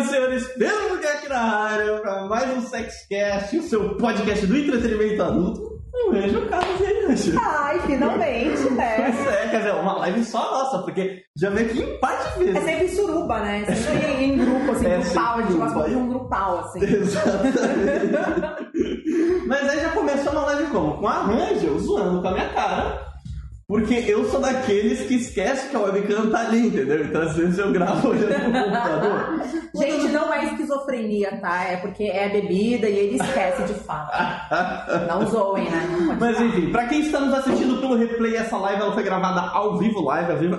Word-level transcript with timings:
E 0.00 0.04
senhores, 0.06 0.46
Pedro 0.58 0.88
Buquete 0.90 1.28
na 1.28 1.38
área 1.40 1.98
para 2.00 2.24
mais 2.26 2.56
um 2.56 2.60
Sexcast, 2.62 3.56
o 3.58 3.62
seu 3.62 3.96
podcast 3.96 4.46
do 4.46 4.56
entretenimento 4.56 5.22
adulto. 5.22 5.74
Um 5.94 6.10
beijo, 6.10 6.44
Carlos 6.48 6.80
e 6.80 6.84
aí, 6.86 7.04
Anjo. 7.06 7.38
Ai, 7.40 7.78
finalmente, 7.86 8.70
né? 8.72 9.12
Pois 9.14 9.34
é, 9.34 9.48
quer 9.48 9.58
dizer, 9.58 9.74
uma 9.74 9.98
live 9.98 10.24
só 10.24 10.38
nossa, 10.50 10.78
porque 10.82 11.22
já 11.36 11.50
veio 11.50 11.70
aqui 11.70 11.82
em 11.82 11.98
parte 12.00 12.40
É 12.42 12.44
vezes. 12.44 12.64
sempre 12.64 12.88
suruba, 12.88 13.38
né? 13.40 13.64
Sempre 13.66 14.10
em, 14.12 14.32
em 14.32 14.38
grupo, 14.38 14.72
assim, 14.72 14.86
É, 14.86 14.98
grupal. 14.98 15.38
A 15.38 15.42
gente 15.42 15.54
gosta 15.58 15.88
de 15.88 15.94
um 15.94 16.08
grupal, 16.08 16.58
assim. 16.58 16.84
Exatamente. 16.84 17.58
Mas 19.46 19.68
aí 19.70 19.80
já 19.80 19.90
começou 19.90 20.32
uma 20.32 20.42
live 20.46 20.70
como? 20.72 20.98
Com 20.98 21.06
a 21.06 21.22
Rangel 21.22 21.78
zoando 21.78 22.20
com 22.22 22.28
a 22.28 22.32
minha 22.32 22.48
cara. 22.48 23.13
Porque 23.66 23.94
eu 24.06 24.24
sou 24.30 24.40
daqueles 24.40 25.06
que 25.06 25.14
esquece 25.14 25.70
que 25.70 25.76
a 25.76 25.80
webcam 25.80 26.30
tá 26.30 26.40
ali, 26.40 26.66
entendeu? 26.66 27.02
Então 27.04 27.22
às 27.22 27.34
vezes 27.34 27.58
eu 27.58 27.72
gravo 27.72 28.08
olhando 28.08 28.48
no 28.48 28.52
computador. 28.52 29.40
Gente, 29.74 30.08
não 30.12 30.32
é 30.32 30.44
esquizofrenia, 30.44 31.40
tá? 31.40 31.64
É 31.64 31.76
porque 31.78 32.04
é 32.04 32.28
bebida 32.28 32.88
e 32.88 32.96
ele 32.96 33.16
esquece 33.16 33.62
de 33.64 33.74
fato. 33.80 34.12
Não 35.08 35.26
zoem, 35.26 35.68
né? 35.68 35.88
Não 35.90 36.16
Mas 36.16 36.40
enfim, 36.40 36.70
pra 36.70 36.86
quem 36.86 37.00
está 37.00 37.18
nos 37.18 37.34
assistindo 37.34 37.80
pelo 37.80 37.96
replay, 37.96 38.36
essa 38.36 38.56
live 38.56 38.82
ela 38.82 38.92
foi 38.92 39.02
gravada 39.02 39.40
ao 39.40 39.76
vivo, 39.76 40.00
live, 40.02 40.30
ao 40.30 40.38
vivo. 40.38 40.58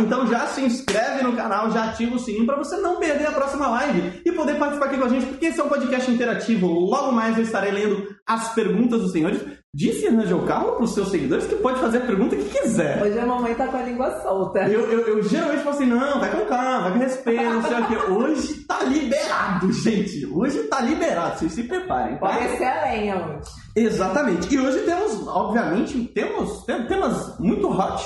Então 0.00 0.26
já 0.26 0.46
se 0.46 0.62
inscreve 0.62 1.22
no 1.22 1.36
canal, 1.36 1.70
já 1.70 1.84
ativa 1.84 2.16
o 2.16 2.18
sininho 2.18 2.46
pra 2.46 2.56
você 2.56 2.76
não 2.78 2.96
perder 2.96 3.28
a 3.28 3.32
próxima 3.32 3.68
live 3.68 4.22
e 4.24 4.32
poder 4.32 4.58
participar 4.58 4.86
aqui 4.86 4.98
com 4.98 5.04
a 5.04 5.08
gente, 5.08 5.26
porque 5.26 5.46
esse 5.46 5.60
é 5.60 5.62
um 5.62 5.68
podcast 5.68 6.10
interativo. 6.10 6.66
Logo 6.66 7.12
mais 7.12 7.36
eu 7.36 7.44
estarei 7.44 7.70
lendo 7.70 8.16
as 8.26 8.52
perguntas 8.52 9.00
dos 9.00 9.12
senhores. 9.12 9.40
Disse 9.76 10.08
Rangel 10.08 10.40
Carlo 10.46 10.76
pros 10.76 10.94
seus 10.94 11.08
seguidores 11.10 11.46
que 11.46 11.56
pode 11.56 11.80
fazer 11.80 11.98
a 11.98 12.00
pergunta 12.02 12.36
que 12.36 12.44
quiser. 12.44 13.02
Hoje 13.02 13.18
a 13.18 13.26
mamãe 13.26 13.54
tá 13.56 13.66
com 13.66 13.76
a 13.76 13.82
língua 13.82 14.20
solta. 14.22 14.60
Eu, 14.68 14.82
eu, 14.88 15.00
eu 15.16 15.22
geralmente 15.24 15.64
falo 15.64 15.74
assim, 15.74 15.86
não, 15.86 16.20
vai 16.20 16.30
com 16.30 16.46
calma, 16.46 16.80
vai 16.82 16.92
com 16.92 16.98
respeito, 17.00 17.42
não 17.42 17.62
sei 17.62 17.80
o 17.80 17.86
que. 17.88 17.96
Hoje 18.12 18.54
tá 18.68 18.84
liberado, 18.84 19.72
gente. 19.72 20.26
Hoje 20.26 20.62
tá 20.64 20.80
liberado, 20.80 21.38
vocês 21.40 21.52
se 21.54 21.64
preparem, 21.64 22.16
tá? 22.18 22.28
Pode 22.28 22.56
ser 22.56 22.64
a 22.64 22.82
lenha 22.84 23.16
hoje. 23.16 23.50
Exatamente. 23.74 24.54
E 24.54 24.60
hoje 24.60 24.78
temos, 24.84 25.26
obviamente, 25.26 26.04
temos 26.14 26.64
tem- 26.64 26.86
temas 26.86 27.36
muito 27.40 27.68
hot 27.68 28.04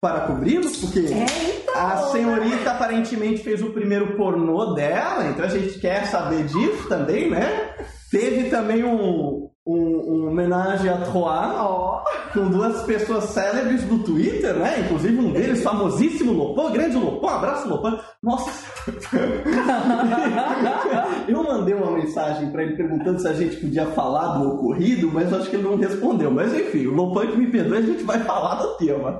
para 0.00 0.22
cobrirmos, 0.22 0.76
porque 0.78 0.98
É, 0.98 1.26
então. 1.62 1.74
a 1.80 1.96
senhorita 2.10 2.72
aparentemente 2.72 3.42
fez 3.42 3.62
o 3.62 3.70
primeiro 3.70 4.16
pornô 4.16 4.74
dela, 4.74 5.26
então 5.26 5.44
a 5.44 5.48
gente 5.48 5.78
quer 5.78 6.06
saber 6.06 6.42
disso 6.44 6.88
também, 6.88 7.30
né? 7.30 7.70
Teve 8.10 8.50
também 8.50 8.84
um, 8.84 9.43
um, 9.66 9.76
um 9.76 10.28
homenagem 10.28 10.90
a 10.90 10.98
Troá 10.98 11.66
Ó, 11.66 12.04
com 12.32 12.48
duas 12.48 12.82
pessoas 12.82 13.24
célebres 13.24 13.82
do 13.84 13.98
Twitter, 14.00 14.54
né? 14.54 14.80
Inclusive 14.80 15.18
um 15.18 15.32
deles, 15.32 15.62
famosíssimo 15.62 16.32
Lopão, 16.32 16.72
grande 16.72 16.96
Lopão, 16.96 17.30
abraço 17.30 17.68
Lopão. 17.68 17.98
Nossa! 18.22 18.73
Eu 21.26 21.42
mandei 21.42 21.74
uma 21.74 21.90
mensagem 21.90 22.50
pra 22.50 22.62
ele 22.62 22.76
perguntando 22.76 23.18
se 23.18 23.26
a 23.26 23.32
gente 23.32 23.56
podia 23.56 23.86
falar 23.86 24.38
do 24.38 24.54
ocorrido, 24.54 25.10
mas 25.10 25.32
eu 25.32 25.38
acho 25.38 25.48
que 25.48 25.56
ele 25.56 25.62
não 25.62 25.76
respondeu. 25.76 26.30
Mas 26.30 26.52
enfim, 26.52 26.86
o 26.86 26.94
Lopão 26.94 27.26
que 27.26 27.36
me 27.36 27.46
perdoe, 27.46 27.78
a 27.78 27.82
gente 27.82 28.04
vai 28.04 28.18
falar 28.20 28.56
do 28.56 28.76
tema. 28.76 29.18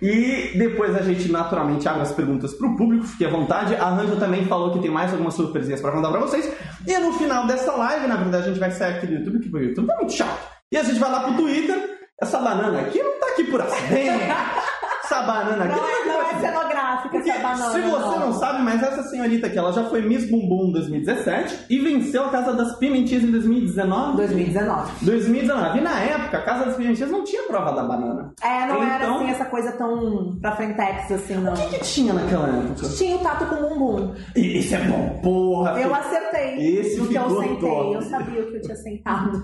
E 0.00 0.56
depois 0.56 0.96
a 0.96 1.02
gente 1.02 1.30
naturalmente 1.30 1.88
abre 1.88 2.02
as 2.02 2.12
perguntas 2.12 2.54
pro 2.54 2.76
público, 2.76 3.06
fique 3.06 3.24
à 3.24 3.30
vontade. 3.30 3.74
A 3.74 3.90
Ranja 3.90 4.16
também 4.16 4.46
falou 4.46 4.72
que 4.72 4.78
tem 4.78 4.90
mais 4.90 5.12
algumas 5.12 5.34
surpresinhas 5.34 5.80
pra 5.80 5.90
contar 5.90 6.10
pra 6.10 6.20
vocês. 6.20 6.50
E 6.86 6.98
no 6.98 7.12
final 7.14 7.46
dessa 7.46 7.72
live, 7.72 8.06
na 8.06 8.16
verdade, 8.16 8.44
a 8.44 8.48
gente 8.48 8.60
vai 8.60 8.70
sair 8.70 8.96
aqui 8.96 9.06
do 9.06 9.14
YouTube, 9.14 9.40
que 9.40 9.54
o 9.54 9.58
YouTube 9.58 9.86
tá 9.86 9.96
muito 9.96 10.12
chato. 10.12 10.38
E 10.70 10.76
a 10.76 10.82
gente 10.82 10.98
vai 10.98 11.10
lá 11.10 11.20
pro 11.20 11.34
Twitter. 11.34 11.90
Essa 12.20 12.38
banana 12.38 12.80
aqui 12.80 13.02
não 13.02 13.18
tá 13.18 13.26
aqui 13.26 13.44
por 13.44 13.60
acidente. 13.60 14.24
Essa 15.04 15.22
banana 15.22 15.64
aqui 15.64 15.74
não 15.74 15.80
tá 15.80 16.48
é, 16.48 16.52
não 16.52 16.62
é 16.62 16.71
cenográfica 17.02 17.08
Porque, 17.10 17.30
essa 17.30 17.42
banana. 17.42 17.72
se 17.72 17.80
você 17.80 18.18
não 18.18 18.32
sabe, 18.32 18.62
mas 18.62 18.82
essa 18.82 19.02
senhorita 19.04 19.46
aqui, 19.46 19.58
ela 19.58 19.72
já 19.72 19.84
foi 19.84 20.02
Miss 20.02 20.30
Bumbum 20.30 20.70
2017 20.72 21.66
e 21.70 21.78
venceu 21.78 22.24
a 22.24 22.28
Casa 22.30 22.52
das 22.54 22.76
Pimentinhas 22.78 23.24
em 23.24 23.30
2019. 23.30 24.16
2019. 24.16 24.90
2019. 25.04 25.78
E 25.78 25.80
na 25.80 25.98
época, 26.00 26.38
a 26.38 26.42
Casa 26.42 26.64
das 26.66 26.76
Pimentinhas 26.76 27.10
não 27.10 27.24
tinha 27.24 27.42
prova 27.44 27.72
da 27.72 27.82
banana. 27.82 28.32
É, 28.42 28.66
não 28.66 28.82
era 28.82 29.04
Então- 29.04 29.16
assim 29.16 29.30
essa 29.30 29.44
coisa 29.46 29.72
tão 29.72 30.38
pra 30.40 30.52
frentex 30.56 31.10
assim, 31.12 31.34
não. 31.36 31.52
O 31.52 31.56
que, 31.56 31.78
que 31.78 31.84
tinha 31.84 32.12
naquela 32.12 32.48
época? 32.48 32.88
Tinha 32.96 33.16
o 33.16 33.18
tato 33.20 33.46
com 33.46 33.56
bumbum. 33.68 34.14
Esse 34.34 34.74
é 34.74 34.80
bom, 34.84 35.20
porra. 35.22 35.80
Eu 35.80 35.94
acertei 35.94 36.78
Esse 36.78 36.98
no 37.00 37.06
que 37.08 37.14
eu 37.14 37.40
sentei. 37.40 37.56
top. 37.70 37.94
Eu 37.94 38.02
sabia 38.02 38.42
o 38.42 38.46
que 38.50 38.56
eu 38.56 38.60
tinha 38.62 38.76
sentado. 38.76 39.42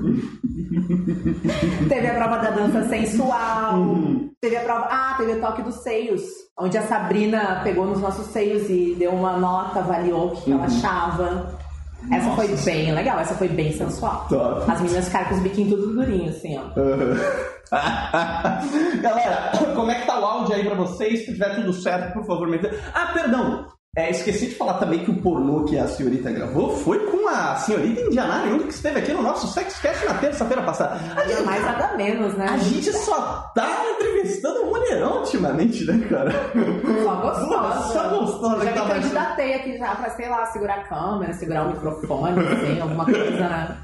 teve 1.88 2.06
a 2.06 2.15
prova 2.15 2.38
da 2.38 2.50
dança 2.50 2.88
sensual. 2.88 3.75
Uhum. 3.78 4.31
Teve 4.41 4.56
a 4.56 4.60
prova. 4.60 4.87
Ah, 4.91 5.15
teve 5.19 5.33
o 5.33 5.41
toque 5.41 5.62
dos 5.62 5.83
seios. 5.83 6.22
Onde 6.61 6.77
a 6.77 6.83
Sabrina 6.83 7.61
pegou 7.63 7.87
nos 7.87 8.01
nossos 8.01 8.27
seios 8.27 8.69
e 8.69 8.97
deu 8.99 9.13
uma 9.13 9.37
nota, 9.37 9.79
avaliou 9.79 10.27
o 10.27 10.31
que 10.33 10.43
que 10.43 10.53
ela 10.53 10.65
achava. 10.65 11.57
Essa 12.13 12.29
Uhum. 12.29 12.37
Nossa. 12.37 12.37
foi 12.37 12.57
bem 12.73 12.93
legal, 12.93 13.19
essa 13.21 13.35
foi 13.35 13.49
bem 13.49 13.73
sensual. 13.73 14.27
Top. 14.29 14.71
As 14.71 14.81
meninas 14.81 15.07
ficaram 15.07 15.29
com 15.29 15.35
os 15.35 15.41
biquinhos 15.41 15.71
tudo 15.71 15.95
durinhos, 15.95 16.37
assim, 16.37 16.59
ó. 16.59 16.63
Galera, 19.01 19.53
como 19.75 19.91
é 19.91 20.01
que 20.01 20.07
tá 20.07 20.19
o 20.19 20.25
áudio 20.25 20.55
aí 20.55 20.65
pra 20.65 20.75
vocês? 20.75 21.21
Se 21.27 21.33
tiver 21.33 21.55
tudo 21.57 21.73
certo, 21.73 22.13
por 22.15 22.25
favor, 22.25 22.49
me... 22.49 22.59
Ah, 22.95 23.11
perdão. 23.13 23.67
É, 23.98 24.10
esqueci 24.10 24.47
de 24.47 24.54
falar 24.54 24.75
também 24.75 25.00
que 25.00 25.10
o 25.10 25.20
pornô 25.20 25.64
que 25.64 25.76
a 25.76 25.88
senhorita 25.88 26.31
gravou 26.31 26.70
foi 26.76 27.00
com 27.10 27.26
a 27.26 27.56
senhorita 27.56 28.00
Indiana 28.03 28.44
Júnior 28.44 28.69
que 28.69 28.72
esteve 28.72 29.00
aqui 29.00 29.12
no 29.12 29.22
nosso 29.22 29.48
Sexcast 29.48 30.06
na 30.06 30.14
terça-feira 30.14 30.62
passada. 30.62 31.00
Nada 31.16 31.42
mais, 31.42 31.64
nada 31.64 31.97
menos, 31.97 32.32
né? 32.34 32.47
A 32.48 32.59
gente 32.59 32.92
só 32.92 33.50
tá 33.56 33.69
entrevistando 33.97 34.66
mulherão 34.66 35.19
ultimamente, 35.19 35.84
né, 35.84 35.98
cara? 36.09 36.31
Só 37.03 37.14
gostosa. 37.16 37.92
Só 37.92 38.09
gostosa 38.09 38.64
Já 38.66 38.72
tá 38.72 38.84
me 38.84 38.91
candidatei 38.92 39.54
aqui 39.54 39.78
já 39.78 39.97
pra, 39.97 40.10
sei 40.10 40.28
lá, 40.28 40.47
segurar 40.47 40.75
a 40.75 40.84
câmera, 40.84 41.32
segurar 41.32 41.65
o 41.65 41.72
microfone, 41.72 42.38
assim, 42.38 42.80
alguma 42.80 43.04
coisa, 43.04 43.48
né? 43.48 43.78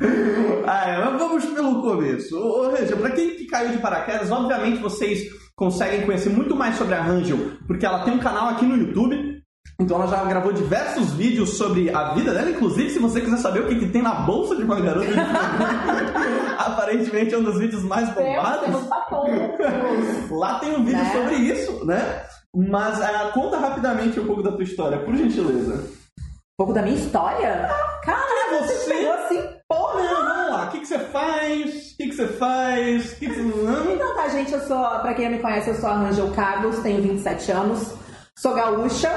Ah, 0.64 0.91
é, 0.91 1.04
mas 1.04 1.19
vamos 1.19 1.44
pelo 1.44 1.82
começo. 1.82 2.38
Ô, 2.38 2.60
ô, 2.60 2.70
Rangel, 2.70 2.98
pra 2.98 3.10
quem 3.10 3.31
que 3.31 3.46
caiu 3.46 3.72
de 3.72 3.78
paraquedas, 3.78 4.31
obviamente 4.31 4.81
vocês 4.81 5.25
conseguem 5.56 6.02
conhecer 6.06 6.31
muito 6.31 6.54
mais 6.54 6.76
sobre 6.76 6.94
a 6.94 7.02
Rangel, 7.02 7.36
porque 7.66 7.84
ela 7.84 8.04
tem 8.04 8.14
um 8.14 8.20
canal 8.20 8.50
aqui 8.50 8.64
no 8.64 8.76
YouTube. 8.76 9.34
Então 9.81 9.97
ela 10.01 10.07
já 10.07 10.23
gravou 10.25 10.53
diversos 10.53 11.12
vídeos 11.15 11.57
sobre 11.59 11.91
a 11.95 12.15
vida 12.15 12.33
dela, 12.33 12.49
inclusive 12.51 12.91
se 12.91 12.99
você 13.01 13.21
quiser 13.21 13.39
saber 13.39 13.61
o 13.61 13.67
que, 13.69 13.75
que 13.81 13.89
tem 13.89 14.03
na 14.03 14.15
bolsa 14.15 14.55
de 14.55 14.62
uma 14.62 14.81
garota 14.81 15.09
aparentemente 16.59 17.35
é 17.35 17.39
um 17.39 17.43
dos 17.43 17.59
vídeos 17.59 17.83
mais 17.83 18.09
bombados. 18.11 18.61
temos. 18.67 20.31
Lá 20.31 20.59
tem 20.61 20.75
um 20.77 20.85
vídeo 20.85 21.03
Né? 21.03 21.12
sobre 21.12 21.35
isso, 21.37 21.85
né? 21.85 22.23
Mas 22.55 23.01
ah, 23.01 23.31
conta 23.35 23.59
rapidamente 23.59 24.21
um 24.21 24.27
pouco 24.27 24.43
da 24.43 24.53
tua 24.53 24.62
história, 24.62 24.99
por 24.99 25.15
gentileza. 25.17 25.75
Um 25.75 26.56
pouco 26.56 26.73
da 26.73 26.83
minha 26.83 26.97
história? 26.97 27.69
Cara, 28.05 28.61
você- 28.61 28.75
você 28.79 28.95
pegou 28.95 29.12
assim, 29.12 29.43
porra! 29.69 30.03
Não, 30.03 30.25
vamos 30.25 30.51
lá. 30.53 30.65
O 30.67 30.69
que, 30.71 30.79
que 30.81 30.87
você 30.87 30.99
faz? 31.01 31.65
O 31.75 31.97
que, 31.97 32.06
que 32.11 32.12
você 32.15 32.27
faz? 32.29 33.12
O 33.12 33.17
que, 33.17 33.27
que 33.29 33.35
você 33.35 33.43
não? 33.43 33.93
Então 33.93 34.15
tá, 34.15 34.29
gente, 34.29 34.53
eu 34.53 34.61
sou, 34.61 34.79
pra 35.01 35.15
quem 35.15 35.25
não 35.29 35.33
me 35.37 35.43
conhece, 35.43 35.71
eu 35.71 35.75
sou 35.75 35.91
a 35.91 35.95
Rangel 35.97 36.31
Carlos, 36.31 36.79
tenho 36.79 37.03
27 37.03 37.51
anos, 37.51 37.93
sou 38.39 38.55
gaúcha, 38.55 39.11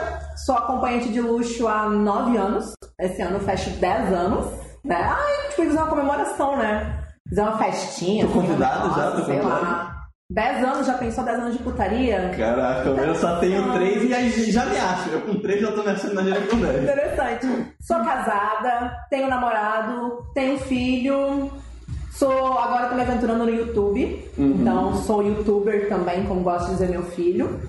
sou 0.45 0.55
acompanhante 0.55 1.09
de 1.09 1.21
luxo 1.21 1.67
há 1.67 1.89
9 1.89 2.37
anos, 2.37 2.73
esse 2.99 3.21
ano 3.21 3.37
eu 3.37 3.41
fecho 3.41 3.69
10 3.71 4.13
anos, 4.13 4.45
né? 4.83 4.95
Ai, 4.95 5.49
tipo, 5.49 5.63
fazer 5.63 5.77
uma 5.77 5.87
comemoração, 5.87 6.57
né? 6.57 7.03
Fazer 7.29 7.41
uma 7.41 7.57
festinha. 7.57 8.25
Tô 8.25 8.31
assim, 8.31 8.41
convidada 8.41 8.87
nossa, 8.87 8.99
já? 8.99 9.41
Tô 9.41 9.47
lá. 9.47 9.93
10 10.29 10.63
anos, 10.63 10.87
já 10.87 10.93
pensou 10.95 11.23
10 11.23 11.39
anos 11.39 11.57
de 11.57 11.63
putaria? 11.63 12.33
Caraca, 12.37 12.89
eu 12.89 13.15
só 13.15 13.37
tenho 13.37 13.71
três 13.73 14.09
e 14.09 14.13
aí 14.13 14.51
já 14.51 14.65
me 14.65 14.77
acho. 14.77 15.09
Eu 15.09 15.21
com 15.21 15.39
três 15.39 15.61
já 15.61 15.71
tô 15.71 15.83
me 15.83 15.89
achando 15.89 16.15
na 16.15 16.21
direção 16.21 16.59
dez. 16.59 16.83
Interessante. 16.83 17.75
Sou 17.81 17.97
casada, 18.03 18.93
tenho 19.09 19.29
namorado, 19.29 20.25
tenho 20.33 20.59
filho. 20.59 21.49
Sou 22.11 22.57
agora 22.57 22.87
tô 22.87 22.95
me 22.95 23.03
aventurando 23.03 23.45
no 23.45 23.49
YouTube. 23.49 24.31
Então 24.37 24.95
sou 24.95 25.23
youtuber 25.23 25.87
também, 25.87 26.25
como 26.25 26.41
gosta 26.41 26.65
de 26.65 26.71
dizer 26.71 26.89
meu 26.89 27.03
filho. 27.03 27.61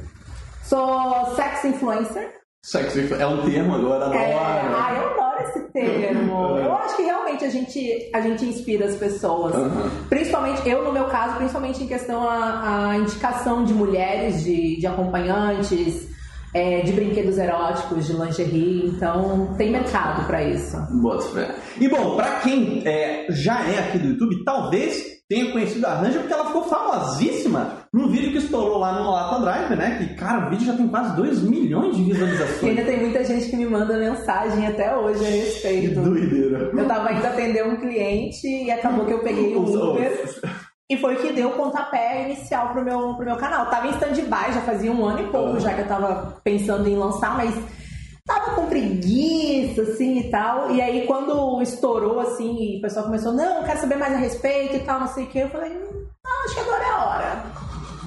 Sou 0.64 1.36
sex 1.36 1.64
influencer. 1.64 2.37
Sexo 2.62 2.98
é 3.14 3.26
um 3.26 3.42
termo 3.48 3.74
agora, 3.74 4.14
É, 4.14 4.34
adoro. 4.34 4.76
ah, 4.76 4.94
eu 4.94 5.10
adoro 5.10 5.48
esse 5.48 5.60
termo. 5.72 6.58
Eu 6.58 6.74
acho 6.74 6.96
que 6.96 7.02
realmente 7.02 7.44
a 7.44 7.48
gente, 7.50 8.10
a 8.14 8.20
gente 8.20 8.44
inspira 8.44 8.86
as 8.86 8.96
pessoas. 8.96 9.54
Aham. 9.54 9.90
Principalmente, 10.08 10.68
eu 10.68 10.82
no 10.84 10.92
meu 10.92 11.04
caso, 11.04 11.36
principalmente 11.36 11.82
em 11.84 11.86
questão 11.86 12.28
a, 12.28 12.90
a 12.90 12.96
indicação 12.98 13.64
de 13.64 13.72
mulheres, 13.72 14.42
de, 14.42 14.78
de 14.80 14.86
acompanhantes, 14.86 16.08
é, 16.52 16.80
de 16.80 16.92
brinquedos 16.92 17.38
eróticos, 17.38 18.06
de 18.06 18.12
lingerie. 18.14 18.86
Então, 18.86 19.54
tem 19.56 19.70
mercado 19.70 20.26
pra 20.26 20.42
isso. 20.42 20.76
Bota 21.00 21.22
fé. 21.28 21.54
E 21.78 21.88
bom, 21.88 22.16
pra 22.16 22.40
quem 22.40 22.82
é, 22.86 23.26
já 23.30 23.60
é 23.68 23.78
aqui 23.78 23.98
do 23.98 24.08
YouTube, 24.08 24.42
talvez 24.44 25.17
tenha 25.28 25.52
conhecido 25.52 25.86
a 25.86 25.94
Ranger 25.94 26.20
porque 26.20 26.32
ela 26.32 26.46
ficou 26.46 26.62
famosíssima 26.64 27.86
num 27.92 28.08
vídeo 28.08 28.32
que 28.32 28.38
estourou 28.38 28.78
lá 28.78 28.92
no 29.00 29.10
Lata 29.10 29.40
Drive, 29.40 29.76
né? 29.76 29.98
Que, 29.98 30.14
cara, 30.14 30.46
o 30.46 30.50
vídeo 30.50 30.66
já 30.66 30.72
tem 30.74 30.88
quase 30.88 31.14
2 31.16 31.42
milhões 31.42 31.96
de 31.96 32.02
E 32.08 32.12
visualizações. 32.12 32.62
ainda 32.64 32.82
tem 32.84 33.00
muita 33.00 33.24
gente 33.24 33.48
que 33.50 33.56
me 33.56 33.66
manda 33.66 33.96
mensagem 33.98 34.66
até 34.66 34.96
hoje 34.96 35.24
a 35.24 35.28
Que 35.30 35.36
respeito. 35.36 36.00
doideira. 36.00 36.70
Eu 36.74 36.86
tava 36.86 37.12
indo 37.12 37.26
atender 37.26 37.66
um 37.66 37.76
cliente 37.76 38.46
e 38.46 38.70
acabou 38.70 39.04
que 39.04 39.12
eu 39.12 39.20
peguei 39.20 39.54
o 39.54 39.62
Uber. 39.62 40.40
E 40.90 40.96
foi 40.96 41.16
o 41.16 41.18
que 41.20 41.32
deu 41.34 41.48
o 41.48 41.52
pontapé 41.52 42.24
inicial 42.24 42.70
pro 42.70 42.82
meu, 42.82 43.14
pro 43.14 43.26
meu 43.26 43.36
canal. 43.36 43.66
Tava 43.66 43.88
em 43.88 43.90
stand-by, 43.90 44.52
já 44.54 44.62
fazia 44.62 44.90
um 44.90 45.04
ano 45.04 45.20
e 45.20 45.30
pouco 45.30 45.50
Uhum. 45.54 45.60
já 45.60 45.74
que 45.74 45.82
eu 45.82 45.86
tava 45.88 46.38
pensando 46.42 46.88
em 46.88 46.96
lançar, 46.96 47.36
mas 47.36 47.54
tava 48.28 48.54
com 48.54 48.66
preguiça 48.66 49.82
assim, 49.82 50.18
e 50.18 50.30
tal. 50.30 50.70
E 50.70 50.80
aí, 50.80 51.06
quando 51.06 51.60
estourou, 51.62 52.20
assim, 52.20 52.74
e 52.74 52.78
o 52.78 52.82
pessoal 52.82 53.06
começou, 53.06 53.32
não, 53.32 53.64
quero 53.64 53.80
saber 53.80 53.96
mais 53.96 54.12
a 54.14 54.18
respeito 54.18 54.76
e 54.76 54.80
tal, 54.80 55.00
não 55.00 55.08
sei 55.08 55.24
o 55.24 55.26
que, 55.26 55.38
eu 55.38 55.48
falei, 55.48 55.72
hum, 55.72 56.06
ah, 56.24 56.44
acho 56.44 56.54
que 56.54 56.60
agora 56.60 56.84
é 56.84 56.90
a 56.90 57.04
hora. 57.04 57.42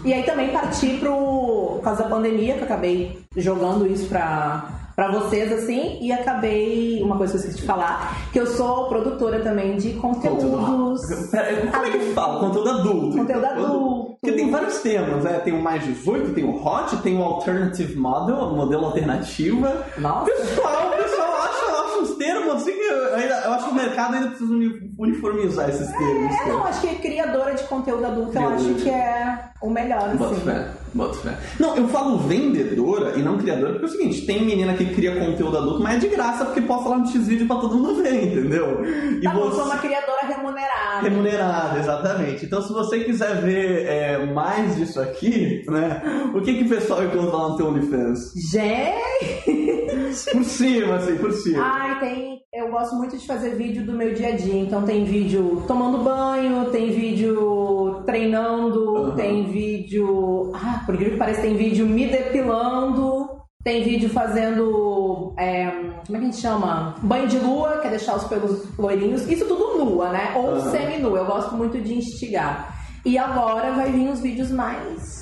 E 0.05 0.13
aí 0.13 0.23
também 0.23 0.51
parti 0.51 0.97
pro... 0.97 1.41
Por 1.71 1.81
causa 1.83 2.03
da 2.03 2.09
pandemia, 2.09 2.53
que 2.53 2.59
eu 2.59 2.65
acabei 2.65 3.19
jogando 3.35 3.87
isso 3.87 4.07
pra 4.07 4.80
para 5.01 5.09
vocês, 5.19 5.51
assim, 5.51 5.97
e 5.99 6.11
acabei, 6.11 7.01
uma 7.01 7.17
coisa 7.17 7.33
que 7.33 7.37
eu 7.37 7.41
esqueci 7.41 7.61
de 7.61 7.65
falar, 7.67 8.15
que 8.31 8.39
eu 8.39 8.45
sou 8.45 8.87
produtora 8.87 9.39
também 9.39 9.75
de 9.75 9.93
conteúdos. 9.93 11.01
Pera, 11.31 11.71
como 11.71 11.85
é 11.87 11.89
que 11.89 12.13
fala? 12.13 12.39
Conteúdo 12.39 12.69
adulto. 12.69 13.17
Conteúdo 13.17 13.45
adulto. 13.47 14.17
Porque 14.21 14.35
tem 14.35 14.51
vários 14.51 14.77
temas, 14.81 15.23
né? 15.23 15.39
Tem 15.39 15.53
o 15.53 15.59
mais 15.63 15.83
18, 15.83 16.35
tem 16.35 16.43
o 16.43 16.55
hot, 16.63 16.95
tem 16.97 17.17
o 17.17 17.23
alternative 17.23 17.95
model, 17.95 18.51
modelo 18.55 18.85
alternativa. 18.85 19.87
Nossa. 19.97 20.25
Pessoal, 20.25 20.91
pessoal 20.91 21.33
acha, 21.37 21.83
acha 21.83 21.97
uns 22.03 22.15
termos 22.17 22.53
assim 22.53 22.71
que 22.71 22.83
eu, 22.83 23.15
ainda, 23.15 23.41
eu 23.45 23.51
acho 23.53 23.65
que 23.65 23.71
o 23.71 23.75
mercado 23.75 24.13
ainda 24.13 24.27
precisa 24.27 24.53
uni- 24.53 24.93
uniformizar 24.99 25.67
esses 25.69 25.87
termos. 25.91 26.31
É, 26.31 26.37
cara. 26.37 26.49
não, 26.53 26.63
acho 26.65 26.81
que 26.81 26.95
criadora 26.97 27.55
de 27.55 27.63
conteúdo 27.63 28.05
adulto 28.05 28.37
eu 28.37 28.49
acho 28.49 28.65
Criadora. 28.75 28.83
que 28.83 28.89
é 28.91 29.39
o 29.63 29.69
melhor, 29.71 30.09
assim. 30.09 30.41
Boto 30.93 31.17
fé. 31.17 31.37
Não, 31.59 31.75
eu 31.75 31.87
falo 31.87 32.17
vendedora 32.17 33.17
e 33.17 33.21
não 33.21 33.37
criadora 33.37 33.73
porque 33.73 33.85
é 33.85 33.87
o 33.87 33.91
seguinte, 33.91 34.25
tem 34.25 34.45
menina 34.45 34.73
que 34.73 34.85
cria 34.85 35.15
conteúdo 35.15 35.57
adulto, 35.57 35.81
mas 35.81 35.95
é 35.95 35.99
de 35.99 36.07
graça 36.07 36.45
porque 36.45 36.61
pode 36.61 36.83
falar 36.83 36.97
no 36.99 37.07
X-Vídeo 37.07 37.47
pra 37.47 37.57
todo 37.57 37.75
mundo 37.75 38.01
ver, 38.01 38.25
entendeu? 38.25 38.83
E 38.85 39.21
Tá 39.21 39.31
bom, 39.33 39.51
sou 39.51 39.65
uma 39.65 39.77
criadora 39.77 40.25
remunerada. 40.27 41.01
Remunerada, 41.01 41.79
exatamente. 41.79 42.45
Então, 42.45 42.61
se 42.61 42.73
você 42.73 43.03
quiser 43.03 43.41
ver 43.41 43.85
é, 43.87 44.25
mais 44.25 44.75
disso 44.75 44.99
aqui, 44.99 45.63
né? 45.67 46.01
O 46.33 46.41
que, 46.41 46.53
que 46.53 46.63
o 46.63 46.69
pessoal 46.69 47.03
encontra 47.03 47.35
lá 47.35 47.49
no 47.49 47.57
teu 47.57 47.67
OnlyFans? 47.67 48.33
Gente! 48.51 49.81
Por 50.31 50.43
cima, 50.43 50.95
assim, 50.95 51.15
por 51.15 51.31
cima. 51.31 51.63
Ai, 51.63 51.99
tem. 51.99 52.41
Eu 52.53 52.69
gosto 52.69 52.95
muito 52.95 53.17
de 53.17 53.25
fazer 53.25 53.55
vídeo 53.55 53.85
do 53.85 53.93
meu 53.93 54.13
dia 54.13 54.29
a 54.29 54.35
dia. 54.35 54.59
Então 54.59 54.83
tem 54.83 55.05
vídeo 55.05 55.63
tomando 55.67 55.99
banho, 55.99 56.65
tem 56.65 56.91
vídeo 56.91 57.70
treinando, 58.05 58.97
Aham. 58.97 59.15
tem 59.15 59.43
vídeo. 59.51 60.51
Ah, 60.55 60.81
por 60.85 60.93
incrível 60.95 61.13
que 61.13 61.19
pareça, 61.19 61.41
tem 61.41 61.55
vídeo 61.55 61.85
me 61.85 62.07
depilando, 62.07 63.29
tem 63.63 63.83
vídeo 63.83 64.09
fazendo. 64.09 65.33
é, 65.37 65.65
como 66.05 66.17
é 66.17 66.19
que 66.19 66.25
a 66.27 66.29
gente 66.31 66.37
chama? 66.41 66.95
Banho 67.01 67.27
de 67.27 67.37
lua, 67.39 67.77
que 67.79 67.87
é 67.87 67.91
deixar 67.91 68.15
os 68.15 68.23
pelos 68.25 68.77
loirinhos. 68.77 69.27
Isso 69.29 69.45
tudo 69.45 69.83
nua, 69.85 70.09
né? 70.09 70.33
Ou 70.35 70.51
Aham. 70.55 70.71
semi-nua. 70.71 71.19
Eu 71.19 71.25
gosto 71.25 71.55
muito 71.55 71.79
de 71.79 71.93
instigar. 71.95 72.75
E 73.05 73.17
agora 73.17 73.71
vai 73.71 73.91
vir 73.91 74.09
os 74.09 74.19
vídeos 74.19 74.51
mais. 74.51 75.21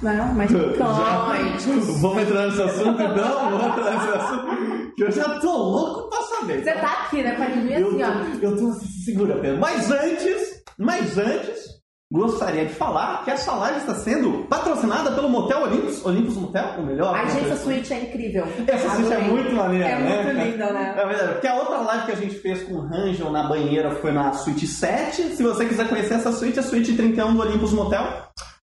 Né? 0.00 0.32
Mais 0.36 0.50
picantes. 0.52 2.00
Vamos 2.00 2.22
entrar 2.22 2.46
nesse 2.46 2.62
assunto 2.62 3.00
então? 3.02 3.50
Vamos 3.50 3.66
entrar 3.66 3.94
nesse 3.94 4.08
assunto. 4.18 4.92
Que 4.96 5.04
eu 5.04 5.10
já 5.10 5.38
tô 5.40 5.56
louco 5.56 6.10
pra 6.10 6.20
saber. 6.22 6.64
Você 6.64 6.72
tá 6.72 6.92
aqui, 7.06 7.22
né? 7.22 7.34
Com 7.36 7.42
a 7.42 7.46
linguinha 7.46 7.78
Eu 7.80 7.88
assim, 7.88 8.02
ó. 8.02 8.38
tô, 8.40 8.46
eu 8.46 8.56
tô 8.56 8.72
segura, 9.04 9.36
Pedro. 9.36 9.60
Mas 9.60 9.90
antes, 9.90 10.62
mas 10.78 11.16
antes, 11.18 11.64
gostaria 12.12 12.66
de 12.66 12.74
falar 12.74 13.24
que 13.24 13.30
essa 13.30 13.52
live 13.54 13.78
está 13.78 13.94
sendo 13.94 14.44
patrocinada 14.44 15.12
pelo 15.12 15.30
Motel 15.30 15.62
Olympus. 15.62 16.04
Olympus 16.04 16.36
Motel, 16.36 16.74
o 16.78 16.82
melhor. 16.82 17.14
Ai, 17.16 17.30
gente, 17.30 17.46
essa 17.46 17.64
suíte 17.64 17.92
é 17.94 18.02
incrível. 18.02 18.46
Essa 18.66 18.90
suíte 18.90 19.12
é 19.14 19.18
muito 19.18 19.50
maneira, 19.54 19.88
É 19.88 19.98
né? 19.98 20.22
muito 20.22 20.44
linda, 20.44 20.72
né? 20.72 20.94
É 20.96 21.06
verdade, 21.06 21.32
porque 21.32 21.46
a 21.46 21.54
outra 21.54 21.78
live 21.78 22.04
que 22.04 22.12
a 22.12 22.16
gente 22.16 22.34
fez 22.34 22.62
com 22.64 22.74
o 22.74 22.86
Rangel 22.86 23.30
na 23.32 23.44
banheira 23.44 23.90
foi 23.92 24.12
na 24.12 24.32
suíte 24.34 24.66
7. 24.66 25.22
Se 25.34 25.42
você 25.42 25.64
quiser 25.64 25.88
conhecer 25.88 26.14
essa 26.14 26.30
suíte, 26.30 26.58
é 26.58 26.60
a 26.60 26.64
suíte 26.64 26.92
31 26.94 27.34
do 27.34 27.40
Olympus 27.40 27.72
Motel. 27.72 28.06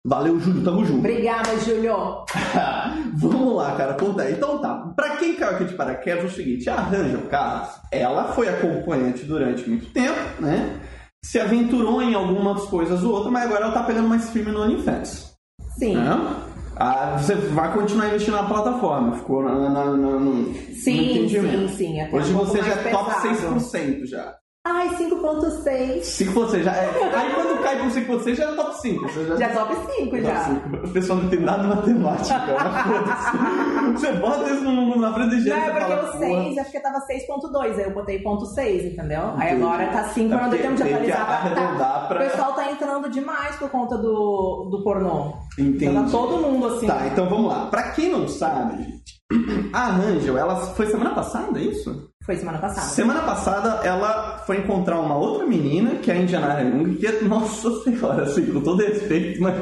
Valeu, 0.05 0.39
Júlio, 0.39 0.63
tamo 0.63 0.85
junto. 0.85 0.99
Obrigada, 0.99 1.57
Júlio. 1.59 2.23
Vamos 3.15 3.55
lá, 3.55 3.75
cara, 3.75 3.94
conta. 3.94 4.29
Então 4.29 4.57
tá, 4.59 4.94
pra 4.95 5.17
quem 5.17 5.35
caiu 5.35 5.55
aqui 5.55 5.65
de 5.65 5.73
paraquedas 5.73 6.23
é 6.23 6.27
o 6.27 6.29
seguinte, 6.31 6.69
a 6.69 6.75
Rangel 6.75 7.21
Carlos, 7.29 7.69
ela 7.91 8.25
foi 8.33 8.47
acompanhante 8.47 9.25
durante 9.25 9.67
muito 9.69 9.88
tempo, 9.88 10.19
né? 10.39 10.79
Se 11.23 11.39
aventurou 11.39 12.01
em 12.01 12.13
algumas 12.13 12.63
coisas 12.65 13.03
ou 13.03 13.11
outras, 13.13 13.31
mas 13.33 13.43
agora 13.45 13.65
ela 13.65 13.73
tá 13.73 13.83
pegando 13.83 14.07
mais 14.07 14.29
firme 14.29 14.51
no 14.51 14.61
OnlyFans. 14.61 15.33
Sim. 15.77 15.95
Né? 15.95 16.35
Ah, 16.79 17.17
você 17.17 17.33
vai 17.35 17.73
continuar 17.73 18.07
investindo 18.07 18.35
na 18.35 18.43
plataforma, 18.43 19.13
ficou 19.17 19.43
na, 19.43 19.55
na, 19.55 19.69
na- 19.69 19.85
no, 19.85 20.19
no 20.19 20.53
Sim, 20.75 21.09
entendimento. 21.11 21.69
sim, 21.69 21.75
sim. 21.77 22.01
Até 22.01 22.15
Hoje 22.15 22.33
um 22.33 22.37
você 22.37 22.61
já 22.61 22.73
é 22.73 22.91
top 22.91 23.21
pesado. 23.21 23.55
6% 23.55 24.05
já. 24.05 24.35
Ai, 24.63 24.89
5.6. 24.89 26.01
5% 26.01 26.61
já 26.63 26.73
é. 26.75 26.89
Aí 27.15 27.33
quando 27.33 27.63
cai 27.63 27.77
pro 27.79 27.89
5%, 27.89 28.35
já 28.35 28.43
é 28.43 28.51
top 28.53 28.81
5. 28.81 29.01
Você 29.07 29.25
já, 29.25 29.35
Já 29.37 29.45
é 29.47 29.49
top 29.49 29.75
5 29.95 30.21
já. 30.21 30.39
Top 30.43 30.61
5. 30.77 30.87
O 30.87 30.93
pessoal 30.93 31.19
não 31.19 31.29
tem 31.29 31.39
nada 31.39 31.63
de 31.63 31.67
matemática, 31.69 32.39
foda-se. 32.45 33.76
Você 33.99 34.11
bota 34.13 34.49
isso 34.49 34.63
na 34.99 35.13
frente 35.13 35.29
do 35.29 35.35
Não, 35.35 35.41
jeito 35.41 35.57
é 35.57 35.69
porque 35.69 35.79
fala, 35.81 35.95
o 35.95 36.11
"Porra, 36.11 36.19
6 36.19 36.57
acho 36.57 36.71
que 36.71 36.79
tava 36.79 36.99
6.2, 37.05 37.77
aí 37.77 37.83
eu 37.83 37.94
botei 37.94 38.19
ponto 38.19 38.45
6, 38.45 38.85
entendeu? 38.94 39.33
Aí 39.38 39.49
Entendi. 39.53 39.63
agora 39.63 39.88
tá 39.88 40.03
5, 40.09 40.33
eu 40.33 40.38
não 40.38 40.45
É 40.53 40.57
tempo 40.57 40.75
de 40.75 40.83
tem 40.83 40.94
atualizar. 40.94 41.77
Tá- 41.77 42.05
pra- 42.07 42.17
O 42.25 42.29
pessoal 42.29 42.53
tá 42.53 42.71
entrando 42.71 43.09
demais 43.09 43.55
por 43.57 43.69
conta 43.69 43.97
do, 43.97 44.67
do 44.71 44.83
pornô. 44.83 45.33
Entendi. 45.57 45.85
Então 45.85 46.05
tá 46.05 46.11
todo 46.11 46.38
mundo 46.41 46.67
assim. 46.67 46.88
Tá, 46.88 47.07
então 47.07 47.29
vamos 47.29 47.49
lá. 47.49 47.65
Pra 47.67 47.91
quem 47.91 48.11
não 48.11 48.27
sabe, 48.27 48.77
gente, 48.83 49.71
a 49.73 49.89
Angel, 49.89 50.38
ela 50.38 50.55
foi 50.55 50.85
semana 50.88 51.13
passada, 51.13 51.59
é 51.59 51.63
isso? 51.63 52.07
Foi 52.25 52.35
semana 52.35 52.57
passada. 52.57 52.88
Semana 52.88 53.21
passada 53.21 53.79
ela 53.88 54.26
foi 54.47 54.59
encontrar 54.59 55.01
uma 55.01 55.17
outra 55.17 55.45
menina, 55.45 55.95
que 55.95 56.09
é 56.09 56.13
a 56.13 56.17
Indiana 56.17 56.63
Jung, 56.63 56.95
que 56.95 57.05
é, 57.05 57.21
nossa 57.21 57.69
senhora, 57.83 58.23
assim, 58.23 58.45
com 58.45 58.61
todo 58.61 58.81
respeito, 58.81 59.44
mas. 59.44 59.53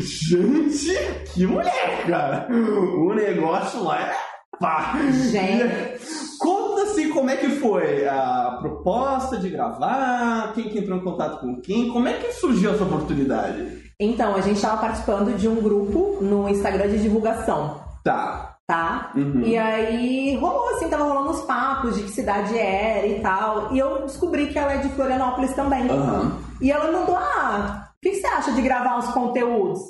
Gente, 0.00 0.92
que 1.32 1.46
mulher, 1.46 2.04
cara! 2.08 2.48
O 2.50 3.14
negócio 3.14 3.84
lá 3.84 4.02
é. 4.02 4.12
Pá! 4.58 4.98
Gente. 5.30 6.26
Conta 6.40 6.82
assim 6.82 7.10
como 7.10 7.30
é 7.30 7.36
que 7.36 7.48
foi 7.50 8.06
a 8.08 8.58
proposta 8.60 9.38
de 9.38 9.48
gravar, 9.48 10.52
quem 10.54 10.68
que 10.68 10.80
entrou 10.80 10.98
em 10.98 11.04
contato 11.04 11.40
com 11.40 11.60
quem, 11.60 11.88
como 11.88 12.08
é 12.08 12.14
que 12.14 12.32
surgiu 12.32 12.72
essa 12.72 12.82
oportunidade? 12.82 13.84
Então, 13.98 14.34
a 14.34 14.40
gente 14.40 14.60
tava 14.60 14.78
participando 14.78 15.36
de 15.38 15.46
um 15.46 15.56
grupo 15.56 16.18
no 16.20 16.48
Instagram 16.48 16.88
de 16.88 17.00
divulgação. 17.00 17.80
Tá. 18.02 18.55
Tá? 18.66 19.12
Uhum. 19.14 19.42
E 19.42 19.56
aí 19.56 20.36
rolou 20.36 20.70
assim, 20.70 20.88
tava 20.88 21.04
rolando 21.04 21.30
uns 21.30 21.42
papos 21.42 21.96
de 21.96 22.02
que 22.02 22.10
cidade 22.10 22.58
era 22.58 23.06
e 23.06 23.20
tal. 23.20 23.72
E 23.72 23.78
eu 23.78 24.02
descobri 24.02 24.48
que 24.48 24.58
ela 24.58 24.72
é 24.72 24.78
de 24.78 24.88
Florianópolis 24.90 25.54
também. 25.54 25.88
Aham. 25.88 26.38
E 26.60 26.70
ela 26.70 26.90
mandou: 26.90 27.16
Ah, 27.16 27.90
o 27.96 28.00
que 28.02 28.14
você 28.14 28.26
acha 28.26 28.52
de 28.52 28.62
gravar 28.62 28.98
uns 28.98 29.08
conteúdos? 29.08 29.80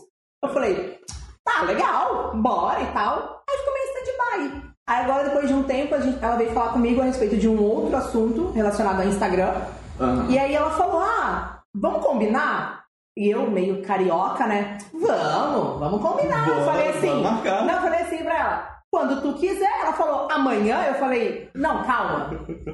Eu 0.43 0.51
falei, 0.51 0.99
tá, 1.45 1.63
legal, 1.63 2.37
bora 2.37 2.81
e 2.81 2.87
tal. 2.93 3.43
Aí 3.49 3.59
ficou 3.59 3.75
meio 3.75 3.87
stand-by. 3.87 4.67
Aí 4.87 5.05
agora, 5.05 5.25
depois 5.25 5.49
de 5.49 5.55
um 5.55 5.63
tempo, 5.63 5.95
a 5.95 6.01
gente, 6.01 6.23
ela 6.23 6.37
veio 6.37 6.53
falar 6.53 6.73
comigo 6.73 7.01
a 7.01 7.05
respeito 7.05 7.37
de 7.37 7.49
um 7.49 7.61
outro 7.61 7.97
assunto 7.97 8.53
relacionado 8.53 9.01
ao 9.01 9.09
Instagram. 9.09 9.55
Aham. 9.99 10.27
E 10.29 10.39
aí 10.39 10.55
ela 10.55 10.71
falou: 10.71 11.01
Ah, 11.01 11.61
vamos 11.75 12.05
combinar? 12.05 12.86
E 13.17 13.31
eu, 13.31 13.51
meio 13.51 13.83
carioca, 13.83 14.47
né? 14.47 14.77
Vamos, 14.93 15.79
vamos 15.79 16.03
combinar. 16.03 16.49
eu 16.49 16.55
Bora, 16.57 16.67
falei 16.67 16.89
assim. 16.89 17.23
Não, 17.23 17.75
eu 17.75 17.81
falei 17.81 18.01
assim 18.03 18.19
pra 18.19 18.39
ela. 18.39 18.77
Quando 18.93 19.21
tu 19.21 19.35
quiser, 19.39 19.71
ela 19.83 19.93
falou 19.95 20.29
amanhã. 20.31 20.85
Eu 20.87 20.95
falei, 20.95 21.51
não, 21.55 21.83
calma, 21.85 22.31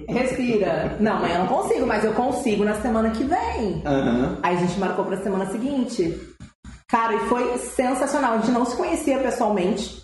respira. 0.08 0.96
Não, 1.00 1.16
amanhã 1.16 1.34
eu 1.34 1.38
não 1.40 1.46
consigo, 1.46 1.86
mas 1.86 2.04
eu 2.04 2.12
consigo 2.12 2.64
na 2.64 2.74
semana 2.74 3.10
que 3.10 3.24
vem. 3.24 3.82
Aham. 3.86 4.38
Aí 4.42 4.56
a 4.56 4.58
gente 4.60 4.78
marcou 4.78 5.04
pra 5.04 5.16
semana 5.18 5.46
seguinte. 5.46 6.18
Cara, 6.88 7.14
e 7.14 7.20
foi 7.20 7.56
sensacional. 7.58 8.34
A 8.34 8.38
gente 8.38 8.50
não 8.50 8.64
se 8.64 8.76
conhecia 8.76 9.18
pessoalmente. 9.18 10.02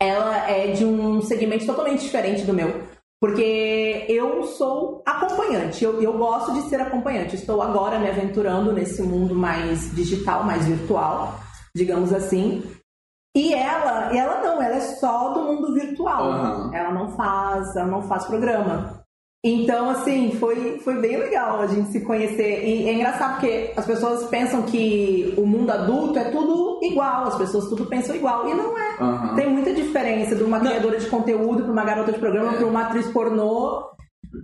Ela 0.00 0.48
é 0.50 0.72
de 0.72 0.84
um 0.84 1.20
segmento 1.22 1.66
totalmente 1.66 2.02
diferente 2.02 2.42
do 2.42 2.54
meu. 2.54 2.82
Porque 3.26 4.06
eu 4.08 4.44
sou 4.44 5.02
acompanhante, 5.04 5.84
eu, 5.84 6.00
eu 6.00 6.16
gosto 6.16 6.52
de 6.52 6.62
ser 6.68 6.80
acompanhante. 6.80 7.34
Estou 7.34 7.60
agora 7.60 7.98
me 7.98 8.08
aventurando 8.08 8.72
nesse 8.72 9.02
mundo 9.02 9.34
mais 9.34 9.92
digital, 9.96 10.44
mais 10.44 10.64
virtual, 10.64 11.34
digamos 11.74 12.12
assim. 12.12 12.62
E 13.34 13.52
ela, 13.52 14.16
ela 14.16 14.40
não, 14.42 14.62
ela 14.62 14.76
é 14.76 14.80
só 14.80 15.32
do 15.32 15.40
mundo 15.40 15.74
virtual. 15.74 16.22
Aham. 16.22 16.70
Ela 16.72 16.92
não 16.92 17.16
faz, 17.16 17.74
ela 17.74 17.88
não 17.88 18.02
faz 18.02 18.26
programa. 18.26 19.04
Então, 19.44 19.90
assim, 19.90 20.32
foi, 20.32 20.78
foi 20.80 21.00
bem 21.00 21.16
legal 21.18 21.60
a 21.60 21.66
gente 21.68 21.90
se 21.92 22.00
conhecer. 22.04 22.64
E 22.64 22.88
é 22.88 22.94
engraçado 22.94 23.34
porque 23.34 23.72
as 23.76 23.84
pessoas 23.86 24.24
pensam 24.24 24.62
que 24.62 25.32
o 25.36 25.46
mundo 25.46 25.70
adulto 25.70 26.18
é 26.18 26.24
tudo 26.30 26.80
igual, 26.82 27.24
as 27.28 27.36
pessoas 27.36 27.68
tudo 27.68 27.86
pensam 27.86 28.16
igual. 28.16 28.48
E 28.48 28.54
não 28.54 28.76
é. 28.76 28.96
Aham. 29.00 29.34
Tem 29.36 29.48
muita 29.48 29.72
diferença 29.72 30.34
de 30.34 30.42
uma 30.42 30.58
criadora 30.58 30.98
de 30.98 31.06
conteúdo 31.06 31.62
para 31.62 31.72
uma 31.72 31.84
garota 31.84 32.12
de 32.12 32.18
programa, 32.18 32.54
É. 32.54 32.56
para 32.56 32.66
uma 32.66 32.82
atriz 32.82 33.06
pornô, 33.12 33.84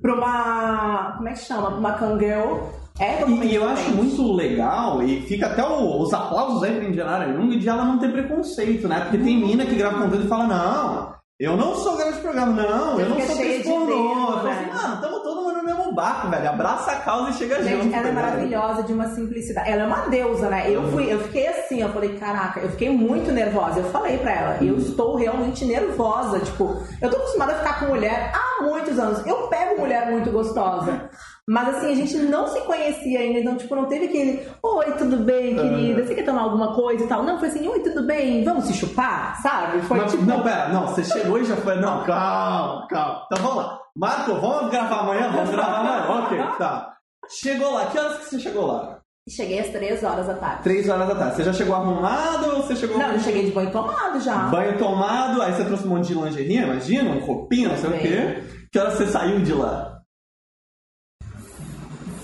para 0.00 0.14
uma. 0.14 1.14
Como 1.16 1.28
é 1.28 1.32
que 1.32 1.38
chama? 1.40 1.70
Pra 1.70 1.78
uma 1.80 1.92
cangirl. 1.94 2.58
É 3.00 3.26
E, 3.28 3.54
eu 3.54 3.66
acho 3.68 3.90
muito 3.92 4.32
legal, 4.34 5.02
e 5.02 5.22
fica 5.22 5.46
até 5.46 5.64
o- 5.64 6.02
os 6.02 6.12
aplausos 6.12 6.62
aí 6.62 6.76
pra 6.76 6.84
Indiana 6.84 7.32
Jung 7.32 7.58
de 7.58 7.66
ela 7.68 7.86
não 7.86 7.98
ter 7.98 8.12
preconceito, 8.12 8.86
né? 8.86 9.00
Porque 9.00 9.16
tem 9.18 9.38
mina 9.40 9.64
que 9.64 9.74
grava 9.74 10.02
conteúdo 10.02 10.26
e 10.26 10.28
fala, 10.28 10.46
não, 10.46 11.12
eu 11.38 11.56
não 11.56 11.74
sou 11.74 11.96
garota 11.96 12.16
de 12.16 12.22
programa, 12.22 12.52
não, 12.62 13.00
eu 13.00 13.08
não 13.08 13.16
Fica 13.16 13.26
sou 13.32 13.36
atriz 13.36 13.62
pornô. 13.66 14.14
falo 14.26 14.42
né? 14.44 14.52
assim, 14.52 14.82
mano, 14.82 15.00
tamo 15.00 15.20
todo 15.20 15.42
mundo 15.42 15.56
no 15.56 15.64
mesmo 15.64 15.92
barco, 15.92 16.28
velho. 16.30 16.48
Abraça 16.48 16.92
a 16.92 16.96
causa 16.96 17.30
e 17.30 17.32
chega 17.34 17.62
Gente, 17.62 17.82
junto. 17.84 17.94
ela 17.96 18.06
é 18.08 18.10
tá 18.10 18.14
maravilhosa, 18.14 18.82
de 18.84 18.92
uma 18.92 19.08
simplicidade. 19.08 19.68
Ela 19.70 19.82
é 19.82 19.86
uma 19.86 20.08
deusa, 20.08 20.48
né? 20.48 20.70
Eu 20.70 20.88
fui, 20.92 21.12
eu 21.12 21.18
fiquei 21.24 21.48
assim, 21.48 21.80
eu 21.80 21.88
falei, 21.92 22.16
caraca, 22.18 22.60
eu 22.60 22.70
fiquei 22.70 22.90
muito 22.90 23.32
nervosa. 23.32 23.80
Eu 23.80 23.90
falei 23.90 24.18
pra 24.18 24.32
ela, 24.32 24.64
eu 24.64 24.76
estou 24.78 25.16
realmente 25.16 25.64
nervosa. 25.64 26.38
Tipo, 26.40 26.80
eu 27.00 27.10
tô 27.10 27.16
acostumada 27.16 27.52
a 27.54 27.58
ficar 27.58 27.80
com 27.80 27.86
mulher 27.86 28.32
há 28.34 28.62
muitos 28.62 28.98
anos. 28.98 29.26
Eu 29.26 29.48
pego 29.48 29.80
mulher 29.80 30.10
muito 30.10 30.30
gostosa. 30.30 31.10
Mas 31.48 31.76
assim, 31.76 31.92
a 31.92 31.94
gente 31.94 32.16
não 32.18 32.46
se 32.46 32.60
conhecia 32.60 33.18
ainda, 33.18 33.40
então, 33.40 33.56
tipo, 33.56 33.74
não 33.74 33.86
teve 33.86 34.04
aquele 34.04 34.48
Oi, 34.62 34.92
tudo 34.92 35.16
bem, 35.18 35.56
querida? 35.56 36.04
Você 36.04 36.14
quer 36.14 36.24
tomar 36.24 36.42
alguma 36.42 36.72
coisa 36.72 37.04
e 37.04 37.06
tal? 37.08 37.24
Não, 37.24 37.38
foi 37.38 37.48
assim, 37.48 37.66
oi, 37.66 37.80
tudo 37.80 38.06
bem, 38.06 38.44
vamos 38.44 38.64
se 38.66 38.74
chupar? 38.74 39.40
Sabe? 39.42 39.82
Foi 39.82 39.98
Mas, 39.98 40.12
tipo. 40.12 40.24
Não, 40.24 40.40
pera, 40.42 40.68
não, 40.68 40.86
você 40.86 41.02
chegou 41.02 41.38
e 41.38 41.44
já 41.44 41.56
foi. 41.56 41.80
Não, 41.80 42.04
calma, 42.04 42.86
calma. 42.88 43.22
Então 43.26 43.44
vamos 43.44 43.56
lá. 43.56 43.78
Marco, 43.96 44.34
vamos 44.34 44.70
gravar 44.70 45.00
amanhã? 45.00 45.30
Vamos 45.32 45.50
gravar 45.50 45.78
amanhã. 45.78 46.02
Ok, 46.22 46.38
tá. 46.58 46.94
Chegou 47.28 47.72
lá, 47.72 47.86
que 47.86 47.98
horas 47.98 48.18
que 48.18 48.24
você 48.26 48.38
chegou 48.38 48.66
lá? 48.66 48.98
Cheguei 49.28 49.60
às 49.60 49.68
três 49.68 50.02
horas 50.02 50.26
da 50.26 50.34
tarde. 50.34 50.62
Três 50.62 50.88
horas 50.88 51.08
da 51.08 51.14
tarde. 51.14 51.36
Você 51.36 51.44
já 51.44 51.52
chegou 51.52 51.74
arrumado 51.74 52.56
ou 52.56 52.62
você 52.62 52.74
chegou. 52.74 52.98
Não, 52.98 53.12
eu 53.12 53.20
cheguei 53.20 53.44
de 53.44 53.52
banho 53.52 53.70
tomado 53.70 54.20
já. 54.20 54.36
Banho 54.48 54.76
tomado, 54.78 55.40
aí 55.40 55.52
você 55.52 55.64
trouxe 55.64 55.86
um 55.86 55.90
monte 55.90 56.08
de 56.08 56.14
lingerie, 56.14 56.58
imagina, 56.58 57.10
um 57.10 57.20
roupinho, 57.20 57.68
não 57.68 57.76
sei 57.76 57.90
o 57.90 57.98
quê. 57.98 58.42
Que 58.72 58.78
horas 58.78 58.94
você 58.94 59.06
saiu 59.06 59.40
de 59.40 59.52
lá? 59.52 59.91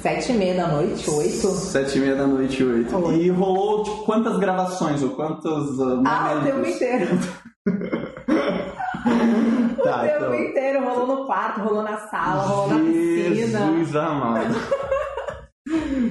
Sete 0.08 0.32
e 0.32 0.36
meia 0.36 0.54
da 0.54 0.68
noite, 0.68 1.10
oito. 1.10 1.48
Sete 1.50 1.98
e 1.98 2.00
meia 2.00 2.16
da 2.16 2.26
noite, 2.26 2.64
oito. 2.64 2.96
Oito. 2.96 3.20
E 3.20 3.28
rolou, 3.28 3.82
tipo, 3.84 4.04
quantas 4.04 4.38
gravações 4.38 5.02
ou 5.02 5.10
quantos 5.10 5.78
uh, 5.78 6.02
Ah, 6.06 6.38
o 6.40 6.44
tempo 6.44 6.66
inteiro. 6.66 7.06
Tá, 9.82 9.98
o 9.98 10.00
tempo 10.00 10.16
então. 10.16 10.34
inteiro. 10.34 10.84
Rolou 10.84 11.06
no 11.06 11.26
quarto, 11.26 11.60
rolou 11.60 11.82
na 11.82 11.96
sala, 11.98 12.42
rolou 12.42 12.68
na 12.68 12.78
piscina. 12.84 13.58
Jesus 13.58 13.96
amado. 13.96 14.54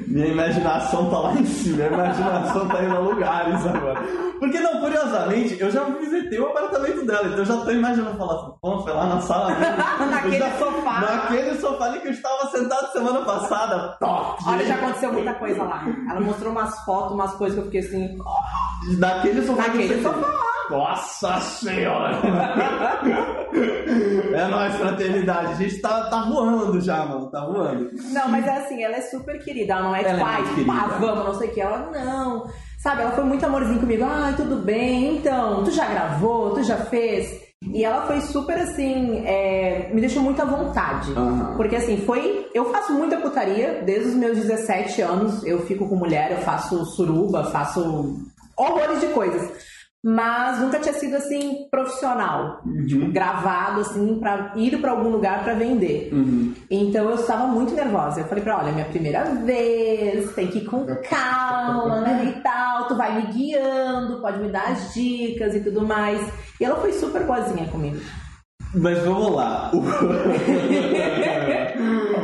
Minha 0.07 0.27
imaginação 0.27 1.09
tá 1.09 1.17
lá 1.19 1.33
em 1.33 1.45
cima, 1.45 1.77
minha 1.77 1.87
imaginação 1.87 2.67
tá 2.67 2.83
indo 2.83 2.95
a 2.95 2.99
lugares 2.99 3.65
agora. 3.65 4.01
Porque 4.39 4.59
não, 4.59 4.79
curiosamente, 4.81 5.57
eu 5.59 5.71
já 5.71 5.83
visitei 5.85 6.39
o 6.39 6.47
apartamento 6.47 7.05
dela, 7.05 7.25
então 7.25 7.39
eu 7.39 7.45
já 7.45 7.57
tô 7.57 7.71
imaginando 7.71 8.17
falar 8.17 8.33
assim, 8.35 8.51
pô, 8.61 8.79
foi 8.81 8.93
lá 8.93 9.05
na 9.07 9.21
sala. 9.21 9.51
Naquele 10.11 10.37
já- 10.39 10.51
sofá. 10.57 10.99
Naquele 11.01 11.55
sofá 11.55 11.85
ali 11.85 11.99
que 12.01 12.07
eu 12.07 12.11
estava 12.11 12.47
sentado 12.51 12.91
semana 12.91 13.21
passada. 13.21 13.97
Top! 13.99 14.37
Olha, 14.47 14.65
já 14.65 14.75
aconteceu 14.75 15.11
muita 15.13 15.33
coisa 15.35 15.63
lá. 15.63 15.83
Ela 16.09 16.19
mostrou 16.21 16.51
umas 16.51 16.77
fotos, 16.85 17.13
umas 17.13 17.33
coisas 17.35 17.55
que 17.57 17.61
eu 17.61 17.65
fiquei 17.65 17.79
assim. 17.81 18.17
Naquele 18.99 19.45
sofá 19.45 19.63
que 19.63 19.69
Naquele 19.77 20.03
sofá. 20.03 20.33
Nossa 20.69 21.39
senhora! 21.39 22.17
é 24.33 24.47
nóis, 24.47 24.75
fraternidade. 24.75 25.53
A 25.53 25.55
gente 25.55 25.79
tá, 25.79 26.09
tá 26.09 26.23
voando 26.23 26.79
já, 26.81 27.05
mano. 27.05 27.29
Tá 27.29 27.45
voando. 27.45 27.89
Não, 28.11 28.29
mas 28.29 28.45
é 28.45 28.57
assim, 28.57 28.83
ela 28.83 28.95
é 28.95 29.01
super 29.01 29.43
querida. 29.43 29.73
Ela 29.73 29.83
não 29.83 29.95
é 29.95 30.03
Ela 30.03 30.13
tipo, 30.13 30.29
é 30.29 30.41
muito 30.41 30.65
pá, 30.65 30.97
vamos, 30.99 31.25
não 31.25 31.33
sei 31.35 31.49
o 31.49 31.53
que. 31.53 31.61
Ela, 31.61 31.91
não. 31.91 32.47
Sabe, 32.77 33.01
ela 33.01 33.11
foi 33.11 33.23
muito 33.23 33.45
amorzinho 33.45 33.79
comigo. 33.79 34.05
Ai, 34.05 34.33
tudo 34.35 34.57
bem, 34.57 35.17
então, 35.17 35.63
tu 35.63 35.71
já 35.71 35.85
gravou, 35.85 36.53
tu 36.53 36.63
já 36.63 36.77
fez. 36.77 37.47
E 37.63 37.83
ela 37.83 38.05
foi 38.05 38.21
super 38.21 38.55
assim, 38.57 39.23
é, 39.25 39.89
me 39.91 39.99
deixou 39.99 40.21
muito 40.21 40.41
à 40.41 40.45
vontade. 40.45 41.11
Aham. 41.11 41.55
Porque 41.57 41.75
assim, 41.75 41.97
foi. 41.97 42.47
Eu 42.53 42.71
faço 42.71 42.93
muita 42.93 43.17
putaria 43.17 43.81
desde 43.83 44.09
os 44.09 44.15
meus 44.15 44.37
17 44.37 45.01
anos. 45.01 45.43
Eu 45.43 45.65
fico 45.65 45.87
com 45.89 45.95
mulher, 45.95 46.31
eu 46.31 46.37
faço 46.37 46.85
suruba, 46.85 47.45
faço 47.45 48.15
horrores 48.55 48.99
de 48.99 49.07
coisas. 49.07 49.51
Mas 50.03 50.59
nunca 50.59 50.79
tinha 50.79 50.93
sido 50.93 51.15
assim 51.15 51.67
profissional, 51.71 52.61
tipo, 52.87 53.11
gravado 53.11 53.81
assim 53.81 54.19
para 54.19 54.53
ir 54.55 54.79
para 54.79 54.91
algum 54.91 55.09
lugar 55.09 55.43
para 55.43 55.55
vender. 55.55 56.09
Uhum. 56.13 56.53
Então 56.69 57.09
eu 57.09 57.15
estava 57.15 57.47
muito 57.47 57.73
nervosa. 57.73 58.21
Eu 58.21 58.27
falei 58.27 58.43
pra 58.43 58.53
ela, 58.53 58.61
olha, 58.63 58.69
é 58.69 58.73
minha 58.73 58.85
primeira 58.85 59.23
vez, 59.23 60.33
tem 60.33 60.47
que 60.47 60.59
ir 60.59 60.65
com 60.65 60.85
calma, 61.09 62.01
né, 62.01 62.35
e 62.37 62.41
tal. 62.41 62.87
Tu 62.87 62.95
vai 62.95 63.15
me 63.15 63.33
guiando, 63.33 64.21
pode 64.21 64.39
me 64.39 64.51
dar 64.51 64.71
as 64.71 64.93
dicas 64.93 65.55
e 65.55 65.61
tudo 65.61 65.85
mais. 65.85 66.21
E 66.59 66.63
ela 66.63 66.75
foi 66.75 66.93
super 66.93 67.25
boazinha 67.25 67.67
comigo. 67.67 67.97
Mas 68.73 68.99
vamos 69.03 69.33
lá. 69.35 69.71
O- 69.73 69.81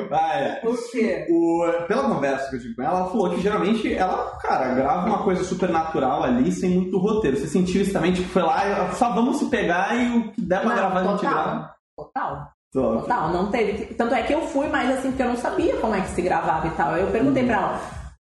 Vai. 0.09 0.59
Quê? 0.91 1.25
O, 1.29 1.63
pela 1.87 2.03
conversa 2.03 2.49
que 2.49 2.55
eu 2.55 2.59
tive 2.61 2.75
com 2.75 2.83
ela, 2.83 2.99
ela 2.99 3.09
falou 3.09 3.29
que 3.31 3.41
geralmente 3.41 3.93
ela, 3.93 4.37
cara, 4.41 4.73
grava 4.75 5.07
uma 5.07 5.23
coisa 5.23 5.43
super 5.43 5.69
natural 5.69 6.23
ali, 6.23 6.51
sem 6.51 6.69
muito 6.71 6.97
roteiro. 6.99 7.37
Você 7.37 7.47
sentiu 7.47 7.81
isso 7.81 7.93
também? 7.93 8.13
Tipo, 8.13 8.29
foi 8.29 8.43
lá, 8.43 8.91
só 8.93 9.11
vamos 9.13 9.37
se 9.37 9.45
pegar 9.45 9.95
e 9.95 10.17
o 10.17 10.31
que 10.31 10.41
der 10.41 10.59
pra 10.61 10.69
Não, 10.69 10.75
gravar 10.75 10.99
a 10.99 11.03
gente 11.03 11.19
total. 11.21 11.33
grava. 11.33 11.73
Total. 11.97 12.47
Top. 12.73 13.01
Total, 13.01 13.29
não 13.31 13.51
teve. 13.51 13.85
Tanto 13.95 14.13
é 14.15 14.23
que 14.23 14.33
eu 14.33 14.41
fui 14.41 14.67
mais 14.67 14.89
assim, 14.91 15.09
porque 15.09 15.23
eu 15.23 15.27
não 15.29 15.37
sabia 15.37 15.75
como 15.77 15.95
é 15.95 16.01
que 16.01 16.09
se 16.09 16.21
gravava 16.21 16.67
e 16.67 16.71
tal. 16.71 16.93
Aí 16.93 17.01
eu 17.01 17.07
perguntei 17.11 17.45
pra 17.45 17.55
ela, 17.55 17.79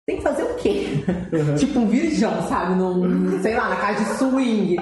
tem 0.07 0.17
que 0.17 0.23
fazer 0.23 0.43
o 0.43 0.55
quê? 0.55 0.87
tipo 1.57 1.79
um 1.79 1.87
virgão, 1.87 2.41
sabe? 2.47 2.73
Num, 2.75 3.39
sei 3.43 3.55
lá, 3.55 3.69
na 3.69 3.75
casa 3.75 4.03
de 4.03 4.09
swing. 4.17 4.75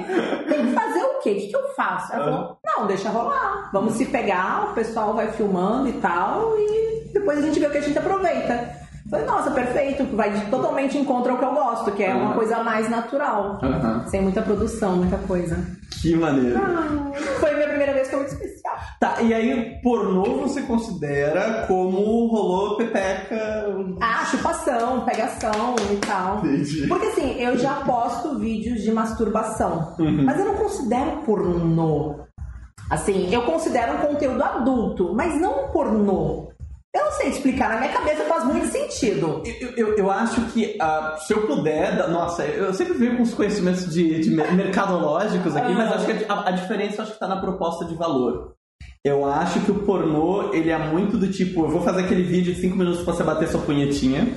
Tem 0.48 0.65
que 0.67 0.72
fazer 0.74 0.87
quê? 1.27 1.31
O 1.31 1.41
que, 1.41 1.48
que 1.48 1.55
eu 1.55 1.74
faço? 1.75 2.13
Ela 2.13 2.24
falou, 2.24 2.57
não, 2.65 2.88
deixa 2.88 3.10
rolar. 3.10 3.69
Vamos 3.74 3.93
se 3.93 4.05
pegar, 4.05 4.69
o 4.72 4.74
pessoal 4.74 5.13
vai 5.13 5.31
filmando 5.31 5.89
e 5.89 5.93
tal, 5.93 6.57
e 6.57 7.10
depois 7.13 7.39
a 7.39 7.41
gente 7.41 7.60
vê 7.60 7.67
o 7.67 7.72
que 7.72 7.77
a 7.77 7.81
gente 7.81 7.98
aproveita. 7.98 8.87
Falei, 9.09 9.25
nossa, 9.25 9.51
perfeito, 9.51 10.03
vai 10.15 10.31
totalmente 10.49 10.97
em 10.97 11.03
contra 11.05 11.31
ao 11.31 11.37
que 11.37 11.45
eu 11.45 11.53
gosto, 11.53 11.91
que 11.93 12.03
é 12.03 12.13
uma 12.13 12.29
Uhum. 12.29 12.33
coisa 12.35 12.61
mais 12.63 12.89
natural. 12.89 13.57
Aham. 13.63 14.05
Sem 14.07 14.21
muita 14.21 14.41
produção, 14.41 14.97
muita 14.97 15.17
coisa. 15.19 15.57
Que 16.01 16.15
maneiro. 16.15 16.59
Foi 17.39 17.51
a 17.51 17.53
minha 17.55 17.67
primeira 17.69 17.93
vez 17.93 18.07
que 18.07 18.15
foi 18.15 18.19
muito 18.19 18.33
especial. 18.33 18.75
Tá, 18.99 19.21
e 19.21 19.33
aí, 19.33 19.79
pornô 19.81 20.23
você 20.41 20.61
considera 20.63 21.65
como 21.67 22.27
rolou 22.27 22.75
pepeca? 22.77 23.65
Ah, 24.01 24.25
chupação, 24.25 25.01
pegação 25.05 25.75
e 25.91 25.95
tal. 25.97 26.39
Entendi. 26.39 26.87
Porque 26.87 27.05
assim, 27.07 27.39
eu 27.39 27.57
já 27.57 27.75
posto 27.85 28.37
vídeos 28.39 28.81
de 28.81 28.91
masturbação, 28.91 29.95
Uhum. 29.99 30.23
mas 30.25 30.39
eu 30.39 30.45
não 30.45 30.55
considero 30.55 31.17
pornô. 31.25 32.15
Assim, 32.89 33.33
eu 33.33 33.41
considero 33.43 33.93
um 33.95 33.97
conteúdo 33.97 34.43
adulto, 34.43 35.13
mas 35.13 35.39
não 35.39 35.65
um 35.65 35.71
pornô. 35.71 36.49
Eu 36.96 37.03
não 37.06 37.12
sei 37.12 37.29
explicar, 37.29 37.70
na 37.70 37.77
minha 37.79 37.91
cabeça 37.91 38.24
faz 38.24 38.44
muito 38.46 38.67
sentido. 38.67 39.44
Eu, 39.62 39.70
eu, 39.77 39.98
eu 39.98 40.12
acho 40.12 40.41
que 40.48 40.75
ah, 40.79 41.15
se 41.20 41.34
eu 41.34 41.46
puder, 41.46 42.08
nossa, 42.10 42.44
eu 42.46 42.74
sempre 42.74 42.94
venho 42.98 43.17
com 43.17 43.24
os 43.24 43.34
conhecimentos 43.34 43.94
de, 43.94 44.20
de 44.20 44.29
mer- 44.32 44.51
mercadológicos 44.53 45.56
aqui, 45.56 45.74
mas 45.74 45.91
acho 45.91 46.06
que 46.06 46.25
a, 46.27 46.48
a 46.50 46.51
diferença 46.51 47.03
acho 47.03 47.13
que 47.13 47.20
tá 47.20 47.27
na 47.27 47.39
proposta 47.41 47.86
de 47.86 47.94
valor. 47.96 48.53
Eu 49.06 49.25
acho 49.25 49.60
que 49.62 49.72
o 49.72 49.84
pornô, 49.86 50.53
ele 50.53 50.70
é 50.70 50.77
muito 50.77 51.17
do 51.17 51.32
tipo, 51.32 51.62
eu 51.65 51.70
vou 51.70 51.82
fazer 51.82 52.01
aquele 52.03 52.24
vídeo 52.24 52.53
de 52.53 52.60
5 52.62 52.75
minutos 52.75 53.03
pra 53.03 53.13
você 53.13 53.24
bater 53.24 53.48
sua 53.48 53.62
punhetinha. 53.62 54.27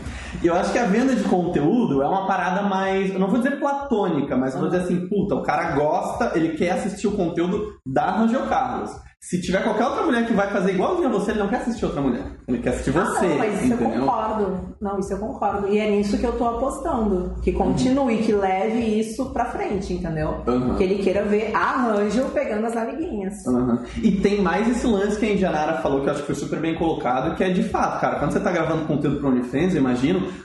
E 0.42 0.46
eu 0.46 0.54
acho 0.54 0.72
que 0.72 0.78
a 0.78 0.86
venda 0.86 1.14
de 1.14 1.24
conteúdo 1.24 2.02
é 2.02 2.06
uma 2.06 2.26
parada 2.26 2.62
mais, 2.62 3.12
eu 3.12 3.18
não 3.18 3.28
vou 3.28 3.38
dizer 3.38 3.58
platônica, 3.58 4.36
mas 4.36 4.54
eu 4.54 4.60
vou 4.60 4.68
dizer 4.68 4.84
assim, 4.84 5.08
puta, 5.08 5.34
o 5.34 5.42
cara 5.42 5.72
gosta, 5.72 6.32
ele 6.34 6.56
quer 6.56 6.72
assistir 6.72 7.06
o 7.06 7.16
conteúdo 7.16 7.74
da 7.86 8.10
Rangel 8.10 8.46
Carlos. 8.46 8.90
Se 9.22 9.38
tiver 9.38 9.62
qualquer 9.62 9.84
outra 9.84 10.02
mulher 10.02 10.26
que 10.26 10.32
vai 10.32 10.50
fazer 10.50 10.72
igualzinho 10.72 11.08
a 11.08 11.10
você, 11.10 11.32
ele 11.32 11.40
não 11.40 11.48
quer 11.48 11.56
assistir 11.56 11.84
outra 11.84 12.00
mulher. 12.00 12.24
Ele 12.48 12.56
quer 12.56 12.70
assistir 12.70 12.90
você, 12.90 13.26
ah, 13.26 13.28
não, 13.28 13.38
mas 13.38 13.62
isso 13.62 13.72
eu 13.74 13.76
entendeu? 13.76 14.00
concordo. 14.00 14.76
Não, 14.80 14.98
isso 14.98 15.12
eu 15.12 15.18
concordo. 15.18 15.68
E 15.68 15.78
é 15.78 15.90
nisso 15.90 16.16
que 16.16 16.24
eu 16.24 16.32
tô 16.38 16.46
apostando. 16.46 17.34
Que 17.42 17.52
continue, 17.52 18.16
que 18.22 18.32
leve 18.32 18.78
isso 18.78 19.30
pra 19.30 19.44
frente, 19.44 19.92
entendeu? 19.92 20.42
Uhum. 20.46 20.74
Que 20.74 20.84
ele 20.84 21.02
queira 21.02 21.22
ver 21.22 21.54
a 21.54 21.82
Rangel 21.82 22.30
pegando 22.30 22.66
as 22.66 22.74
amiguinhas. 22.74 23.34
Aham. 23.46 23.84
E 24.02 24.10
tem 24.12 24.40
mais 24.40 24.66
esse 24.66 24.86
lance 24.86 25.18
que 25.20 25.26
a 25.26 25.32
Indianara 25.34 25.82
falou 25.82 26.00
que 26.00 26.06
eu 26.06 26.12
acho 26.12 26.22
que 26.22 26.26
foi 26.26 26.34
super 26.34 26.58
bem 26.58 26.74
colocado, 26.76 27.36
que 27.36 27.44
é 27.44 27.50
de 27.50 27.62
fato, 27.64 28.00
cara, 28.00 28.18
quando 28.18 28.32
você 28.32 28.40
tá 28.40 28.50
gravando 28.50 28.86
conteúdo 28.86 29.18
pro 29.18 29.28
OnlyFans, 29.28 29.74
eu 29.74 29.82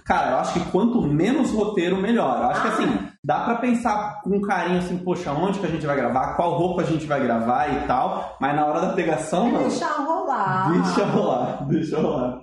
cara, 0.03 0.31
eu 0.31 0.37
acho 0.37 0.53
que 0.53 0.71
quanto 0.71 1.01
menos 1.01 1.51
roteiro, 1.51 1.97
melhor. 1.97 2.37
Eu 2.41 2.49
acho 2.49 2.61
que 2.61 2.67
Ah. 2.67 2.71
assim, 2.71 2.99
dá 3.23 3.39
pra 3.45 3.55
pensar 3.55 4.21
com 4.23 4.39
carinho 4.41 4.79
assim, 4.79 4.97
poxa, 4.97 5.31
onde 5.31 5.59
que 5.59 5.65
a 5.65 5.69
gente 5.69 5.85
vai 5.85 5.95
gravar, 5.95 6.35
qual 6.35 6.57
roupa 6.57 6.81
a 6.81 6.85
gente 6.85 7.05
vai 7.05 7.21
gravar 7.21 7.67
e 7.73 7.87
tal, 7.87 8.37
mas 8.39 8.55
na 8.55 8.65
hora 8.65 8.81
da 8.81 8.93
pegação, 8.93 9.49
mano, 9.51 9.67
Deixa 9.69 9.87
rolar. 9.97 10.71
deixa 10.71 11.05
rolar, 11.05 11.67
deixa 11.67 11.97
rolar. 12.01 12.41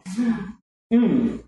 Hum. 0.93 1.39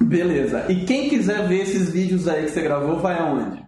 Beleza. 0.00 0.64
E 0.70 0.84
quem 0.84 1.08
quiser 1.08 1.46
ver 1.48 1.62
esses 1.62 1.90
vídeos 1.90 2.28
aí 2.28 2.44
que 2.44 2.50
você 2.50 2.62
gravou, 2.62 2.98
vai 2.98 3.18
aonde? 3.18 3.66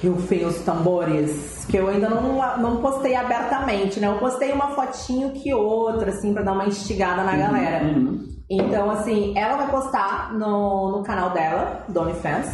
Que 0.00 0.08
rufem 0.08 0.46
os 0.46 0.58
tambores. 0.60 1.66
Que 1.68 1.76
eu 1.76 1.88
ainda 1.88 2.08
não, 2.08 2.58
não 2.58 2.76
postei 2.78 3.14
abertamente, 3.14 4.00
né? 4.00 4.08
Eu 4.08 4.18
postei 4.18 4.50
uma 4.50 4.68
fotinho 4.68 5.30
que 5.30 5.52
outra, 5.52 6.10
assim, 6.10 6.32
pra 6.32 6.42
dar 6.42 6.52
uma 6.52 6.66
instigada 6.66 7.22
na 7.22 7.36
galera. 7.36 7.84
Uhum. 7.84 8.26
Então, 8.48 8.90
assim, 8.90 9.32
ela 9.36 9.56
vai 9.56 9.70
postar 9.70 10.32
no, 10.32 10.98
no 10.98 11.04
canal 11.04 11.30
dela, 11.30 11.84
do 11.88 12.00
OnlyFans. 12.00 12.48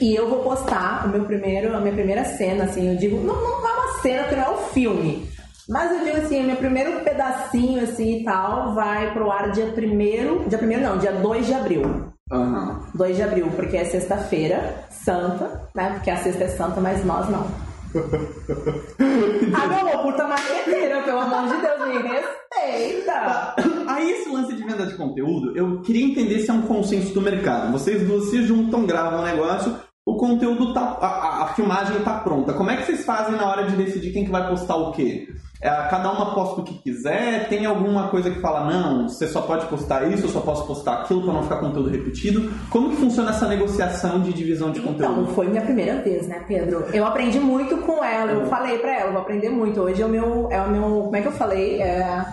E 0.00 0.14
eu 0.14 0.28
vou 0.28 0.38
postar 0.40 1.04
o 1.06 1.08
meu 1.10 1.24
primeiro, 1.24 1.76
a 1.76 1.80
minha 1.80 1.92
primeira 1.92 2.24
cena, 2.24 2.64
assim, 2.64 2.88
eu 2.88 2.96
digo, 2.96 3.18
não, 3.18 3.34
não 3.34 3.68
é 3.68 3.72
uma 3.72 4.00
cena, 4.00 4.22
porque 4.22 4.36
não 4.36 4.44
é 4.44 4.50
um 4.50 4.58
filme. 4.68 5.28
Mas 5.68 5.92
eu 5.92 6.04
digo 6.04 6.16
assim, 6.16 6.40
o 6.40 6.44
meu 6.44 6.56
primeiro 6.56 7.00
pedacinho, 7.00 7.82
assim, 7.82 8.20
e 8.20 8.24
tal, 8.24 8.74
vai 8.74 9.12
pro 9.12 9.30
ar 9.30 9.52
dia 9.52 9.66
primeiro, 9.66 10.44
dia 10.48 10.58
primeiro 10.58 10.82
não, 10.82 10.98
dia 10.98 11.12
2 11.12 11.46
de 11.46 11.54
abril. 11.54 12.11
Aham. 12.32 12.80
2 12.94 13.16
de 13.16 13.22
abril, 13.22 13.50
porque 13.54 13.76
é 13.76 13.84
sexta-feira, 13.84 14.86
santa, 14.90 15.68
né? 15.74 15.90
Porque 15.90 16.10
a 16.10 16.16
sexta 16.16 16.44
é 16.44 16.48
santa, 16.48 16.80
mas 16.80 17.04
nós 17.04 17.28
não. 17.28 17.46
ah, 19.54 19.66
meu 19.66 19.80
amor, 19.80 20.02
puta 20.02 20.26
marqueteira, 20.26 21.02
pelo 21.02 21.18
amor 21.18 21.54
de 21.54 21.60
Deus, 21.60 21.88
me 21.88 22.08
respeita. 22.08 23.54
Aí 23.86 24.10
esse 24.10 24.30
lance 24.30 24.54
de 24.54 24.64
venda 24.64 24.86
de 24.86 24.94
conteúdo, 24.94 25.54
eu 25.54 25.82
queria 25.82 26.06
entender 26.06 26.38
se 26.38 26.50
é 26.50 26.54
um 26.54 26.62
consenso 26.62 27.12
do 27.12 27.20
mercado. 27.20 27.70
Vocês 27.70 28.06
duas 28.06 28.30
se 28.30 28.42
juntam, 28.44 28.86
gravam 28.86 29.20
um 29.20 29.24
negócio, 29.24 29.76
o 30.04 30.16
conteúdo 30.16 30.74
tá. 30.74 30.98
A, 31.00 31.44
a, 31.44 31.46
filmagem 31.54 32.00
tá 32.00 32.18
pronta. 32.18 32.52
Como 32.52 32.70
é 32.70 32.76
que 32.76 32.86
vocês 32.86 33.04
fazem 33.04 33.36
na 33.36 33.48
hora 33.48 33.66
de 33.66 33.76
decidir 33.76 34.12
quem 34.12 34.24
que 34.24 34.30
vai 34.30 34.48
postar 34.48 34.76
o 34.76 34.92
quê? 34.92 35.28
É, 35.60 35.70
cada 35.88 36.10
uma 36.10 36.34
posta 36.34 36.60
o 36.60 36.64
que 36.64 36.74
quiser? 36.74 37.48
Tem 37.48 37.64
alguma 37.64 38.08
coisa 38.08 38.28
que 38.28 38.40
fala, 38.40 38.68
não, 38.68 39.08
você 39.08 39.28
só 39.28 39.42
pode 39.42 39.66
postar 39.66 40.10
isso, 40.10 40.24
eu 40.24 40.28
só 40.28 40.40
posso 40.40 40.66
postar 40.66 41.02
aquilo 41.02 41.22
para 41.22 41.34
não 41.34 41.44
ficar 41.44 41.60
conteúdo 41.60 41.88
repetido? 41.88 42.52
Como 42.68 42.90
que 42.90 42.96
funciona 42.96 43.30
essa 43.30 43.46
negociação 43.46 44.20
de 44.20 44.32
divisão 44.32 44.72
de 44.72 44.80
conteúdo? 44.80 45.20
Então, 45.20 45.34
foi 45.34 45.46
minha 45.46 45.62
primeira 45.62 46.02
vez, 46.02 46.26
né, 46.26 46.42
Pedro? 46.48 46.86
Eu 46.92 47.06
aprendi 47.06 47.38
muito 47.38 47.76
com 47.76 48.02
ela, 48.02 48.32
eu 48.32 48.46
falei 48.46 48.78
para 48.78 48.92
ela, 48.92 49.08
eu 49.10 49.12
vou 49.12 49.22
aprender 49.22 49.50
muito. 49.50 49.80
Hoje 49.80 50.02
é 50.02 50.06
o 50.06 50.08
meu, 50.08 50.48
é 50.50 50.60
o 50.60 50.68
meu, 50.68 50.82
como 51.04 51.16
é 51.16 51.22
que 51.22 51.28
eu 51.28 51.32
falei? 51.32 51.80
É, 51.80 52.24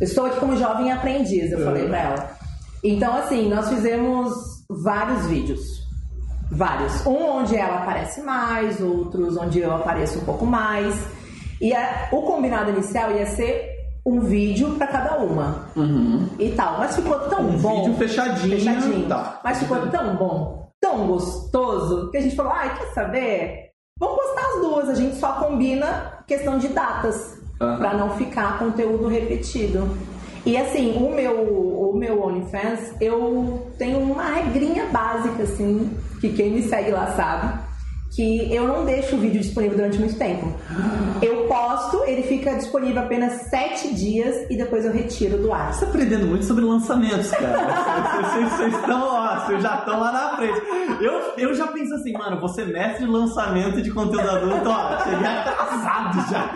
eu 0.00 0.04
estou 0.04 0.26
aqui 0.26 0.40
como 0.40 0.56
jovem 0.56 0.90
aprendiz, 0.90 1.52
eu 1.52 1.64
falei 1.64 1.86
para 1.86 1.98
ela. 2.00 2.30
Então, 2.82 3.16
assim, 3.16 3.48
nós 3.48 3.68
fizemos 3.68 4.34
vários 4.68 5.26
vídeos. 5.26 5.73
Vários. 6.50 7.04
Um 7.06 7.38
onde 7.38 7.56
ela 7.56 7.78
aparece 7.78 8.20
mais, 8.22 8.80
outros 8.80 9.36
onde 9.36 9.60
eu 9.60 9.74
apareço 9.74 10.18
um 10.18 10.24
pouco 10.24 10.46
mais. 10.46 10.94
E 11.60 11.72
a, 11.72 12.08
o 12.12 12.22
combinado 12.22 12.70
inicial 12.70 13.10
ia 13.12 13.26
ser 13.26 13.70
um 14.06 14.20
vídeo 14.20 14.72
para 14.76 14.86
cada 14.86 15.18
uma. 15.18 15.66
Uhum. 15.74 16.28
E 16.38 16.50
tal. 16.50 16.78
Mas 16.78 16.94
ficou 16.94 17.18
tão 17.20 17.40
Um 17.40 17.58
bom. 17.58 17.82
vídeo 17.84 17.96
fechadinho. 17.96 18.58
Fechadinho. 18.58 19.08
Tá. 19.08 19.40
Mas 19.42 19.58
ficou 19.58 19.86
tão 19.88 20.14
bom, 20.16 20.68
tão 20.80 21.06
gostoso, 21.06 22.10
que 22.10 22.18
a 22.18 22.20
gente 22.20 22.36
falou: 22.36 22.52
ai, 22.52 22.76
quer 22.76 22.86
saber? 22.92 23.70
Vamos 23.98 24.16
postar 24.16 24.42
as 24.48 24.60
duas. 24.60 24.88
A 24.90 24.94
gente 24.94 25.16
só 25.16 25.32
combina 25.34 26.24
questão 26.26 26.58
de 26.58 26.68
datas. 26.68 27.42
Aham. 27.60 27.78
Pra 27.78 27.94
não 27.94 28.10
ficar 28.10 28.58
conteúdo 28.58 29.06
repetido. 29.08 29.88
E 30.46 30.56
assim, 30.58 30.92
o 30.96 31.14
meu, 31.14 31.90
o 31.90 31.96
meu 31.96 32.22
OnlyFans, 32.22 32.92
eu 33.00 33.66
tenho 33.78 33.98
uma 33.98 34.24
regrinha 34.24 34.86
básica, 34.86 35.42
assim, 35.44 35.90
que 36.20 36.28
quem 36.34 36.50
me 36.50 36.62
segue 36.62 36.90
lá 36.90 37.12
sabe, 37.16 37.63
que 38.14 38.54
eu 38.54 38.68
não 38.68 38.84
deixo 38.84 39.16
o 39.16 39.18
vídeo 39.18 39.40
disponível 39.40 39.76
durante 39.76 39.98
muito 39.98 40.16
tempo. 40.16 40.54
Eu 41.20 41.46
posto, 41.48 42.02
ele 42.06 42.22
fica 42.22 42.54
disponível 42.54 43.02
apenas 43.02 43.32
sete 43.50 43.92
dias 43.94 44.46
e 44.48 44.56
depois 44.56 44.84
eu 44.84 44.92
retiro 44.92 45.36
do 45.38 45.52
ar. 45.52 45.72
Você 45.72 45.84
tá 45.84 45.90
aprendendo 45.90 46.26
muito 46.26 46.44
sobre 46.44 46.64
lançamentos, 46.64 47.30
cara. 47.30 47.58
Vocês- 47.58 48.24
Vocês 48.34 48.52
vocês 48.54 48.74
estão, 48.74 49.02
ó, 49.02 49.40
vocês 49.46 49.62
já 49.62 49.74
estão 49.78 50.00
lá 50.00 50.12
na 50.12 50.36
frente. 50.36 50.62
Eu, 51.00 51.20
eu 51.38 51.54
já 51.54 51.66
penso 51.68 51.94
assim, 51.94 52.12
mano, 52.12 52.40
você 52.40 52.64
mestre 52.64 53.04
de 53.04 53.10
lançamento 53.10 53.82
de 53.82 53.90
conteúdo 53.90 54.28
adulto, 54.30 54.68
ó, 54.68 54.98
cheguei 55.02 55.26
atrasado 55.26 56.30
já. 56.30 56.50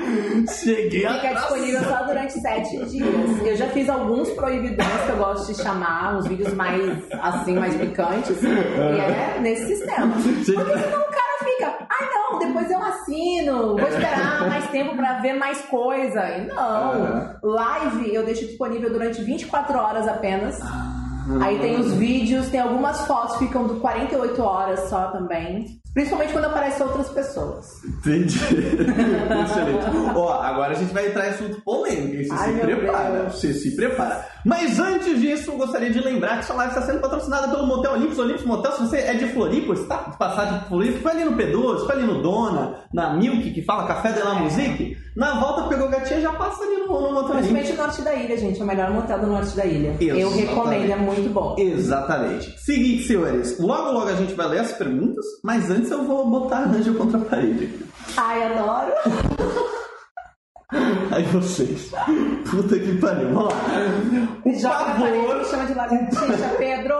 Cheguei 0.52 1.00
Fica 1.00 1.10
atrasado. 1.10 1.34
disponível 1.54 1.84
só 1.84 2.04
durante 2.04 2.32
sete 2.40 2.84
dias. 2.86 3.46
Eu 3.46 3.56
já 3.56 3.66
fiz 3.68 3.88
alguns 3.88 4.30
proibidões 4.30 4.88
que 5.06 5.10
eu 5.10 5.16
gosto 5.16 5.52
de 5.52 5.60
chamar, 5.62 6.16
uns 6.18 6.26
vídeos 6.28 6.54
mais 6.54 6.82
assim, 7.20 7.54
mais 7.58 7.74
picantes. 7.74 8.40
E 8.42 8.46
é 8.46 9.38
nesse 9.40 9.66
sistema. 9.76 10.12
Porque 10.14 10.44
senão 10.44 11.02
cara 11.08 11.27
fica, 11.58 11.86
ai 11.90 12.08
não, 12.14 12.38
depois 12.38 12.70
eu 12.70 12.82
assino, 12.82 13.76
vou 13.76 13.88
esperar 13.88 14.46
mais 14.48 14.70
tempo 14.70 14.96
pra 14.96 15.20
ver 15.20 15.34
mais 15.34 15.60
coisa. 15.62 16.20
E 16.20 16.46
não. 16.46 17.36
Live 17.42 18.14
eu 18.14 18.24
deixo 18.24 18.46
disponível 18.46 18.90
durante 18.90 19.22
24 19.22 19.78
horas 19.78 20.06
apenas. 20.08 20.58
Aí 21.42 21.58
tem 21.58 21.78
os 21.78 21.92
vídeos, 21.92 22.48
tem 22.48 22.58
algumas 22.58 23.02
fotos 23.06 23.36
que 23.36 23.46
ficam 23.46 23.66
de 23.66 23.74
48 23.80 24.42
horas 24.42 24.80
só 24.88 25.08
também. 25.08 25.78
Principalmente 25.92 26.32
quando 26.32 26.46
aparecem 26.46 26.86
outras 26.86 27.08
pessoas. 27.10 27.66
Entendi. 27.84 28.38
Excelente. 28.38 30.14
Ó, 30.14 30.40
agora 30.40 30.70
a 30.70 30.74
gente 30.74 30.94
vai 30.94 31.08
entrar 31.08 31.26
em 31.26 31.30
assunto 31.30 31.60
polêmico. 31.62 32.24
Você 32.24 32.32
Ai, 32.32 32.52
se 32.54 32.60
prepara. 32.60 33.10
Deus. 33.10 33.34
Você 33.34 33.52
se 33.52 33.76
prepara. 33.76 34.26
Mas 34.49 34.78
antes 34.81 35.21
disso, 35.21 35.50
eu 35.50 35.59
gostaria 35.59 35.90
de 35.90 36.00
lembrar 36.00 36.38
que 36.38 36.47
sua 36.47 36.57
live 36.57 36.73
está 36.73 36.81
sendo 36.87 37.00
patrocinada 37.00 37.49
pelo 37.49 37.67
Motel 37.67 37.93
Olympus. 37.93 38.19
Olympus 38.19 38.45
Motel, 38.47 38.73
se 38.73 38.81
você 38.81 38.97
é 38.97 39.12
de 39.12 39.26
Floripa, 39.26 39.75
está 39.75 40.45
de 40.47 40.69
Floripa, 40.69 41.00
foi 41.00 41.12
ali 41.12 41.25
no 41.26 41.37
P12, 41.37 41.85
foi 41.85 41.97
ali 41.97 42.07
no 42.07 42.23
Dona, 42.23 42.76
na 42.90 43.12
Milk, 43.12 43.50
que 43.50 43.61
fala 43.61 43.87
Café 43.87 44.12
de 44.12 44.21
la 44.21 44.33
Musique. 44.37 44.97
Na 45.14 45.38
volta 45.38 45.69
pegou 45.69 45.90
gatinha, 45.90 46.23
já 46.23 46.33
passa 46.33 46.64
ali 46.64 46.78
no, 46.78 46.87
no 46.87 47.12
Motel 47.12 47.37
Olympus. 47.37 47.37
Principalmente 47.37 47.73
o 47.73 47.76
norte 47.76 48.00
da 48.00 48.14
ilha, 48.14 48.37
gente. 48.38 48.59
É 48.59 48.64
o 48.64 48.67
melhor 48.67 48.90
motel 48.90 49.19
do 49.19 49.26
norte 49.26 49.55
da 49.55 49.67
ilha. 49.67 49.95
Eu 50.00 50.17
Exatamente. 50.17 50.47
recomendo, 50.47 50.93
é 50.93 50.97
muito 50.97 51.30
bom. 51.30 51.54
Exatamente. 51.58 52.58
Seguinte, 52.58 53.06
senhores. 53.06 53.58
Logo, 53.58 53.93
logo 53.93 54.08
a 54.08 54.15
gente 54.15 54.32
vai 54.32 54.49
ler 54.49 54.61
as 54.61 54.73
perguntas, 54.73 55.26
mas 55.45 55.71
antes 55.71 55.91
eu 55.91 56.04
vou 56.04 56.26
botar 56.26 56.61
a 56.61 56.65
Ranger 56.65 56.95
contra 56.95 57.19
a 57.19 57.23
parede. 57.23 57.71
Ai, 58.17 58.45
adoro. 58.45 58.93
Aí 61.15 61.23
vocês. 61.25 61.91
Puta 62.50 62.78
que 62.78 62.99
pariu. 62.99 63.31
Vamos 63.33 63.52
lá. 63.54 63.61
Joga 64.59 64.95
favor. 64.99 65.39
me 65.39 65.45
chama 65.45 65.67
de 65.67 65.75
lagartixa, 65.75 66.49
Pedro. 66.59 66.95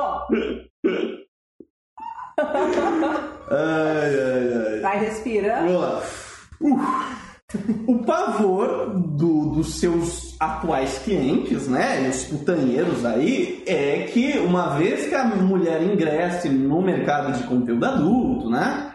Ai, 3.51 4.15
ai, 4.21 4.75
ai. 4.75 4.81
Vai, 4.81 4.99
respira. 5.01 5.61
Vamos 5.63 5.81
lá. 5.81 6.03
Uh. 6.61 6.79
O 7.87 8.05
pavor 8.05 8.91
do- 9.17 9.53
dos 9.55 9.81
seus 9.81 10.37
atuais 10.39 10.99
clientes, 10.99 11.67
né, 11.67 12.07
os 12.11 12.25
putanheiros 12.25 13.07
aí, 13.07 13.65
é 13.67 14.03
que 14.03 14.39
uma 14.39 14.77
vez 14.77 15.09
que 15.09 15.15
a 15.15 15.25
mulher 15.25 15.83
ingresse 15.83 16.51
no 16.51 16.83
mercado 16.83 17.33
de 17.39 17.45
conteúdo 17.45 17.83
adulto, 17.87 18.51
né, 18.51 18.93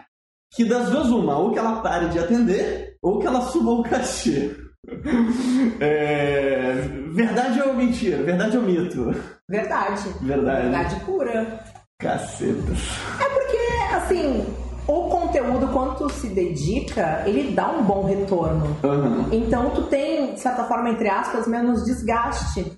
que 0.52 0.64
das 0.64 0.88
duas 0.88 1.08
uma, 1.08 1.36
ou 1.36 1.50
que 1.50 1.58
ela 1.58 1.80
pare 1.82 2.08
de 2.10 2.18
atender, 2.20 2.96
ou 3.02 3.18
que 3.18 3.26
ela 3.26 3.40
suba 3.50 3.72
o 3.72 3.82
cachê. 3.82 4.54
É, 5.80 6.74
Verdade 7.12 7.60
ou 7.62 7.74
mentira? 7.74 8.22
Verdade 8.22 8.56
ou 8.56 8.62
mito? 8.62 9.14
Verdade. 9.48 10.08
Verdade. 10.20 10.62
Verdade 10.62 11.00
pura. 11.04 11.60
Caceta. 12.00 12.72
É 13.20 13.28
porque, 13.28 13.94
assim, 13.94 14.44
o 14.86 15.08
conteúdo, 15.08 15.68
quando 15.68 15.96
tu 15.96 16.10
se 16.10 16.28
dedica, 16.28 17.22
ele 17.26 17.54
dá 17.54 17.70
um 17.70 17.82
bom 17.84 18.04
retorno. 18.04 18.76
Aham. 18.82 19.28
Então 19.32 19.70
tu 19.70 19.82
tem, 19.84 20.34
de 20.34 20.40
certa 20.40 20.64
forma, 20.64 20.90
entre 20.90 21.08
aspas, 21.08 21.46
menos 21.46 21.84
desgaste. 21.84 22.72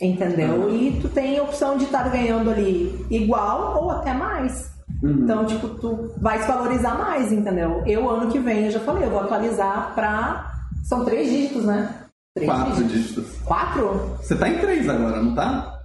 Entendeu? 0.00 0.70
E 0.74 0.98
tu 1.00 1.08
tem 1.08 1.38
a 1.38 1.42
opção 1.42 1.76
de 1.76 1.84
estar 1.84 2.08
ganhando 2.08 2.50
ali 2.50 3.04
igual 3.10 3.82
ou 3.82 3.90
até 3.90 4.14
mais. 4.14 4.70
Uhum. 5.02 5.24
Então, 5.24 5.44
tipo, 5.44 5.68
tu 5.68 6.12
vai 6.20 6.40
se 6.40 6.48
valorizar 6.48 6.96
mais, 6.96 7.30
entendeu? 7.32 7.82
Eu, 7.86 8.08
ano 8.08 8.30
que 8.30 8.38
vem, 8.38 8.66
eu 8.66 8.70
já 8.70 8.80
falei, 8.80 9.04
eu 9.04 9.10
vou 9.10 9.20
atualizar 9.20 9.92
pra. 9.94 10.49
São 10.84 11.04
três 11.04 11.28
dígitos, 11.30 11.64
né? 11.64 11.94
Três 12.34 12.50
Quatro 12.50 12.84
dígitos. 12.84 13.26
Quatro? 13.44 14.16
Você 14.20 14.36
tá 14.36 14.48
em 14.48 14.58
três 14.58 14.88
agora, 14.88 15.20
não 15.22 15.34
tá? 15.34 15.78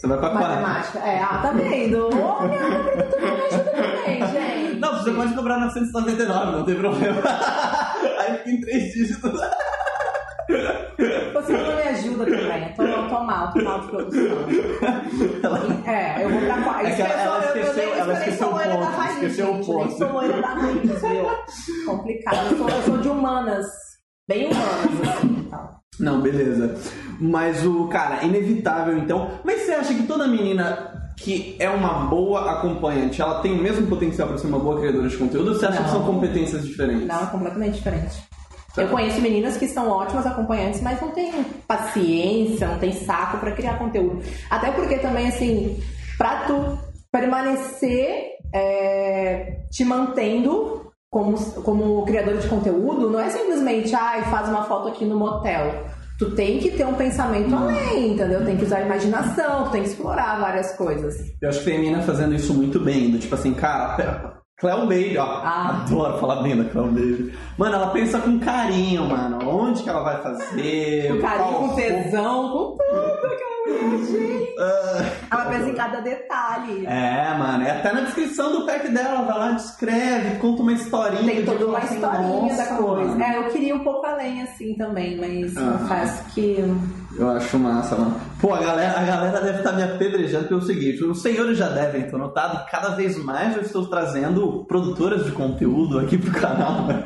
Você 0.00 0.06
vai 0.06 0.18
pra 0.18 0.30
quatro. 0.30 0.48
Matemática. 0.48 0.98
É, 1.00 1.22
ah, 1.22 1.38
tá 1.42 1.52
vendo? 1.52 2.06
Ajuda 2.08 3.64
também, 3.70 4.26
gente. 4.32 4.78
Não, 4.80 4.98
você 4.98 5.10
pode 5.12 5.34
cobrar 5.34 5.58
999, 5.58 6.52
não 6.52 6.64
tem 6.64 6.74
problema. 6.76 7.20
Aí 8.20 8.38
fica 8.38 8.50
em 8.50 8.60
três 8.60 8.92
dígitos. 8.94 9.32
Você 11.34 11.52
não 11.52 11.76
me 11.76 11.82
ajuda 11.82 12.24
também. 12.24 12.74
Eu 12.78 12.92
tô, 12.92 13.08
tô 13.08 13.24
mal, 13.24 13.52
tô 13.52 13.62
mal 13.62 13.80
de 13.80 13.88
produção. 13.88 14.26
É, 15.86 16.24
eu 16.24 16.30
vou 16.30 16.40
pra 16.40 16.62
quatro. 16.62 16.86
É 16.86 17.00
ela- 17.00 17.12
ela 17.22 17.44
esqueceu- 17.44 17.94
ela 17.94 18.12
esqueceu 18.14 18.48
o 18.48 18.50
ponto, 18.50 18.84
raiz, 18.96 19.14
esqueceu 19.14 19.54
o 19.54 19.64
ponto. 19.64 19.86
Nem 19.88 19.98
sou 19.98 20.12
loira 20.12 20.40
da 20.42 20.48
raiz, 20.48 20.82
viu? 21.00 21.84
Complicado. 21.86 22.50
Eu 22.50 22.58
sou, 22.58 22.68
eu 22.68 22.82
sou 22.82 22.98
de 22.98 23.08
humanas. 23.08 23.66
Bem 24.30 24.48
assim, 24.48 25.48
tal. 25.50 25.80
Não, 25.98 26.20
beleza. 26.20 26.76
Mas 27.20 27.66
o, 27.66 27.88
cara, 27.88 28.24
inevitável 28.24 28.96
então. 28.96 29.28
Mas 29.44 29.62
você 29.62 29.72
acha 29.72 29.92
que 29.92 30.04
toda 30.04 30.28
menina 30.28 31.12
que 31.16 31.56
é 31.58 31.68
uma 31.68 32.06
boa 32.06 32.52
acompanhante, 32.52 33.20
ela 33.20 33.40
tem 33.42 33.52
o 33.52 33.60
mesmo 33.60 33.88
potencial 33.88 34.28
pra 34.28 34.38
ser 34.38 34.46
uma 34.46 34.60
boa 34.60 34.78
criadora 34.78 35.08
de 35.08 35.16
conteúdo? 35.16 35.48
Ou 35.48 35.54
você 35.54 35.66
acha 35.66 35.78
que 35.78 35.82
Não. 35.82 35.90
são 35.90 36.04
competências 36.04 36.64
diferentes? 36.64 37.08
Não, 37.08 37.24
é 37.24 37.26
completamente 37.26 37.74
diferente. 37.74 38.22
Eu 38.76 38.86
conheço 38.86 39.20
meninas 39.20 39.56
que 39.56 39.66
são 39.66 39.90
ótimas 39.90 40.24
acompanhantes, 40.24 40.80
mas 40.80 41.00
não 41.00 41.10
têm 41.10 41.44
paciência, 41.66 42.68
não 42.68 42.78
tem 42.78 42.92
saco 42.92 43.38
pra 43.38 43.50
criar 43.50 43.78
conteúdo. 43.78 44.22
Até 44.48 44.70
porque 44.70 44.96
também, 44.98 45.26
assim, 45.26 45.82
pra 46.16 46.44
tu 46.46 46.78
permanecer 47.10 48.36
é, 48.54 49.64
te 49.72 49.84
mantendo 49.84 50.89
como, 51.10 51.36
como 51.62 52.04
criador 52.04 52.36
de 52.38 52.48
conteúdo, 52.48 53.10
não 53.10 53.18
é 53.18 53.28
simplesmente, 53.30 53.94
ai, 53.94 54.22
faz 54.30 54.48
uma 54.48 54.62
foto 54.64 54.88
aqui 54.88 55.04
no 55.04 55.16
motel. 55.16 55.84
Tu 56.18 56.30
tem 56.36 56.58
que 56.58 56.70
ter 56.70 56.86
um 56.86 56.94
pensamento 56.94 57.54
além, 57.54 58.12
entendeu? 58.12 58.44
Tem 58.44 58.56
que 58.56 58.64
usar 58.64 58.78
a 58.78 58.82
imaginação, 58.82 59.64
tu 59.64 59.70
tem 59.70 59.82
que 59.82 59.88
explorar 59.88 60.38
várias 60.38 60.72
coisas. 60.76 61.16
Eu 61.42 61.48
acho 61.48 61.58
que 61.60 61.64
tem 61.64 61.78
menina 61.80 62.02
fazendo 62.02 62.34
isso 62.34 62.54
muito 62.54 62.78
bem, 62.78 63.10
do 63.10 63.18
tipo 63.18 63.34
assim, 63.34 63.54
cara, 63.54 64.34
Cleo 64.58 64.80
Baby, 64.80 65.16
ó, 65.18 65.24
Ah. 65.24 65.82
adoro 65.86 66.18
falar 66.18 66.42
bem 66.42 66.56
da 66.56 66.68
Cleo 66.68 66.86
Baby. 66.88 67.32
Mano, 67.58 67.74
ela 67.74 67.88
pensa 67.88 68.20
com 68.20 68.38
carinho, 68.38 69.06
mano, 69.06 69.38
onde 69.48 69.82
que 69.82 69.88
ela 69.88 70.02
vai 70.02 70.22
fazer, 70.22 71.08
Com 71.14 71.20
carinho, 71.22 71.54
com 71.54 71.74
tesão, 71.74 72.48
com 72.52 72.76
tudo. 72.76 73.40
Gente. 73.70 74.54
Ah, 74.58 75.04
Ela 75.30 75.44
pensa 75.46 75.68
em 75.70 75.74
cada 75.74 76.00
detalhe. 76.00 76.86
É, 76.86 77.34
mano, 77.38 77.64
é 77.64 77.70
até 77.70 77.92
na 77.92 78.00
descrição 78.02 78.52
do 78.52 78.66
pack 78.66 78.88
dela, 78.88 79.22
vai 79.22 79.38
lá, 79.38 79.50
descreve, 79.52 80.38
conta 80.38 80.62
uma 80.62 80.72
historinha. 80.72 81.24
Tem 81.34 81.44
toda 81.44 81.66
uma 81.66 81.78
assim, 81.78 81.94
historinha 81.94 82.56
da 82.56 82.66
coisa. 82.76 83.24
É, 83.24 83.38
eu 83.38 83.44
queria 83.50 83.74
um 83.74 83.84
pouco 83.84 84.04
além 84.06 84.42
assim 84.42 84.74
também, 84.74 85.16
mas 85.16 85.56
Aham. 85.56 85.78
confesso 85.78 86.24
que. 86.34 86.64
Eu 87.16 87.28
acho 87.30 87.58
massa, 87.58 87.96
mano. 87.96 88.20
Pô, 88.40 88.54
a 88.54 88.60
galera, 88.62 88.98
a 88.98 89.02
galera 89.02 89.40
deve 89.40 89.58
estar 89.58 89.72
me 89.72 89.82
apedrejando 89.82 90.46
pelo 90.48 90.62
seguinte: 90.62 91.02
os 91.04 91.20
senhores 91.22 91.58
já 91.58 91.68
devem 91.68 92.02
ter 92.02 92.16
notado 92.16 92.64
que 92.64 92.70
cada 92.70 92.90
vez 92.90 93.16
mais 93.22 93.56
eu 93.56 93.62
estou 93.62 93.86
trazendo 93.86 94.64
produtoras 94.68 95.24
de 95.24 95.32
conteúdo 95.32 95.98
aqui 95.98 96.16
pro 96.16 96.30
canal, 96.32 96.86
né? 96.86 97.02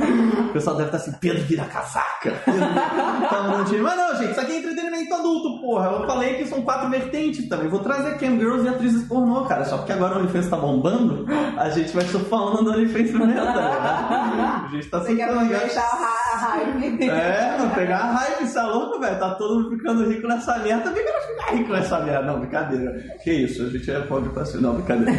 O 0.51 0.53
pessoal 0.53 0.77
deve 0.77 0.89
estar 0.89 0.99
assim, 0.99 1.13
Pedro 1.21 1.43
vira 1.45 1.65
casaca. 1.65 2.33
Tá 2.45 3.43
mandando 3.43 3.65
time. 3.65 3.81
Mas 3.81 3.97
não, 3.97 4.17
gente, 4.17 4.31
isso 4.33 4.41
aqui 4.41 4.53
é 4.53 4.59
entretenimento 4.59 5.15
adulto, 5.15 5.61
porra. 5.63 5.87
Eu 5.91 6.07
falei 6.07 6.35
que 6.35 6.47
são 6.55 6.63
quatro 6.63 6.89
vertentes 6.91 7.49
também. 7.49 7.69
Vou 7.69 7.81
trazer 7.81 8.17
Cam 8.19 8.39
Girls 8.39 8.65
e 8.65 8.69
atrizes 8.69 9.03
pornô, 9.09 9.43
cara. 9.43 9.65
Só 9.65 9.77
porque 9.79 9.93
agora 9.93 10.17
o 10.17 10.19
OnlyFans 10.21 10.49
tá 10.49 10.57
bombando, 10.57 11.27
a 11.59 11.69
gente 11.71 11.95
vai 11.95 12.05
só 12.05 12.19
falando 12.21 12.65
do 12.65 12.71
OnlyFans 12.73 13.11
primeiro, 13.11 13.45
tá 13.45 13.53
ligado? 13.53 14.65
A 14.65 14.69
gente 14.73 14.89
tá 14.89 14.99
Você 15.01 15.15
quer 15.17 15.25
aqui. 15.25 15.33
aproveitar 15.35 15.83
a 15.83 16.37
hype. 16.37 17.09
É, 17.09 17.57
mano, 17.59 17.75
pegar 17.75 17.99
a 17.99 18.13
hype, 18.13 18.45
isso 18.45 18.59
é 18.59 18.63
louco, 18.63 19.01
velho. 19.01 19.19
Tá 19.19 19.35
todo 19.35 19.55
mundo 19.63 19.71
ficando 19.77 20.09
rico 20.09 20.27
nessa 20.27 20.59
merda. 20.59 20.85
Também 20.85 21.05
quero 21.05 21.23
ficar 21.23 21.53
rico 21.57 21.73
nessa 21.73 22.01
merda. 22.01 22.23
Não, 22.27 22.41
brincadeira. 22.41 22.93
Que 23.23 23.33
isso, 23.33 23.63
a 23.63 23.69
gente 23.69 23.91
é 23.91 24.01
pobre 24.01 24.31
pra 24.31 24.45
cima. 24.45 24.63
Não, 24.63 24.75
brincadeira. 24.75 25.13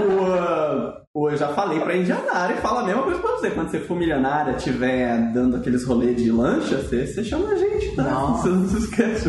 o, 0.00 1.20
o- 1.20 1.30
eu 1.30 1.36
já 1.36 1.48
falei 1.48 1.80
pra 1.80 1.96
Indianária 1.96 2.54
e 2.54 2.60
fala 2.60 2.80
a 2.82 2.84
mesma 2.84 3.02
coisa 3.02 3.20
pra 3.20 3.30
você. 3.32 3.50
Quando 3.50 3.70
você 3.70 3.80
for 3.80 3.96
milionária, 3.96 4.54
tiver 4.54 5.18
dando 5.32 5.56
aqueles 5.56 5.84
rolês 5.84 6.16
de 6.16 6.30
lancha, 6.30 6.76
você, 6.78 7.06
você 7.06 7.24
chama 7.24 7.48
a 7.50 7.56
gente, 7.56 7.94
tá? 7.96 8.02
Nossa. 8.02 8.42
Você 8.42 8.48
não 8.48 8.68
se 8.68 8.78
esquece. 8.78 9.28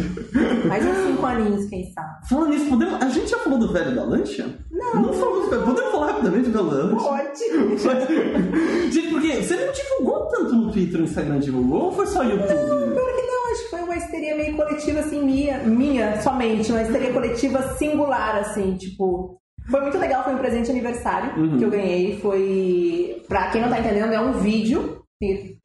Mais 0.67 0.85
uns 0.85 1.19
cinco 1.27 1.41
aninhos, 1.43 1.65
quem 1.69 1.91
sabe? 1.91 2.27
Falando 2.29 2.49
nisso, 2.49 2.69
podemos... 2.69 3.01
a 3.01 3.09
gente 3.09 3.29
já 3.29 3.37
falou 3.39 3.59
do 3.59 3.71
velho 3.73 3.95
da 3.95 4.03
lancha? 4.03 4.59
Não. 4.71 5.01
Não 5.01 5.13
falou 5.13 5.41
do 5.43 5.49
velho. 5.49 5.63
Podemos 5.63 5.91
falar 5.91 6.07
rapidamente 6.11 6.49
do 6.49 6.69
velho 6.69 6.87
da 6.87 6.95
lancha? 6.95 7.09
Pode. 7.09 8.91
Gente, 8.91 9.09
porque 9.09 9.41
você 9.41 9.55
não 9.55 9.71
divulgou 9.73 10.25
tanto 10.27 10.55
no 10.55 10.71
Twitter 10.71 10.97
no 10.99 11.05
Instagram, 11.05 11.39
divulgou? 11.39 11.81
Ou 11.83 11.91
foi 11.91 12.05
só 12.07 12.23
YouTube? 12.23 12.47
Pior 12.47 13.15
que 13.15 13.21
não, 13.27 13.51
acho 13.51 13.63
que 13.63 13.69
foi 13.69 13.81
uma 13.81 13.95
histeria 13.95 14.35
meio 14.35 14.55
coletiva, 14.55 14.99
assim, 14.99 15.23
minha, 15.23 15.57
minha 15.59 16.21
somente, 16.21 16.71
uma 16.71 16.81
histeria 16.81 17.11
coletiva 17.13 17.61
singular, 17.77 18.37
assim, 18.37 18.75
tipo. 18.75 19.37
Foi 19.69 19.79
muito 19.79 19.97
legal, 19.97 20.23
foi 20.25 20.33
um 20.33 20.39
presente 20.39 20.65
de 20.65 20.71
aniversário 20.71 21.41
Uhum. 21.41 21.57
que 21.57 21.63
eu 21.63 21.69
ganhei. 21.69 22.19
Foi. 22.19 23.23
Pra 23.27 23.49
quem 23.49 23.61
não 23.61 23.69
tá 23.69 23.79
entendendo, 23.79 24.11
é 24.11 24.19
um 24.19 24.33
vídeo 24.33 25.01
que 25.21 25.57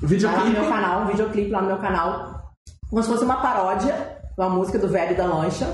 no 0.00 0.06
Videoclipe? 0.08 0.52
meu 0.52 0.68
canal, 0.68 1.02
um 1.02 1.06
videoclipe 1.08 1.50
lá 1.50 1.60
no 1.60 1.66
meu 1.66 1.78
canal. 1.78 2.40
Como 2.88 3.02
se 3.02 3.08
fosse 3.08 3.24
uma 3.24 3.36
paródia 3.42 4.19
uma 4.38 4.48
música 4.48 4.78
do 4.78 4.88
velho 4.88 5.16
da 5.16 5.26
lancha. 5.26 5.66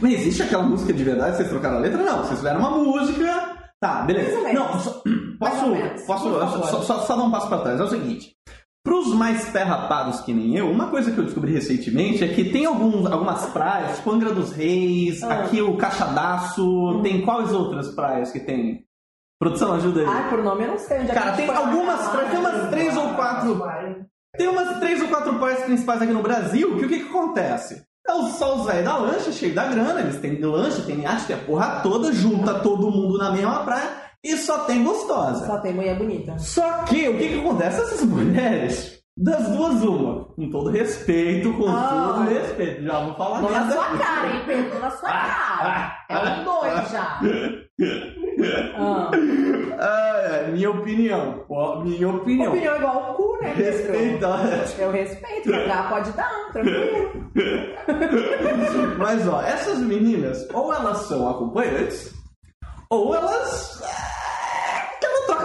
Mas 0.00 0.12
existe 0.14 0.42
aquela 0.42 0.62
música 0.62 0.92
de 0.92 1.02
verdade? 1.04 1.36
Vocês 1.36 1.48
trocaram 1.48 1.76
a 1.78 1.80
letra? 1.80 2.02
Não, 2.02 2.18
vocês 2.18 2.38
fizeram 2.38 2.60
uma 2.60 2.70
música. 2.70 3.56
Tá, 3.80 4.02
beleza. 4.02 4.40
Mais. 4.42 4.54
Não, 4.54 4.78
só- 4.78 5.02
posso, 5.38 5.64
posso 6.06 6.68
só, 6.68 6.82
só, 6.82 6.98
só 7.00 7.16
dar 7.16 7.24
um 7.24 7.30
passo 7.30 7.48
pra 7.48 7.58
trás. 7.58 7.80
É 7.80 7.84
o 7.84 7.88
seguinte. 7.88 8.32
Pros 8.82 9.14
mais 9.14 9.46
perrapados 9.50 10.20
que 10.22 10.32
nem 10.32 10.56
eu, 10.56 10.70
uma 10.70 10.86
coisa 10.88 11.10
que 11.12 11.18
eu 11.18 11.24
descobri 11.24 11.52
recentemente 11.52 12.24
é 12.24 12.28
que 12.28 12.50
tem 12.50 12.64
alguns, 12.64 13.04
algumas 13.10 13.44
praias, 13.50 13.96
tipo 13.96 14.10
Angra 14.10 14.32
dos 14.32 14.52
Reis, 14.52 15.22
Ah. 15.22 15.34
aqui 15.44 15.60
o 15.60 15.76
Caixadaço, 15.76 17.00
tem 17.02 17.20
quais 17.22 17.52
outras 17.52 17.94
praias 17.94 18.30
que 18.32 18.40
tem? 18.40 18.84
Produção, 19.38 19.74
ajuda 19.74 20.00
aí. 20.00 20.06
Ai, 20.06 20.30
por 20.30 20.42
nome 20.42 20.64
eu 20.64 20.68
não 20.68 20.78
sei 20.78 21.00
onde 21.00 21.10
é 21.10 21.14
Cara, 21.14 21.32
tem 21.32 21.48
algumas 21.50 22.06
Ah, 22.06 22.10
praias, 22.10 22.30
tem 22.30 22.40
umas 22.40 22.70
três 22.70 22.96
ou 22.96 23.08
quatro 23.14 23.62
tem 24.36 24.48
umas 24.48 24.78
três 24.78 25.02
ou 25.02 25.08
quatro 25.08 25.38
praias 25.38 25.60
principais 25.64 26.02
aqui 26.02 26.12
no 26.12 26.22
Brasil, 26.22 26.76
que 26.78 26.84
o 26.84 26.88
que, 26.88 27.00
que 27.00 27.08
acontece? 27.08 27.82
É 28.10 28.14
os- 28.14 28.32
só 28.38 28.56
os 28.56 28.66
velhos 28.66 28.84
da 28.84 28.96
lancha, 28.96 29.30
cheio 29.32 29.54
da 29.54 29.66
grana, 29.66 30.00
eles 30.00 30.18
têm 30.18 30.40
lancha, 30.40 30.82
tem 30.82 31.00
iate, 31.02 31.26
tem 31.26 31.36
a 31.36 31.38
porra 31.40 31.80
toda, 31.82 32.12
junta 32.12 32.54
todo 32.60 32.90
mundo 32.90 33.16
na 33.18 33.30
mesma 33.30 33.60
praia 33.64 33.88
e 34.24 34.36
só 34.36 34.60
tem 34.64 34.82
gostosa. 34.82 35.46
Só 35.46 35.58
tem 35.58 35.72
mulher 35.74 35.96
bonita. 35.96 36.36
Só 36.38 36.82
que 36.84 37.08
o 37.08 37.16
que, 37.16 37.28
que 37.28 37.38
acontece? 37.40 37.80
Essas 37.80 38.02
mulheres, 38.04 38.98
das 39.16 39.48
duas, 39.50 39.82
uma, 39.82 40.24
com 40.34 40.50
todo 40.50 40.70
respeito, 40.70 41.52
com 41.54 41.68
Ah. 41.68 42.12
todo 42.16 42.28
respeito, 42.28 42.82
já 42.82 43.00
vou 43.00 43.14
falar 43.14 43.42
Não 43.42 43.50
na 43.50 43.58
merda 43.60 43.74
sua 43.74 43.84
cara, 43.98 44.26
hein, 44.28 44.42
Pedro? 44.46 44.80
Na 44.80 44.90
sua 44.90 45.08
cara. 45.10 45.96
É 46.08 46.18
um 46.18 46.44
dois 46.44 46.90
já. 46.90 47.20
Ah. 48.76 49.10
Ah, 49.78 50.20
é, 50.24 50.48
minha 50.50 50.70
opinião, 50.70 51.44
ó, 51.48 51.80
minha 51.80 52.08
opinião. 52.08 52.52
Opinião 52.52 52.76
igual 52.76 53.12
o 53.12 53.14
cu, 53.14 53.38
né, 53.42 53.54
Pedro? 53.56 53.92
Respeita. 53.92 54.28
Eu 54.78 54.90
respeito, 54.90 55.50
pra 55.50 55.66
dar 55.66 55.88
pode 55.88 56.12
dar, 56.12 56.52
tranquilo. 56.52 57.30
Mas 58.98 59.26
ó, 59.26 59.40
essas 59.42 59.78
meninas, 59.78 60.46
ou 60.52 60.72
elas 60.72 60.98
são 60.98 61.28
acompanhantes, 61.28 62.12
ou 62.90 63.14
elas. 63.14 63.82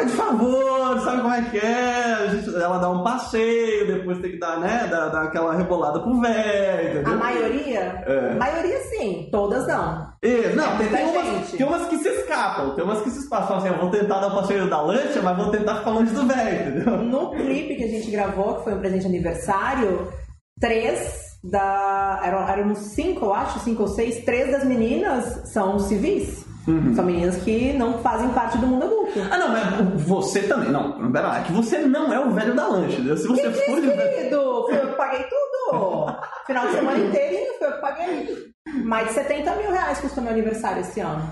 É, 0.02 0.06
troca 0.06 0.06
de 0.06 0.12
favor, 0.14 1.00
sabe 1.02 1.22
como 1.22 1.34
é 1.34 1.42
que 1.44 1.58
é? 1.58 2.14
A 2.14 2.28
gente- 2.28 2.56
ela 2.56 2.78
dá 2.78 2.90
um 2.90 3.04
passeio, 3.04 3.88
depois 3.88 4.20
tem 4.20 4.32
que 4.32 4.40
dar, 4.40 4.60
né? 4.60 4.88
Dar, 4.90 5.10
dar 5.10 5.24
aquela 5.24 5.54
rebolada 5.56 6.00
pro 6.00 6.20
velho, 6.22 6.90
A 6.98 7.02
entendeu? 7.02 7.18
maioria? 7.18 7.80
É. 8.06 8.32
A 8.32 8.36
maioria 8.36 8.80
sim, 8.90 9.30
todas 9.32 9.68
não. 9.68 10.08
E, 10.24 10.48
não, 10.56 10.78
tem, 10.78 10.90
muita 10.90 10.98
tem, 10.98 11.06
umas, 11.08 11.52
tem 11.52 11.68
umas 11.68 11.86
que 11.88 11.98
se 11.98 12.10
escapam, 12.10 12.76
tem 12.76 12.84
umas 12.84 13.02
que 13.02 13.10
se 13.10 13.20
escapam. 13.20 13.48
Falam 13.48 13.64
Assim, 13.64 13.74
eu 13.74 13.80
vou 13.80 13.90
tentar 13.92 14.20
dar 14.20 14.28
o 14.28 14.36
passeio 14.36 14.70
da 14.70 14.82
lancha, 14.82 15.22
mas 15.22 15.38
vou 15.38 15.50
tentar 15.52 15.76
ficar 15.76 15.92
longe 15.92 16.14
do 16.14 16.26
velho, 16.26 16.70
entendeu? 16.78 16.98
No 16.98 17.32
clipe 17.32 17.76
que 17.76 17.84
a 17.84 17.88
gente 17.88 18.10
gravou, 18.12 18.56
que 18.56 18.64
foi 18.64 18.74
um 18.74 18.80
presente 18.80 19.02
de 19.02 19.08
aniversário, 19.08 20.12
três 20.60 21.26
da. 21.44 22.22
Eram, 22.24 22.48
éramos 22.48 22.78
cinco, 22.80 23.26
eu 23.26 23.34
acho, 23.34 23.60
cinco 23.60 23.84
ou 23.84 23.88
seis, 23.88 24.24
três 24.26 24.52
das 24.52 24.64
meninas 24.64 25.52
são 25.52 25.78
civis. 25.80 26.44
Uhum. 26.68 26.96
São 26.96 27.06
meninas 27.06 27.36
que 27.38 27.74
não 27.74 28.00
fazem 28.00 28.30
parte 28.30 28.58
do 28.58 28.66
mundo 28.66 28.86
adulto. 28.86 29.20
Ah, 29.30 29.38
não, 29.38 29.50
mas 29.50 30.02
você 30.02 30.42
também. 30.44 30.70
Não, 30.72 31.12
pera 31.12 31.28
lá, 31.28 31.40
é 31.40 31.44
que 31.44 31.52
você 31.52 31.80
não 31.80 32.12
é 32.12 32.20
o 32.20 32.32
velho 32.32 32.56
da 32.56 32.68
lancha, 32.68 32.94
entendeu? 32.96 33.18
Se 33.18 33.28
você 33.28 33.52
for 33.52 33.80
de 33.80 33.88
velho. 33.88 34.16
Querido, 34.16 34.66
foi 34.68 34.78
eu 34.78 34.88
que 34.90 34.96
paguei 34.96 35.24
tudo. 35.24 36.16
Final 36.48 36.68
de 36.68 36.74
semana 36.74 37.00
inteirinho 37.00 37.54
foi 37.60 37.68
eu 37.68 37.72
que 37.74 37.82
paguei. 37.82 38.46
Mais 38.84 39.08
de 39.08 39.14
70 39.14 39.56
mil 39.56 39.72
reais 39.72 40.00
custou 40.00 40.24
meu 40.24 40.34
aniversário 40.34 40.82
esse 40.82 41.00
ano. 41.00 41.24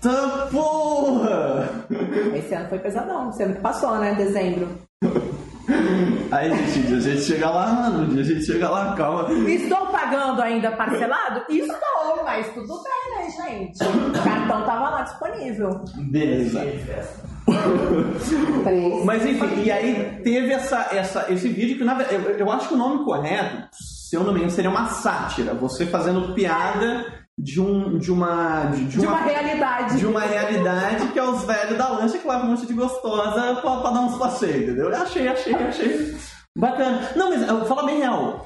Tá 0.00 0.48
porra! 0.50 1.68
Esse 2.34 2.54
ano 2.54 2.68
foi 2.68 2.78
pesadão, 2.78 3.30
esse 3.30 3.42
ano 3.42 3.56
que 3.56 3.60
passou, 3.60 3.96
né? 3.98 4.14
Dezembro. 4.14 4.68
Aí, 6.30 6.50
gente, 6.68 6.94
a 6.94 7.00
gente 7.00 7.22
chega 7.22 7.50
lá, 7.50 7.66
mano, 7.72 8.04
um 8.04 8.08
dia 8.08 8.20
a 8.20 8.24
gente 8.24 8.44
chega 8.44 8.68
lá, 8.70 8.94
calma. 8.94 9.28
Estou 9.48 9.86
pagando 9.86 10.40
ainda 10.42 10.70
parcelado? 10.72 11.42
Estou, 11.48 12.22
mas 12.24 12.46
tudo 12.52 12.82
bem, 12.82 13.17
né, 13.17 13.17
gente? 13.28 13.82
O 13.84 14.22
cartão 14.24 14.62
tava 14.64 14.90
lá 14.90 15.02
disponível. 15.02 15.70
Beleza. 16.10 16.66
Mas 19.04 19.24
enfim, 19.24 19.62
e 19.64 19.70
aí 19.70 20.20
teve 20.22 20.52
essa, 20.52 20.88
essa, 20.92 21.26
esse 21.32 21.48
vídeo 21.48 21.78
que 21.78 21.84
na 21.84 21.94
verdade, 21.94 22.22
eu, 22.24 22.38
eu 22.38 22.50
acho 22.52 22.68
que 22.68 22.74
o 22.74 22.78
nome 22.78 23.04
correto, 23.04 23.68
se 23.72 24.16
eu 24.16 24.22
não 24.22 24.32
me 24.32 24.38
engano, 24.38 24.50
seria 24.52 24.70
uma 24.70 24.86
sátira. 24.86 25.54
Você 25.54 25.86
fazendo 25.86 26.34
piada 26.34 27.06
de 27.36 27.60
um. 27.60 27.98
de 27.98 28.10
uma. 28.10 28.66
de, 28.66 28.84
de 28.84 28.98
De 29.00 29.06
uma 29.06 29.18
realidade. 29.20 29.96
de 29.98 30.06
uma 30.06 30.20
realidade 30.20 31.08
que 31.08 31.18
é 31.18 31.22
os 31.22 31.44
velhos 31.44 31.78
da 31.78 31.88
lancha 31.88 32.18
que 32.18 32.28
levam 32.28 32.46
um 32.46 32.50
monte 32.50 32.66
de 32.66 32.74
gostosa 32.74 33.54
pra, 33.60 33.76
pra 33.76 33.90
dar 33.90 34.00
uns 34.00 34.18
passeios, 34.18 34.62
entendeu? 34.64 34.90
Eu 34.90 35.02
achei, 35.02 35.28
achei, 35.28 35.54
achei 35.54 36.16
bacana. 36.56 37.08
Não, 37.16 37.30
mas 37.30 37.48
eu 37.48 37.58
vou 37.58 37.66
falar 37.66 37.84
bem 37.84 37.98
real. 37.98 38.44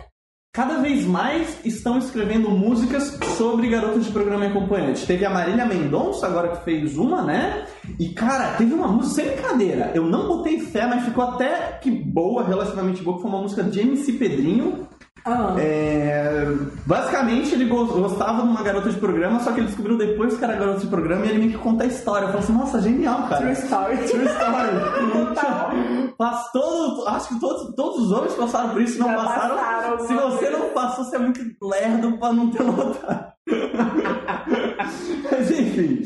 Cada 0.54 0.82
vez 0.82 1.06
mais 1.06 1.64
estão 1.64 1.96
escrevendo 1.96 2.50
músicas 2.50 3.18
sobre 3.38 3.70
garotas 3.70 4.04
de 4.04 4.12
programa 4.12 4.44
e 4.44 4.48
acompanhante. 4.48 5.06
Teve 5.06 5.24
a 5.24 5.30
Marília 5.30 5.64
Mendonça 5.64 6.26
agora 6.26 6.48
que 6.48 6.62
fez 6.62 6.98
uma, 6.98 7.22
né? 7.22 7.66
E 7.98 8.10
cara, 8.10 8.52
teve 8.58 8.74
uma 8.74 8.86
música, 8.86 9.22
sem 9.22 9.32
brincadeira, 9.32 9.92
eu 9.94 10.04
não 10.04 10.28
botei 10.28 10.60
fé, 10.60 10.86
mas 10.86 11.06
ficou 11.06 11.24
até 11.24 11.78
que 11.80 11.90
boa, 11.90 12.44
relativamente 12.44 13.02
boa, 13.02 13.16
que 13.16 13.22
foi 13.22 13.30
uma 13.30 13.40
música 13.40 13.62
de 13.62 13.80
MC 13.80 14.12
Pedrinho. 14.12 14.86
Ah. 15.24 15.54
É, 15.58 16.44
basicamente, 16.84 17.54
ele 17.54 17.66
go- 17.66 17.86
gostava 17.86 18.42
de 18.42 18.48
uma 18.48 18.62
garota 18.62 18.90
de 18.90 18.98
programa, 18.98 19.38
só 19.40 19.52
que 19.52 19.60
ele 19.60 19.66
descobriu 19.68 19.96
depois 19.96 20.36
que 20.36 20.42
era 20.44 20.54
garota 20.56 20.80
de 20.80 20.86
programa 20.88 21.24
e 21.24 21.28
ele 21.30 21.38
meio 21.38 21.52
que 21.52 21.58
conta 21.58 21.84
a 21.84 21.86
história. 21.86 22.24
Eu 22.24 22.28
falei 22.32 22.42
assim, 22.42 22.52
nossa, 22.54 22.80
genial, 22.82 23.28
cara. 23.28 23.36
True 23.40 23.52
story. 23.52 23.96
True 23.98 24.24
story. 24.24 26.14
Faz 26.18 26.50
todo, 26.52 27.08
acho 27.08 27.28
que 27.28 27.40
todos, 27.40 27.74
todos 27.74 27.98
os 28.06 28.12
homens 28.12 28.34
passaram 28.34 28.70
por 28.70 28.82
isso, 28.82 28.98
não 28.98 29.08
Já 29.08 29.14
passaram. 29.16 29.54
passaram 29.56 29.98
Se 30.06 30.14
você 30.14 30.44
vez. 30.46 30.58
não 30.58 30.68
passou, 30.70 31.04
você 31.04 31.16
é 31.16 31.18
muito 31.18 31.40
lerdo 31.62 32.18
pra 32.18 32.32
não 32.32 32.50
ter 32.50 32.62
notado. 32.64 33.32
Mas 35.30 35.50
enfim. 35.50 36.02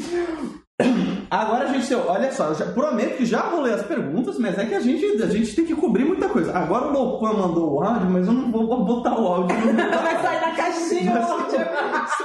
Agora 1.30 1.64
a 1.64 1.72
gente, 1.72 1.92
olha 1.94 2.30
só, 2.32 2.48
eu 2.48 2.54
já 2.54 2.66
prometo 2.66 3.16
que 3.16 3.26
já 3.26 3.42
vou 3.48 3.62
ler 3.62 3.74
as 3.74 3.82
perguntas, 3.82 4.38
mas 4.38 4.58
é 4.58 4.66
que 4.66 4.74
a 4.74 4.80
gente, 4.80 5.22
a 5.22 5.26
gente 5.26 5.56
tem 5.56 5.64
que 5.64 5.74
cobrir 5.74 6.04
muita 6.04 6.28
coisa. 6.28 6.56
Agora 6.56 6.86
o 6.86 6.92
Lopan 6.92 7.32
mandou 7.32 7.74
o 7.74 7.82
áudio, 7.82 8.10
mas 8.10 8.26
eu 8.26 8.32
não 8.32 8.52
vou 8.52 8.84
botar 8.84 9.18
o 9.18 9.26
áudio. 9.26 9.56
Vai 9.56 10.22
sair 10.22 10.40
da 10.40 10.50
caixinha 10.54 11.12
o 11.12 11.32
áudio. 11.32 11.56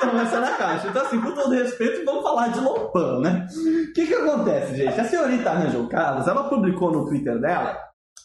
Não 0.03 0.13
vai 0.13 0.25
ser 0.25 0.39
na 0.39 0.51
caixa. 0.53 0.87
Então, 0.87 1.01
assim, 1.03 1.21
com 1.21 1.31
todo 1.31 1.53
respeito, 1.53 2.03
vamos 2.05 2.23
falar 2.23 2.47
de 2.49 2.59
Lopan, 2.59 3.19
né? 3.19 3.47
O 3.51 3.93
que 3.93 4.07
que 4.07 4.13
acontece, 4.13 4.75
gente? 4.75 4.99
A 4.99 5.03
senhorita 5.05 5.51
Angel 5.51 5.87
Carlos, 5.87 6.27
ela 6.27 6.49
publicou 6.49 6.91
no 6.91 7.05
Twitter 7.05 7.39
dela 7.39 7.77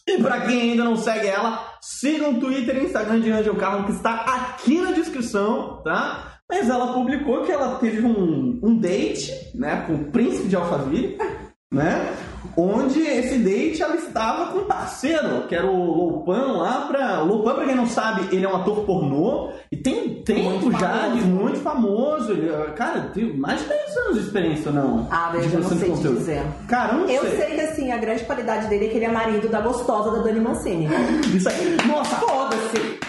E 0.07 0.17
pra 0.21 0.41
quem 0.41 0.71
ainda 0.71 0.83
não 0.83 0.95
segue 0.95 1.27
ela, 1.27 1.63
siga 1.81 2.29
o 2.29 2.39
Twitter 2.39 2.77
e 2.77 2.85
Instagram 2.85 3.19
de 3.21 3.31
Angel 3.31 3.55
Carlon, 3.55 3.83
que 3.83 3.91
está 3.91 4.15
aqui 4.15 4.81
na 4.81 4.91
descrição, 4.91 5.81
tá? 5.83 6.36
Mas 6.49 6.69
ela 6.69 6.93
publicou 6.93 7.43
que 7.43 7.51
ela 7.51 7.75
teve 7.75 8.05
um, 8.05 8.59
um 8.63 8.77
date, 8.79 9.33
né, 9.53 9.83
com 9.85 9.93
o 9.95 10.05
príncipe 10.05 10.47
de 10.47 10.55
Alphaville, 10.55 11.17
né? 11.71 12.13
Onde 12.55 13.01
esse 13.01 13.37
date 13.39 13.83
ela 13.83 13.95
estava 13.97 14.51
com 14.51 14.59
um 14.59 14.63
parceiro, 14.65 15.45
que 15.47 15.53
era 15.53 15.67
o 15.67 15.93
Loupan 15.93 16.53
lá 16.53 16.87
pra. 16.87 17.21
O 17.21 17.27
Loupan, 17.27 17.53
pra 17.53 17.65
quem 17.65 17.75
não 17.75 17.85
sabe, 17.85 18.33
ele 18.35 18.45
é 18.45 18.49
um 18.49 18.55
ator 18.55 18.83
pornô 18.85 19.51
e 19.71 19.75
tem 19.77 20.23
tempo 20.23 20.49
Muito 20.49 20.71
já 20.71 20.87
famoso. 20.89 21.17
de 21.17 21.23
muito 21.25 21.59
famoso. 21.59 22.31
Ele, 22.31 22.49
cara, 22.75 23.01
tem 23.13 23.37
mais 23.37 23.61
de 23.61 23.67
10 23.67 23.97
anos 23.97 24.13
de 24.15 24.21
experiência, 24.21 24.71
não? 24.71 25.07
Ah, 25.11 25.31
eu 25.35 25.59
não 25.59 25.69
sei 25.69 25.91
te 25.91 26.01
dizer. 26.01 26.41
Cara, 26.67 26.93
eu 26.93 26.99
não 27.01 27.09
Eu 27.09 27.21
sei. 27.23 27.37
sei 27.37 27.55
que 27.55 27.61
assim, 27.61 27.91
a 27.91 27.97
grande 27.97 28.23
qualidade 28.23 28.67
dele 28.67 28.85
é 28.85 28.89
que 28.89 28.95
ele 28.95 29.05
é 29.05 29.11
marido 29.11 29.49
da 29.49 29.59
gostosa 29.61 30.11
da 30.11 30.23
Dani 30.23 30.39
Mancini. 30.39 30.87
Isso 31.35 31.49
aí. 31.49 31.77
Nossa, 31.85 32.15
Foda-se! 32.15 32.99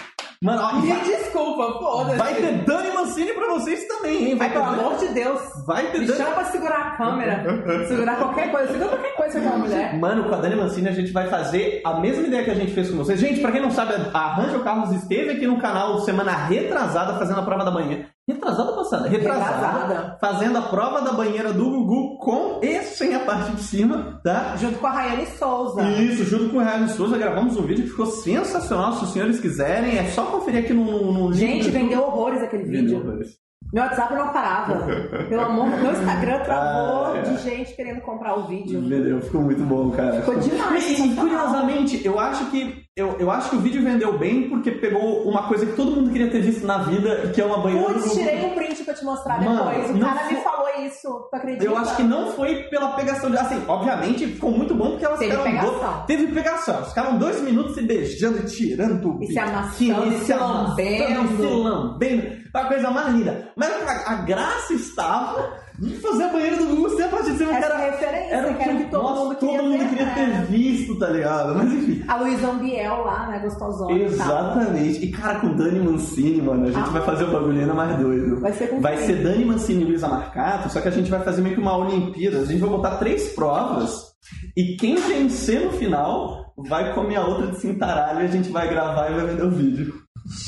Mano, 0.43 0.61
ó, 0.61 0.73
Me 0.79 0.87
vai, 0.89 1.01
desculpa, 1.01 1.79
foda-se! 1.79 2.17
vai 2.17 2.33
ter 2.35 2.63
Dani 2.65 2.91
Mancini 2.93 3.33
pra 3.33 3.47
vocês 3.53 3.85
também, 3.87 4.29
hein? 4.29 4.35
Vai, 4.37 4.49
pelo 4.51 4.63
amor 4.63 4.97
de 4.97 5.07
Deus! 5.09 5.41
Vai 5.65 5.91
ter 5.91 5.99
Me 5.99 6.05
Dani. 6.05 6.17
chama 6.17 6.31
pra 6.31 6.45
segurar 6.45 6.77
a 6.79 6.91
câmera, 6.97 7.43
segurar 7.87 8.15
qualquer 8.17 8.51
coisa, 8.51 8.71
segura 8.71 8.89
qualquer 8.89 9.15
coisa 9.15 9.39
com 9.39 9.45
aquela 9.47 9.59
mulher. 9.59 9.99
Mano, 9.99 10.23
com 10.29 10.35
a 10.35 10.37
Dani 10.37 10.55
Mancini 10.55 10.87
a 10.89 10.93
gente 10.93 11.11
vai 11.11 11.27
fazer 11.27 11.81
a 11.85 11.99
mesma 11.99 12.25
ideia 12.25 12.43
que 12.43 12.51
a 12.51 12.55
gente 12.55 12.73
fez 12.73 12.89
com 12.89 12.97
vocês. 12.97 13.19
Gente, 13.19 13.41
pra 13.41 13.51
quem 13.51 13.61
não 13.61 13.71
sabe, 13.71 13.93
a 14.13 14.33
Rangel 14.33 14.63
Carlos 14.63 14.91
esteve 14.93 15.31
aqui 15.31 15.45
no 15.45 15.59
canal 15.59 15.99
semana 15.99 16.31
retrasada 16.31 17.17
fazendo 17.19 17.39
a 17.39 17.43
prova 17.43 17.65
da 17.65 17.71
banheira. 17.71 18.07
Retrasada 18.29 18.73
passada? 18.73 19.09
Retrasada. 19.09 19.67
Retrasada. 19.67 20.17
Fazendo 20.21 20.57
a 20.59 20.61
prova 20.61 21.01
da 21.01 21.13
banheira 21.13 21.51
do 21.51 21.65
Gugu 21.65 22.17
com 22.19 22.59
e 22.61 22.79
sem 22.83 23.15
a 23.15 23.19
parte 23.21 23.51
de 23.53 23.63
cima, 23.63 24.21
tá? 24.23 24.55
Junto 24.55 24.77
com 24.77 24.85
a 24.85 24.91
Rayane 24.91 25.25
Souza. 25.25 25.81
Isso, 25.81 26.23
junto 26.25 26.49
com 26.51 26.57
o 26.57 26.63
Ryan 26.63 26.87
Souza, 26.89 27.17
gravamos 27.17 27.57
um 27.57 27.63
vídeo 27.63 27.85
que 27.85 27.89
ficou 27.89 28.05
sensacional. 28.05 28.93
Se 28.93 29.05
os 29.05 29.13
senhores 29.13 29.39
quiserem, 29.39 29.97
é 29.97 30.03
só 30.05 30.25
conferir 30.25 30.63
aqui 30.63 30.73
no, 30.73 31.11
no, 31.11 31.29
link. 31.29 31.39
Gente, 31.39 31.65
do 31.65 31.71
vendeu 31.71 32.01
horrores 32.03 32.43
aquele 32.43 32.65
vídeo. 32.65 32.99
Vendeu. 32.99 33.27
Meu 33.73 33.83
WhatsApp 33.83 34.13
não 34.15 34.29
parava. 34.29 34.85
Pelo 35.27 35.41
amor, 35.41 35.67
meu 35.67 35.91
Instagram 35.91 36.39
travou 36.43 37.05
Ah, 37.05 37.17
é. 37.17 37.21
de 37.21 37.37
gente 37.37 37.75
querendo 37.75 38.01
comprar 38.01 38.35
o 38.35 38.47
vídeo. 38.47 38.81
Vendeu, 38.81 39.21
ficou 39.21 39.41
muito 39.41 39.61
bom, 39.63 39.91
cara. 39.91 40.21
Ficou 40.21 40.39
demais, 40.39 40.99
E, 40.99 41.15
curiosamente, 41.15 42.01
eu 42.03 42.19
acho 42.19 42.49
que 42.49 42.83
eu, 42.99 43.15
eu 43.19 43.31
acho 43.31 43.49
que 43.49 43.55
o 43.55 43.59
vídeo 43.59 43.81
vendeu 43.81 44.17
bem 44.17 44.49
porque 44.49 44.71
pegou 44.71 45.23
uma 45.27 45.47
coisa 45.47 45.65
que 45.65 45.73
todo 45.73 45.91
mundo 45.91 46.11
queria 46.11 46.29
ter 46.29 46.41
visto 46.41 46.65
na 46.65 46.79
vida, 46.79 47.31
que 47.33 47.41
é 47.41 47.45
uma 47.45 47.59
banheira 47.59 47.93
Putz, 47.93 48.13
tirei 48.13 48.45
um 48.45 48.53
print 48.55 48.83
pra 48.83 48.93
te 48.93 49.03
mostrar 49.05 49.41
Mano, 49.43 49.71
depois. 49.71 49.95
O 49.95 49.99
cara 49.99 50.23
me 50.25 50.33
foi- 50.35 50.41
falou 50.43 50.67
isso, 50.85 51.27
tu 51.29 51.35
acredita? 51.35 51.63
Eu 51.65 51.77
acho 51.77 51.95
que 51.95 52.03
não 52.03 52.31
foi 52.33 52.63
pela 52.63 52.89
pegação 52.95 53.31
de. 53.31 53.37
Assim, 53.37 53.61
obviamente 53.67 54.27
ficou 54.27 54.51
muito 54.51 54.75
bom 54.75 54.91
porque 54.91 55.05
elas 55.05 55.19
Teve 55.19 55.37
pegação. 55.37 55.71
do- 55.71 56.05
Teve 56.05 56.27
pegação. 56.27 56.85
Ficaram 56.85 57.17
dois 57.17 57.41
minutos 57.41 57.73
se 57.75 57.81
beijando 57.81 58.37
e 58.39 58.45
tirando. 58.45 59.17
E 59.21 59.27
se 59.27 59.39
amassando, 59.39 60.13
e 60.13 60.19
se 60.19 60.33
lambendo. 60.33 61.37
Se 61.37 61.43
lambendo. 61.43 62.39
A 62.53 62.65
coisa 62.65 62.89
mais 62.91 63.13
linda. 63.15 63.51
Mas 63.55 63.69
a, 63.71 64.11
a 64.11 64.15
graça 64.23 64.73
estava 64.73 65.53
de 65.81 65.95
fazer 65.97 66.23
a 66.23 66.27
banheira 66.29 66.57
do 66.57 66.65
Gugu 66.65 66.89
sem 66.89 67.05
a 67.05 67.07
parte 67.09 67.31
de 67.31 67.37
cima. 67.37 67.51
Essa 67.55 67.65
era, 67.65 67.77
referência, 67.77 68.35
era 68.35 68.51
o 68.51 68.55
que 68.55 68.63
era 68.63 68.73
o 68.73 68.77
que 68.77 68.85
todo 68.91 69.03
nossa, 69.03 69.23
mundo 69.23 69.35
todo 69.35 69.49
queria 69.49 69.61
mundo 69.63 69.77
ver, 69.79 69.89
queria 69.89 70.05
ter 70.13 70.45
visto, 70.45 70.99
tá 70.99 71.07
ligado? 71.09 71.55
Mas 71.55 71.73
enfim. 71.73 72.03
A 72.07 72.15
Luísa 72.17 72.47
Ambiel 72.49 73.03
lá, 73.05 73.27
né, 73.27 73.39
gostosona. 73.39 73.91
Exatamente. 73.93 75.05
E 75.05 75.11
cara, 75.11 75.39
com 75.39 75.55
Dani 75.55 75.79
Mancini, 75.79 76.41
mano, 76.41 76.63
a 76.67 76.71
gente 76.71 76.87
Ah. 76.87 76.91
vai 76.91 77.01
fazer 77.03 77.23
o 77.25 77.31
bagulho 77.31 77.59
ainda 77.59 77.73
mais 77.73 77.97
doido. 77.97 78.39
Vai 78.39 78.53
ser 78.53 78.67
com 78.67 78.81
Vai 78.81 78.97
ser 78.97 79.23
Dani 79.23 79.45
Mancini 79.45 79.81
e 79.83 79.85
Luísa 79.85 80.07
Marcato, 80.07 80.69
só 80.69 80.81
que 80.81 80.87
a 80.87 80.91
gente 80.91 81.09
vai 81.09 81.21
fazer 81.21 81.41
meio 81.41 81.55
que 81.55 81.61
uma 81.61 81.77
Olimpíada. 81.77 82.39
A 82.39 82.45
gente 82.45 82.59
vai 82.59 82.69
botar 82.69 82.97
três 82.97 83.29
provas 83.33 84.09
e 84.55 84.75
quem 84.75 84.95
vencer 84.95 85.61
no 85.65 85.71
final 85.71 86.53
vai 86.57 86.93
comer 86.93 87.15
a 87.15 87.25
outra 87.25 87.47
de 87.47 87.59
cintaralho 87.59 88.21
e 88.21 88.25
a 88.25 88.27
gente 88.27 88.49
vai 88.49 88.67
gravar 88.67 89.09
e 89.09 89.15
vai 89.15 89.25
vender 89.27 89.43
o 89.43 89.51
vídeo. 89.51 89.93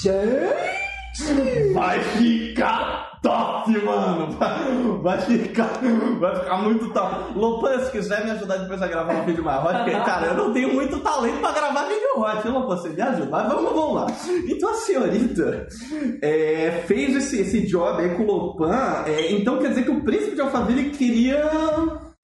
Gente! 0.01 1.73
Vai 1.73 1.99
ficar 2.01 3.10
top, 3.21 3.69
mano! 3.83 5.01
Vai, 5.01 5.21
ficar, 5.21 5.79
vai 6.19 6.35
ficar 6.35 6.57
muito 6.57 6.89
top. 6.89 7.37
Lopan, 7.37 7.79
se 7.85 7.91
quiser 7.91 8.25
me 8.25 8.31
ajudar 8.31 8.57
depois 8.57 8.81
a 8.81 8.87
gravar 8.87 9.13
um 9.13 9.25
vídeo 9.25 9.43
mais 9.43 9.63
hot, 9.63 9.77
porque, 9.77 9.91
cara, 9.91 10.27
eu 10.27 10.33
não 10.35 10.53
tenho 10.53 10.73
muito 10.73 10.99
talento 10.99 11.39
pra 11.39 11.51
gravar 11.51 11.83
vídeo 11.83 12.17
hot, 12.17 12.47
Lopan? 12.47 12.77
Você 12.77 12.89
me 12.89 13.01
ajuda? 13.01 13.43
Vamos, 13.43 13.73
vamos 13.73 13.95
lá. 13.95 14.07
Então 14.47 14.69
a 14.69 14.73
senhorita 14.73 15.67
é, 16.21 16.83
fez 16.87 17.15
esse, 17.15 17.41
esse 17.41 17.67
job 17.67 18.01
aí 18.01 18.15
com 18.15 18.23
o 18.23 18.27
Lopan, 18.27 19.03
é, 19.05 19.31
então 19.31 19.59
quer 19.59 19.69
dizer 19.69 19.83
que 19.83 19.91
o 19.91 20.03
príncipe 20.03 20.35
de 20.35 20.41
Alphaville 20.41 20.89
queria. 20.91 21.49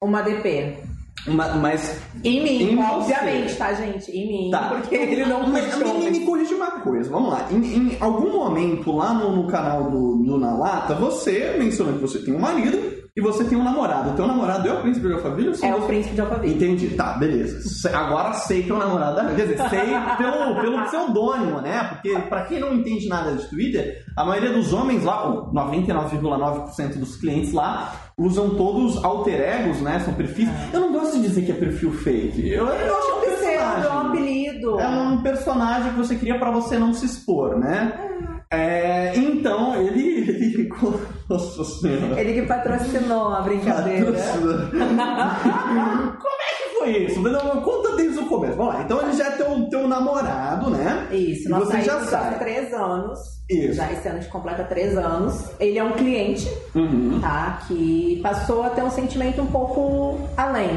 Uma 0.00 0.22
DP. 0.22 0.97
Uma, 1.26 1.48
mas. 1.54 2.00
Em 2.24 2.42
mim, 2.42 2.62
Em 2.72 2.76
você. 2.76 3.12
obviamente, 3.12 3.54
tá, 3.56 3.72
gente? 3.74 4.10
Em 4.10 4.26
mim. 4.26 4.50
Tá. 4.50 4.68
Porque 4.68 4.94
ele 4.94 5.24
não 5.26 5.46
Mas 5.48 5.76
me, 5.76 6.10
me 6.10 6.20
corrija 6.24 6.54
uma 6.54 6.80
coisa, 6.80 7.10
vamos 7.10 7.30
lá. 7.30 7.46
Em, 7.50 7.56
em 7.56 7.96
algum 8.00 8.32
momento 8.32 8.92
lá 8.92 9.12
no, 9.12 9.36
no 9.36 9.46
canal 9.48 9.90
do, 9.90 10.16
do 10.22 10.38
Na 10.38 10.56
Lata, 10.56 10.94
você 10.94 11.56
mencionou 11.58 11.94
que 11.94 12.00
você 12.00 12.18
tem 12.20 12.34
um 12.34 12.38
marido 12.38 12.98
e 13.16 13.20
você 13.20 13.42
tem 13.44 13.58
um 13.58 13.64
namorado. 13.64 14.10
O 14.10 14.12
teu 14.14 14.26
namorado 14.28 14.68
é 14.68 14.72
o 14.72 14.80
príncipe 14.80 15.08
de 15.08 15.12
Alphaville? 15.14 15.48
É 15.60 15.74
o 15.74 15.80
você? 15.80 15.86
príncipe 15.88 16.14
de 16.14 16.20
Alphaville. 16.20 16.54
Entendi, 16.54 16.88
tá, 16.90 17.14
beleza. 17.14 17.88
Agora 17.96 18.32
sei 18.34 18.62
que 18.62 18.70
é 18.70 18.74
o 18.74 18.78
namorado 18.78 19.16
da 19.16 19.24
Quer 19.34 19.46
dizer, 19.48 19.68
sei 19.68 19.80
pelo, 20.16 20.60
pelo 20.60 20.84
pseudônimo, 20.84 21.60
né? 21.60 21.82
Porque, 21.90 22.16
pra 22.28 22.44
quem 22.44 22.60
não 22.60 22.72
entende 22.72 23.08
nada 23.08 23.34
de 23.34 23.44
Twitter, 23.48 24.04
a 24.16 24.24
maioria 24.24 24.52
dos 24.52 24.72
homens 24.72 25.02
lá, 25.04 25.28
ou 25.28 25.52
99,9% 25.52 26.98
dos 26.98 27.16
clientes 27.16 27.52
lá, 27.52 27.92
usam 28.18 28.50
todos 28.50 29.02
alter 29.04 29.40
egos, 29.40 29.80
né? 29.80 30.00
São 30.00 30.12
perfis. 30.12 30.48
Eu 30.72 30.80
não 30.80 30.92
gosto 30.92 31.16
de 31.16 31.22
dizer 31.22 31.42
que 31.42 31.52
é 31.52 31.54
perfil 31.54 31.92
fake. 31.92 32.50
Eu, 32.50 32.66
eu 32.66 32.96
acho 32.98 33.06
que 33.06 33.12
é 33.12 33.14
um 33.14 33.20
Pseudo, 33.20 33.46
é 33.46 33.58
um 33.58 33.70
personagem. 33.70 34.08
apelido. 34.08 34.80
É 34.80 34.88
um 34.88 35.22
personagem 35.22 35.92
que 35.92 35.98
você 35.98 36.16
cria 36.16 36.38
pra 36.38 36.50
você 36.50 36.76
não 36.78 36.92
se 36.92 37.06
expor, 37.06 37.58
né? 37.58 37.92
É, 38.50 39.12
então, 39.16 39.74
ele. 39.76 40.28
ele 40.28 40.68
Nossa 41.28 41.64
senhora. 41.64 42.20
Ele 42.20 42.40
que 42.40 42.46
patrocinou 42.46 43.28
a 43.28 43.42
brincadeira. 43.42 44.10
Como 44.72 44.80
é 44.80 46.36
que 46.36 46.37
foi 46.78 46.90
isso? 47.04 47.20
Não, 47.20 47.60
Conta 47.62 47.96
desde 47.96 48.18
o 48.18 48.26
começo. 48.26 48.56
Vamos 48.56 48.74
lá. 48.74 48.82
Então 48.82 49.00
ele 49.02 49.12
já 49.12 49.26
é 49.26 49.30
teu, 49.32 49.68
teu 49.68 49.88
namorado, 49.88 50.70
né? 50.70 51.08
Isso, 51.12 51.48
E 51.48 51.50
nós 51.50 51.66
você 51.68 51.82
já 51.82 52.00
sabe. 52.04 52.38
três 52.38 52.72
anos. 52.72 53.18
Isso. 53.50 53.74
Já 53.74 53.90
esse 53.92 54.06
ano 54.08 54.18
a 54.18 54.20
gente 54.20 54.30
completa 54.30 54.64
três 54.64 54.96
anos. 54.96 55.50
Ele 55.58 55.78
é 55.78 55.84
um 55.84 55.92
cliente, 55.92 56.46
Uhum. 56.74 57.18
tá? 57.20 57.60
Que 57.66 58.20
passou 58.22 58.62
a 58.62 58.70
ter 58.70 58.82
um 58.82 58.90
sentimento 58.90 59.40
um 59.42 59.46
pouco 59.46 60.18
além. 60.36 60.70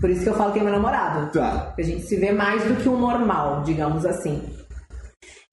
Por 0.00 0.10
isso 0.10 0.22
que 0.24 0.28
eu 0.28 0.34
falo 0.34 0.52
que 0.52 0.58
é 0.58 0.62
meu 0.62 0.72
namorado. 0.72 1.30
Tá. 1.32 1.72
A 1.78 1.82
gente 1.82 2.02
se 2.02 2.16
vê 2.16 2.32
mais 2.32 2.64
do 2.64 2.74
que 2.74 2.88
o 2.88 2.96
normal, 2.98 3.62
digamos 3.62 4.04
assim. 4.04 4.42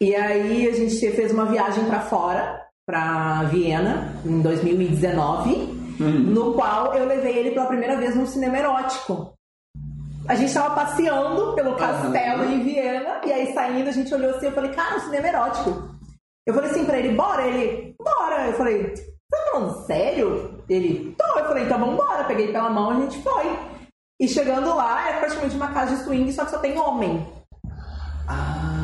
E 0.02 0.16
aí 0.16 0.68
a 0.68 0.72
gente 0.74 0.96
fez 1.12 1.32
uma 1.32 1.46
viagem 1.46 1.86
pra 1.86 2.00
fora, 2.00 2.60
pra 2.88 3.44
Viena, 3.44 4.14
em 4.26 4.42
2019, 4.42 5.78
no 6.00 6.54
qual 6.54 6.94
eu 6.96 7.06
levei 7.06 7.38
ele 7.38 7.52
pela 7.52 7.66
primeira 7.68 7.98
vez 7.98 8.16
num 8.16 8.26
cinema 8.26 8.58
erótico. 8.58 9.34
A 10.30 10.36
gente 10.36 10.54
tava 10.54 10.76
passeando 10.76 11.56
pelo 11.56 11.76
castelo 11.76 12.44
em 12.44 12.62
Viena, 12.64 13.20
e 13.26 13.34
aí 13.34 13.52
saindo 13.52 13.90
a 13.90 13.92
gente 13.92 14.14
olhou 14.14 14.30
assim, 14.30 14.46
eu 14.46 14.52
falei, 14.52 14.70
cara, 14.70 14.98
um 14.98 15.00
cinema 15.00 15.28
erótico. 15.28 15.90
Eu 16.46 16.54
falei 16.54 16.70
assim 16.70 16.86
pra 16.86 17.00
ele, 17.00 17.16
bora? 17.16 17.48
Ele, 17.48 17.96
bora. 18.00 18.46
Eu 18.46 18.54
falei, 18.54 18.94
tá 18.94 19.38
falando 19.52 19.86
sério? 19.88 20.64
Ele, 20.70 21.16
tô. 21.18 21.26
Eu 21.40 21.46
falei, 21.46 21.64
então 21.64 21.80
vamos 21.80 21.96
embora. 21.96 22.26
Peguei 22.26 22.52
pela 22.52 22.70
mão 22.70 22.94
e 22.94 22.98
a 22.98 23.00
gente 23.02 23.24
foi. 23.24 23.60
E 24.22 24.28
chegando 24.28 24.76
lá, 24.76 25.10
é 25.10 25.20
praticamente 25.20 25.56
uma 25.56 25.74
casa 25.74 25.96
de 25.96 26.04
swing, 26.04 26.32
só 26.32 26.46
que 26.46 26.52
só 26.52 26.60
tem 26.60 26.78
homem. 26.78 27.26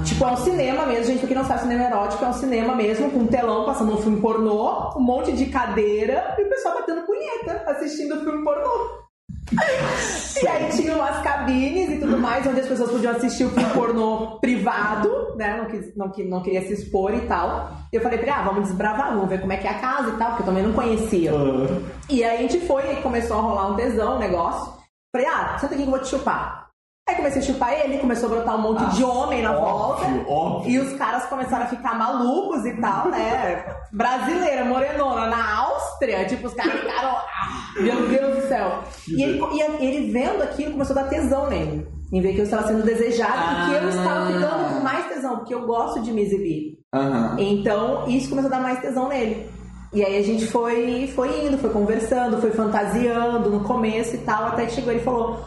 Tipo, 0.04 0.26
é 0.26 0.32
um 0.32 0.38
cinema 0.38 0.88
mesmo, 0.88 1.06
gente, 1.06 1.20
pra 1.20 1.28
quem 1.28 1.38
não 1.38 1.46
sabe, 1.46 1.62
cinema 1.62 1.84
erótico 1.84 2.26
é 2.26 2.28
um 2.28 2.34
cinema 2.34 2.74
mesmo, 2.74 3.12
com 3.12 3.20
um 3.20 3.28
telão 3.28 3.66
passando 3.66 3.94
um 3.94 4.02
filme 4.02 4.20
pornô, 4.20 4.98
um 4.98 5.02
monte 5.02 5.32
de 5.32 5.46
cadeira 5.48 6.36
e 6.40 6.44
o 6.44 6.50
pessoal 6.50 6.76
batendo 6.76 7.06
punheta, 7.06 7.64
assistindo 7.68 8.16
o 8.16 8.22
filme 8.22 8.44
pornô. 8.44 9.06
E 9.52 10.48
aí 10.48 10.70
tinha 10.72 10.96
umas 10.96 11.22
cabines 11.22 11.90
e 11.92 12.00
tudo 12.00 12.18
mais, 12.18 12.46
onde 12.48 12.60
as 12.60 12.68
pessoas 12.68 12.92
podiam 12.92 13.16
assistir 13.16 13.46
o 13.46 13.50
filme 13.50 13.70
pornô 13.74 14.38
privado, 14.40 15.36
né? 15.36 15.58
Não, 15.58 15.66
quis, 15.66 15.96
não, 15.96 16.12
não 16.30 16.42
queria 16.44 16.62
se 16.62 16.74
expor 16.74 17.14
e 17.14 17.22
tal. 17.22 17.72
E 17.94 17.96
eu 17.96 18.02
falei 18.02 18.18
pra 18.18 18.28
ele, 18.28 18.38
ah, 18.38 18.44
vamos 18.44 18.68
desbravar, 18.70 19.14
vamos 19.14 19.30
ver 19.30 19.40
como 19.40 19.54
é 19.54 19.58
que 19.58 19.68
é 19.68 19.72
a 19.72 19.80
casa 19.80 20.10
e 20.10 20.18
tal, 20.18 20.30
porque 20.30 20.44
eu 20.44 20.48
também 20.48 20.64
não 20.64 20.74
conhecia. 20.74 21.32
Ah, 21.32 21.82
E 22.10 22.24
aí 22.24 22.38
a 22.38 22.42
gente 22.42 22.66
foi 22.66 22.92
e 22.92 23.02
começou 23.02 23.38
a 23.38 23.42
rolar 23.42 23.72
um 23.72 23.76
tesão, 23.76 24.16
um 24.16 24.20
negócio. 24.20 24.74
Falei, 25.14 25.28
ah, 25.28 25.58
senta 25.60 25.74
aqui 25.76 25.84
que 25.84 25.88
eu 25.90 25.92
vou 25.92 26.00
te 26.00 26.10
chupar. 26.10 26.64
Aí 27.08 27.13
comecei 27.18 27.39
a 27.39 27.46
chupar 27.46 27.72
ele, 27.72 28.00
começou 28.00 28.28
a 28.28 28.34
brotar 28.34 28.56
um 28.56 28.62
monte 28.63 28.84
de 28.96 29.04
homem 29.04 29.44
na 29.44 29.54
volta. 29.54 30.06
óbvio, 30.06 30.26
óbvio. 30.28 30.72
E 30.72 30.80
os 30.80 30.94
caras 30.94 31.24
começaram 31.28 31.65
a 31.65 31.68
ficar 31.68 31.94
malucos 31.96 32.65
e 32.65 32.74
tal, 32.82 33.10
né? 33.10 33.63
Brasileira, 33.94 34.65
morenona, 34.65 35.28
na 35.28 35.56
Áustria, 35.56 36.26
tipo, 36.26 36.48
os 36.48 36.56
caras 36.56 36.80
ficaram. 36.80 37.10
"Ah, 37.10 37.74
meu 37.80 38.08
Deus 38.08 38.38
do 38.38 38.48
céu. 38.48 38.80
E 39.08 39.22
ele, 39.22 39.39
e 39.39 39.86
ele 39.86 40.12
vendo 40.12 40.41
aquilo 40.41 40.72
começou 40.72 40.98
a 40.98 41.04
dar 41.04 41.10
tesão 41.10 41.48
nele. 41.48 41.88
Em 42.12 42.22
ver 42.22 42.34
que 42.34 42.39
eu 42.39 42.44
estava 42.46 42.65
sendo 42.68 42.82
desejado 42.84 43.38
e 43.38 43.70
que 43.70 43.84
eu 43.84 43.89
estava 43.89 44.26
ficando 44.26 44.74
com 44.74 44.80
mais 44.80 45.06
tesão, 45.08 45.38
porque 45.38 45.54
eu 45.54 45.63
gosto 45.68 46.02
de 46.02 46.12
me 46.12 46.24
exibir. 46.24 46.80
Aham. 46.91 47.36
Então, 47.38 48.08
isso 48.08 48.30
começou 48.30 48.52
a 48.52 48.56
dar 48.56 48.63
mais 48.63 48.80
tesão 48.80 49.10
nele. 49.10 49.48
E 49.94 50.04
aí 50.04 50.18
a 50.18 50.24
gente 50.24 50.48
foi, 50.48 51.08
foi 51.15 51.46
indo, 51.46 51.58
foi 51.60 51.70
conversando, 51.70 52.41
foi 52.41 52.50
fantasiando 52.52 53.50
no 53.52 53.60
começo 53.63 54.15
e 54.15 54.20
tal, 54.20 54.48
até 54.48 54.65
que 54.65 54.74
chegou 54.74 54.91
ele 54.91 55.02
e 55.02 55.04
falou: 55.06 55.39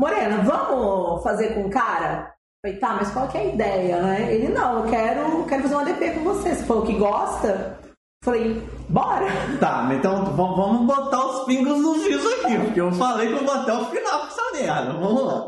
Morena, 0.00 0.42
vamos 0.42 1.22
fazer 1.22 1.54
com 1.54 1.70
cara? 1.70 2.32
Falei, 2.64 2.78
tá, 2.78 2.94
mas 2.94 3.10
qual 3.10 3.28
que 3.28 3.36
é 3.38 3.40
a 3.42 3.44
ideia, 3.44 4.02
né? 4.02 4.32
Ele, 4.34 4.48
não, 4.48 4.84
eu 4.84 4.90
quero, 4.90 5.44
quero 5.44 5.62
fazer 5.62 5.74
uma 5.74 5.84
DP 5.84 6.10
com 6.12 6.20
você. 6.24 6.54
Você 6.54 6.64
falou 6.64 6.82
que 6.84 6.94
gosta? 6.94 7.78
Falei, 8.24 8.62
bora! 8.88 9.26
Tá, 9.60 9.82
mas 9.86 9.98
então 9.98 10.24
vamos 10.34 10.86
botar 10.86 11.26
os 11.26 11.44
pingos 11.44 11.78
nos 11.78 12.06
is 12.06 12.24
aqui, 12.26 12.58
porque 12.58 12.80
eu 12.80 12.90
falei 12.92 13.28
que 13.28 13.34
eu 13.34 13.44
vou 13.44 13.54
até 13.54 13.70
o 13.74 13.84
final 13.84 14.20
com 14.20 14.26
essa 14.28 14.52
merda. 14.54 14.92
Vamos 14.94 15.24
lá. 15.26 15.44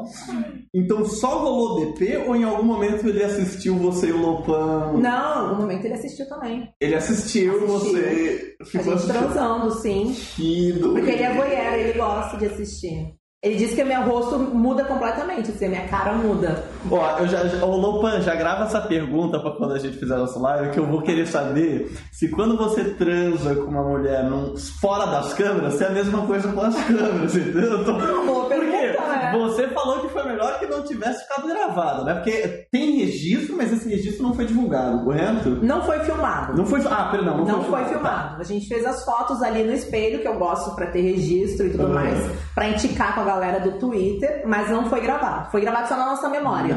Então 0.75 1.07
só 1.07 1.39
rolou 1.39 1.81
DP 1.87 2.19
ou 2.29 2.37
em 2.37 2.45
algum 2.45 2.65
momento 2.65 3.09
ele 3.09 3.25
assistiu 3.25 3.77
você 3.77 4.09
e 4.09 4.13
o 4.13 4.19
Lopan? 4.21 4.93
Não, 4.99 5.55
no 5.55 5.61
momento 5.63 5.87
ele 5.87 5.95
assistiu 5.95 6.29
também. 6.29 6.69
Ele 6.79 6.95
assistiu, 6.95 7.55
Assistiu. 7.57 7.67
você 7.81 8.57
A 8.61 8.65
ficou 8.67 8.83
gente 8.85 8.95
assistindo. 8.95 9.19
transando, 9.33 9.71
sim. 9.81 10.15
Que 10.37 10.73
doido. 10.73 10.93
Porque 10.93 11.11
ele 11.13 11.23
é 11.23 11.33
voyeur, 11.33 11.75
ele 11.75 11.93
gosta 11.99 12.37
de 12.37 12.45
assistir. 12.45 13.16
Ele 13.43 13.55
disse 13.57 13.77
que 13.77 13.85
meu 13.85 14.01
rosto 14.03 14.39
muda 14.39 14.83
completamente, 14.85 15.51
assim, 15.51 15.67
a 15.67 15.69
minha 15.69 15.89
cara 15.89 16.15
muda. 16.15 16.65
Ó, 16.91 17.19
eu 17.19 17.29
já, 17.29 17.43
ô 17.65 17.77
Lopan, 17.77 18.21
já 18.23 18.35
grava 18.35 18.65
essa 18.65 18.81
pergunta 18.81 19.39
pra 19.39 19.51
quando 19.53 19.75
a 19.75 19.79
gente 19.79 19.99
fizer 19.99 20.15
a 20.15 20.19
nossa 20.19 20.39
live, 20.41 20.71
que 20.71 20.79
eu 20.81 20.87
vou 20.87 21.03
querer 21.03 21.27
saber 21.27 21.93
se 22.11 22.29
quando 22.31 22.57
você 22.57 22.83
transa 22.95 23.55
com 23.55 23.71
uma 23.71 23.83
mulher 23.85 24.25
num- 24.25 24.57
fora 24.81 25.05
das 25.07 25.35
câmeras, 25.35 25.75
se 25.75 25.85
é 25.85 25.89
a 25.89 25.91
mesma 25.91 26.27
coisa 26.27 26.51
com 26.51 26.61
as 26.63 26.75
câmeras, 26.83 27.37
entendeu? 27.37 27.63
Eu 27.73 27.85
tô- 27.85 27.93
Boa 27.93 28.47
Por 28.49 28.59
quê? 28.61 28.71
pergunta, 28.71 29.07
né? 29.09 29.33
Você 29.39 29.69
falou 29.69 30.01
que 30.01 30.09
foi 30.09 30.25
melhor 30.25 30.59
que 30.59 30.67
não 30.67 30.83
tivesse 30.83 31.23
ficado 31.29 31.47
gravado, 31.47 32.05
né? 32.05 32.15
Porque 32.15 32.67
tem 32.73 32.97
registro, 33.01 33.55
mas 33.57 33.71
esse 33.71 33.89
registro 33.89 34.23
não 34.23 34.35
foi 34.35 34.47
divulgado, 34.47 35.05
correto? 35.05 35.51
Não 35.63 35.83
foi 35.83 36.01
filmado. 36.01 36.57
Não 36.57 36.65
foi. 36.65 36.81
Ah, 36.89 37.09
perdão, 37.11 37.37
não, 37.39 37.45
Não 37.45 37.65
foi, 37.65 37.83
foi 37.85 37.93
filmado. 37.93 38.41
A 38.41 38.45
gente 38.45 38.67
fez 38.67 38.87
as 38.87 39.05
fotos 39.05 39.43
ali 39.43 39.63
no 39.63 39.73
espelho, 39.75 40.21
que 40.21 40.27
eu 40.29 40.39
gosto 40.39 40.75
pra 40.75 40.87
ter 40.87 41.03
registro 41.03 41.67
e 41.67 41.71
tudo 41.71 41.85
Uhum. 41.85 41.95
mais, 41.95 42.19
pra 42.55 42.69
indicar 42.69 43.15
galera 43.27 43.61
do 43.61 43.73
Twitter, 43.79 44.43
mas 44.47 44.71
não 44.71 44.89
foi 44.89 45.01
gravado. 45.01 45.51
Foi 45.51 45.61
gravado 45.61 45.89
só 45.89 45.97
na 45.97 46.07
nossa 46.07 46.29
memória. 46.31 46.75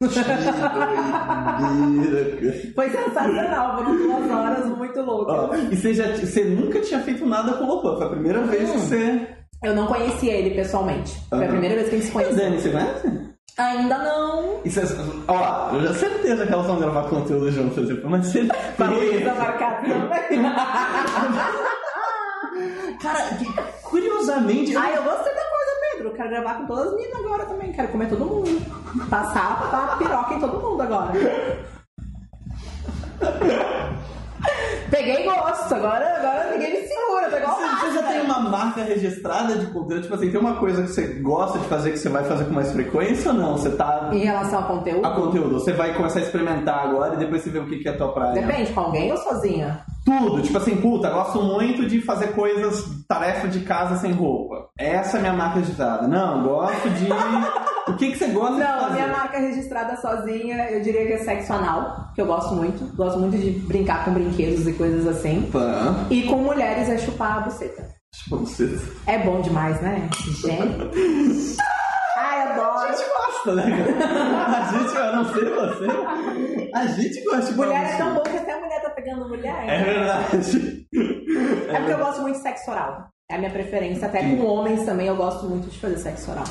Foi 2.74 2.90
sensacional, 2.90 3.76
foram 3.78 3.96
duas 3.96 4.30
horas 4.30 4.66
muito 4.66 5.00
loucas. 5.00 5.34
Ó, 5.36 5.54
e 5.70 5.76
você, 5.76 5.94
já, 5.94 6.08
você 6.16 6.44
nunca 6.44 6.80
tinha 6.80 7.00
feito 7.00 7.24
nada 7.26 7.52
com 7.54 7.64
o 7.64 7.68
Lopan, 7.68 7.96
foi 7.96 8.06
a 8.06 8.10
primeira 8.10 8.42
vez 8.42 8.70
que 8.70 8.78
você. 8.78 9.28
Eu 9.62 9.74
não 9.74 9.86
conhecia 9.86 10.32
ele 10.32 10.54
pessoalmente. 10.54 11.16
Foi 11.30 11.38
a 11.38 11.42
Uhum. 11.42 11.48
primeira 11.48 11.74
vez 11.76 11.88
que 11.88 11.94
a 11.94 11.98
gente 11.98 12.06
se 12.06 12.10
E 12.10 12.14
conheceu. 12.14 12.36
Dani, 12.36 12.60
você 12.60 12.70
conhece? 12.70 13.34
Ainda 13.56 13.98
não. 13.98 14.60
E 14.64 14.70
vocês, 14.70 14.96
ó, 15.28 15.70
eu 15.72 15.80
já 15.82 15.94
certeza 15.94 16.44
que 16.46 16.52
elas 16.52 16.66
vão 16.66 16.80
gravar 16.80 17.08
conteúdo 17.08 17.50
juntas, 17.52 17.86
tipo, 17.86 18.08
mas 18.10 18.26
você. 18.26 18.44
Pra 18.76 18.86
Luísa 18.90 19.32
marcar 19.34 19.80
também. 19.80 20.42
Cara, 23.00 23.18
curiosamente. 23.82 24.76
Ai, 24.76 24.96
eu 24.96 25.02
gostei 25.04 25.32
da. 25.34 25.43
Eu 26.04 26.12
quero 26.12 26.28
gravar 26.28 26.56
com 26.56 26.66
todas 26.66 26.88
as 26.88 26.96
meninas 26.96 27.24
agora 27.24 27.46
também. 27.46 27.72
Quero 27.72 27.88
comer 27.88 28.10
todo 28.10 28.26
mundo. 28.26 29.08
Passar 29.08 29.70
a 29.72 29.96
piroca 29.96 30.34
em 30.34 30.40
todo 30.40 30.60
mundo 30.60 30.82
agora. 30.82 31.12
Peguei 34.90 35.24
gosto. 35.24 35.74
Agora, 35.74 36.18
agora 36.18 36.50
ninguém 36.52 36.72
me 36.72 36.86
segura. 36.86 37.30
Tô 37.30 37.36
igual 37.36 37.56
Você, 37.56 37.92
já 37.92 38.02
tem 38.02 38.20
uma 38.20 38.40
marca 38.40 38.82
registrada 38.82 39.56
de 39.56 39.66
conteúdo? 39.66 40.02
Tipo 40.02 40.14
assim, 40.14 40.30
tem 40.30 40.40
uma 40.40 40.56
coisa 40.56 40.82
que 40.82 40.88
você 40.88 41.06
gosta 41.20 41.58
de 41.58 41.66
fazer 41.66 41.90
que 41.92 41.98
você 41.98 42.08
vai 42.08 42.24
fazer 42.24 42.44
com 42.44 42.52
mais 42.52 42.72
frequência 42.72 43.30
ou 43.30 43.36
não? 43.36 43.52
Você 43.56 43.70
tá. 43.70 44.10
Em 44.12 44.18
relação 44.18 44.60
ao 44.60 44.68
conteúdo, 44.68 45.06
A 45.06 45.10
conteúdo, 45.10 45.54
você 45.54 45.72
vai 45.72 45.94
começar 45.94 46.20
a 46.20 46.22
experimentar 46.22 46.86
agora 46.86 47.14
e 47.14 47.18
depois 47.18 47.42
você 47.42 47.50
vê 47.50 47.58
o 47.58 47.66
que 47.66 47.78
que 47.78 47.88
é 47.88 47.92
a 47.92 47.96
tua 47.96 48.12
praia. 48.12 48.34
depende, 48.34 48.72
com 48.72 48.80
alguém 48.80 49.10
ou 49.10 49.18
sozinha? 49.18 49.80
Tudo, 50.04 50.42
tipo 50.42 50.58
assim, 50.58 50.76
puta, 50.76 51.08
gosto 51.08 51.42
muito 51.42 51.86
de 51.86 52.00
fazer 52.02 52.28
coisas, 52.28 52.84
tarefa 53.08 53.48
de 53.48 53.60
casa 53.60 53.96
sem 53.96 54.12
roupa. 54.12 54.68
Essa 54.78 55.16
é 55.16 55.18
a 55.18 55.22
minha 55.22 55.32
marca 55.32 55.60
registrada. 55.60 56.06
Não, 56.06 56.42
gosto 56.42 56.90
de. 56.90 57.08
o 57.88 57.96
que 57.96 58.10
que 58.12 58.18
você 58.18 58.26
gosta 58.28 58.54
de 58.54 58.60
Não, 58.60 58.66
a 58.66 58.80
fazer? 58.80 58.92
minha 58.94 59.06
marca 59.08 59.38
registrada 59.38 59.96
sozinha, 60.00 60.70
eu 60.70 60.80
diria 60.80 61.06
que 61.06 61.12
é 61.14 61.18
sexo 61.18 61.52
anal, 61.52 62.10
que 62.14 62.20
eu 62.20 62.26
gosto 62.26 62.54
muito. 62.54 62.84
Gosto 62.96 63.18
muito 63.18 63.36
de 63.36 63.50
brincar 63.50 64.04
com 64.04 64.12
brinquedos 64.12 64.66
e 64.66 64.72
coisas 64.72 65.06
assim. 65.06 65.48
Pã. 65.52 66.06
E 66.10 66.22
com 66.22 66.36
mulheres 66.36 66.88
é 66.88 66.98
chupar 66.98 67.38
a 67.38 67.40
buceta. 67.40 67.86
Tipo, 68.14 68.38
você... 68.38 68.78
É 69.06 69.18
bom 69.18 69.40
demais, 69.40 69.80
né? 69.80 70.08
Gente. 70.40 71.56
Ai, 72.16 72.40
A 72.42 72.52
adoro. 72.52 72.88
gente 72.96 73.08
gosta, 73.08 73.54
né? 73.56 73.64
A 74.46 74.72
gente, 74.72 74.96
eu 74.96 75.16
não 75.16 75.24
sei 75.34 75.44
você, 75.44 76.70
a 76.74 76.86
gente 76.86 77.24
gosta 77.24 77.52
de 77.52 77.56
Mulher 77.56 77.84
é 77.94 77.96
tão 77.96 78.14
bom 78.14 78.22
que 78.22 78.36
até 78.36 78.52
a 78.52 78.60
mulher 78.60 78.82
tá 78.82 78.90
pegando 78.90 79.28
mulher. 79.28 79.64
É 79.68 79.82
verdade. 79.84 80.86
É 81.68 81.76
porque 81.78 81.92
eu 81.92 81.98
gosto 81.98 82.22
muito 82.22 82.36
de 82.36 82.42
sexo 82.42 82.70
oral. 82.70 83.08
É 83.30 83.34
a 83.34 83.38
minha 83.38 83.50
preferência. 83.50 84.06
Até 84.06 84.20
com 84.22 84.44
homens 84.46 84.84
também 84.84 85.06
eu 85.08 85.16
gosto 85.16 85.46
muito 85.46 85.68
de 85.68 85.78
fazer 85.78 85.96
sexo 85.98 86.30
oral. 86.30 86.44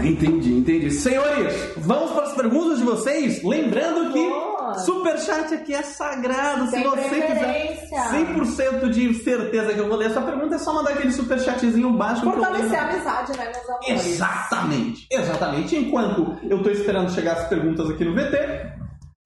Entendi, 0.00 0.58
entendi. 0.58 0.90
Senhores, 0.90 1.54
vamos 1.76 2.10
para 2.12 2.24
as 2.24 2.34
perguntas 2.34 2.78
de 2.78 2.84
vocês. 2.84 3.42
Lembrando 3.44 4.12
que 4.12 4.28
Boa. 4.28 4.74
superchat 4.78 5.54
aqui 5.54 5.72
é 5.72 5.82
sagrado. 5.82 6.66
Se 6.68 6.82
você 6.82 7.02
quiser 7.02 7.26
preferência. 7.26 7.98
100% 8.10 8.90
de 8.90 9.14
certeza 9.14 9.72
que 9.72 9.78
eu 9.78 9.88
vou 9.88 9.96
ler 9.96 10.06
a 10.06 10.10
sua 10.10 10.22
pergunta, 10.22 10.56
é 10.56 10.58
só 10.58 10.72
mandar 10.72 10.90
aquele 10.90 11.12
superchatzinho 11.12 11.92
baixo. 11.92 12.22
Fortalecer 12.22 12.78
a 12.78 12.88
amizade, 12.88 13.38
né, 13.38 13.44
meus 13.44 13.68
amores? 13.68 14.06
Exatamente, 14.06 15.06
exatamente. 15.10 15.76
Enquanto 15.76 16.36
eu 16.42 16.62
tô 16.62 16.70
esperando 16.70 17.12
chegar 17.12 17.34
as 17.34 17.48
perguntas 17.48 17.88
aqui 17.88 18.04
no 18.04 18.14
VT, 18.14 18.36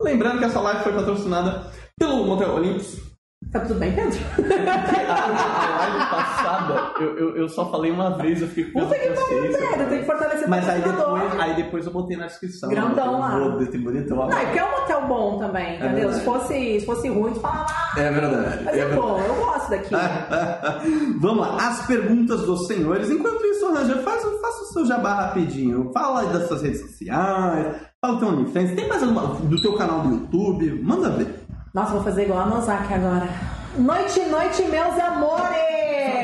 lembrando 0.03 0.39
que 0.39 0.45
essa 0.45 0.61
live 0.61 0.83
foi 0.83 0.93
patrocinada 0.93 1.71
pelo 1.99 2.27
Motel 2.27 2.55
Olympus. 2.55 3.08
Tá 3.51 3.61
tudo 3.61 3.79
bem, 3.81 3.93
Pedro? 3.95 4.19
A, 4.37 5.79
live 5.79 6.11
passada, 6.11 6.93
eu, 7.01 7.19
eu, 7.19 7.37
eu 7.37 7.49
só 7.49 7.71
falei 7.71 7.91
uma 7.91 8.11
vez, 8.19 8.43
eu 8.43 8.49
fiquei 8.49 8.71
com 8.71 8.85
tem 8.87 9.01
que 9.01 9.09
consciência. 9.09 9.59
Pedro, 9.71 9.89
tem 9.89 9.99
que 10.01 10.05
fortalecer 10.05 10.49
Mas 10.49 10.69
aí 10.69 10.83
depois, 10.83 11.41
aí 11.41 11.57
depois 11.57 11.87
eu 11.87 11.93
botei 11.93 12.17
na 12.19 12.27
descrição. 12.27 12.69
Grandão 12.69 13.19
lá. 13.19 13.39
Vou 13.39 13.67
ter 13.67 13.79
bonitão 13.79 14.19
lá. 14.19 14.27
Não, 14.27 14.39
é 14.39 14.45
porque 14.45 14.59
é 14.59 14.65
um 14.65 14.71
motel 14.71 15.09
bom 15.09 15.39
também, 15.39 15.77
entendeu? 15.77 16.11
verdade. 16.11 16.19
se, 16.19 16.25
fosse, 16.25 16.81
se 16.81 16.87
fosse 16.87 17.09
ruim, 17.09 17.33
tu 17.33 17.41
falava, 17.41 17.67
ah, 17.71 18.01
É 18.01 18.11
verdade. 18.11 18.65
mas 18.65 18.77
é 18.77 18.81
é 18.81 18.89
bom, 18.95 19.19
eu 19.19 19.35
gosto 19.37 19.71
daqui. 19.71 19.95
Vamos 21.19 21.49
lá, 21.49 21.69
as 21.69 21.87
perguntas 21.87 22.43
dos 22.43 22.67
senhores. 22.67 23.11
Enquanto 23.11 23.43
isso, 23.47 23.73
Ranger, 23.73 24.03
faz, 24.03 24.23
faça 24.23 24.63
o 24.63 24.67
seu 24.75 24.87
jabá 24.87 25.15
rapidinho. 25.15 25.91
Fala 25.95 26.21
aí 26.21 26.27
das 26.29 26.49
suas 26.49 26.61
redes 26.61 26.83
sociais, 26.83 27.77
fala 27.99 28.15
do 28.15 28.19
teu 28.19 28.29
OnlyFans. 28.29 28.75
Tem 28.75 28.87
mais 28.87 29.03
alguma 29.03 29.27
do 29.27 29.63
teu 29.63 29.73
canal 29.73 30.01
do 30.03 30.11
YouTube? 30.11 30.83
Manda 30.83 31.09
ver. 31.11 31.38
Nossa, 31.79 31.93
vou 31.93 32.03
fazer 32.03 32.25
igual 32.25 32.41
a 32.41 32.47
Nozaki 32.47 32.93
agora. 32.93 33.29
Noite, 33.77 34.19
noite, 34.25 34.65
meus 34.65 34.99
amores! 34.99 35.55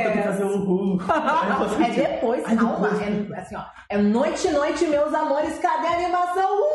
Tem 0.02 0.12
que 0.12 0.22
fazer 0.22 0.44
um 0.46 0.64
ru. 0.64 0.98
É 1.80 1.90
depois, 1.90 2.42
Ai, 2.44 2.56
calma. 2.56 2.88
depois. 2.88 3.30
É, 3.30 3.40
assim, 3.40 3.54
ó. 3.54 3.62
É 3.88 3.98
noite, 3.98 4.50
noite, 4.50 4.84
meus 4.88 5.14
amores. 5.14 5.56
Cadê 5.60 5.86
a 5.86 5.92
animação? 5.92 6.50
Uh! 6.50 6.74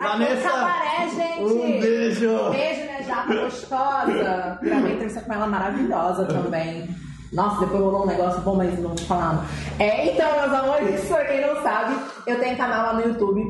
É 0.00 0.34
o 0.34 0.42
cabaré, 0.42 1.08
gente. 1.14 1.42
um 1.42 1.80
beijo. 1.80 2.50
Beijo, 2.50 2.80
né, 2.86 3.02
Japa 3.06 3.34
gostosa. 3.34 4.58
Gravei 4.62 4.92
entrevista 4.94 5.20
com 5.20 5.34
ela 5.34 5.46
maravilhosa 5.46 6.24
também. 6.24 6.88
Nossa, 7.34 7.60
depois 7.60 7.82
rolou 7.82 8.04
um 8.04 8.06
negócio 8.06 8.40
bom, 8.42 8.54
mas 8.54 8.78
não 8.78 8.90
vou 8.90 8.98
falar. 8.98 9.46
É, 9.78 10.12
então, 10.12 10.30
meus 10.40 10.52
amores, 10.52 11.04
pra 11.06 11.24
quem 11.24 11.40
não 11.40 11.60
sabe, 11.62 11.96
eu 12.26 12.38
tenho 12.38 12.56
canal 12.56 12.86
lá 12.86 12.92
no 12.94 13.08
YouTube, 13.08 13.42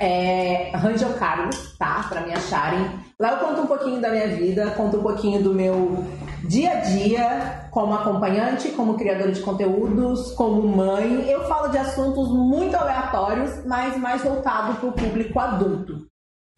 é, 0.00 0.72
Rangel 0.74 1.14
Carlos, 1.14 1.76
tá? 1.78 2.04
Pra 2.08 2.22
me 2.22 2.32
acharem. 2.32 2.90
Lá 3.18 3.32
eu 3.32 3.36
conto 3.38 3.62
um 3.62 3.66
pouquinho 3.66 4.00
da 4.00 4.10
minha 4.10 4.28
vida, 4.28 4.72
conto 4.72 4.98
um 4.98 5.02
pouquinho 5.02 5.42
do 5.42 5.54
meu 5.54 6.04
dia 6.48 6.72
a 6.72 6.80
dia 6.80 7.68
como 7.70 7.94
acompanhante, 7.94 8.70
como 8.70 8.94
criadora 8.94 9.30
de 9.30 9.40
conteúdos, 9.40 10.32
como 10.32 10.66
mãe. 10.66 11.30
Eu 11.30 11.46
falo 11.46 11.68
de 11.68 11.78
assuntos 11.78 12.28
muito 12.30 12.74
aleatórios, 12.76 13.64
mas 13.64 13.96
mais 13.96 14.22
voltado 14.22 14.74
pro 14.80 14.92
público 14.92 15.38
adulto 15.38 16.04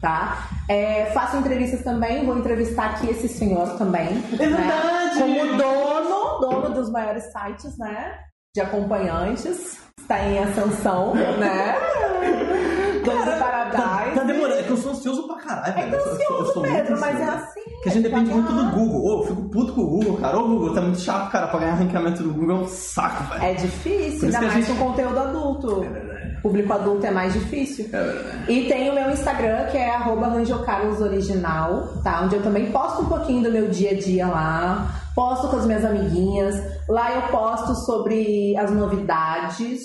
tá? 0.01 0.49
É, 0.69 1.07
faço 1.07 1.37
entrevistas 1.37 1.83
também, 1.83 2.25
vou 2.25 2.37
entrevistar 2.37 2.91
aqui 2.91 3.09
esse 3.09 3.27
senhor 3.27 3.77
também. 3.77 4.07
É 4.07 4.11
né? 4.11 4.47
verdade! 4.47 5.19
Como 5.19 5.57
dono, 5.57 6.06
dono 6.39 6.69
dos 6.73 6.89
maiores 6.89 7.23
sites, 7.31 7.77
né? 7.77 8.13
De 8.55 8.61
acompanhantes. 8.61 9.77
Está 9.99 10.19
em 10.23 10.39
ascensão, 10.39 11.13
né? 11.15 11.75
Dono 13.03 13.19
do 13.23 13.31
Tá, 13.31 13.37
Paradise. 13.37 14.15
tá 14.15 14.23
demorando, 14.23 14.59
é 14.59 14.63
que 14.63 14.69
eu 14.69 14.77
sou 14.77 14.91
ansioso 14.91 15.27
pra 15.27 15.37
caralho. 15.37 15.79
É 15.79 15.85
velho. 15.85 15.95
Eu 15.95 15.99
sou- 16.01 16.07
eu 16.09 16.13
ansioso, 16.15 16.53
sou 16.53 16.61
Pedro, 16.63 16.99
mas 16.99 17.19
é 17.19 17.23
ansioso. 17.23 17.37
assim. 17.43 17.61
Que 17.83 17.89
a 17.89 17.91
gente 17.91 18.03
depende 18.03 18.29
tá 18.29 18.35
muito 18.35 18.51
do? 18.53 18.71
Google. 18.71 19.05
Ô, 19.05 19.21
eu 19.21 19.27
fico 19.27 19.41
puto 19.49 19.73
com 19.73 19.81
o 19.81 19.87
Google, 19.87 20.17
cara. 20.17 20.37
Ô, 20.39 20.47
Google, 20.47 20.73
tá 20.73 20.81
muito 20.81 20.99
chato, 20.99 21.31
cara. 21.31 21.47
Pra 21.47 21.59
ganhar 21.59 21.75
ranqueamento 21.75 22.23
do 22.23 22.33
Google 22.33 22.57
é 22.57 22.59
um 22.61 22.67
saco, 22.67 23.23
velho. 23.33 23.43
É 23.45 23.53
difícil, 23.53 24.25
ainda 24.27 24.39
que 24.39 24.45
mais 24.45 24.65
gente- 24.65 24.77
com 24.77 24.85
conteúdo 24.85 25.19
adulto. 25.19 25.83
É 25.83 25.89
verdade. 25.89 26.41
Público 26.41 26.73
adulto 26.73 27.05
é 27.05 27.11
mais 27.11 27.33
difícil. 27.33 27.85
É 27.93 28.03
verdade. 28.03 28.51
E 28.51 28.67
tem 28.67 28.89
o 28.89 28.93
meu 28.95 29.09
Instagram, 29.11 29.65
que 29.67 29.77
é 29.77 29.89
arroba 29.95 30.27
rangelcarlosoriginal, 30.27 31.87
tá? 32.03 32.21
Onde 32.23 32.35
eu 32.35 32.43
também 32.43 32.71
posto 32.71 33.03
um 33.03 33.05
pouquinho 33.05 33.43
do 33.43 33.51
meu 33.51 33.67
dia 33.69 33.91
a 33.91 33.95
dia 33.99 34.27
lá. 34.27 34.87
Posto 35.17 35.47
com 35.47 35.55
as 35.57 35.65
minhas 35.65 35.83
amiguinhas. 35.83 36.55
Lá 36.87 37.11
eu 37.15 37.23
posto 37.29 37.73
sobre 37.73 38.55
as 38.55 38.69
novidades. 38.69 39.81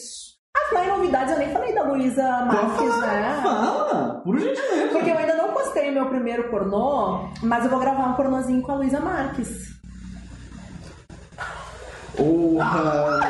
As 0.54 0.72
mais 0.74 0.88
novidades 0.88 1.32
eu 1.32 1.38
nem 1.38 1.50
falei 1.50 1.74
da 1.74 1.84
Luísa 1.84 2.22
Marques, 2.44 2.94
falar, 2.94 3.06
né? 3.06 3.40
Fala, 3.42 4.20
por 4.22 4.38
gentileza. 4.38 4.88
Porque 4.92 5.10
eu 5.10 5.16
ainda 5.16 5.34
não 5.36 5.54
postei 5.54 5.90
meu 5.90 6.04
primeiro 6.10 6.50
pornô, 6.50 7.30
mas 7.42 7.64
eu 7.64 7.70
vou 7.70 7.80
gravar 7.80 8.08
um 8.08 8.12
pornozinho 8.12 8.60
com 8.60 8.72
a 8.72 8.74
Luísa 8.74 9.00
Marques. 9.00 9.48
Porra. 12.14 13.20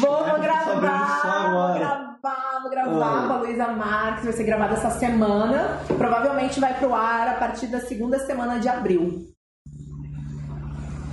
Vou, 0.00 0.24
vou 0.24 0.38
gravar, 0.38 0.64
vou 0.70 0.80
gravar, 0.80 2.60
vou 2.62 2.70
gravar 2.70 3.24
Ah. 3.24 3.26
com 3.26 3.32
a 3.32 3.36
Luísa 3.38 3.66
Marques, 3.72 4.22
vai 4.24 4.32
ser 4.34 4.44
gravado 4.44 4.74
essa 4.74 4.90
semana. 4.90 5.78
Provavelmente 5.98 6.60
vai 6.60 6.74
pro 6.78 6.94
ar 6.94 7.26
a 7.26 7.34
partir 7.34 7.66
da 7.66 7.80
segunda 7.80 8.20
semana 8.20 8.60
de 8.60 8.68
abril. 8.68 9.36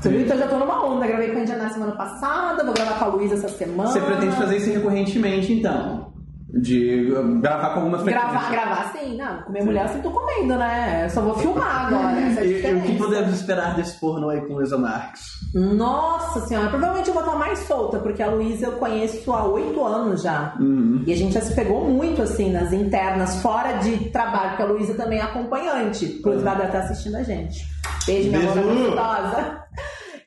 Viu? 0.09 0.21
Então 0.21 0.35
eu 0.35 0.41
já 0.43 0.47
tô 0.47 0.57
numa 0.57 0.85
onda, 0.85 1.07
gravei 1.07 1.31
com 1.31 1.39
a 1.39 1.41
Indiana 1.41 1.69
semana 1.69 1.91
passada, 1.93 2.63
vou 2.63 2.73
gravar 2.73 2.99
com 2.99 3.05
a 3.05 3.07
Luísa 3.09 3.35
essa 3.35 3.49
semana. 3.49 3.89
Você 3.89 4.01
pretende 4.01 4.35
fazer 4.35 4.57
isso 4.57 4.71
recorrentemente, 4.71 5.53
então? 5.53 6.13
De 6.47 7.11
uh, 7.11 7.41
gravar 7.41 7.73
com 7.73 7.79
alguma 7.81 7.97
frequência? 7.99 8.29
Gravar, 8.29 8.51
gravar 8.51 8.93
sim, 8.93 9.17
não. 9.17 9.41
Comer 9.43 9.63
mulher 9.63 9.83
eu 9.83 9.87
sempre 9.89 10.03
tô 10.03 10.11
comendo, 10.11 10.55
né? 10.55 11.05
Eu 11.05 11.09
só 11.09 11.21
vou 11.21 11.35
filmar 11.35 11.87
agora. 11.87 12.15
É 12.35 12.71
E, 12.71 12.75
o 12.75 12.81
que 12.81 12.97
podemos 12.97 13.33
esperar 13.33 13.75
desse 13.75 13.99
porno 13.99 14.29
aí 14.29 14.41
com 14.41 14.53
Luísa 14.53 14.77
Marques? 14.77 15.23
Nossa 15.53 16.41
senhora, 16.41 16.69
provavelmente 16.69 17.07
eu 17.07 17.13
vou 17.13 17.23
estar 17.23 17.37
mais 17.37 17.59
solta, 17.59 17.99
porque 17.99 18.21
a 18.21 18.29
Luísa 18.29 18.67
eu 18.67 18.73
conheço 18.73 19.31
há 19.33 19.45
oito 19.45 19.83
anos 19.83 20.21
já. 20.21 20.55
Uhum. 20.59 21.03
E 21.05 21.11
a 21.11 21.15
gente 21.15 21.33
já 21.33 21.41
se 21.41 21.53
pegou 21.55 21.85
muito 21.89 22.21
assim 22.21 22.51
nas 22.51 22.71
internas, 22.71 23.41
fora 23.41 23.73
de 23.79 24.09
trabalho, 24.09 24.49
porque 24.49 24.63
a 24.63 24.65
Luísa 24.65 24.93
também 24.93 25.19
é 25.19 25.23
acompanhante. 25.23 26.05
Inclusive, 26.05 26.47
ela 26.47 26.55
deve 26.55 26.67
estar 26.67 26.79
assistindo 26.79 27.15
a 27.15 27.23
gente. 27.23 27.65
Beijo, 28.05 28.29
minha 28.29 28.51
amor 28.51 28.65
Beijo. 28.65 28.85
gostosa. 28.85 29.64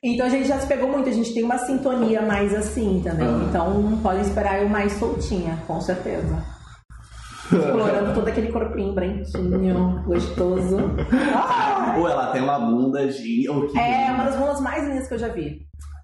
Então 0.03 0.25
a 0.25 0.29
gente 0.29 0.47
já 0.47 0.57
se 0.59 0.67
pegou 0.67 0.89
muito, 0.89 1.09
a 1.09 1.11
gente 1.13 1.33
tem 1.33 1.43
uma 1.43 1.57
sintonia 1.57 2.21
mais 2.21 2.53
assim 2.55 3.01
também. 3.03 3.27
Ah. 3.27 3.45
Então 3.49 3.99
pode 4.01 4.21
esperar 4.21 4.61
eu 4.61 4.69
mais 4.69 4.93
soltinha, 4.93 5.57
com 5.67 5.79
certeza. 5.81 6.41
Explorando 7.51 8.13
todo 8.13 8.27
aquele 8.27 8.51
corpinho 8.51 8.93
branquinho, 8.93 10.03
gostoso. 10.05 10.77
Ah! 11.35 11.95
Ou 11.97 12.07
ela 12.07 12.27
tem 12.27 12.41
uma 12.43 12.59
bunda 12.59 13.07
de... 13.07 13.47
É 13.47 14.11
uma 14.11 14.25
das 14.25 14.35
bundas 14.35 14.61
mais 14.61 14.87
lindas 14.87 15.07
que 15.07 15.15
eu 15.15 15.19
já 15.19 15.29
vi. 15.29 15.61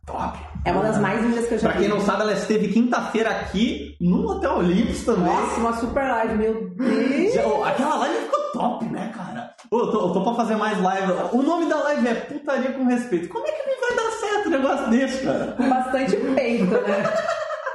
top. 0.08 0.40
É 0.66 0.72
uma 0.72 0.82
das 0.82 0.98
mais 1.00 1.22
lindas 1.24 1.46
que 1.48 1.54
eu 1.54 1.60
já 1.60 1.70
Pra 1.70 1.78
vi. 1.78 1.86
quem 1.86 1.94
não 1.96 2.02
sabe, 2.02 2.24
ela 2.24 2.34
esteve 2.34 2.68
quinta-feira 2.70 3.30
aqui 3.30 3.96
no 4.02 4.28
Hotel 4.28 4.58
Olympus 4.58 5.04
também. 5.06 5.24
Nossa, 5.26 5.60
uma 5.60 5.74
super 5.74 6.04
live, 6.04 6.36
meu 6.36 6.70
Deus. 6.76 7.38
Aquela 7.68 7.96
live 7.98 8.16
ficou 8.26 8.40
top, 8.52 8.86
né, 8.86 9.12
cara? 9.16 9.35
Ô, 9.72 9.80
eu, 9.80 9.92
tô, 9.92 10.08
eu 10.08 10.14
tô 10.14 10.24
pra 10.24 10.34
fazer 10.36 10.56
mais 10.56 10.82
live. 10.82 11.12
O 11.34 11.42
nome 11.42 11.68
da 11.68 11.78
live 11.84 12.08
é 12.08 12.16
Putaria 12.16 12.72
com 12.74 12.86
Respeito. 12.86 13.30
Como 13.30 13.46
é 13.46 13.52
que 13.52 13.70
não 13.70 13.82
vai 13.82 13.96
dar 13.96 14.12
certo 14.12 14.48
um 14.48 14.52
negócio 14.52 14.90
desse, 14.90 15.24
cara? 15.24 15.54
Com 15.54 15.70
bastante 15.70 16.16
peito, 16.18 16.72
né? 16.72 17.04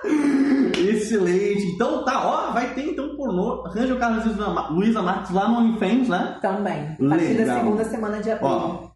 Excelente. 0.79 1.67
Então 1.75 2.05
tá, 2.05 2.27
ó, 2.27 2.53
vai 2.53 2.73
ter 2.75 2.91
então 2.91 3.17
pornô. 3.17 3.65
Arranja 3.67 3.95
o 3.95 3.99
Carlos 3.99 4.25
Luísa 4.71 5.03
Marques 5.03 5.31
lá 5.31 5.49
no 5.49 5.59
OnlyFans, 5.59 6.09
né? 6.09 6.39
Também. 6.41 6.97
A 7.01 7.09
partir 7.09 7.35
da 7.45 7.55
segunda 7.55 7.85
semana 7.85 8.21
de 8.21 8.31
abril. 8.31 8.49
Ó, 8.49 8.91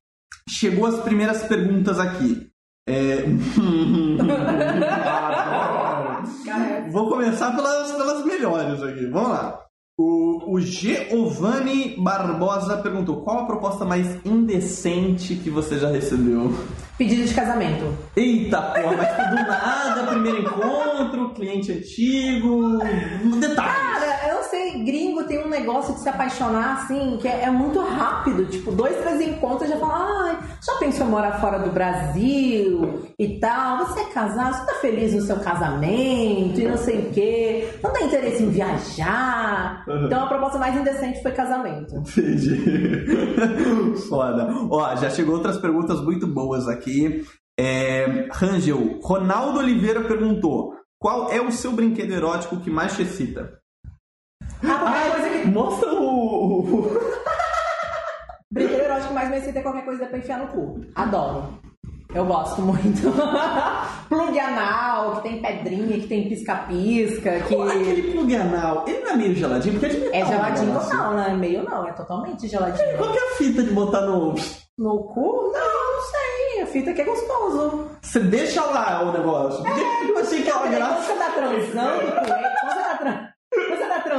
chegou 0.49 0.86
as 0.86 1.01
primeiras 1.01 1.42
perguntas 1.45 1.99
aqui. 2.01 2.49
É... 2.86 3.24
Vou 6.90 7.09
começar 7.09 7.55
pelas, 7.57 7.92
pelas 7.92 8.24
melhores 8.24 8.82
aqui. 8.82 9.07
Vamos 9.07 9.30
lá. 9.30 9.61
O, 9.97 10.55
o 10.55 10.61
Giovanni 10.61 11.95
Barbosa 11.97 12.78
perguntou: 12.78 13.22
qual 13.22 13.40
a 13.40 13.47
proposta 13.47 13.84
mais 13.84 14.18
indecente 14.24 15.36
que 15.36 15.49
você 15.49 15.78
já 15.78 15.88
recebeu? 15.88 16.53
Pedido 16.99 17.24
de 17.24 17.32
casamento. 17.32 17.97
Eita 18.16 18.61
porra, 18.61 18.97
mas 18.97 19.30
do 19.30 19.34
nada, 19.36 20.07
primeiro 20.09 20.40
encontro, 20.40 21.32
cliente 21.34 21.70
antigo. 21.70 22.78
Detalhes. 23.38 23.55
Cara, 23.55 24.03
sei, 24.55 24.84
gringo 24.84 25.24
tem 25.24 25.44
um 25.44 25.48
negócio 25.48 25.94
de 25.94 26.00
se 26.00 26.09
apaixonar 26.09 26.82
assim, 26.82 27.18
que 27.20 27.26
é, 27.26 27.42
é 27.42 27.50
muito 27.50 27.80
rápido. 27.80 28.46
Tipo, 28.46 28.70
dois, 28.70 28.96
três 28.98 29.20
encontros 29.20 29.68
já 29.68 29.76
fala, 29.76 30.28
ai, 30.28 30.38
já 30.64 30.74
pensou 30.78 31.07
em 31.07 31.11
morar 31.11 31.40
fora 31.40 31.59
do 31.59 31.70
Brasil 31.70 33.02
e 33.18 33.40
tal? 33.40 33.78
Você 33.78 34.00
é 34.00 34.05
casado, 34.05 34.55
você 34.55 34.66
tá 34.66 34.74
feliz 34.80 35.14
no 35.14 35.22
seu 35.22 35.40
casamento 35.40 36.61
e 36.61 36.68
não 36.68 36.76
sei 36.76 37.00
o 37.00 37.11
quê. 37.11 37.68
Não 37.82 37.92
tem 37.92 38.07
interesse 38.07 38.42
em 38.42 38.50
viajar. 38.50 39.84
Uhum. 39.88 40.07
Então 40.07 40.24
a 40.24 40.28
proposta 40.28 40.59
mais 40.59 40.76
indecente 40.76 41.22
foi 41.22 41.32
casamento. 41.32 41.96
Entendi. 41.96 42.57
Foda. 44.09 44.48
Ó, 44.70 44.96
já 44.96 45.11
chegou 45.11 45.34
outras 45.34 45.59
perguntas 45.59 46.00
muito 46.00 46.26
boas 46.26 46.68
aqui. 46.68 47.24
É, 47.59 48.28
Rangel, 48.32 49.00
Ronaldo 49.02 49.59
Oliveira 49.59 50.02
perguntou: 50.02 50.74
qual 50.98 51.30
é 51.30 51.40
o 51.40 51.52
seu 51.52 51.72
brinquedo 51.72 52.12
erótico 52.12 52.61
que 52.61 52.70
mais 52.70 52.96
te 52.96 53.02
excita? 53.02 53.63
Ah, 54.66 54.78
qualquer 54.78 55.10
coisa 55.12 55.28
que. 55.30 55.48
Mostra 55.48 55.92
o. 55.94 56.90
Brinquedo 58.50 58.82
erótico 58.82 59.08
que 59.08 59.14
mais 59.14 59.30
me 59.30 59.36
excita 59.38 59.58
é 59.58 59.62
qualquer 59.62 59.84
coisa 59.84 60.06
pra 60.06 60.18
enfiar 60.18 60.38
no 60.38 60.46
cu. 60.48 60.80
Adoro. 60.94 61.58
Eu 62.14 62.24
gosto 62.26 62.62
muito. 62.62 63.10
Plug 64.08 64.38
anal, 64.38 65.16
que 65.16 65.22
tem 65.28 65.42
pedrinha, 65.42 65.98
que 65.98 66.06
tem 66.06 66.28
pisca-pisca, 66.28 67.40
que. 67.40 67.54
Aquele 67.56 68.12
plug 68.12 68.36
anal, 68.36 68.84
ele 68.86 69.00
não 69.00 69.10
é 69.10 69.16
meio 69.16 69.34
geladinho? 69.34 69.80
Porque 69.80 69.86
é 69.86 69.98
de 69.98 70.00
metal. 70.00 70.20
É 70.20 70.24
geladinho 70.24 70.80
total, 70.80 71.14
né? 71.14 71.28
Meio 71.34 71.64
não, 71.64 71.88
é 71.88 71.92
totalmente 71.92 72.46
geladinho. 72.46 72.96
Qual 72.96 73.10
que 73.10 73.18
é 73.18 73.22
a 73.22 73.34
fita 73.36 73.62
de 73.64 73.70
botar 73.72 74.02
no. 74.02 74.34
No 74.78 74.98
cu? 75.04 75.50
Não, 75.52 75.94
não 75.94 76.02
sei. 76.02 76.62
A 76.62 76.66
fita 76.66 76.92
que 76.92 77.00
é 77.00 77.04
gostoso. 77.04 77.90
Você 78.02 78.20
deixa 78.20 78.64
lá 78.64 79.02
o 79.02 79.12
negócio. 79.12 79.64
Porque 79.64 79.80
eu 80.12 80.18
achei 80.18 80.42
que 80.42 80.50
era 80.50 80.66
graça. 80.68 81.02
você 81.02 81.14
tá 81.14 81.30
transando 81.32 81.98
com 81.98 82.02
ele, 82.02 82.12
você 82.12 82.22
tá, 82.22 82.24
tran- 82.28 82.54
quando 82.60 82.72
você 82.72 82.82
tá 82.82 83.34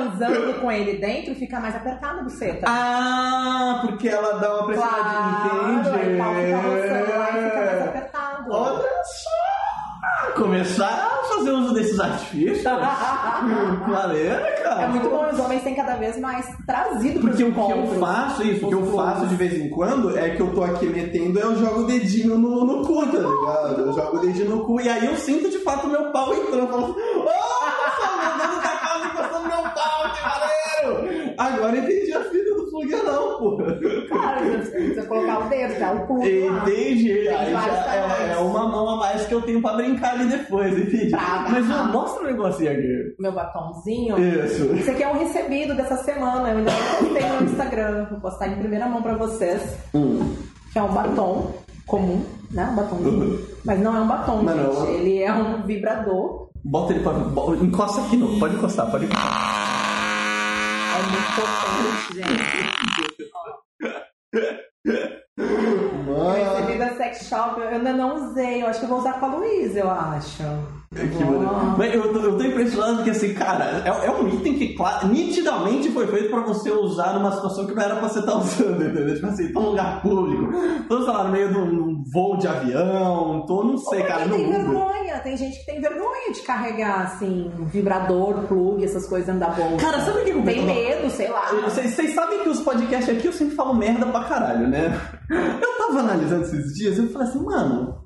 transando 0.06 0.54
com 0.62 0.72
ele 0.72 0.98
dentro, 0.98 1.36
fica 1.36 1.60
mais 1.60 1.76
apertado 1.76 2.20
a 2.20 2.24
buceta. 2.24 2.66
Ah, 2.68 3.80
porque 3.86 4.08
ela 4.08 4.40
dá 4.40 4.56
uma 4.56 4.66
pressionadinha, 4.68 5.84
claro, 5.84 6.00
aí 6.00 6.16
o 6.16 6.18
pau 6.18 6.34
fica 6.36 6.58
roçando 6.58 7.00
e 7.00 7.06
fica 7.06 7.20
mais 7.20 7.36
entende? 7.36 7.90
apertado. 7.90 8.52
Olha 8.52 9.04
só! 9.04 10.36
Começar 10.36 10.88
a 10.88 11.36
fazer 11.36 11.52
uso 11.52 11.74
desses 11.74 12.00
artifícios. 12.00 12.64
Maneiro, 13.88 14.64
cara. 14.64 14.82
É 14.84 14.88
muito 14.88 15.10
bom, 15.10 15.30
os 15.32 15.40
homens 15.40 15.64
têm 15.64 15.76
cada 15.76 15.96
vez 15.96 16.20
mais 16.20 16.46
trazido 16.66 17.22
Porque 17.22 17.44
o 17.44 17.54
que 17.54 17.72
eu 17.72 17.88
faço, 18.00 18.44
isso, 18.44 18.66
o 18.66 18.70
que 18.70 18.76
eu 18.76 18.86
faço 18.94 19.28
de 19.28 19.36
vez 19.36 19.54
em 19.54 19.70
quando 19.70 20.18
é 20.18 20.32
que 20.32 20.42
eu 20.42 20.54
tô 20.54 20.64
aqui 20.64 20.88
metendo, 20.88 21.40
eu 21.40 21.56
jogo 21.56 21.82
o 21.82 21.86
dedinho 21.86 22.38
no, 22.38 22.66
no 22.66 22.86
cu, 22.86 23.06
tá 23.06 23.18
ligado? 23.18 23.82
Eu 23.82 23.94
jogo 23.94 24.18
o 24.18 24.20
dedinho 24.20 24.50
no 24.50 24.66
cu 24.66 24.82
e 24.82 24.90
aí 24.90 25.06
eu 25.06 25.16
sinto 25.16 25.50
de 25.50 25.60
fato 25.60 25.88
meu 25.88 26.12
pau 26.12 26.34
entrando. 26.34 26.60
Eu 26.60 26.68
falo, 26.68 26.96
Nossa, 27.24 27.55
Agora 31.38 31.78
entendi 31.78 32.14
a 32.14 32.22
fita 32.24 32.56
do 32.56 32.66
não, 33.04 33.38
pô. 33.40 33.58
Cara, 34.10 34.42
você 34.42 34.72
precisa 34.72 35.06
colocar 35.08 35.46
o 35.46 35.50
dedo, 35.50 35.80
tá? 35.80 35.92
O 35.94 36.08
cu. 36.08 36.18
Entendi. 36.26 37.28
Aí 37.30 37.52
já 37.52 37.66
é, 37.68 38.02
tamanhos. 38.02 38.32
é 38.32 38.38
uma 38.38 38.68
mão 38.68 38.90
a 38.90 38.98
mais 38.98 39.26
que 39.26 39.34
eu 39.34 39.42
tenho 39.42 39.62
pra 39.62 39.74
brincar 39.74 40.14
ali 40.16 40.26
depois, 40.26 40.78
entendi. 40.78 41.10
Pra 41.10 41.48
Mas 41.50 41.66
agarrar. 41.66 41.90
ó, 41.90 41.92
mostra 41.94 42.24
um 42.24 42.28
negocinho 42.28 42.72
aqui. 42.72 43.16
Meu 43.20 43.32
batomzinho. 43.32 44.18
Isso. 44.20 44.64
Esse 44.76 44.92
aqui 44.92 45.04
é 45.04 45.08
um 45.08 45.18
recebido 45.20 45.74
dessa 45.76 45.98
semana. 45.98 46.50
Eu 46.50 46.58
ainda 46.58 46.72
não 46.72 47.10
postei 47.10 47.30
no 47.30 47.44
Instagram. 47.46 48.08
Vou 48.12 48.20
postar 48.20 48.48
em 48.48 48.58
primeira 48.58 48.88
mão 48.88 49.02
pra 49.02 49.16
vocês. 49.16 49.62
Hum. 49.94 50.36
Que 50.72 50.80
é 50.80 50.84
um 50.84 50.94
batom 50.94 51.54
comum, 51.88 52.24
né? 52.52 52.70
Um 52.72 52.76
batomzinho. 52.76 53.40
Mas 53.64 53.80
não 53.80 53.96
é 53.96 54.00
um 54.02 54.08
batom, 54.08 54.42
Mas 54.44 54.56
gente. 54.56 54.66
não. 54.76 54.88
Ele 54.90 55.22
é 55.24 55.32
um 55.32 55.64
vibrador. 55.64 56.50
Bota 56.64 56.94
ele 56.94 57.04
pra. 57.04 57.14
Encosta 57.62 58.02
aqui, 58.02 58.18
não. 58.18 58.38
Pode 58.40 58.56
encostar, 58.56 58.90
pode 58.92 59.06
encostar. 59.06 59.65
É 60.96 61.02
muito 61.12 61.30
potente, 61.36 62.14
gente. 62.14 62.40
Eu 66.08 66.56
recebi 66.56 66.78
da 66.78 66.96
sex 66.96 67.28
shop. 67.28 67.60
Eu 67.60 67.68
ainda 67.68 67.92
não 67.92 68.16
usei. 68.16 68.64
Eu 68.64 68.68
acho 68.68 68.80
que 68.80 68.86
eu 68.86 68.90
vou 68.90 69.00
usar 69.00 69.20
com 69.20 69.26
a 69.26 69.36
Luísa, 69.36 69.80
eu 69.80 69.92
acho. 69.92 70.44
Maneiro. 70.92 71.76
Mas 71.78 71.94
eu 71.94 72.14
tô, 72.14 72.20
eu 72.20 72.38
tô 72.38 72.44
impressionado 72.44 72.96
porque, 72.98 73.10
assim, 73.10 73.34
cara, 73.34 73.84
é, 73.86 74.08
é 74.08 74.12
um 74.12 74.28
item 74.30 74.54
que 74.58 74.74
claro, 74.76 75.08
nitidamente 75.08 75.92
foi 75.92 76.08
feito 76.08 76.30
pra 76.30 76.42
você 76.42 76.72
usar 76.72 77.14
numa 77.14 77.32
situação 77.32 77.66
que 77.66 77.74
não 77.74 77.84
era 77.84 77.96
pra 77.96 78.08
você 78.08 78.20
estar 78.20 78.36
usando, 78.38 78.82
entendeu? 78.84 79.16
Tipo 79.16 79.28
assim, 79.28 79.52
tô 79.52 79.60
num 79.60 79.70
lugar 79.70 80.02
público, 80.02 80.52
tô, 80.88 81.04
sei 81.04 81.14
lá, 81.14 81.24
no 81.26 81.32
meio 81.32 81.50
de 81.50 81.58
um, 81.58 82.04
voo 82.14 82.38
de 82.38 82.48
avião, 82.48 83.46
tô, 83.46 83.64
não 83.64 83.78
sei, 83.78 84.02
Ou 84.02 84.08
cara, 84.08 84.26
no 84.26 84.36
tem 84.36 84.46
Uber. 84.46 84.62
vergonha. 84.64 85.16
Tem 85.24 85.38
gente 85.38 85.58
que 85.60 85.66
tem 85.66 85.82
vergonha 85.82 86.32
de 86.34 86.42
carregar, 86.42 87.02
assim, 87.04 87.50
vibrador, 87.72 88.44
plug, 88.48 88.84
essas 88.84 89.08
coisas 89.08 89.26
dentro 89.26 89.40
da 89.42 89.48
bolsa. 89.56 89.78
Cara, 89.78 90.00
sabe 90.02 90.20
o 90.20 90.24
que 90.24 90.30
eu 90.32 90.44
Tem 90.44 90.64
medo, 90.66 91.10
sei 91.10 91.30
lá. 91.30 91.48
Vocês 91.64 91.96
vocês 91.96 92.14
sabem 92.14 92.44
que 92.44 92.50
os 92.50 92.60
podcasts 92.62 93.10
aqui 93.16 93.26
eu 93.28 93.34
sempre 93.34 93.56
falo 93.56 93.74
merda 93.74 94.06
pra 94.06 94.24
caralho, 94.26 94.68
né? 94.68 95.00
Eu 95.30 95.78
tava 95.78 96.00
analisando 96.00 96.44
esses 96.44 96.74
dias 96.76 96.98
e 96.98 97.02
eu 97.02 97.10
falei 97.10 97.28
assim, 97.28 97.44
mano, 97.44 97.98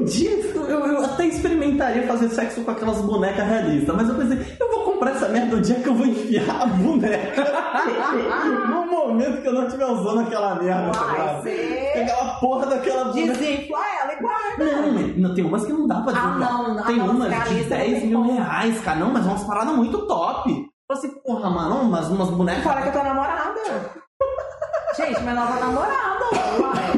um 0.00 0.04
dia 0.04 0.30
eu, 0.30 0.86
eu 0.86 1.04
até 1.04 1.26
experimentaria 1.26 2.06
fazer 2.06 2.28
sexo 2.28 2.62
com 2.62 2.70
aquelas 2.70 3.00
bonecas 3.00 3.46
realistas, 3.46 3.94
mas 3.96 4.08
eu 4.08 4.14
pensei, 4.14 4.56
eu 4.60 4.70
vou 4.70 4.84
comprar 4.92 5.12
essa 5.12 5.28
merda 5.28 5.56
no 5.56 5.62
dia 5.62 5.76
que 5.76 5.88
eu 5.88 5.94
vou 5.94 6.06
enfiar 6.06 6.62
a 6.62 6.66
boneca. 6.66 7.44
no 8.68 8.86
momento 8.86 9.42
que 9.42 9.48
eu 9.48 9.52
não 9.52 9.66
estiver 9.66 9.86
usando 9.86 10.20
aquela 10.20 10.54
merda, 10.56 10.92
tá. 10.92 11.40
Aquela 11.40 12.34
porra 12.40 12.66
daquela 12.66 13.04
boneca. 13.04 13.32
Desinfla 13.34 13.78
ela 14.02 14.12
e 14.12 14.16
guarda. 14.20 14.64
Não, 14.64 14.92
não, 15.28 15.34
tem 15.34 15.44
umas 15.44 15.64
que 15.64 15.72
não 15.72 15.86
dá 15.86 16.00
pra 16.00 16.12
Ah, 16.12 16.20
divulgar. 16.26 16.52
não, 16.52 16.74
não, 16.74 16.84
Tem 16.84 17.00
umas 17.00 17.28
de 17.28 17.34
realista 17.34 17.76
não 17.76 17.84
10 17.84 17.98
tem 18.00 18.08
mil 18.08 18.22
reais, 18.22 18.80
cara. 18.80 18.98
Não, 18.98 19.12
mas 19.12 19.26
umas 19.26 19.44
paradas 19.44 19.74
muito 19.74 20.06
top. 20.06 20.48
Falei 20.50 20.68
assim, 20.90 21.20
porra, 21.22 21.50
mano, 21.50 21.82
umas, 21.82 22.08
umas 22.08 22.30
bonecas. 22.30 22.62
Fora 22.62 22.82
que 22.82 22.88
eu 22.88 22.92
tô 22.92 23.02
namorada. 23.02 23.54
Gente, 24.96 25.20
minha 25.20 25.34
nova 25.34 25.60
namorada, 25.60 26.24
uai. 26.60 26.97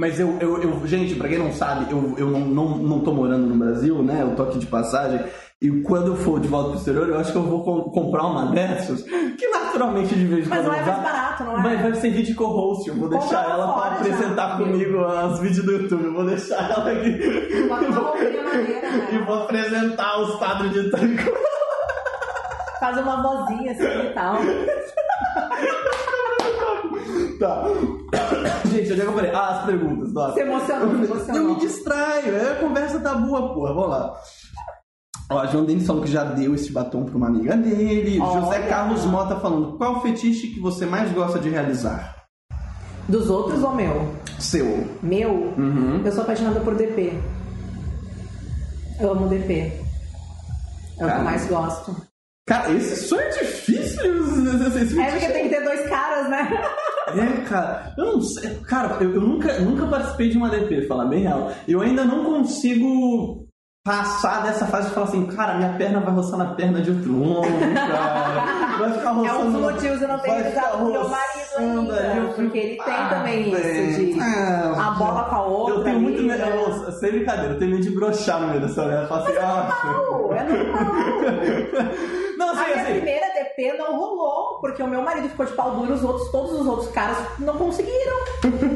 Mas 0.00 0.18
eu, 0.18 0.38
eu, 0.40 0.62
eu, 0.62 0.86
gente, 0.86 1.14
pra 1.14 1.28
quem 1.28 1.36
não 1.38 1.52
sabe, 1.52 1.92
eu, 1.92 2.14
eu 2.16 2.26
não, 2.30 2.40
não, 2.40 2.78
não 2.78 3.00
tô 3.00 3.12
morando 3.12 3.46
no 3.46 3.54
Brasil, 3.54 4.02
né? 4.02 4.22
Eu 4.22 4.34
tô 4.34 4.44
aqui 4.44 4.58
de 4.58 4.64
passagem. 4.64 5.20
E 5.60 5.70
quando 5.82 6.06
eu 6.06 6.16
for 6.16 6.40
de 6.40 6.48
volta 6.48 6.70
pro 6.70 6.78
exterior, 6.78 7.06
eu 7.06 7.18
acho 7.20 7.32
que 7.32 7.36
eu 7.36 7.42
vou 7.42 7.62
com- 7.62 7.90
comprar 7.90 8.24
uma 8.24 8.46
dessas, 8.46 9.02
que 9.02 9.46
naturalmente 9.48 10.14
de 10.14 10.24
vez 10.24 10.46
em 10.46 10.48
Mas 10.48 10.60
quando 10.60 10.68
não 10.68 10.74
é 10.74 10.82
mais 10.86 11.02
barato, 11.02 11.44
não 11.44 11.58
é? 11.58 11.62
Mas 11.62 11.82
vai 11.82 11.94
servir 11.96 12.22
de 12.22 12.32
co-host, 12.34 12.88
eu 12.88 12.94
vou 12.96 13.10
deixar 13.10 13.44
ela 13.44 13.66
pra 13.66 13.74
fora 13.74 13.90
já, 13.90 13.96
apresentar 14.00 14.52
amigo. 14.54 14.70
comigo 14.70 14.98
os 15.04 15.38
vídeos 15.40 15.66
do 15.66 15.72
YouTube, 15.72 16.04
eu 16.04 16.14
vou 16.14 16.24
deixar 16.24 16.70
ela 16.70 16.90
aqui. 16.90 17.10
Roupinha 17.68 18.42
maneira, 18.42 18.90
né? 18.90 19.08
E 19.12 19.18
vou 19.18 19.34
apresentar 19.42 20.18
os 20.22 20.34
quadros 20.36 20.72
de 20.72 20.90
tanco. 20.90 21.30
Faz 22.80 22.96
uma 22.96 23.22
vozinha 23.22 23.72
assim 23.72 23.84
e 24.08 24.14
tal. 24.14 24.36
Tá. 27.38 27.64
Gente, 28.70 28.92
onde 28.92 29.00
é 29.00 29.04
que 29.04 29.10
eu 29.10 29.12
falei? 29.14 29.30
Ah, 29.32 29.48
as 29.60 29.66
perguntas, 29.66 30.12
nossa. 30.12 30.34
Se 30.34 30.40
emocionou, 30.40 30.88
se 30.88 30.94
Eu 30.94 31.04
emocionou. 31.04 31.54
me 31.54 31.60
distraio, 31.60 32.36
é, 32.36 32.52
a 32.52 32.54
conversa 32.56 33.00
tá 33.00 33.14
boa, 33.14 33.54
porra. 33.54 33.74
Vamos 33.74 33.90
lá. 33.90 34.14
Ó, 35.32 35.46
João 35.46 35.64
Denis 35.64 35.86
falou 35.86 36.02
que 36.02 36.10
já 36.10 36.24
deu 36.24 36.54
esse 36.54 36.72
batom 36.72 37.04
pra 37.04 37.16
uma 37.16 37.28
amiga 37.28 37.56
dele. 37.56 38.18
Olha. 38.20 38.40
José 38.40 38.62
Carlos 38.66 39.04
Mota 39.06 39.36
falando, 39.36 39.76
qual 39.78 39.96
o 39.96 40.00
fetiche 40.00 40.48
que 40.48 40.60
você 40.60 40.84
mais 40.84 41.10
gosta 41.12 41.38
de 41.38 41.48
realizar? 41.48 42.16
Dos 43.08 43.30
outros 43.30 43.62
ou 43.62 43.74
meu? 43.74 44.12
Seu. 44.38 44.86
Meu, 45.02 45.30
Uhum. 45.56 46.02
eu 46.04 46.12
sou 46.12 46.22
apaixonada 46.22 46.60
por 46.60 46.74
DP. 46.74 47.12
Eu 49.00 49.12
amo 49.12 49.28
DP. 49.28 49.72
É 50.98 51.06
o 51.06 51.08
que 51.10 51.14
eu 51.16 51.22
mais 51.24 51.46
gosto. 51.46 51.96
Cara, 52.46 52.70
esse 52.72 52.96
sonho 53.08 53.22
é 53.22 53.28
difícil. 53.30 53.76
esse- 54.66 54.78
esse 54.84 55.00
É 55.00 55.10
porque 55.12 55.28
tem 55.28 55.48
que 55.48 55.54
ter 55.54 55.62
dois 55.64 55.88
caras, 55.88 56.28
né? 56.28 56.48
É, 57.18 57.44
cara, 57.48 57.94
eu 57.96 58.04
não 58.06 58.20
sei. 58.22 58.54
Cara, 58.66 58.96
eu, 59.00 59.14
eu 59.14 59.20
nunca, 59.20 59.58
nunca 59.60 59.86
participei 59.86 60.28
de 60.30 60.36
uma 60.38 60.48
DP, 60.48 60.86
falar 60.86 61.06
bem 61.06 61.22
real. 61.22 61.50
Eu 61.66 61.80
ainda 61.80 62.04
não 62.04 62.24
consigo 62.24 63.46
passar 63.82 64.42
dessa 64.42 64.66
fase 64.66 64.88
de 64.88 64.94
falar 64.94 65.06
assim, 65.06 65.26
cara, 65.26 65.54
minha 65.54 65.72
perna 65.72 66.00
vai 66.00 66.12
roçar 66.14 66.38
na 66.38 66.54
perna 66.54 66.82
de 66.82 66.90
outro 66.90 67.22
homem, 67.22 67.74
cara. 67.74 68.76
Vai 68.78 68.92
ficar 68.92 69.10
É 69.10 69.12
roçando. 69.14 69.40
um 69.46 69.52
dos 69.52 69.60
motivos 69.60 70.02
eu 70.02 70.08
não 70.08 70.18
tenho 70.18 70.34
realizado 70.36 70.78
com 70.78 70.84
meu 70.84 71.08
marido 71.08 71.56
ainda. 71.58 72.32
Porque 72.34 72.58
ele 72.58 72.76
tem 72.76 72.94
ah, 72.94 73.08
também 73.10 73.50
isso 73.50 74.12
de 74.14 74.20
Ah, 74.20 74.86
a 74.86 74.90
bola 74.92 75.24
com 75.24 75.34
a 75.34 75.42
outra. 75.46 75.74
Eu 75.76 75.84
tenho 75.84 75.96
ali, 75.96 76.04
muito 76.04 76.22
medo, 76.22 76.38
né? 76.38 76.92
sem 76.92 77.10
brincadeira, 77.10 77.54
eu 77.54 77.58
tenho 77.58 77.70
medo 77.70 77.82
de 77.82 77.90
broxar 77.90 78.40
no 78.40 78.48
meio 78.48 78.60
dessa 78.60 78.82
mulher. 78.82 79.02
Eu 79.02 79.08
falo 79.08 79.22
assim, 79.24 79.36
ah. 79.38 79.68
Não, 79.84 80.34
é 80.34 80.42
normal. 80.44 80.92
Não, 82.38 82.48
A 82.48 82.52
assim, 82.52 82.64
minha 82.70 82.82
assim. 82.82 82.92
primeira 82.94 83.26
Não 83.78 83.96
rolou, 83.98 84.58
porque 84.60 84.82
o 84.82 84.86
meu 84.88 85.02
marido 85.02 85.28
ficou 85.28 85.44
de 85.46 85.52
pau 85.52 85.72
duro, 85.72 85.92
os 85.92 86.02
outros, 86.04 86.30
todos 86.30 86.52
os 86.60 86.66
outros 86.66 86.90
caras 86.90 87.16
não 87.38 87.56
conseguiram. 87.56 88.16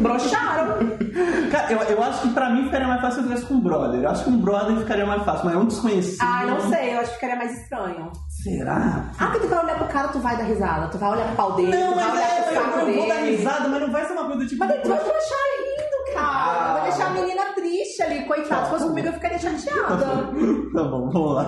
Broxaram. 0.01 0.79
Cara, 1.51 1.73
eu, 1.73 1.79
eu 1.97 2.03
acho 2.03 2.23
que 2.23 2.29
pra 2.35 2.51
mim 2.51 2.65
ficaria 2.65 2.87
mais 2.87 3.01
fácil 3.01 3.15
se 3.15 3.21
eu 3.21 3.29
tivesse 3.29 3.47
com 3.47 3.55
um 3.55 3.61
brother. 3.61 4.03
Eu 4.03 4.11
acho 4.11 4.25
que 4.25 4.31
um 4.31 4.39
brother 4.39 4.77
ficaria 4.79 5.07
mais 5.07 5.23
fácil, 5.23 5.45
mas 5.47 5.55
é 5.55 5.59
um 5.59 5.67
desconhecido. 5.67 6.19
Ah, 6.23 6.45
não 6.47 6.61
sei, 6.69 6.95
eu 6.95 6.99
acho 7.01 7.09
que 7.11 7.15
ficaria 7.15 7.37
mais 7.37 7.59
estranho. 7.61 8.13
Será? 8.43 9.05
Ah, 9.19 9.27
porque 9.27 9.41
tu 9.41 9.49
vai 9.49 9.65
olhar 9.65 9.79
pro 9.79 9.89
cara, 9.89 10.09
tu 10.09 10.19
vai 10.19 10.37
dar 10.37 10.45
risada. 10.45 10.89
Tu 10.89 10.99
vai 10.99 11.11
olhar 11.13 11.27
pro 11.29 11.37
pau 11.37 11.53
dele, 11.53 11.77
Não, 11.77 11.93
tu 11.93 11.95
vai 11.97 12.11
olhar 12.11 12.29
é, 12.31 12.43
pro 12.43 12.55
eu, 12.55 12.63
saco 12.63 12.79
eu 12.81 12.85
dele. 12.87 12.99
vou 12.99 13.09
dar 13.09 13.15
risada, 13.15 13.69
mas 13.69 13.81
não 13.81 13.93
vai 13.93 14.05
ser 14.07 14.13
uma 14.13 14.25
coisa 14.27 14.47
tipo. 14.47 14.65
Mas 14.65 14.83
tu 14.83 14.89
vai 14.89 14.99
deixar 14.99 15.15
rindo, 15.15 16.15
cara. 16.15 16.27
Ah. 16.27 16.73
Vai 16.75 16.83
deixar 16.91 17.07
a 17.07 17.11
menina 17.11 17.43
triste 17.55 18.03
ali, 18.03 18.25
coitada. 18.27 18.65
Se 18.65 18.71
fosse 18.71 18.85
comigo, 18.87 19.09
eu 19.09 19.13
ficaria 19.15 19.39
chateada. 19.39 20.05
Tá 20.75 20.83
bom, 20.83 21.09
vamos 21.11 21.35
lá. 21.37 21.47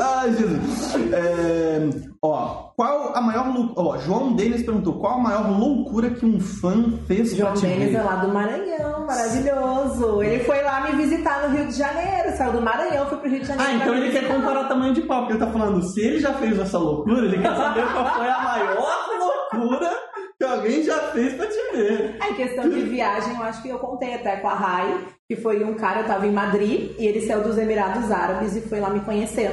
Ai, 0.00 0.32
Jesus. 0.32 0.94
É, 1.12 1.88
ó, 2.22 2.70
qual 2.76 3.16
a 3.16 3.20
maior 3.20 3.52
loucura. 3.54 3.88
Ó, 3.88 3.98
João 3.98 4.32
Denis 4.34 4.62
perguntou 4.62 4.94
qual 4.94 5.14
a 5.14 5.18
maior 5.22 5.50
loucura 5.58 6.10
que 6.10 6.24
um 6.26 6.38
fã 6.40 6.92
fez 7.06 7.34
João 7.34 7.52
pra 7.52 7.60
te 7.60 7.66
Denis 7.66 7.90
ver? 7.92 7.96
é 7.96 8.02
lá 8.02 8.16
do 8.16 8.28
Maranhão, 8.28 9.06
maravilhoso. 9.06 10.22
Ele 10.22 10.44
foi 10.44 10.62
lá 10.62 10.80
me 10.82 10.96
visitar 10.96 11.48
no 11.48 11.56
Rio 11.56 11.66
de 11.66 11.74
Janeiro, 11.74 12.36
saiu 12.36 12.52
do 12.52 12.60
Maranhão, 12.62 13.06
foi 13.06 13.18
pro 13.18 13.30
Rio 13.30 13.40
de 13.40 13.46
Janeiro. 13.46 13.70
Ah, 13.70 13.74
então 13.74 13.94
ele 13.94 14.10
quer 14.12 14.28
comparar 14.28 14.64
tamanho 14.68 14.94
de 14.94 15.02
pau, 15.02 15.20
porque 15.20 15.32
ele 15.34 15.40
tá 15.44 15.50
falando, 15.50 15.82
se 15.82 16.00
ele 16.00 16.20
já 16.20 16.32
fez 16.34 16.58
essa 16.58 16.78
loucura, 16.78 17.24
ele 17.26 17.38
quer 17.38 17.54
saber 17.56 17.86
qual 17.92 18.06
foi 18.14 18.28
a 18.28 18.40
maior 18.42 18.96
loucura 19.18 19.90
que 20.38 20.44
alguém 20.46 20.82
já 20.84 20.96
fez 21.12 21.34
pra 21.34 21.46
te 21.46 21.56
ver. 21.76 22.16
É, 22.22 22.30
Em 22.30 22.34
questão 22.34 22.68
de 22.68 22.80
viagem, 22.82 23.34
eu 23.34 23.42
acho 23.42 23.60
que 23.60 23.68
eu 23.68 23.78
contei 23.78 24.14
até 24.14 24.36
com 24.36 24.46
a 24.48 24.54
Rai, 24.54 24.98
que 25.28 25.34
foi 25.34 25.64
um 25.64 25.74
cara, 25.74 26.00
eu 26.02 26.06
tava 26.06 26.26
em 26.28 26.32
Madrid, 26.32 26.92
e 26.96 27.06
ele 27.06 27.26
saiu 27.26 27.42
dos 27.42 27.58
Emirados 27.58 28.10
Árabes 28.12 28.54
e 28.54 28.60
foi 28.60 28.78
lá 28.78 28.88
me 28.88 29.00
conhecer. 29.00 29.50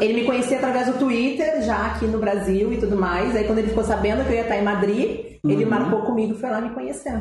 Ele 0.00 0.14
me 0.14 0.24
conhecia 0.26 0.56
através 0.56 0.86
do 0.88 0.98
Twitter, 0.98 1.62
já 1.62 1.86
aqui 1.86 2.06
no 2.06 2.18
Brasil 2.18 2.72
e 2.72 2.78
tudo 2.78 2.96
mais. 2.96 3.36
Aí 3.36 3.44
quando 3.44 3.58
ele 3.58 3.68
ficou 3.68 3.84
sabendo 3.84 4.24
que 4.24 4.30
eu 4.30 4.36
ia 4.36 4.42
estar 4.42 4.56
em 4.56 4.64
Madrid, 4.64 5.38
ele 5.44 5.64
Uhum. 5.64 5.70
marcou 5.70 6.02
comigo 6.02 6.34
e 6.34 6.40
foi 6.40 6.50
lá 6.50 6.60
me 6.60 6.70
conhecer. 6.70 7.20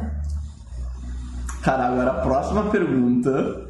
Cara, 1.64 1.86
agora 1.90 2.12
a 2.12 2.22
próxima 2.22 2.70
pergunta, 2.72 3.68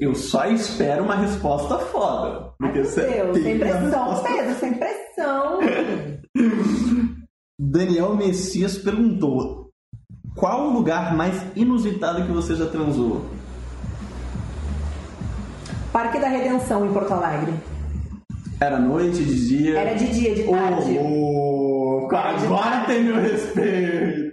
eu 0.00 0.14
só 0.14 0.46
espero 0.46 1.04
uma 1.04 1.16
resposta 1.16 1.78
foda. 1.78 2.50
Ai, 2.62 2.72
meu 2.72 2.72
Deus, 2.72 2.88
sem 3.42 3.58
pressão, 3.58 4.22
Pedro, 4.22 4.54
sem 4.58 4.72
pressão. 4.74 5.58
Daniel 7.62 8.16
Messias 8.16 8.78
perguntou: 8.78 9.70
Qual 10.34 10.68
o 10.68 10.72
lugar 10.72 11.14
mais 11.14 11.44
inusitado 11.54 12.24
que 12.24 12.32
você 12.32 12.56
já 12.56 12.64
transou? 12.64 13.26
Parque 15.92 16.18
da 16.18 16.28
Redenção 16.28 16.86
em 16.86 16.92
Porto 16.94 17.12
Alegre. 17.12 17.52
Era 18.58 18.80
noite, 18.80 19.22
de 19.22 19.46
dia? 19.46 19.78
Era 19.78 19.94
de 19.94 20.06
dia, 20.06 20.34
de 20.34 20.44
tarde. 20.44 20.96
Era 20.96 22.32
de 22.32 22.46
agora 22.46 22.84
tem 22.86 23.04
meu 23.04 23.20
respeito. 23.20 24.29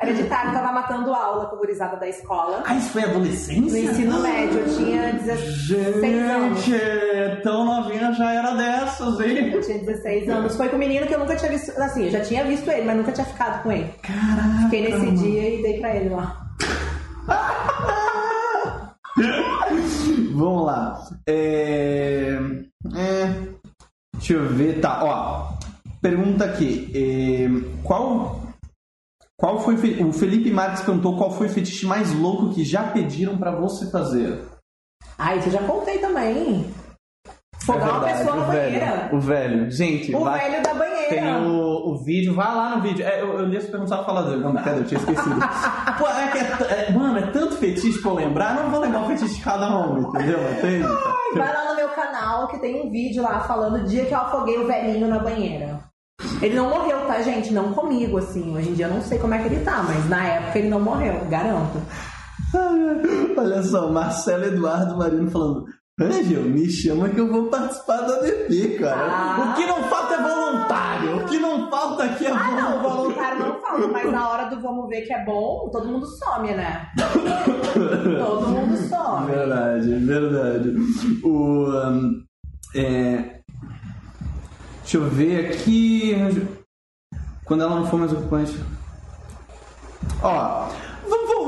Era 0.00 0.12
de 0.12 0.24
tarde, 0.24 0.52
tava 0.54 0.72
matando 0.72 1.12
aula 1.12 1.46
com 1.46 1.56
gurizada 1.56 1.96
da 1.96 2.08
escola. 2.08 2.62
Ah, 2.66 2.74
isso 2.74 2.90
foi 2.90 3.04
adolescência? 3.04 3.60
No 3.60 3.76
ensino 3.90 4.20
médio, 4.20 4.58
eu 4.60 4.76
tinha 4.76 5.12
16 5.12 6.04
anos. 6.04 6.60
Gente, 6.64 7.42
tão 7.42 7.64
novinha 7.64 8.12
já 8.12 8.32
era 8.32 8.54
dessas, 8.54 9.20
hein? 9.20 9.52
Eu 9.52 9.60
tinha 9.60 9.78
16 9.78 10.28
anos. 10.28 10.56
Foi 10.56 10.68
com 10.68 10.76
um 10.76 10.78
menino 10.78 11.06
que 11.06 11.14
eu 11.14 11.18
nunca 11.18 11.36
tinha 11.36 11.50
visto. 11.50 11.70
Assim, 11.80 12.04
eu 12.04 12.10
já 12.10 12.20
tinha 12.20 12.44
visto 12.44 12.70
ele, 12.70 12.84
mas 12.84 12.96
nunca 12.96 13.12
tinha 13.12 13.26
ficado 13.26 13.62
com 13.62 13.72
ele. 13.72 13.88
Caraca. 14.02 14.64
Fiquei 14.64 14.82
nesse 14.82 15.10
dia 15.22 15.54
e 15.58 15.62
dei 15.62 15.80
pra 15.80 15.94
ele 15.96 16.08
lá. 16.10 16.40
Vamos 20.34 20.66
lá. 20.66 21.04
É... 21.26 22.36
é, 22.96 23.34
Deixa 24.14 24.34
eu 24.34 24.48
ver. 24.48 24.80
Tá, 24.80 25.04
ó. 25.04 25.54
Pergunta 26.00 26.44
aqui. 26.44 26.90
é, 26.94 27.48
Qual. 27.82 28.43
Qual 29.38 29.58
foi. 29.60 29.74
O 30.02 30.12
Felipe 30.12 30.50
Marques 30.50 30.82
perguntou 30.82 31.16
qual 31.16 31.30
foi 31.30 31.46
o 31.48 31.50
fetiche 31.50 31.86
mais 31.86 32.12
louco 32.14 32.54
que 32.54 32.64
já 32.64 32.84
pediram 32.84 33.36
pra 33.36 33.50
você 33.54 33.90
fazer. 33.90 34.42
Ah, 35.18 35.34
isso 35.36 35.48
eu 35.48 35.52
já 35.52 35.62
contei 35.62 35.98
também. 35.98 36.72
Fogar 37.64 37.98
uma 37.98 38.06
pessoa 38.06 38.36
na 38.36 38.44
banheira. 38.46 38.86
velho. 38.86 39.16
O 39.16 39.20
velho. 39.20 39.70
Gente, 39.70 40.14
O 40.14 40.20
vai- 40.24 40.38
velho 40.50 40.62
da 40.62 40.74
banheira. 40.74 41.08
Tem 41.08 41.24
o, 41.46 41.92
o 41.92 42.04
vídeo, 42.04 42.34
vai 42.34 42.54
lá 42.54 42.76
no 42.76 42.82
vídeo. 42.82 43.04
É, 43.06 43.20
eu, 43.22 43.38
eu 43.38 43.44
li 43.46 43.56
essa 43.56 43.70
pergunta 43.70 44.04
falar 44.04 44.22
dele. 44.22 44.42
Não, 44.42 44.54
cadê? 44.54 44.80
Eu 44.80 44.84
tinha 44.84 44.98
esquecido. 45.00 45.36
Pô, 45.98 46.06
é 46.08 46.30
que 46.30 46.38
é 46.38 46.88
é- 46.88 46.92
mano, 46.92 47.18
é 47.18 47.30
tanto 47.30 47.56
fetiche 47.56 48.00
pra 48.00 48.10
eu 48.10 48.14
lembrar, 48.16 48.54
não 48.54 48.70
vou 48.70 48.80
lembrar 48.80 49.02
o 49.02 49.06
fetiche 49.06 49.36
de 49.36 49.42
cada 49.42 49.68
um, 49.86 49.98
entendeu? 50.08 50.38
Entende? 50.52 50.84
Vai 51.36 51.52
lá 51.54 51.70
no 51.70 51.76
meu 51.76 51.88
canal 51.90 52.48
que 52.48 52.58
tem 52.58 52.86
um 52.86 52.90
vídeo 52.90 53.22
lá 53.22 53.40
falando 53.40 53.76
o 53.76 53.84
dia 53.84 54.04
que 54.04 54.14
eu 54.14 54.18
afoguei 54.18 54.58
o 54.58 54.66
velhinho 54.66 55.08
na 55.08 55.18
banheira. 55.20 55.80
Ele 56.40 56.54
não 56.54 56.68
morreu, 56.70 57.06
tá, 57.06 57.20
gente? 57.22 57.52
Não 57.52 57.72
comigo, 57.72 58.18
assim. 58.18 58.54
Hoje 58.56 58.70
em 58.70 58.74
dia 58.74 58.86
eu 58.86 58.94
não 58.94 59.02
sei 59.02 59.18
como 59.18 59.34
é 59.34 59.38
que 59.38 59.46
ele 59.46 59.64
tá, 59.64 59.82
mas 59.82 60.08
na 60.08 60.24
época 60.26 60.58
ele 60.58 60.68
não 60.68 60.80
morreu, 60.80 61.24
garanto. 61.28 61.78
Olha 63.36 63.62
só, 63.62 63.90
Marcelo 63.90 64.44
Eduardo 64.44 64.96
Marino 64.96 65.30
falando. 65.30 65.64
Angel, 66.00 66.42
me 66.42 66.68
chama 66.68 67.08
que 67.08 67.20
eu 67.20 67.30
vou 67.30 67.46
participar 67.46 68.00
da 68.00 68.18
DP, 68.20 68.78
cara. 68.80 68.96
Ah. 69.08 69.52
O 69.52 69.54
que 69.54 69.64
não 69.64 69.82
falta 69.84 70.14
é 70.14 70.22
voluntário. 70.22 71.16
O 71.16 71.24
que 71.26 71.38
não 71.38 71.70
falta 71.70 72.02
aqui 72.04 72.26
é 72.26 72.30
Ah, 72.32 72.50
não, 72.50 72.82
voluntário. 72.82 73.38
voluntário 73.38 73.38
não 73.38 73.60
fala, 73.60 73.86
mas 73.88 74.12
na 74.12 74.28
hora 74.28 74.44
do 74.50 74.60
vamos 74.60 74.88
ver 74.88 75.02
que 75.02 75.12
é 75.12 75.24
bom, 75.24 75.68
todo 75.70 75.86
mundo 75.86 76.04
some, 76.06 76.52
né? 76.52 76.88
todo 78.18 78.48
mundo 78.48 78.76
some. 78.88 79.26
Verdade, 79.30 79.94
verdade. 80.04 80.74
O. 81.22 81.68
hum, 81.70 82.24
é, 82.74 83.40
deixa 84.84 84.98
eu 84.98 85.08
ver 85.08 85.46
aqui. 85.46 86.14
Quando 87.44 87.62
ela 87.62 87.74
não 87.74 87.86
for 87.86 87.98
mais 87.98 88.12
ocupante. 88.12 88.56
Ó. 90.22 90.68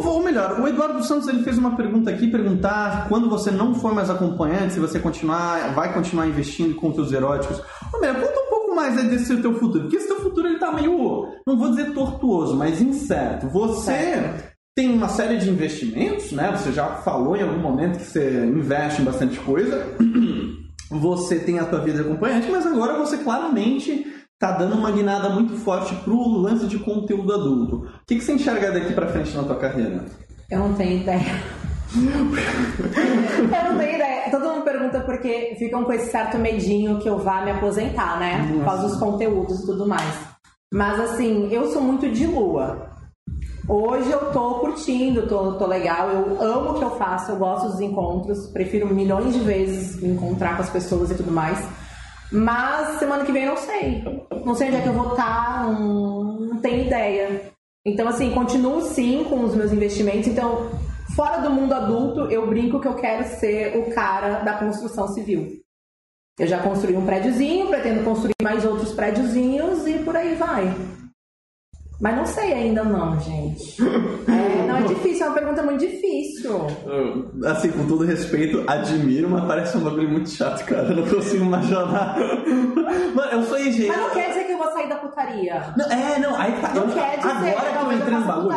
Vou 0.01 0.23
melhor. 0.23 0.61
O 0.61 0.69
Eduardo 0.69 1.03
Santos 1.03 1.27
ele 1.27 1.43
fez 1.43 1.57
uma 1.57 1.75
pergunta 1.75 2.11
aqui, 2.11 2.29
perguntar 2.29 3.09
quando 3.09 3.29
você 3.29 3.51
não 3.51 3.75
for 3.75 3.95
mais 3.95 4.11
acompanhante, 4.11 4.75
se 4.75 4.81
você 4.81 5.01
continuar, 5.01 5.75
vai 5.75 5.93
continuar 5.93 6.27
investindo 6.27 6.71
em 6.71 6.75
conteúdos 6.75 7.13
eróticos. 7.13 7.61
Ô, 7.93 7.99
Mira, 7.99 8.15
conta 8.15 8.41
um 8.41 8.51
pouco 8.51 8.75
mais 8.75 8.97
aí 8.99 9.09
desse 9.09 9.37
teu 9.39 9.55
futuro, 9.55 9.85
porque 9.85 9.97
esse 9.97 10.07
teu 10.07 10.21
futuro 10.21 10.47
ele 10.47 10.59
tá 10.59 10.71
meio, 10.71 11.27
não 11.47 11.57
vou 11.59 11.71
dizer 11.71 11.93
tortuoso, 11.93 12.55
mas 12.55 12.81
incerto. 12.81 13.49
Você 13.49 14.35
tem 14.77 14.93
uma 14.93 15.09
série 15.09 15.39
de 15.39 15.49
investimentos, 15.49 16.31
né? 16.33 16.53
Você 16.53 16.71
já 16.71 16.97
falou 16.97 17.35
em 17.35 17.43
algum 17.43 17.59
momento 17.59 17.99
que 17.99 18.05
você 18.05 18.45
investe 18.45 19.01
em 19.01 19.05
bastante 19.05 19.41
coisa. 19.41 19.83
Você 20.91 21.39
tem 21.41 21.59
a 21.59 21.65
tua 21.65 21.81
vida 21.81 22.01
acompanhante, 22.03 22.51
mas 22.51 22.67
agora 22.67 22.99
você 22.99 23.19
claramente 23.19 24.07
tá 24.39 24.53
dando 24.53 24.77
uma 24.77 24.91
guinada 24.93 25.29
muito 25.31 25.57
forte 25.57 25.95
pro 25.97 26.29
lance 26.29 26.67
de 26.67 26.79
conteúdo 26.79 27.33
adulto. 27.33 27.77
O 27.77 28.07
que, 28.07 28.17
que 28.17 28.21
você 28.21 28.35
enxerga 28.35 28.71
daqui 28.71 28.93
pra 28.93 29.09
frente 29.09 29.35
na 29.37 29.43
tua 29.43 29.57
carreira? 29.57 30.05
Eu 30.51 30.61
não 30.61 30.75
tenho 30.75 31.01
ideia. 31.01 31.43
eu 31.97 33.73
não 33.73 33.79
tenho 33.79 33.95
ideia. 33.95 34.31
Todo 34.31 34.49
mundo 34.49 34.63
pergunta 34.63 35.01
porque 35.01 35.57
ficam 35.59 35.85
com 35.85 35.93
esse 35.93 36.11
certo 36.11 36.39
medinho 36.39 36.99
que 36.99 37.09
eu 37.09 37.19
vá 37.19 37.45
me 37.45 37.51
aposentar, 37.51 38.19
né? 38.21 38.47
Por 38.53 38.65
causa 38.65 38.89
dos 38.89 38.99
conteúdos 38.99 39.61
e 39.61 39.67
tudo 39.67 39.89
mais. 39.89 40.15
Mas 40.73 41.01
assim, 41.01 41.49
eu 41.51 41.73
sou 41.73 41.83
muito 41.83 42.09
de 42.11 42.27
lua. 42.27 42.96
Hoje 43.69 44.13
eu 44.13 44.31
tô 44.31 44.61
curtindo, 44.61 45.27
tô, 45.27 45.55
tô 45.55 45.67
legal, 45.67 46.09
eu 46.09 46.41
amo 46.41 46.71
o 46.71 46.75
que 46.75 46.85
eu 46.85 46.91
faço, 46.91 47.33
eu 47.33 47.37
gosto 47.37 47.69
dos 47.69 47.81
encontros, 47.81 48.47
prefiro 48.47 48.95
milhões 48.95 49.35
de 49.35 49.41
vezes 49.41 50.01
encontrar 50.01 50.55
com 50.55 50.63
as 50.63 50.71
pessoas 50.71 51.11
e 51.11 51.17
tudo 51.17 51.33
mais. 51.33 51.67
Mas 52.31 52.99
semana 53.01 53.25
que 53.25 53.33
vem 53.33 53.43
eu 53.43 53.51
não 53.51 53.57
sei. 53.57 54.05
Não 54.45 54.55
sei 54.55 54.69
onde 54.69 54.77
é 54.77 54.81
que 54.83 54.89
eu 54.89 54.93
vou 54.93 55.11
estar, 55.11 55.65
não, 55.65 56.39
não 56.39 56.59
tenho 56.59 56.87
ideia. 56.87 57.51
Então, 57.85 58.07
assim, 58.07 58.31
continuo 58.31 58.83
sim 58.83 59.25
com 59.25 59.43
os 59.43 59.55
meus 59.57 59.73
investimentos. 59.73 60.29
Então, 60.29 60.71
fora 61.17 61.39
do 61.39 61.51
mundo 61.51 61.73
adulto, 61.73 62.31
eu 62.31 62.47
brinco 62.47 62.81
que 62.81 62.87
eu 62.87 62.95
quero 62.95 63.25
ser 63.25 63.77
o 63.79 63.91
cara 63.93 64.45
da 64.45 64.55
construção 64.55 65.09
civil. 65.09 65.61
Eu 66.39 66.47
já 66.47 66.63
construí 66.63 66.97
um 66.97 67.07
prédiozinho, 67.07 67.69
pretendo 67.69 68.05
construir 68.05 68.35
mais 68.43 68.65
outros 68.65 68.93
prédiozinhos 68.93 69.87
e 69.89 69.99
por 70.01 70.15
aí 70.15 70.37
vai. 70.37 70.73
Mas 72.01 72.15
não 72.15 72.27
sei 72.27 72.53
ainda 72.53 72.85
não, 72.85 73.19
gente. 73.21 73.77
É, 74.29 74.67
não 74.67 74.77
é 74.77 74.83
difícil, 74.83 75.25
é 75.25 75.29
uma 75.29 75.35
pergunta 75.35 75.63
muito 75.63 75.81
difícil. 75.81 76.67
Assim, 77.47 77.71
com 77.71 77.87
todo 77.87 78.05
respeito, 78.05 78.65
admiro, 78.67 79.31
mas 79.31 79.45
parece 79.45 79.77
um 79.77 79.81
bagulho 79.81 80.09
muito 80.09 80.29
chato, 80.29 80.65
cara. 80.67 80.89
Eu 80.89 80.97
não 80.97 81.07
consigo 81.09 81.45
imaginar. 81.45 82.17
Mano, 83.15 83.33
eu 83.33 83.43
sou 83.45 83.59
engenheiro. 83.59 83.95
Mas 83.95 84.03
não 84.03 84.11
quer 84.11 84.29
dizer 84.29 84.45
que 84.45 84.53
eu 84.53 84.59
vou 84.59 84.73
sair 84.73 84.89
da 84.89 84.97
putaria. 84.97 85.75
Não, 85.77 85.87
é, 85.87 86.19
não, 86.19 86.37
aí 86.37 86.61
tá. 86.61 86.75
Não 86.75 86.83
eu, 86.83 86.93
quer 86.93 87.17
dizer, 87.19 87.31
agora 87.31 87.61
que 87.61 87.69
eu 87.69 87.73
talvez 87.75 88.01
entrei 88.01 88.19
no 88.19 88.27
bagulho. 88.27 88.57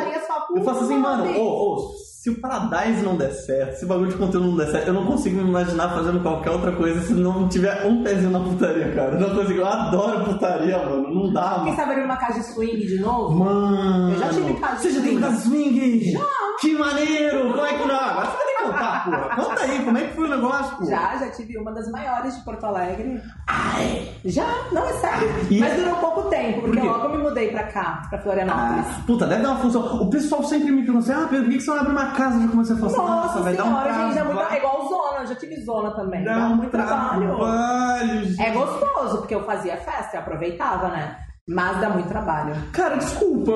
Eu 0.55 0.63
faço 0.63 0.83
assim, 0.85 0.97
mano, 0.97 1.37
ô, 1.37 1.75
ô, 1.75 1.91
se 2.21 2.29
o 2.29 2.41
Paradise 2.41 3.01
não 3.01 3.15
der 3.15 3.31
certo, 3.31 3.77
se 3.79 3.85
o 3.85 3.87
bagulho 3.87 4.09
de 4.11 4.17
conteúdo 4.17 4.47
não 4.49 4.57
der 4.57 4.67
certo, 4.69 4.87
eu 4.87 4.93
não 4.93 5.05
consigo 5.05 5.37
me 5.41 5.47
imaginar 5.47 5.87
fazendo 5.95 6.19
qualquer 6.21 6.49
outra 6.51 6.73
coisa 6.73 6.99
se 6.99 7.13
não 7.13 7.47
tiver 7.47 7.85
um 7.85 8.03
pezinho 8.03 8.29
na 8.29 8.41
putaria, 8.41 8.91
cara. 8.93 9.15
Eu 9.15 9.21
não 9.21 9.29
consigo. 9.35 9.59
Eu 9.61 9.65
adoro 9.67 10.25
putaria, 10.25 10.77
mano. 10.79 11.13
Não 11.13 11.31
dá, 11.31 11.51
Quem 11.55 11.63
mano. 11.63 11.75
sabe 11.77 11.91
abrir 11.93 12.03
uma 12.03 12.17
casa 12.17 12.39
de 12.41 12.45
swing 12.47 12.77
de 12.85 12.99
novo? 12.99 13.33
Mano. 13.39 14.11
Eu 14.13 14.19
já 14.19 14.29
tive 14.29 14.53
casa 14.55 14.75
Você 14.81 14.89
já 14.91 14.99
swing. 14.99 15.09
teve 15.09 15.21
casa 15.21 15.37
swing? 15.49 16.11
Já. 16.11 16.19
Que 16.59 16.73
maneiro. 16.77 17.51
Como 17.53 17.65
é 17.65 17.73
que 17.77 17.87
não? 17.87 17.95
Agora 17.95 18.25
você 18.31 18.35
vai 18.37 18.45
ter 18.47 18.51
que 18.51 18.58
contar, 18.63 19.05
porra. 19.05 19.35
Conta 19.35 19.61
aí, 19.63 19.83
como 19.85 19.97
é 19.97 20.01
que 20.05 20.13
foi 20.15 20.25
o 20.25 20.29
negócio, 20.29 20.77
porra? 20.77 20.89
Já, 20.89 21.17
já 21.17 21.31
tive 21.31 21.57
uma 21.57 21.71
das 21.71 21.89
maiores 21.91 22.35
de 22.37 22.43
Porto 22.43 22.65
Alegre. 22.65 23.21
Ai. 23.47 24.09
Já, 24.25 24.45
não 24.71 24.85
é 24.87 24.93
sério. 24.93 25.29
E- 25.49 25.59
Mas 25.59 25.75
durou 25.75 25.95
pouco 25.95 26.23
tempo, 26.29 26.61
porque 26.61 26.79
Por 26.79 26.85
logo 26.89 27.05
eu 27.05 27.09
me 27.11 27.17
mudei 27.23 27.49
pra 27.51 27.63
cá, 27.63 28.01
pra 28.09 28.19
Florianópolis. 28.19 28.85
Ah, 28.87 29.01
puta, 29.05 29.25
deve 29.27 29.41
dar 29.43 29.51
uma 29.51 29.59
função. 29.59 30.01
O 30.01 30.09
pessoal 30.09 30.43
sempre 30.43 30.71
me 30.71 30.83
pergunta 30.83 31.11
assim, 31.11 31.23
ah, 31.23 31.27
Pedro, 31.29 31.45
por 31.45 31.53
que 31.53 31.59
você 31.61 31.71
não 31.71 31.79
abre 31.79 31.91
uma 31.91 32.11
casa? 32.11 32.39
Já 32.41 32.47
comecei 32.47 32.75
a 32.75 32.79
falar 32.79 32.91
assim, 32.91 32.97
Nossa, 33.01 33.39
vai 33.41 33.53
dar 33.55 33.63
um 33.63 33.67
senhora, 33.67 33.93
gente, 33.93 34.15
dá 34.15 34.23
muito... 34.23 34.37
trabalho. 34.37 34.53
é 34.53 34.57
igual 34.57 34.87
zona, 34.89 35.17
eu 35.21 35.27
já 35.27 35.35
tive 35.35 35.61
zona 35.61 35.91
também. 35.91 36.23
Dá 36.23 36.33
Dá 36.33 36.45
um 36.47 36.55
muito 36.55 36.71
trabalho. 36.71 37.35
trabalho. 37.35 38.35
É 38.39 38.51
gostoso, 38.51 39.17
porque 39.19 39.35
eu 39.35 39.43
fazia 39.43 39.77
festa, 39.77 40.17
eu 40.17 40.21
aproveitava, 40.21 40.89
né? 40.89 41.17
Mas 41.47 41.79
dá 41.81 41.89
muito 41.89 42.07
trabalho. 42.07 42.53
Cara, 42.71 42.97
desculpa, 42.97 43.51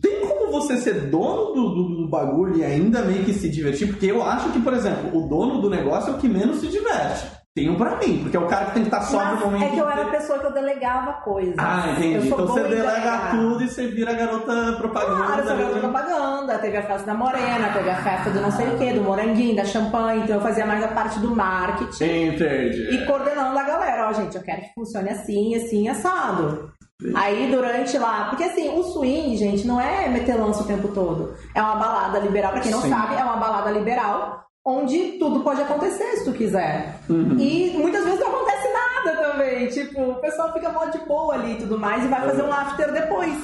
tem 0.00 0.20
como 0.28 0.52
você 0.52 0.76
ser 0.76 1.10
dono 1.10 1.52
do, 1.54 1.68
do- 1.74 1.96
do 1.96 1.99
bagulho 2.10 2.56
e 2.58 2.64
ainda 2.64 3.02
meio 3.02 3.24
que 3.24 3.32
se 3.32 3.48
divertir? 3.48 3.88
Porque 3.88 4.06
eu 4.06 4.22
acho 4.22 4.50
que, 4.50 4.60
por 4.60 4.72
exemplo, 4.74 5.16
o 5.16 5.28
dono 5.28 5.60
do 5.62 5.70
negócio 5.70 6.10
é 6.12 6.16
o 6.16 6.18
que 6.18 6.28
menos 6.28 6.58
se 6.60 6.66
diverte. 6.66 7.38
Tenho 7.52 7.76
pra 7.76 7.96
mim, 7.96 8.20
porque 8.22 8.36
é 8.36 8.40
o 8.40 8.46
cara 8.46 8.66
que 8.66 8.74
tem 8.74 8.82
que 8.84 8.88
estar 8.88 9.00
só 9.02 9.34
no 9.34 9.40
momento 9.40 9.64
é 9.64 9.68
que 9.70 9.78
eu 9.78 9.90
era 9.90 10.02
a 10.02 10.10
pessoa 10.10 10.38
que 10.38 10.46
eu 10.46 10.52
delegava 10.52 11.14
coisas. 11.14 11.56
Ah, 11.58 11.82
Eu 11.88 11.92
entendi. 11.94 12.28
sou 12.28 12.38
Então 12.38 12.46
você 12.46 12.62
delega 12.62 12.90
delegar. 12.92 13.30
tudo 13.32 13.64
e 13.64 13.68
você 13.68 13.86
vira 13.88 14.12
a 14.12 14.14
garota 14.14 14.72
propaganda. 14.78 15.16
Claro, 15.24 15.40
essa 15.42 15.54
garota 15.56 15.78
propaganda, 15.80 16.58
teve 16.58 16.76
a 16.76 16.82
festa 16.84 17.06
da 17.08 17.14
Morena, 17.14 17.72
teve 17.72 17.90
a 17.90 17.96
festa 17.96 18.30
do 18.30 18.40
não 18.40 18.52
sei 18.52 18.68
o 18.68 18.78
que, 18.78 18.92
do 18.92 19.02
Moranguinho, 19.02 19.56
da 19.56 19.64
champanhe, 19.64 20.22
então 20.22 20.36
eu 20.36 20.42
fazia 20.42 20.64
mais 20.64 20.84
a 20.84 20.88
parte 20.88 21.18
do 21.18 21.34
marketing 21.34 22.04
Entendi. 22.28 22.94
e 22.94 23.04
coordenando 23.04 23.58
a 23.58 23.62
galera, 23.64 24.08
ó, 24.08 24.12
gente, 24.12 24.36
eu 24.36 24.42
quero 24.44 24.60
que 24.60 24.72
funcione 24.72 25.08
assim, 25.10 25.56
assim, 25.56 25.88
assado. 25.88 26.70
Aí 27.14 27.50
durante 27.50 27.96
lá, 27.98 28.26
porque 28.28 28.44
assim, 28.44 28.68
o 28.68 28.82
swing, 28.82 29.36
gente, 29.36 29.66
não 29.66 29.80
é 29.80 30.08
metelança 30.08 30.62
o 30.62 30.66
tempo 30.66 30.88
todo. 30.88 31.34
É 31.54 31.62
uma 31.62 31.76
balada 31.76 32.18
liberal, 32.18 32.52
pra 32.52 32.60
quem 32.60 32.70
não 32.70 32.82
Sim. 32.82 32.90
sabe, 32.90 33.14
é 33.16 33.24
uma 33.24 33.36
balada 33.36 33.70
liberal 33.70 34.44
onde 34.64 35.12
tudo 35.18 35.40
pode 35.40 35.62
acontecer 35.62 36.16
se 36.18 36.24
tu 36.26 36.32
quiser. 36.32 36.96
Uhum. 37.08 37.36
E 37.38 37.70
muitas 37.78 38.04
vezes 38.04 38.20
não 38.20 38.28
acontece 38.28 38.68
nada 38.72 39.16
também. 39.16 39.66
Tipo, 39.68 40.02
o 40.02 40.14
pessoal 40.16 40.52
fica 40.52 40.70
mó 40.70 40.84
de 40.86 40.98
boa 40.98 41.34
ali 41.34 41.52
e 41.54 41.56
tudo 41.58 41.78
mais 41.78 42.04
e 42.04 42.08
vai 42.08 42.20
fazer 42.20 42.42
um 42.42 42.52
after 42.52 42.92
depois. 42.92 43.34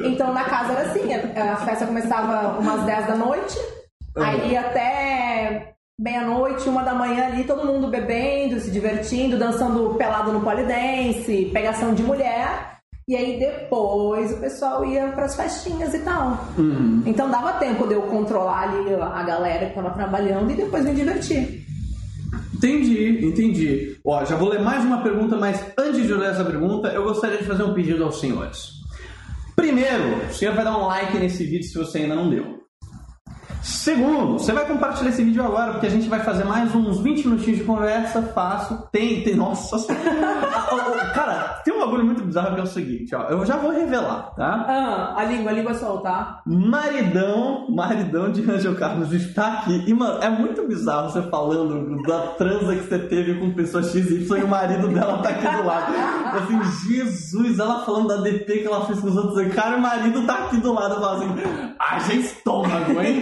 Então 0.00 0.32
na 0.32 0.44
casa 0.44 0.72
era 0.72 0.90
assim, 0.90 1.12
a, 1.12 1.52
a 1.52 1.56
festa 1.56 1.86
começava 1.86 2.58
umas 2.58 2.84
10 2.84 3.06
da 3.06 3.16
noite, 3.16 3.58
Uhum. 4.16 4.24
aí 4.24 4.56
até 4.56 5.74
meia-noite, 5.98 6.68
uma 6.68 6.82
da 6.82 6.94
manhã 6.94 7.26
ali, 7.26 7.44
todo 7.44 7.64
mundo 7.66 7.88
bebendo, 7.88 8.58
se 8.58 8.70
divertindo, 8.70 9.38
dançando 9.38 9.94
pelado 9.94 10.32
no 10.32 10.40
polidense, 10.40 11.50
pegação 11.52 11.94
de 11.94 12.02
mulher. 12.02 12.79
E 13.10 13.16
aí 13.16 13.40
depois 13.40 14.30
o 14.30 14.36
pessoal 14.36 14.84
ia 14.84 15.08
pras 15.08 15.34
festinhas 15.34 15.92
e 15.92 15.98
tal. 15.98 16.46
Uhum. 16.56 17.02
Então 17.04 17.28
dava 17.28 17.54
tempo 17.54 17.84
de 17.88 17.94
eu 17.94 18.02
controlar 18.02 18.68
ali 18.68 18.94
a 18.94 19.22
galera 19.24 19.66
que 19.66 19.74
tava 19.74 19.90
trabalhando 19.90 20.48
e 20.52 20.54
depois 20.54 20.84
me 20.84 20.94
divertir. 20.94 21.66
Entendi, 22.54 23.26
entendi. 23.26 23.96
Ó, 24.04 24.24
já 24.24 24.36
vou 24.36 24.48
ler 24.48 24.60
mais 24.60 24.84
uma 24.84 25.02
pergunta, 25.02 25.36
mas 25.36 25.60
antes 25.76 26.04
de 26.04 26.10
eu 26.10 26.18
ler 26.18 26.30
essa 26.30 26.44
pergunta, 26.44 26.86
eu 26.90 27.02
gostaria 27.02 27.38
de 27.38 27.46
fazer 27.46 27.64
um 27.64 27.74
pedido 27.74 28.04
aos 28.04 28.20
senhores. 28.20 28.74
Primeiro, 29.56 30.28
o 30.30 30.32
senhor 30.32 30.54
vai 30.54 30.62
dar 30.62 30.78
um 30.78 30.86
like 30.86 31.18
nesse 31.18 31.42
vídeo 31.42 31.64
se 31.64 31.76
você 31.76 31.98
ainda 31.98 32.14
não 32.14 32.30
deu. 32.30 32.60
Segundo, 33.62 34.38
você 34.38 34.52
vai 34.52 34.66
compartilhar 34.66 35.10
esse 35.10 35.22
vídeo 35.22 35.44
agora, 35.44 35.72
porque 35.72 35.86
a 35.86 35.90
gente 35.90 36.08
vai 36.08 36.20
fazer 36.20 36.44
mais 36.44 36.74
uns 36.74 37.00
20 37.00 37.28
minutinhos 37.28 37.58
de 37.58 37.64
conversa 37.64 38.22
fácil. 38.22 38.78
Tem, 38.90 39.22
tem, 39.22 39.36
nossa 39.36 39.76
Cara, 41.14 41.60
tem 41.64 41.74
um 41.74 41.80
bagulho 41.80 42.04
muito 42.04 42.22
bizarro 42.22 42.54
que 42.54 42.60
é 42.60 42.64
o 42.64 42.66
seguinte, 42.66 43.14
ó. 43.14 43.24
Eu 43.24 43.44
já 43.44 43.56
vou 43.56 43.70
revelar, 43.70 44.34
tá? 44.34 44.64
Ah, 44.66 45.14
a 45.16 45.24
língua, 45.24 45.50
a 45.50 45.54
língua 45.54 45.74
solta. 45.74 46.40
Maridão, 46.46 47.66
maridão 47.70 48.30
de 48.32 48.48
Angel 48.50 48.74
Carlos 48.76 49.12
está 49.12 49.58
aqui. 49.58 49.84
E, 49.86 49.92
mano, 49.92 50.22
é 50.22 50.30
muito 50.30 50.66
bizarro 50.66 51.10
você 51.10 51.22
falando 51.22 52.02
da 52.02 52.18
transa 52.38 52.74
que 52.76 52.84
você 52.84 52.98
teve 52.98 53.34
com 53.38 53.52
pessoa 53.52 53.82
XY 53.82 54.26
e 54.38 54.42
o 54.42 54.48
marido 54.48 54.88
dela 54.88 55.18
tá 55.18 55.30
aqui 55.30 55.56
do 55.56 55.66
lado. 55.66 55.92
Assim, 56.36 56.88
Jesus, 56.88 57.58
ela 57.58 57.84
falando 57.84 58.08
da 58.08 58.16
DP 58.18 58.58
que 58.58 58.66
ela 58.66 58.86
fez 58.86 59.00
com 59.00 59.08
os 59.08 59.16
outros. 59.16 59.54
Cara, 59.54 59.76
o 59.76 59.80
marido 59.80 60.24
tá 60.26 60.34
aqui 60.34 60.56
do 60.58 60.72
lado. 60.72 60.94
Falo 60.94 61.16
assim, 61.16 61.28
haja 61.78 62.14
estômago, 62.14 63.00
hein? 63.00 63.20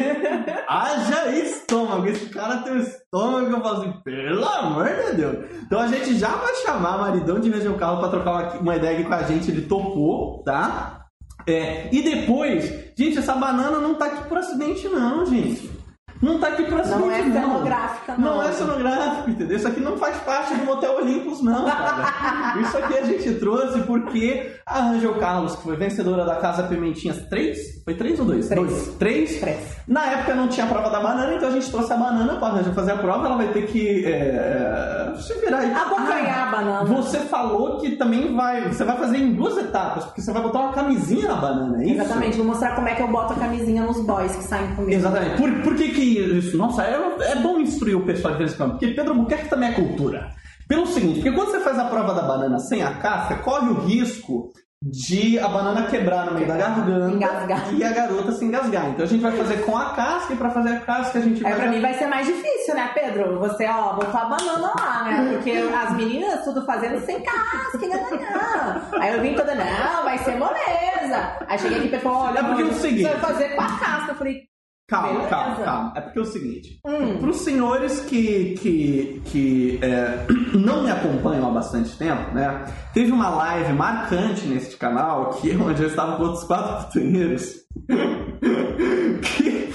Haja 0.68 1.30
estômago. 1.30 2.06
Esse 2.06 2.26
cara 2.26 2.58
tem 2.58 2.74
um 2.74 2.78
estômago 2.80 3.46
que 3.46 3.52
eu 3.52 3.60
falo 3.60 3.80
assim, 3.80 3.92
pelo 4.04 4.44
amor 4.44 4.88
de 4.88 5.16
Deus. 5.16 5.36
Então 5.62 5.80
a 5.80 5.86
gente 5.86 6.18
já 6.18 6.28
vai 6.28 6.54
chamar 6.56 6.98
maridão 6.98 7.38
de 7.40 7.52
Angel 7.52 7.74
Carlos 7.74 8.00
pra 8.00 8.08
trocar 8.08 8.30
uma, 8.32 8.60
uma 8.60 8.76
ideia 8.76 8.98
aqui 8.98 9.04
com 9.08 9.14
a 9.14 9.22
gente. 9.22 9.50
Ele 9.50 9.62
topou, 9.62 10.42
tá? 10.44 11.06
É, 11.46 11.88
e 11.90 12.02
depois, 12.02 12.64
gente, 12.96 13.18
essa 13.18 13.34
banana 13.34 13.78
não 13.78 13.94
tá 13.94 14.06
aqui 14.06 14.28
por 14.28 14.36
acidente, 14.36 14.86
não, 14.88 15.24
gente. 15.24 15.78
Não 16.20 16.38
tá 16.40 16.48
aqui 16.48 16.64
por 16.64 16.80
acidente, 16.80 17.00
Não 17.00 17.12
é 17.12 17.22
não. 17.22 17.32
cenográfica, 17.32 18.16
não. 18.18 18.34
Não 18.36 18.42
é 18.42 18.52
cenográfico, 18.52 19.30
entendeu? 19.30 19.56
Isso 19.56 19.68
aqui 19.68 19.80
não 19.80 19.96
faz 19.96 20.16
parte 20.18 20.54
do 20.54 20.64
Motel 20.64 20.96
Olympus, 20.96 21.40
não, 21.42 21.64
cara. 21.64 22.58
Isso 22.60 22.76
aqui 22.76 22.98
a 22.98 23.04
gente 23.04 23.34
trouxe 23.34 23.80
porque 23.82 24.52
a 24.66 24.88
Angel 24.90 25.14
Carlos, 25.14 25.54
que 25.56 25.62
foi 25.62 25.76
vencedora 25.76 26.24
da 26.24 26.36
Casa 26.36 26.64
Pimentinhas 26.64 27.18
3, 27.28 27.77
foi 27.88 27.94
3 27.94 28.20
ou 28.20 28.26
2? 28.26 28.48
Três. 28.48 28.68
2. 28.68 28.88
3? 28.98 29.40
Três. 29.40 29.76
Na 29.88 30.04
época 30.12 30.34
não 30.34 30.48
tinha 30.48 30.66
a 30.66 30.68
prova 30.68 30.90
da 30.90 31.00
banana, 31.00 31.34
então 31.34 31.48
a 31.48 31.52
gente 31.52 31.70
trouxe 31.70 31.90
a 31.90 31.96
banana 31.96 32.36
pra 32.36 32.48
Angel 32.48 32.74
fazer 32.74 32.92
a 32.92 32.98
prova. 32.98 33.26
Ela 33.26 33.36
vai 33.36 33.48
ter 33.48 33.66
que 33.66 34.04
é, 34.04 35.14
se 35.18 35.32
virar 35.40 35.60
aí. 35.60 35.72
Abocanhar 35.72 36.48
a 36.48 36.50
banana. 36.50 36.84
Você 36.84 37.18
falou 37.20 37.78
que 37.78 37.92
também 37.96 38.34
vai. 38.34 38.68
Você 38.68 38.84
vai 38.84 38.96
fazer 38.98 39.16
em 39.16 39.32
duas 39.32 39.56
etapas, 39.56 40.04
porque 40.04 40.20
você 40.20 40.30
vai 40.32 40.42
botar 40.42 40.58
uma 40.60 40.72
camisinha 40.72 41.28
na 41.28 41.36
banana, 41.36 41.82
é 41.82 41.86
isso? 41.86 42.02
Exatamente, 42.02 42.36
vou 42.36 42.46
mostrar 42.46 42.74
como 42.74 42.88
é 42.88 42.94
que 42.94 43.02
eu 43.02 43.08
boto 43.08 43.32
a 43.32 43.36
camisinha 43.36 43.82
nos 43.82 44.04
boys 44.04 44.36
que 44.36 44.44
saem 44.44 44.74
comigo. 44.74 44.92
Exatamente. 44.92 45.36
Por, 45.38 45.50
por 45.62 45.74
que 45.74 45.88
que 45.88 46.00
isso? 46.00 46.58
Nossa, 46.58 46.82
é, 46.82 47.32
é 47.32 47.36
bom 47.36 47.58
instruir 47.58 47.96
o 47.96 48.04
pessoal 48.04 48.34
de 48.34 48.40
vez 48.40 48.52
em 48.52 48.56
quando, 48.58 48.70
porque 48.72 48.88
Pedro 48.88 49.12
Albuquerque 49.12 49.48
também 49.48 49.70
é 49.70 49.72
cultura. 49.72 50.28
Pelo 50.68 50.86
seguinte, 50.86 51.20
porque 51.20 51.32
quando 51.32 51.52
você 51.52 51.60
faz 51.60 51.78
a 51.78 51.86
prova 51.86 52.12
da 52.12 52.20
banana 52.20 52.58
sem 52.58 52.82
a 52.82 52.92
casca, 52.92 53.36
corre 53.36 53.70
o 53.70 53.80
risco 53.86 54.50
de 54.82 55.38
a 55.40 55.48
banana 55.48 55.86
quebrar 55.88 56.26
no 56.26 56.34
meio 56.34 56.46
da 56.46 56.56
garganta 56.56 57.12
Engasgar. 57.12 57.74
e 57.74 57.82
a 57.82 57.90
garota 57.92 58.30
se 58.30 58.44
engasgar. 58.44 58.88
Então 58.90 59.04
a 59.04 59.08
gente 59.08 59.20
vai 59.20 59.32
fazer 59.32 59.64
com 59.64 59.76
a 59.76 59.90
casca 59.94 60.32
e 60.32 60.36
pra 60.36 60.50
fazer 60.50 60.68
a 60.68 60.80
casca 60.80 61.18
a 61.18 61.22
gente 61.22 61.42
vai... 61.42 61.52
Aí 61.52 61.58
pra 61.58 61.68
mim 61.68 61.80
vai 61.80 61.94
ser 61.94 62.06
mais 62.06 62.26
difícil, 62.26 62.74
né, 62.76 62.88
Pedro? 62.94 63.40
Você, 63.40 63.66
ó, 63.66 63.94
botou 63.94 64.20
a 64.20 64.24
banana 64.26 64.72
lá, 64.76 65.04
né? 65.04 65.32
Porque 65.32 65.50
as 65.50 65.96
meninas 65.96 66.44
tudo 66.44 66.64
fazendo 66.64 67.00
sem 67.04 67.20
casca, 67.22 67.78
não. 67.88 69.00
Aí 69.02 69.16
eu 69.16 69.20
vim 69.20 69.34
toda, 69.34 69.54
não, 69.54 70.04
vai 70.04 70.16
ser 70.18 70.36
moleza. 70.36 71.38
Aí 71.48 71.58
cheguei 71.58 71.78
aqui 71.78 71.96
e 71.96 71.98
falou, 71.98 72.18
olha, 72.22 72.38
É 72.38 72.42
porque 72.44 72.62
é 72.62 72.64
o 72.66 72.72
seguinte- 72.74 73.02
você 73.02 73.08
vai 73.16 73.20
fazer 73.20 73.48
com 73.56 73.62
a 73.62 73.78
casca. 73.78 74.12
Eu 74.12 74.16
falei, 74.16 74.48
Calma, 74.90 75.08
Beleza. 75.08 75.28
calma, 75.28 75.56
calma. 75.56 75.92
É 75.96 76.00
porque 76.00 76.18
é 76.18 76.22
o 76.22 76.24
seguinte. 76.24 76.80
Hum. 76.86 77.18
Para 77.18 77.28
os 77.28 77.40
senhores 77.42 78.00
que, 78.00 78.54
que, 78.58 79.22
que 79.26 79.78
é, 79.82 80.24
não 80.56 80.82
me 80.82 80.90
acompanham 80.90 81.46
há 81.46 81.50
bastante 81.50 81.94
tempo, 81.98 82.32
né? 82.34 82.64
Teve 82.98 83.12
uma 83.12 83.28
live 83.28 83.74
marcante 83.74 84.44
neste 84.44 84.76
canal, 84.76 85.30
que 85.34 85.52
é 85.52 85.54
onde 85.54 85.84
eu 85.84 85.88
estava 85.88 86.16
com 86.16 86.24
outros 86.24 86.42
quatro 86.42 86.84
putanheiros. 86.84 87.64
que 89.22 89.68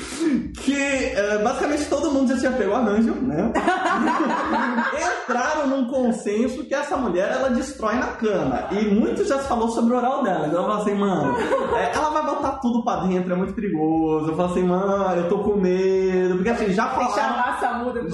que 0.64 0.76
é, 0.76 1.38
basicamente 1.44 1.86
todo 1.86 2.10
mundo 2.12 2.34
já 2.34 2.40
tinha 2.40 2.52
pego 2.52 2.74
a 2.74 2.80
Angel, 2.80 3.16
né? 3.16 3.52
Entraram 5.24 5.68
num 5.68 5.88
consenso 5.88 6.64
que 6.64 6.74
essa 6.74 6.96
mulher 6.96 7.32
ela 7.32 7.50
destrói 7.50 7.96
na 7.96 8.08
cama. 8.08 8.68
E 8.72 8.86
muito 8.86 9.26
já 9.26 9.40
se 9.40 9.48
falou 9.48 9.70
sobre 9.70 9.94
o 9.94 9.98
oral 9.98 10.24
dela. 10.24 10.48
Então 10.48 10.62
eu 10.62 10.68
falei 10.68 10.82
assim, 10.82 10.96
mano, 10.96 11.38
é, 11.76 11.92
ela 11.94 12.10
vai 12.10 12.26
botar 12.26 12.52
tudo 12.62 12.84
pra 12.84 13.02
dentro, 13.02 13.34
é 13.34 13.36
muito 13.36 13.54
perigoso. 13.54 14.30
Eu 14.30 14.36
falei 14.38 14.52
assim, 14.52 14.64
mano, 14.64 15.16
eu 15.16 15.30
tô 15.30 15.40
com 15.40 15.56
medo. 15.58 16.36
Porque 16.36 16.50
assim, 16.50 16.74
já 16.74 16.88
falaram. 16.90 17.54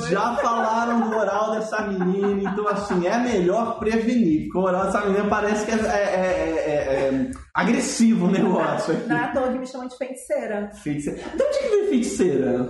Já 0.09 0.35
falaram 0.37 1.01
do 1.01 1.15
oral 1.15 1.51
dessa 1.51 1.81
menina, 1.81 2.51
então 2.51 2.67
assim, 2.67 3.05
é 3.05 3.17
melhor 3.17 3.77
prevenir, 3.79 4.43
porque 4.45 4.57
o 4.57 4.61
oral 4.61 4.85
dessa 4.85 4.98
menina 5.05 5.29
parece 5.29 5.65
que 5.65 5.71
é, 5.71 5.75
é- 5.75 5.79
é- 5.79 6.65
é- 6.67 7.09
é 7.09 7.31
agressivo 7.53 8.25
o 8.27 8.31
negócio 8.31 8.93
aqui. 8.93 9.07
Não 9.07 9.17
é 9.17 9.23
à 9.23 9.27
toa 9.31 9.51
que 9.51 9.59
me 9.59 9.67
chamam 9.67 9.87
de 9.87 9.97
feiticeira. 9.97 10.69
Feiticeira. 10.81 11.19
De 11.35 11.43
onde 11.43 11.59
que 11.59 11.67
vem 11.69 11.87
feiticeira? 11.89 12.69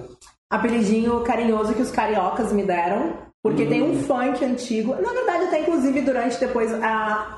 Apelidinho 0.51 1.21
carinhoso 1.21 1.73
que 1.73 1.81
os 1.81 1.91
cariocas 1.91 2.51
me 2.51 2.63
deram. 2.63 3.27
Porque 3.41 3.65
tem 3.65 3.81
um 3.81 4.01
funk 4.03 4.43
antigo. 4.43 4.95
Na 5.01 5.13
verdade, 5.13 5.45
até 5.45 5.61
inclusive 5.61 6.01
durante 6.01 6.39
depois 6.39 6.73
a. 6.83 7.37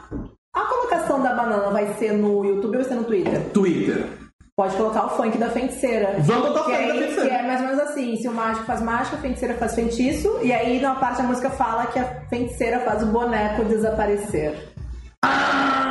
A 0.53 0.61
colocação 0.65 1.21
da 1.23 1.33
banana 1.33 1.69
vai 1.69 1.93
ser 1.93 2.11
no 2.13 2.43
YouTube 2.43 2.75
ou 2.75 2.81
vai 2.81 2.83
ser 2.83 2.95
no 2.95 3.05
Twitter? 3.05 3.39
Twitter. 3.53 4.05
Pode 4.53 4.75
colocar 4.75 5.05
o 5.05 5.09
funk 5.11 5.37
da 5.37 5.49
feiticeira. 5.49 6.15
Vamos 6.19 6.49
botar 6.49 6.61
o 6.61 6.65
que 6.65 6.71
funk 6.75 6.87
da 6.87 6.93
feiticeira. 6.95 7.29
Que 7.29 7.35
é 7.35 7.41
mais 7.47 7.61
ou 7.61 7.67
menos 7.67 7.81
assim: 7.83 8.15
se 8.17 8.27
o 8.27 8.33
mágico 8.33 8.65
faz 8.65 8.81
mágica, 8.81 9.15
a 9.15 9.19
feiticeira 9.19 9.53
faz 9.55 9.75
feitiço. 9.75 10.39
E 10.41 10.51
aí, 10.51 10.81
na 10.81 10.95
parte 10.95 11.21
da 11.21 11.23
música, 11.27 11.49
fala 11.51 11.85
que 11.85 11.99
a 11.99 12.25
feiticeira 12.29 12.79
faz 12.81 13.01
o 13.03 13.05
boneco 13.05 13.63
desaparecer. 13.65 14.70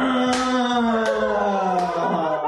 Ah! 0.01 2.46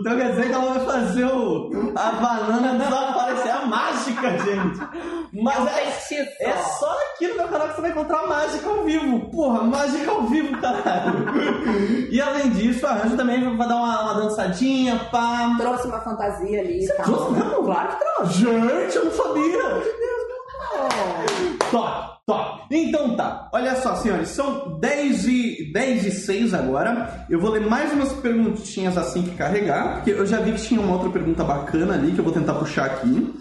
Então 0.00 0.16
quer 0.16 0.30
dizer 0.30 0.46
que 0.46 0.52
ela 0.52 0.72
vai 0.74 0.84
fazer 0.84 1.24
o, 1.24 1.70
a 1.96 2.12
banana 2.12 2.78
desaparecer. 2.78 3.50
A 3.50 3.66
mágica, 3.66 4.30
gente. 4.38 4.80
Mas 5.32 5.66
É 5.66 6.14
é, 6.14 6.50
é 6.50 6.56
só 6.56 6.90
aqui 7.12 7.28
no 7.28 7.36
meu 7.36 7.48
canal 7.48 7.68
que 7.68 7.74
você 7.74 7.80
vai 7.82 7.90
encontrar 7.90 8.26
mágica 8.26 8.68
ao 8.68 8.84
vivo. 8.84 9.30
Porra, 9.30 9.62
mágica 9.64 10.10
ao 10.10 10.22
vivo, 10.22 10.56
caralho. 10.60 11.26
E 12.10 12.20
além 12.20 12.50
disso, 12.50 12.86
a 12.86 12.94
Anjo 12.94 13.16
também 13.16 13.56
vai 13.56 13.68
dar 13.68 13.76
uma, 13.76 14.02
uma 14.02 14.14
dançadinha, 14.14 14.98
pá. 15.10 15.54
Trouxe 15.58 15.86
uma 15.88 16.00
fantasia 16.00 16.60
ali. 16.60 16.84
e 16.84 16.88
tal. 16.88 17.04
trouxe 17.06 17.32
mesmo? 17.32 17.64
Claro 17.64 17.88
que 17.88 17.96
trouxe. 18.04 18.32
Gente, 18.38 18.96
eu 18.96 19.04
não 19.04 19.12
sabia. 19.12 19.82
Oh. 20.70 21.70
Top, 21.70 22.17
top. 22.28 22.66
Então 22.70 23.16
tá. 23.16 23.48
Olha 23.52 23.74
só, 23.76 23.96
senhores, 23.96 24.28
são 24.28 24.78
10 24.78 25.26
e, 25.26 25.72
10 25.72 26.06
e 26.06 26.10
6 26.10 26.54
agora. 26.54 27.26
Eu 27.30 27.40
vou 27.40 27.50
ler 27.50 27.66
mais 27.66 27.90
umas 27.92 28.12
perguntinhas 28.12 28.98
assim 28.98 29.22
que 29.22 29.34
carregar, 29.34 29.94
porque 29.94 30.10
eu 30.10 30.26
já 30.26 30.38
vi 30.38 30.52
que 30.52 30.62
tinha 30.62 30.80
uma 30.80 30.92
outra 30.92 31.08
pergunta 31.08 31.42
bacana 31.42 31.94
ali 31.94 32.12
que 32.12 32.18
eu 32.18 32.24
vou 32.24 32.32
tentar 32.32 32.54
puxar 32.54 32.84
aqui. 32.84 33.34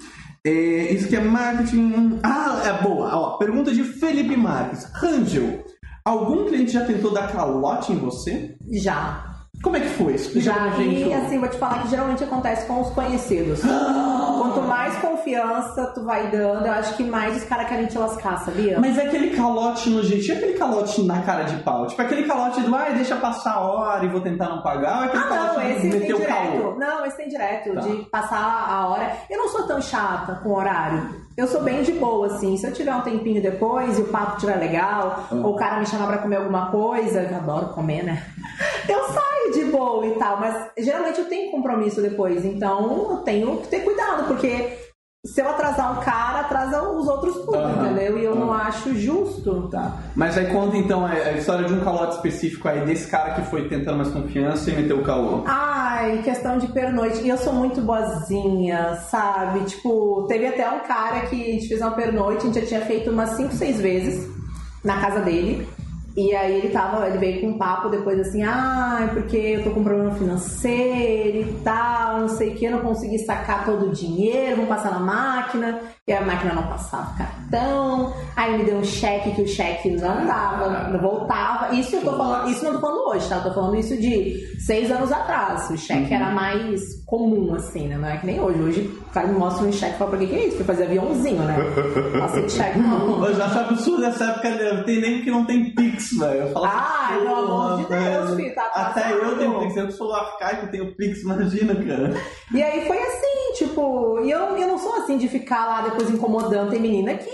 É, 0.46 0.94
isso 0.94 1.10
que 1.10 1.18
é 1.18 1.20
marketing. 1.20 2.20
Ah, 2.24 2.64
é 2.66 2.82
boa. 2.82 3.14
Ó, 3.14 3.38
pergunta 3.38 3.74
de 3.74 3.84
Felipe 3.84 4.38
Marques. 4.38 4.86
Rangel, 4.94 5.66
algum 6.06 6.46
cliente 6.46 6.72
já 6.72 6.86
tentou 6.86 7.14
dar 7.14 7.30
calote 7.34 7.92
em 7.92 7.98
você? 7.98 8.56
Já. 8.72 9.37
Como 9.64 9.76
é 9.76 9.80
que 9.80 9.88
foi? 9.90 10.14
Explica 10.14 10.42
Já 10.54 10.70
gente. 10.70 11.08
e 11.10 11.14
assim, 11.14 11.40
vou 11.40 11.50
te 11.50 11.58
falar 11.58 11.82
que 11.82 11.90
geralmente 11.90 12.24
acontece 12.24 12.66
com 12.68 12.80
os 12.82 12.90
conhecidos. 12.92 13.62
Quanto 14.38 14.62
mais 14.62 14.96
confiança 14.98 15.88
tu 15.96 16.04
vai 16.06 16.30
dando, 16.30 16.66
eu 16.68 16.72
acho 16.74 16.96
que 16.96 17.04
mais 17.04 17.36
os 17.36 17.44
caras 17.44 17.68
querem 17.68 17.88
te 17.88 17.98
lascar, 17.98 18.38
sabia? 18.46 18.80
Mas 18.80 18.98
é 18.98 19.08
aquele 19.08 19.36
calote 19.36 19.90
no 19.90 20.04
jeitinho, 20.04 20.36
é 20.36 20.38
aquele 20.38 20.54
calote 20.58 21.02
na 21.04 21.22
cara 21.24 21.44
de 21.44 21.56
pau. 21.64 21.88
Tipo 21.88 22.02
aquele 22.02 22.24
calote 22.28 22.62
do, 22.62 22.74
ai, 22.76 22.94
deixa 22.94 23.16
passar 23.16 23.54
a 23.56 23.60
hora 23.62 24.06
e 24.06 24.10
vou 24.10 24.22
tentar 24.22 24.48
não 24.48 24.62
pagar. 24.62 24.98
Ou 25.00 25.04
é 25.04 25.08
aquele 25.08 25.24
Ah, 25.24 25.28
calote 25.28 25.56
não, 25.58 25.70
esse 25.72 25.90
tem 25.90 26.00
direto. 26.02 26.28
calor. 26.28 26.78
Não, 26.78 27.06
esse 27.06 27.18
tem 27.18 27.28
direto, 27.28 27.74
Tá. 27.74 27.82
de 27.82 27.96
passar 28.12 28.68
a 28.70 28.88
hora. 28.88 29.12
Eu 29.30 29.38
não 29.40 29.48
sou 29.50 29.64
tão 29.68 29.82
chata 29.82 30.36
com 30.44 30.54
horário. 30.54 31.27
Eu 31.38 31.46
sou 31.48 31.62
bem 31.62 31.84
de 31.84 31.92
boa, 31.92 32.26
assim. 32.26 32.58
Se 32.58 32.66
eu 32.66 32.74
tiver 32.74 32.94
um 32.96 33.02
tempinho 33.02 33.40
depois 33.40 34.00
e 34.00 34.02
o 34.02 34.08
papo 34.08 34.34
estiver 34.38 34.56
legal, 34.58 35.28
Hum. 35.32 35.44
ou 35.46 35.54
o 35.54 35.56
cara 35.56 35.80
me 35.80 35.86
chamar 35.86 36.08
pra 36.08 36.18
comer 36.18 36.38
alguma 36.38 36.72
coisa, 36.72 37.22
eu 37.22 37.36
adoro 37.38 37.68
comer, 37.76 38.04
né? 38.04 38.24
Eu 38.90 39.04
saio 39.04 39.54
de 39.54 39.66
boa 39.66 40.06
e 40.08 40.12
tal, 40.16 40.40
mas 40.40 40.72
geralmente 40.78 41.20
eu 41.20 41.26
tenho 41.30 41.52
compromisso 41.52 42.02
depois, 42.02 42.44
então 42.46 43.12
eu 43.12 43.18
tenho 43.18 43.58
que 43.58 43.68
ter 43.68 43.82
cuidado, 43.82 44.28
porque 44.28 44.87
se 45.28 45.42
eu 45.42 45.50
atrasar 45.50 45.98
um 46.00 46.02
cara, 46.04 46.40
atrasa 46.42 46.82
os 46.90 47.08
outros 47.08 47.36
tudo, 47.36 47.56
Aham. 47.58 47.86
entendeu? 47.86 48.18
E 48.18 48.24
eu 48.24 48.36
não 48.36 48.52
Aham. 48.52 48.62
acho 48.62 48.96
justo. 48.96 49.68
Tá. 49.70 49.98
Mas 50.16 50.38
aí 50.38 50.48
conta 50.48 50.78
então 50.78 51.06
a, 51.06 51.12
a 51.12 51.34
história 51.34 51.66
de 51.66 51.74
um 51.74 51.82
calote 51.84 52.16
específico 52.16 52.68
aí, 52.68 52.86
desse 52.86 53.10
cara 53.10 53.34
que 53.34 53.42
foi 53.44 53.68
tentando 53.68 53.98
mais 53.98 54.10
confiança 54.10 54.72
e 54.72 54.76
meteu 54.76 55.00
o 55.00 55.04
calor. 55.04 55.44
Ai, 55.46 56.22
questão 56.24 56.58
de 56.58 56.68
pernoite. 56.68 57.22
E 57.22 57.30
eu 57.30 57.38
sou 57.38 57.54
muito 57.54 57.82
boazinha, 57.82 58.96
sabe? 59.10 59.62
Tipo, 59.66 60.26
teve 60.28 60.48
até 60.48 60.70
um 60.70 60.80
cara 60.80 61.22
que 61.28 61.36
a 61.42 61.52
gente 61.54 61.68
fez 61.68 61.82
uma 61.82 61.92
pernoite, 61.92 62.44
a 62.44 62.46
gente 62.46 62.60
já 62.62 62.66
tinha 62.66 62.82
feito 62.82 63.10
umas 63.12 63.32
5, 63.32 63.54
6 63.54 63.82
vezes 63.82 64.30
na 64.84 65.00
casa 65.02 65.20
dele. 65.22 65.68
E 66.18 66.36
aí 66.36 66.58
ele 66.58 66.70
tava, 66.70 67.08
ele 67.08 67.20
veio 67.20 67.42
com 67.42 67.50
um 67.50 67.58
papo 67.60 67.90
depois 67.90 68.20
assim, 68.20 68.42
ai, 68.42 69.14
porque 69.14 69.38
eu 69.38 69.64
tô 69.64 69.70
com 69.70 69.84
problema 69.84 70.16
financeiro 70.16 71.48
e 71.48 71.62
tal, 71.64 72.22
não 72.22 72.28
sei 72.28 72.50
o 72.50 72.56
que, 72.56 72.68
não 72.68 72.80
consegui 72.80 73.20
sacar 73.20 73.64
todo 73.64 73.86
o 73.86 73.92
dinheiro, 73.92 74.58
vou 74.58 74.66
passar 74.66 74.90
na 74.90 75.00
máquina, 75.00 75.80
e 76.08 76.14
a 76.14 76.22
máquina 76.22 76.54
não 76.54 76.64
passava 76.64 77.14
cartão, 77.18 78.14
aí 78.34 78.58
me 78.58 78.64
deu 78.64 78.78
um 78.78 78.84
cheque 78.84 79.32
que 79.36 79.42
o 79.42 79.48
cheque 79.48 79.90
não 79.90 80.26
dava, 80.26 80.88
não 80.88 81.00
voltava. 81.02 81.76
Isso 81.76 81.98
eu 81.98 82.02
tô 82.02 82.16
falando, 82.16 82.50
isso 82.50 82.64
não 82.64 82.72
tô 82.76 82.80
falando 82.80 83.08
hoje, 83.10 83.28
tá? 83.28 83.36
Eu 83.36 83.44
tô 83.44 83.54
falando 83.54 83.76
isso 83.76 83.98
de 83.98 84.56
seis 84.66 84.90
anos 84.90 85.12
atrás. 85.12 85.70
O 85.70 85.76
cheque 85.78 86.14
era 86.14 86.30
mais 86.32 86.82
comum, 87.06 87.54
assim, 87.56 87.90
né? 87.90 87.98
Não 87.98 88.08
é 88.08 88.18
que 88.18 88.26
nem 88.26 88.40
hoje. 88.40 88.58
Hoje 88.62 88.82
o 89.02 89.10
cara 89.14 89.28
me 89.28 89.38
mostra 89.38 89.68
um 89.68 89.72
cheque 89.74 89.96
e 89.96 89.98
fala, 89.98 90.12
pra 90.12 90.20
que 90.20 90.28
que 90.28 90.36
é 90.36 90.48
isso? 90.48 90.56
Foi 90.56 90.66
fazer 90.66 90.84
aviãozinho, 90.86 91.44
né? 91.44 91.58
Que 92.48 92.50
cheque 92.52 92.80
não. 92.80 93.26
Eu 93.26 93.36
já 93.36 93.46
acho 93.46 93.60
absurdo 93.60 94.06
essa 94.06 94.24
época, 94.26 94.50
né? 94.50 94.84
tem 94.86 95.02
nem 95.02 95.22
que 95.22 95.30
não 95.32 95.44
tem 95.46 95.76
Pix, 95.76 96.18
velho. 96.18 96.42
Eu 96.44 96.52
falo 96.54 96.66
assim, 96.68 96.78
Ai, 96.80 97.18
pelo 97.18 97.36
amor 97.36 97.78
de 97.80 97.86
"Porra, 97.86 98.00
Deus, 98.00 98.26
velho." 98.30 98.36
filho, 98.38 98.56
tá 98.56 98.72
Até 98.74 99.12
eu 99.14 99.38
tenho 99.38 99.60
Pix, 99.60 99.76
eu 99.76 99.92
sou 99.92 100.14
arcaico, 100.14 100.68
tenho 100.72 100.96
Pix, 100.96 101.22
imagina, 101.24 101.76
cara. 101.76 102.14
E 102.54 102.64
aí 102.64 102.88
foi 102.88 102.98
assim, 102.98 103.54
tipo, 103.58 104.20
e 104.24 104.32
eu, 104.32 104.40
eu 104.58 104.68
não 104.68 104.78
sou 104.78 104.96
assim 104.98 105.18
de 105.18 105.28
ficar 105.28 105.66
lá 105.66 105.82
depois 105.82 105.97
incomodando. 106.04 106.70
Tem 106.70 106.80
menina 106.80 107.14
que 107.16 107.30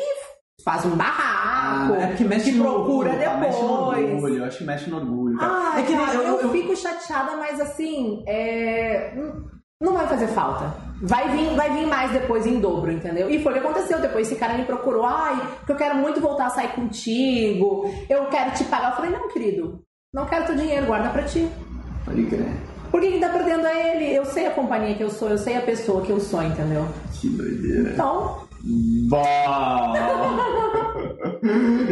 faz 0.63 0.85
um 0.85 0.95
barraco, 0.95 1.95
é 1.95 2.07
porque 2.07 2.23
mexe 2.23 2.51
que 2.51 2.57
no 2.57 2.63
procura 2.63 3.09
orgulho, 3.11 3.25
tá? 3.25 3.37
Mexe 3.37 3.61
no 3.61 3.67
depois. 3.77 4.13
orgulho, 4.13 4.37
eu 4.37 4.45
acho 4.45 4.57
que 4.59 4.63
mexe 4.63 4.89
no 4.89 4.97
orgulho. 4.97 5.37
Ah, 5.41 5.75
é 5.77 5.83
que 5.83 5.93
cara, 5.93 6.13
eu, 6.15 6.21
eu, 6.23 6.39
eu- 6.41 6.49
fico 6.51 6.75
chateada, 6.75 7.35
mas 7.37 7.59
assim, 7.59 8.23
é, 8.27 9.13
não 9.81 9.93
vai 9.93 10.07
fazer 10.07 10.27
falta. 10.27 10.73
Vai 11.01 11.27
vir, 11.31 11.53
vai 11.55 11.69
vir 11.71 11.85
mais 11.85 12.11
depois 12.11 12.45
em 12.47 12.59
dobro, 12.61 12.89
entendeu? 12.89 13.29
E 13.29 13.43
foi 13.43 13.51
o 13.51 13.55
que 13.55 13.59
aconteceu. 13.61 13.99
Depois 13.99 14.25
esse 14.27 14.39
cara 14.39 14.57
me 14.57 14.63
procurou, 14.63 15.05
ai, 15.05 15.35
porque 15.57 15.73
eu 15.73 15.75
quero 15.75 15.95
muito 15.95 16.21
voltar 16.21 16.45
a 16.45 16.49
sair 16.51 16.69
contigo, 16.69 17.89
eu 18.09 18.25
quero 18.27 18.51
te 18.51 18.63
pagar. 18.65 18.91
Eu 18.91 18.95
falei, 18.95 19.11
não, 19.11 19.27
querido, 19.27 19.81
não 20.13 20.25
quero 20.25 20.45
teu 20.45 20.55
dinheiro, 20.55 20.85
guarda 20.85 21.09
pra 21.09 21.23
ti. 21.23 21.49
Pode 22.05 22.25
crer. 22.27 22.47
Por 22.89 23.01
que, 23.01 23.11
que 23.13 23.19
tá 23.19 23.29
perdendo 23.29 23.65
a 23.65 23.73
ele? 23.73 24.13
Eu 24.15 24.23
sei 24.23 24.45
a 24.45 24.51
companhia 24.51 24.93
que 24.95 25.03
eu 25.03 25.09
sou, 25.09 25.27
eu 25.29 25.37
sei 25.37 25.57
a 25.57 25.61
pessoa 25.61 26.03
que 26.03 26.11
eu 26.11 26.19
sou, 26.19 26.41
entendeu? 26.43 26.85
Que 27.19 27.27
doideira. 27.27 27.89
Então, 27.89 28.42
Bah! 28.63 29.93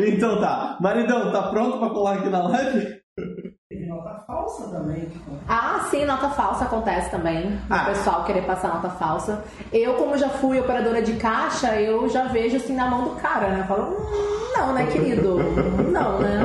então 0.07 0.39
tá. 0.39 0.78
Maridão, 0.80 1.32
tá 1.32 1.43
pronto 1.43 1.78
pra 1.80 1.89
colar 1.89 2.15
aqui 2.15 2.30
na 2.30 2.43
live? 2.47 3.01
Tem 3.69 3.88
nota 3.88 4.24
falsa 4.26 4.69
também. 4.69 5.01
tipo. 5.09 5.32
Ah, 5.47 5.86
sim, 5.89 6.05
nota 6.05 6.30
falsa 6.30 6.63
acontece 6.65 7.11
também. 7.11 7.59
Ah. 7.69 7.84
O 7.84 7.86
pessoal 7.88 8.24
querer 8.24 8.45
passar 8.45 8.69
nota 8.74 8.89
falsa. 8.89 9.43
Eu, 9.72 9.95
como 9.95 10.17
já 10.17 10.30
fui 10.30 10.59
operadora 10.59 11.01
de 11.01 11.13
caixa, 11.13 11.76
eu 11.80 12.07
já 12.09 12.24
vejo 12.26 12.57
assim 12.57 12.76
na 12.76 12.88
mão 12.88 13.03
do 13.03 13.15
cara, 13.22 13.49
né? 13.49 13.59
Eu 13.61 13.65
falo, 13.65 13.91
hum, 13.91 14.53
não, 14.57 14.74
né, 14.74 14.86
querido? 14.88 15.38
Não, 15.91 16.19
né? 16.19 16.39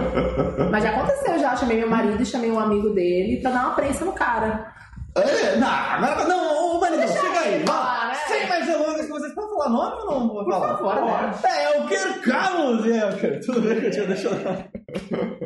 Mas 0.71 0.83
já 0.83 0.91
aconteceu, 0.91 1.39
já. 1.39 1.55
Chamei 1.57 1.79
meu 1.79 1.89
marido 1.89 2.21
e 2.21 2.27
chamei 2.27 2.51
um 2.51 2.59
amigo 2.59 2.91
dele 2.91 3.41
pra 3.41 3.51
dar 3.53 3.61
uma 3.67 3.75
prensa 3.75 4.05
no 4.05 4.13
cara. 4.13 4.73
É, 5.17 5.57
não, 5.57 5.67
agora 5.69 6.25
não, 6.27 6.75
ô 6.77 6.81
maridão, 6.81 7.07
Deixa 7.07 7.21
chega 7.21 7.41
aí, 7.41 7.65
vai. 7.65 7.67
falar, 7.67 8.09
né? 8.09 8.15
Sem 8.29 8.47
mais 8.49 8.67
delongas, 8.67 9.01
que 9.07 9.09
vocês 9.09 9.35
podem 9.35 9.51
falar 9.51 9.56
falar 9.71 9.91
nome 9.91 10.03
ou 10.03 10.21
não 10.21 10.29
vou 10.29 10.45
falar? 10.51 10.77
favor, 10.79 10.95
né? 11.23 11.35
É, 11.45 11.63
é 11.77 11.81
o 11.81 12.23
Carlos! 12.23 12.87
É, 12.87 13.41
tudo 13.45 13.61
bem 13.61 13.81
que 13.81 13.87
eu 13.87 13.91
tinha 13.91 14.07
deixado. 14.07 14.65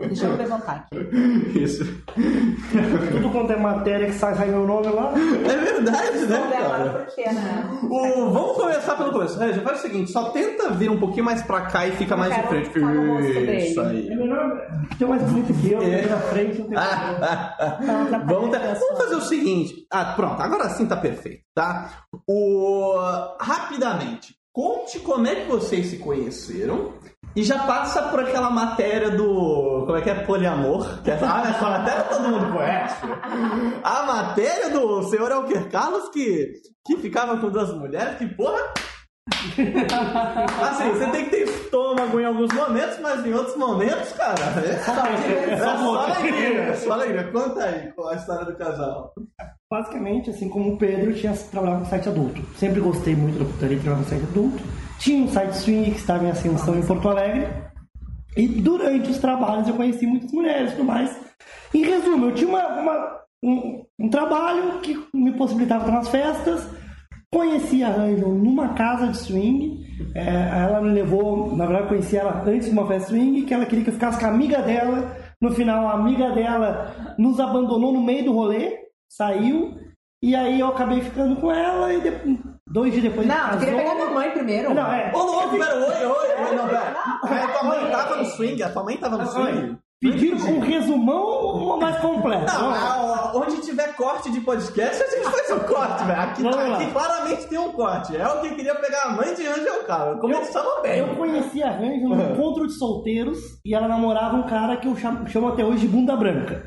Deixa 0.09 0.27
eu 0.27 0.37
levantar 0.37 0.87
aqui. 0.93 1.59
Isso. 1.63 1.85
Tudo 3.13 3.31
quanto 3.31 3.53
é 3.53 3.57
matéria 3.57 4.07
que 4.07 4.13
sai, 4.13 4.35
sai 4.35 4.49
meu 4.49 4.67
nome 4.67 4.89
lá. 4.89 5.13
É 5.17 5.57
verdade, 5.57 6.19
né, 6.27 6.39
Vamos 6.39 6.69
cara? 6.71 6.91
por 6.91 7.15
quê, 7.15 7.25
né? 7.33 7.69
O- 7.83 8.31
vamos 8.31 8.57
começar 8.57 8.97
pelo 8.97 9.13
começo. 9.13 9.39
Regia, 9.39 9.63
faz 9.63 9.79
o 9.79 9.83
seguinte, 9.83 10.11
só 10.11 10.31
tenta 10.31 10.71
vir 10.71 10.91
um 10.91 10.99
pouquinho 10.99 11.25
mais 11.25 11.43
pra 11.43 11.63
cá 11.63 11.87
e 11.87 11.93
fica 11.93 12.15
Eu 12.15 12.19
mais 12.19 12.35
de 12.35 12.43
frente. 12.43 12.67
Isso 12.79 13.83
dele. 13.83 14.09
É 14.09 14.13
aí. 14.13 14.17
melhor 14.19 14.61
ter 14.99 15.07
mais 15.07 15.23
bonito 15.23 15.53
que 15.61 15.73
eu, 15.73 15.83
É. 15.83 16.01
é. 16.03 16.07
na 16.07 16.17
frente, 16.19 16.59
não 16.61 16.69
tem 16.69 16.79
problema. 16.79 18.25
vamos, 18.27 18.51
ter- 18.51 18.75
vamos 18.79 18.99
fazer 18.99 19.15
o 19.17 19.21
seguinte. 19.23 19.87
Ah, 19.93 20.05
pronto, 20.17 20.41
agora 20.41 20.69
sim 20.71 20.87
tá 20.87 20.97
perfeito, 20.97 21.43
tá? 21.55 22.05
O... 22.29 22.95
Rapidamente, 23.41 24.35
conte 24.53 25.01
como 25.01 25.27
é 25.27 25.37
que 25.37 25.49
vocês 25.49 25.87
se 25.87 25.99
conheceram 25.99 26.95
e 27.35 27.45
já 27.45 27.61
passa 27.61 28.09
por 28.09 28.21
aquela 28.21 28.51
matéria 28.51 29.11
do. 29.11 29.85
Como 29.87 29.97
é 29.97 30.01
que 30.01 30.11
é? 30.11 30.15
Poliamor. 30.25 31.03
Que 31.03 31.13
é, 31.13 31.19
ah, 31.23 31.45
essa 31.49 31.71
matéria 31.71 32.03
todo 32.05 32.29
mundo 32.29 32.53
conhece. 32.53 32.97
A 33.85 34.03
matéria 34.03 34.71
do 34.71 35.05
senhor 35.05 35.31
Elker 35.31 35.71
Carlos 35.71 36.09
que, 36.09 36.53
que 36.85 36.97
ficava 36.97 37.39
com 37.39 37.51
duas 37.51 37.73
mulheres, 37.73 38.19
que 38.19 38.27
porra. 38.27 38.73
Assim, 40.61 40.91
você 40.91 41.07
tem 41.13 41.25
que 41.27 41.31
ter 41.31 41.43
estômago 41.45 42.19
em 42.19 42.25
alguns 42.25 42.53
momentos, 42.53 42.99
mas 42.99 43.25
em 43.25 43.33
outros 43.33 43.57
momentos, 43.57 44.11
cara, 44.13 44.41
é 44.67 44.71
é 44.71 44.79
só 44.79 46.01
alegria, 46.01 46.61
é 46.63 46.75
só 46.75 46.93
alegria. 46.93 47.31
Conta 47.31 47.63
aí 47.63 47.93
qual 47.93 48.09
a 48.09 48.17
história 48.17 48.45
do 48.45 48.57
casal. 48.57 49.15
Basicamente, 49.73 50.31
assim 50.31 50.49
como 50.49 50.73
o 50.73 50.77
Pedro, 50.77 51.15
tinha 51.15 51.33
trabalhado 51.33 51.81
no 51.83 51.87
site 51.87 52.09
adulto. 52.09 52.43
Sempre 52.57 52.81
gostei 52.81 53.15
muito 53.15 53.39
da 53.39 53.45
putaria 53.45 53.77
de 53.77 53.83
trabalhar 53.85 54.03
no 54.03 54.09
site 54.09 54.25
adulto. 54.25 54.59
Tinha 54.99 55.23
um 55.25 55.29
site 55.29 55.53
swing 55.59 55.91
que 55.93 55.97
estava 55.99 56.25
em 56.25 56.31
ascensão 56.31 56.77
em 56.77 56.83
Porto 56.85 57.09
Alegre. 57.09 57.47
E 58.37 58.49
durante 58.49 59.11
os 59.13 59.19
trabalhos 59.19 59.69
eu 59.69 59.75
conheci 59.75 60.07
muitas 60.09 60.33
mulheres 60.33 60.73
e 60.73 60.75
tudo 60.75 60.87
mais. 60.87 61.17
Em 61.73 61.85
resumo, 61.85 62.27
eu 62.27 62.35
tinha 62.35 62.49
uma, 62.49 62.67
uma- 62.81 63.21
um, 63.45 63.85
um 64.01 64.09
trabalho 64.11 64.81
que 64.81 64.99
me 65.15 65.31
possibilitava 65.35 65.85
estar 65.85 65.93
nas 65.97 66.09
festas. 66.09 66.67
Conheci 67.33 67.85
a 67.85 67.95
Angel 67.95 68.29
numa 68.29 68.71
casa 68.71 69.07
de 69.07 69.19
swing. 69.19 69.87
É, 70.17 70.65
ela 70.65 70.81
me 70.81 70.91
levou, 70.91 71.55
na 71.57 71.65
verdade, 71.67 71.89
conheci 71.91 72.17
ela 72.17 72.43
antes 72.45 72.67
de 72.67 72.73
uma 72.73 72.89
festa 72.89 73.11
swing, 73.11 73.43
que 73.43 73.55
ela 73.55 73.65
queria 73.67 73.85
que 73.85 73.91
eu 73.91 73.95
ficasse 73.95 74.19
com 74.19 74.27
a 74.27 74.31
amiga 74.31 74.61
dela. 74.63 75.17
No 75.41 75.53
final, 75.53 75.87
a 75.87 75.93
amiga 75.93 76.31
dela 76.33 77.15
nos 77.17 77.39
abandonou 77.39 77.93
no 77.93 78.03
meio 78.03 78.25
do 78.25 78.33
rolê, 78.33 78.90
saiu. 79.11 79.77
E 80.23 80.35
aí 80.37 80.61
eu 80.61 80.69
acabei 80.69 81.01
ficando 81.01 81.37
com 81.41 81.51
ela 81.51 81.93
e 81.95 82.01
de- 82.01 82.39
dois 82.69 82.93
dias 82.93 83.05
depois 83.05 83.27
Não, 83.27 83.53
gente 83.53 83.65
queria 83.65 83.77
pegar 83.79 83.95
minha 83.95 84.11
mãe 84.11 84.31
primeiro. 84.31 84.75
Não, 84.75 84.93
é. 84.93 85.11
Ô, 85.15 85.19
louco, 85.19 85.59
pera, 85.59 85.75
oi, 85.77 86.07
oi, 86.07 86.47
oi, 86.49 86.57
não, 86.57 86.69
pera. 86.69 86.95
É, 87.25 87.47
tua 87.47 87.63
mãe 87.65 87.91
tava 87.91 88.17
no 88.17 88.25
swing, 88.27 88.63
a 88.63 88.71
tua 88.71 88.85
mãe 88.85 88.97
tava 88.99 89.17
no 89.17 89.27
swing? 89.27 89.79
Pediram 90.01 90.39
um 90.39 90.61
resumão 90.61 91.79
mais 91.79 91.99
completo. 91.99 92.53
Não, 92.55 92.71
ó, 92.71 93.39
onde 93.39 93.61
tiver 93.61 93.95
corte 93.97 94.31
de 94.31 94.41
podcast, 94.41 95.03
a 95.03 95.07
gente 95.11 95.25
faz 95.31 95.51
um 95.51 95.59
corte, 95.61 96.05
velho. 96.05 96.21
Aqui, 96.21 96.43
lá. 96.43 96.77
aqui 96.77 96.91
claramente 96.91 97.47
tem 97.49 97.59
um 97.59 97.73
corte. 97.73 98.17
É 98.17 98.27
o 98.27 98.41
que 98.41 98.55
queria 98.55 98.75
pegar 98.77 99.03
a 99.05 99.11
mãe 99.11 99.35
de 99.35 99.47
Angel, 99.47 99.85
cara. 99.85 100.17
Começamos 100.17 100.83
bem. 100.83 101.01
Eu 101.01 101.17
conheci 101.17 101.63
a 101.63 101.71
Ranja 101.71 102.07
num 102.09 102.33
encontro 102.33 102.67
de 102.67 102.73
solteiros 102.75 103.39
e 103.65 103.75
ela 103.75 103.89
namorava 103.89 104.37
um 104.37 104.45
cara 104.45 104.77
que 104.79 104.89
eu 104.89 104.97
chamo, 104.97 105.27
chamo 105.29 105.49
até 105.49 105.65
hoje 105.65 105.81
de 105.81 105.89
bunda 105.89 106.17
branca. 106.17 106.65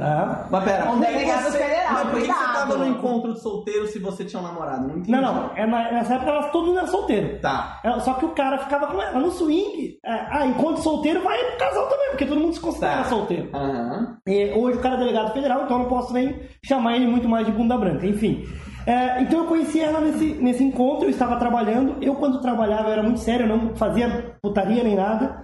Tá? 0.00 0.46
Mas 0.50 0.64
pera, 0.64 0.90
Um 0.90 1.02
é 1.02 1.06
delegado 1.06 1.42
você- 1.44 1.58
federal, 1.58 1.92
mas 1.92 2.02
por 2.02 2.10
que 2.12 2.20
que 2.20 2.26
você 2.26 2.32
cuidado. 2.32 2.54
tava 2.54 2.76
no 2.78 2.86
encontro 2.88 3.34
de 3.34 3.40
solteiro 3.40 3.86
se 3.86 3.98
você 3.98 4.24
tinha 4.24 4.40
um 4.40 4.44
namorado? 4.46 4.82
Não 4.88 4.90
entendi. 4.96 5.10
Não, 5.10 5.20
não. 5.20 5.50
É 5.54 5.66
na- 5.66 5.92
nessa 5.92 6.14
época 6.14 6.30
elas 6.30 6.50
todo 6.50 6.66
mundo 6.68 6.78
era 6.78 6.86
solteiro. 6.86 7.38
Tá. 7.40 7.80
É, 7.84 8.00
Só 8.00 8.14
que 8.14 8.24
o 8.24 8.30
cara 8.30 8.56
ficava 8.58 8.86
com 8.86 9.00
ela 9.02 9.18
no 9.20 9.30
swing. 9.30 9.98
É, 10.04 10.10
ah, 10.30 10.46
enquanto 10.46 10.78
solteiro 10.80 11.22
vai 11.22 11.38
pro 11.38 11.58
casal 11.58 11.86
também, 11.88 12.08
porque 12.10 12.24
todo 12.24 12.40
mundo 12.40 12.54
se 12.54 12.60
considera 12.60 12.98
Tá. 13.02 13.04
solteiro. 13.04 13.50
Aham. 13.54 14.16
E 14.26 14.52
hoje 14.52 14.78
o 14.78 14.80
cara 14.80 14.94
é 14.94 14.98
delegado 14.98 15.32
federal, 15.34 15.64
então 15.64 15.76
eu 15.76 15.82
não 15.82 15.90
posso 15.90 16.12
nem 16.14 16.40
chamar 16.64 16.96
ele 16.96 17.06
muito 17.06 17.28
mais 17.28 17.44
de 17.44 17.52
bunda 17.52 17.76
branca, 17.76 18.06
enfim. 18.06 18.44
É, 18.86 19.20
então 19.20 19.40
eu 19.40 19.44
conheci 19.46 19.78
ela 19.80 20.00
nesse, 20.00 20.24
nesse 20.40 20.64
encontro, 20.64 21.04
eu 21.04 21.10
estava 21.10 21.36
trabalhando. 21.36 21.96
Eu, 22.00 22.14
quando 22.14 22.40
trabalhava, 22.40 22.88
eu 22.88 22.92
era 22.92 23.02
muito 23.02 23.20
sério, 23.20 23.46
eu 23.46 23.54
não 23.56 23.76
fazia 23.76 24.34
putaria 24.42 24.82
nem 24.82 24.96
nada. 24.96 25.42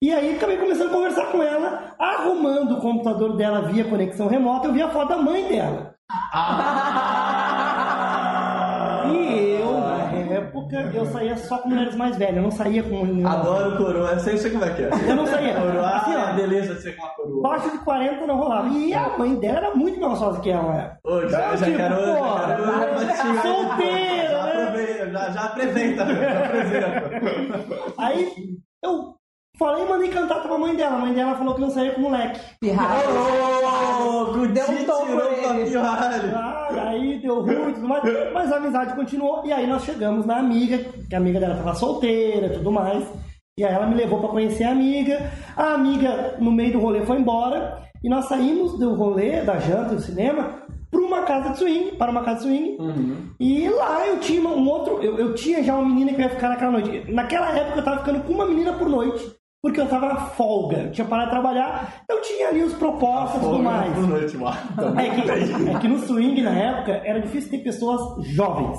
E 0.00 0.12
aí 0.12 0.36
acabei 0.36 0.56
começando 0.58 0.90
a 0.90 0.92
conversar 0.92 1.26
com 1.32 1.42
ela, 1.42 1.94
arrumando 1.98 2.76
o 2.76 2.80
computador 2.80 3.36
dela 3.36 3.62
via 3.62 3.82
conexão 3.84 4.28
remota, 4.28 4.68
eu 4.68 4.72
vi 4.72 4.80
a 4.80 4.90
foto 4.90 5.08
da 5.08 5.16
mãe 5.16 5.48
dela. 5.48 5.92
E 9.12 9.60
eu, 9.60 9.72
na 9.80 10.34
época, 10.36 10.76
eu 10.94 11.04
saía 11.06 11.36
só 11.36 11.58
com 11.58 11.70
mulheres 11.70 11.96
mais 11.96 12.16
velhas, 12.16 12.36
eu 12.36 12.42
não 12.42 12.50
saía 12.52 12.82
com. 12.84 13.26
Adoro 13.26 13.76
coroa. 13.76 14.10
Eu 14.12 14.20
sei, 14.20 14.34
eu 14.34 14.38
sei 14.38 14.50
como 14.52 14.64
é 14.64 14.70
que 14.74 14.82
é. 14.82 14.90
Eu 15.08 15.16
não 15.16 15.26
saía. 15.26 15.54
Coroa. 15.60 15.88
Assim, 15.88 16.14
ó. 16.14 16.20
Ah, 16.20 16.32
beleza 16.32 16.74
de 16.76 16.82
ser 16.82 16.96
com 16.96 17.02
uma 17.04 17.14
coroa. 17.14 17.42
Baixo 17.42 17.70
de 17.72 17.78
40 17.78 18.26
não 18.26 18.36
rolava. 18.36 18.68
E 18.68 18.94
a 18.94 19.18
mãe 19.18 19.34
dela 19.34 19.58
era 19.58 19.74
muito 19.74 19.98
mais 20.00 20.12
gostosa 20.12 20.40
que 20.40 20.50
ela 20.50 20.74
era. 20.74 20.98
Ô, 21.04 21.26
já, 21.28 21.38
Então, 21.46 21.56
já 21.56 21.66
tipo, 21.66 21.76
quero, 21.76 21.96
pô, 21.96 22.02
já 22.04 22.46
quero 22.46 22.64
já, 22.64 22.74
né? 23.76 25.10
já, 25.12 25.30
já 25.30 25.40
apresenta, 25.44 26.06
já 26.06 26.44
apresenta. 26.44 27.10
Aí 27.98 28.32
eu 28.84 29.17
falei 29.58 29.84
e 29.84 29.88
mandei 29.88 30.08
cantar 30.08 30.42
pra 30.42 30.58
mãe 30.58 30.74
dela. 30.74 30.96
A 30.96 30.98
mãe 30.98 31.12
dela 31.12 31.34
falou 31.36 31.54
que 31.54 31.60
não 31.60 31.70
saía 31.70 31.92
com 31.92 32.02
moleque. 32.02 32.40
Pirralho. 32.60 33.08
Ô, 34.02 34.22
o 34.32 34.48
Deu 34.48 34.64
um 34.70 34.84
tom 34.84 35.06
pra 35.06 35.58
ele. 35.58 35.76
Ah, 36.34 36.68
aí 36.88 37.18
deu 37.20 37.40
ruim 37.42 37.70
e 37.70 37.74
tudo 37.74 37.88
mais. 37.88 38.02
Mas 38.32 38.52
a 38.52 38.56
amizade 38.56 38.94
continuou. 38.94 39.44
E 39.44 39.52
aí 39.52 39.66
nós 39.66 39.84
chegamos 39.84 40.24
na 40.24 40.38
amiga, 40.38 40.78
que 41.08 41.14
a 41.14 41.18
amiga 41.18 41.40
dela 41.40 41.56
tava 41.56 41.74
solteira 41.74 42.46
e 42.46 42.50
tudo 42.50 42.70
mais. 42.70 43.04
E 43.58 43.64
aí 43.64 43.74
ela 43.74 43.86
me 43.86 43.96
levou 43.96 44.20
pra 44.20 44.28
conhecer 44.28 44.64
a 44.64 44.70
amiga. 44.70 45.30
A 45.56 45.74
amiga, 45.74 46.36
no 46.38 46.52
meio 46.52 46.72
do 46.72 46.78
rolê, 46.78 47.04
foi 47.04 47.18
embora. 47.18 47.82
E 48.02 48.08
nós 48.08 48.26
saímos 48.26 48.78
do 48.78 48.94
rolê, 48.94 49.40
da 49.42 49.58
janta, 49.58 49.96
do 49.96 50.00
cinema, 50.00 50.62
pra 50.88 51.00
uma 51.00 51.22
casa 51.22 51.50
de 51.50 51.58
swing, 51.58 51.96
para 51.96 52.12
uma 52.12 52.22
casa 52.22 52.36
de 52.38 52.42
swing. 52.44 52.76
E 53.40 53.68
lá 53.68 54.06
eu 54.06 54.20
tinha 54.20 54.48
um 54.48 54.68
outro. 54.68 55.02
Eu, 55.02 55.18
eu 55.18 55.34
tinha 55.34 55.62
já 55.64 55.74
uma 55.74 55.88
menina 55.88 56.12
que 56.12 56.20
ia 56.22 56.28
ficar 56.30 56.50
naquela 56.50 56.70
noite. 56.70 57.12
Naquela 57.12 57.50
época 57.50 57.80
eu 57.80 57.84
tava 57.84 57.98
ficando 57.98 58.20
com 58.22 58.32
uma 58.32 58.46
menina 58.46 58.72
por 58.74 58.88
noite. 58.88 59.37
Porque 59.62 59.80
eu 59.80 59.88
tava 59.88 60.06
na 60.08 60.16
folga. 60.16 60.88
Tinha 60.90 61.06
parado 61.06 61.30
de 61.30 61.34
trabalhar. 61.36 62.02
Eu 62.08 62.20
tinha 62.22 62.48
ali 62.48 62.62
os 62.62 62.74
propostas 62.74 63.40
e 63.42 63.44
tudo 63.44 63.58
mais. 63.62 63.92
É 64.96 65.10
que, 65.10 65.70
é 65.70 65.78
que 65.80 65.88
no 65.88 65.98
swing, 65.98 66.40
na 66.42 66.52
época, 66.52 66.92
era 67.04 67.20
difícil 67.20 67.50
ter 67.50 67.58
pessoas 67.58 68.24
jovens. 68.28 68.78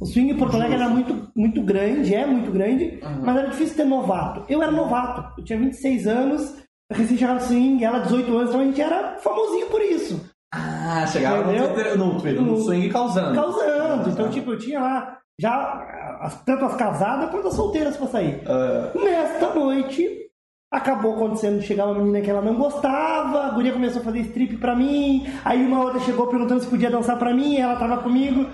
O 0.00 0.06
swing 0.06 0.30
em 0.32 0.36
Porto 0.36 0.54
Alegre 0.56 0.76
era 0.76 0.88
muito, 0.88 1.28
muito 1.36 1.62
grande, 1.62 2.14
é 2.14 2.26
muito 2.26 2.50
grande, 2.50 3.00
mas 3.22 3.36
era 3.36 3.48
difícil 3.48 3.76
ter 3.76 3.84
novato. 3.84 4.44
Eu 4.48 4.60
era 4.62 4.72
novato, 4.72 5.24
eu 5.40 5.44
tinha 5.44 5.58
26 5.58 6.06
anos, 6.08 6.56
recém-chegado 6.90 7.34
no 7.40 7.46
swing, 7.46 7.84
ela 7.84 8.00
18 8.00 8.36
anos, 8.36 8.48
então 8.50 8.60
a 8.60 8.64
gente 8.64 8.80
era 8.80 9.16
famosinho 9.18 9.66
por 9.68 9.80
isso. 9.80 10.28
Ah, 10.52 11.06
chegava 11.06 11.42
Entendeu? 11.52 11.96
no, 11.96 12.14
no 12.14 12.42
No- 12.42 12.58
swing 12.62 12.88
causando. 12.90 13.34
Causando. 13.34 14.10
Então, 14.10 14.28
tipo, 14.28 14.50
eu 14.52 14.58
tinha 14.58 14.80
lá 14.80 15.18
já 15.40 16.32
tanto 16.46 16.64
as 16.64 16.74
casadas 16.76 17.30
quanto 17.30 17.48
as 17.48 17.54
solteiras 17.54 17.96
pra 17.96 18.06
sair. 18.06 18.42
Ah, 18.46 18.90
Nesta 18.98 19.54
noite, 19.54 20.08
acabou 20.70 21.14
acontecendo 21.14 21.60
de 21.60 21.66
chegar 21.66 21.86
uma 21.86 21.94
menina 21.98 22.20
que 22.20 22.30
ela 22.30 22.42
não 22.42 22.54
gostava, 22.54 23.46
a 23.46 23.50
guria 23.50 23.72
começou 23.72 24.00
a 24.02 24.04
fazer 24.04 24.20
strip 24.20 24.56
pra 24.58 24.74
mim, 24.76 25.26
aí 25.44 25.64
uma 25.64 25.82
outra 25.82 26.00
chegou 26.00 26.26
perguntando 26.28 26.60
se 26.60 26.68
podia 26.68 26.90
dançar 26.90 27.18
pra 27.18 27.34
mim, 27.34 27.56
ela 27.58 27.76
tava 27.76 27.98
comigo. 28.02 28.46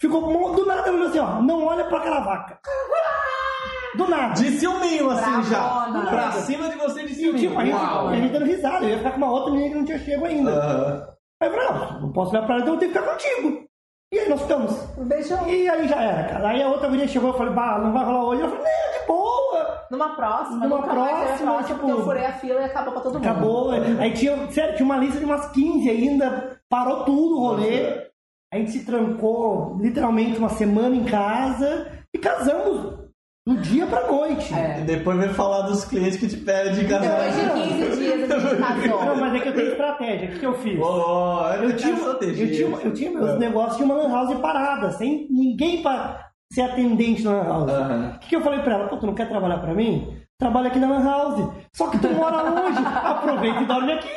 Ficou 0.00 0.20
com- 0.22 0.52
do 0.54 0.66
nada, 0.66 0.80
ela 0.88 0.92
falou 0.98 1.08
assim, 1.08 1.18
ó, 1.20 1.40
não 1.40 1.64
olha 1.64 1.84
pra 1.84 1.98
aquela 1.98 2.20
vaca. 2.20 2.58
Do 3.94 4.08
nada. 4.08 4.32
de 4.32 4.50
ciúminho, 4.52 5.10
assim, 5.10 5.42
já. 5.50 5.60
Bravona. 5.90 6.06
Pra 6.10 6.32
cima 6.32 6.66
de 6.70 6.76
você 6.76 7.04
de 7.04 7.12
E 7.12 7.14
tipo, 7.14 7.38
ciúminho. 7.38 7.58
aí 7.58 7.70
Uau. 7.72 8.08
a 8.08 8.16
gente 8.16 8.32
dando 8.32 8.46
risada, 8.46 8.84
eu 8.86 8.88
ia 8.88 8.96
ficar 8.98 9.10
com 9.10 9.16
uma 9.18 9.30
outra 9.30 9.50
menina 9.52 9.68
que 9.68 9.74
não 9.76 9.84
tinha 9.84 9.98
chego 9.98 10.24
ainda. 10.24 10.50
Aham. 10.50 11.08
Aí 11.42 11.48
eu 11.48 11.52
falei, 11.54 11.68
não, 11.68 12.00
não 12.00 12.12
posso 12.12 12.30
olhar 12.30 12.46
pra 12.46 12.54
ela, 12.54 12.62
então 12.62 12.74
eu 12.74 12.80
tenho 12.80 12.90
que 12.92 12.98
ficar 12.98 13.12
contigo. 13.12 13.64
E 14.12 14.18
aí 14.18 14.28
nós 14.28 14.42
ficamos. 14.42 14.72
Um 14.98 15.04
beijão. 15.04 15.48
E 15.48 15.68
aí 15.68 15.88
já 15.88 15.96
era, 16.02 16.24
cara. 16.28 16.48
Aí 16.50 16.62
a 16.62 16.68
outra 16.68 16.88
guria 16.88 17.08
chegou, 17.08 17.30
eu 17.30 17.36
falei, 17.38 17.54
bah, 17.54 17.78
não 17.78 17.92
vai 17.92 18.04
rolar 18.04 18.24
hoje. 18.26 18.42
Eu 18.42 18.48
falei, 18.50 18.64
não, 18.64 19.00
de 19.00 19.06
boa. 19.06 19.82
Numa 19.90 20.08
próxima, 20.16 20.56
Numa 20.66 20.82
próxima, 20.82 21.06
próxima, 21.52 21.62
tipo- 21.64 21.78
porque 21.80 21.92
eu 21.92 22.04
furei 22.04 22.26
a 22.26 22.32
fila 22.34 22.60
e 22.60 22.64
acabou 22.64 22.92
pra 22.92 23.02
todo 23.02 23.14
mundo. 23.14 23.24
Acabou. 23.26 23.70
Aí 23.70 24.12
tinha, 24.12 24.50
sério, 24.50 24.76
tinha 24.76 24.84
uma 24.86 24.96
lista 24.98 25.18
de 25.18 25.24
umas 25.24 25.46
15 25.52 25.88
ainda, 25.90 26.58
parou 26.68 27.04
tudo 27.04 27.36
o 27.36 27.40
rolê. 27.40 28.06
A 28.52 28.58
gente 28.58 28.70
se 28.72 28.84
trancou 28.84 29.76
literalmente 29.80 30.38
uma 30.38 30.50
semana 30.50 30.94
em 30.94 31.04
casa 31.04 31.86
e 32.14 32.18
casamos 32.18 33.01
do 33.46 33.56
dia 33.56 33.86
pra 33.86 34.06
noite. 34.06 34.54
É. 34.54 34.80
E 34.80 34.84
depois 34.84 35.18
vem 35.18 35.28
falar 35.30 35.62
dos 35.62 35.84
clientes 35.84 36.16
que 36.16 36.28
te 36.28 36.36
pedem 36.36 36.74
de 36.74 36.84
casar. 36.86 37.30
Depois 37.30 37.34
de 37.34 37.90
15 37.90 37.96
dias 37.98 38.30
a 38.30 38.38
gente 38.38 38.56
casou. 38.62 39.04
Não, 39.04 39.16
mas 39.16 39.34
é 39.34 39.40
que 39.40 39.48
eu 39.48 39.54
tenho 39.54 39.70
estratégia. 39.72 40.28
O 40.28 40.32
que, 40.32 40.38
que 40.38 40.46
eu 40.46 40.54
fiz? 40.54 40.80
Ô, 40.80 41.40
Eu 41.62 41.76
tinha, 41.76 41.94
eu, 41.96 42.18
tinha, 42.18 42.68
eu 42.84 42.92
tinha 42.94 43.10
meus 43.10 43.38
negócios 43.38 43.76
de 43.78 43.82
uma 43.82 43.94
lan 43.94 44.10
house 44.12 44.34
parada, 44.40 44.90
sem 44.92 45.26
ninguém 45.30 45.82
pra 45.82 46.28
ser 46.52 46.62
atendente 46.62 47.22
na 47.24 47.32
lan 47.32 47.44
house. 47.44 47.70
Aham. 47.72 48.12
O 48.14 48.18
que, 48.20 48.28
que 48.28 48.36
eu 48.36 48.42
falei 48.42 48.60
pra 48.60 48.74
ela? 48.74 48.88
Pô, 48.88 48.96
tu 48.96 49.06
não 49.06 49.14
quer 49.14 49.28
trabalhar 49.28 49.58
pra 49.58 49.74
mim? 49.74 50.16
Trabalha 50.38 50.68
aqui 50.68 50.78
na 50.78 50.88
lan 50.88 51.04
house. 51.04 51.52
Só 51.74 51.88
que 51.88 51.98
tu 51.98 52.08
mora 52.10 52.42
longe. 52.42 52.78
Aproveita 53.04 53.60
e 53.60 53.66
dorme 53.66 53.92
aqui. 53.92 54.08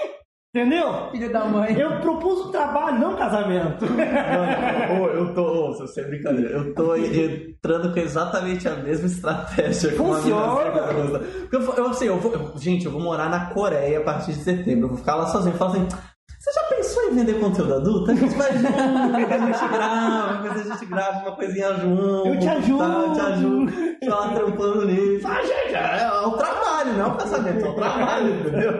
Entendeu? 0.55 1.09
Filho 1.11 1.33
da 1.33 1.43
mãe. 1.43 1.77
Eu 1.77 1.99
propus 1.99 2.45
um 2.45 2.51
trabalho, 2.51 2.97
não 2.97 3.11
um 3.11 3.17
casamento. 3.17 3.83
Ô, 3.83 5.07
eu 5.07 5.33
tô, 5.33 5.71
ô, 5.71 5.87
sem 5.87 6.05
brincadeira, 6.05 6.49
eu 6.51 6.73
tô 6.73 6.95
entrando 6.95 7.91
com 7.91 7.99
exatamente 7.99 8.65
a 8.65 8.77
mesma 8.77 9.05
estratégia 9.05 9.91
Funciona. 9.91 10.71
eu, 11.51 11.61
eu, 11.61 11.87
assim, 11.87 12.05
eu 12.05 12.17
vou, 12.17 12.53
gente, 12.57 12.85
eu 12.85 12.91
vou 12.93 13.01
morar 13.01 13.29
na 13.29 13.47
Coreia 13.47 13.99
a 13.99 14.03
partir 14.03 14.31
de 14.31 14.39
setembro, 14.39 14.85
eu 14.85 14.89
vou 14.89 14.97
ficar 14.97 15.15
lá 15.15 15.25
sozinho. 15.25 15.53
Eu 15.53 15.57
falo 15.57 15.71
assim, 15.71 15.87
você 16.45 16.51
já 16.51 16.63
pensou 16.75 17.03
em 17.05 17.15
vender 17.15 17.39
conteúdo 17.39 17.73
adulto? 17.73 18.11
A 18.11 18.15
gente 18.15 18.35
vai 18.35 18.53
junto, 18.55 18.79
a 18.79 19.37
gente 19.37 19.67
grava, 19.73 20.43
depois 20.43 20.61
a 20.61 20.73
gente 20.75 20.85
grava 20.85 21.19
uma 21.19 21.35
coisinha 21.35 21.73
junto. 21.73 22.27
Eu 22.27 22.39
te 22.39 22.47
ajudo. 22.47 22.77
Tá, 22.77 22.85
eu 22.85 23.13
te 23.13 23.19
ajudo. 23.19 23.71
Tô 23.99 24.09
lá 24.09 24.29
trampando 24.29 24.85
nisso. 24.85 25.27
Ah, 25.27 25.41
gente, 25.41 25.75
é, 25.75 26.03
é 26.03 26.27
o 26.27 26.31
trabalho, 26.33 26.93
não 26.93 27.05
é 27.05 27.07
o 27.07 27.17
casamento, 27.17 27.65
é 27.65 27.69
o 27.69 27.73
trabalho, 27.73 28.39
entendeu? 28.39 28.71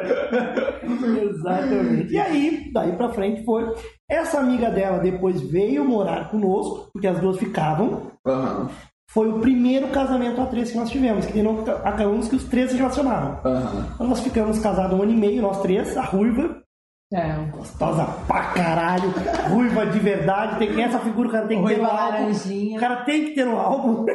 Exatamente. 1.32 2.14
E 2.14 2.20
aí, 2.20 2.72
daí 2.72 2.92
pra 2.96 3.10
frente 3.10 3.44
foi. 3.44 3.74
Essa 4.08 4.40
amiga 4.42 4.70
dela 4.70 5.00
depois 5.00 5.42
veio 5.42 5.84
morar 5.84 6.30
conosco, 6.30 6.92
porque 6.94 7.08
as 7.08 7.20
duas 7.20 7.38
ficavam. 7.40 8.12
Aham, 8.28 8.70
Foi 9.10 9.28
o 9.28 9.40
primeiro 9.40 9.88
casamento 9.88 10.40
a 10.40 10.46
três 10.46 10.70
que 10.70 10.78
nós 10.78 10.92
tivemos, 10.92 11.26
que 11.26 11.42
não 11.42 11.64
acabamos 11.84 12.28
que 12.28 12.36
os 12.36 12.44
três 12.44 12.70
se 12.70 12.78
relacionaram. 12.78 13.40
Então 13.96 14.08
nós 14.08 14.20
ficamos 14.20 14.60
casados 14.60 14.96
um 14.96 15.02
ano 15.02 15.14
e 15.14 15.16
meio, 15.16 15.42
nós 15.42 15.62
três, 15.64 15.98
a 15.98 16.04
ruiva, 16.04 16.64
É. 17.16 17.34
gostosa 17.56 18.06
pra 18.28 18.42
caralho, 18.52 19.14
ruiva 19.50 19.86
de 19.86 20.00
verdade, 20.00 20.60
tem 20.68 20.84
essa 20.84 21.00
figura 21.00 21.30
o 21.30 21.32
cara 21.32 21.48
tem 21.48 21.62
que 21.62 21.68
ter 21.68 21.76
Ruiva 21.76 21.88
no 21.94 22.00
álbum. 22.00 22.12
laranjinha. 22.12 22.78
O 22.78 22.80
cara 22.82 22.96
tem 23.04 23.26
que 23.26 23.32
ter 23.32 23.46
no 23.46 23.58
álbum. 23.60 24.06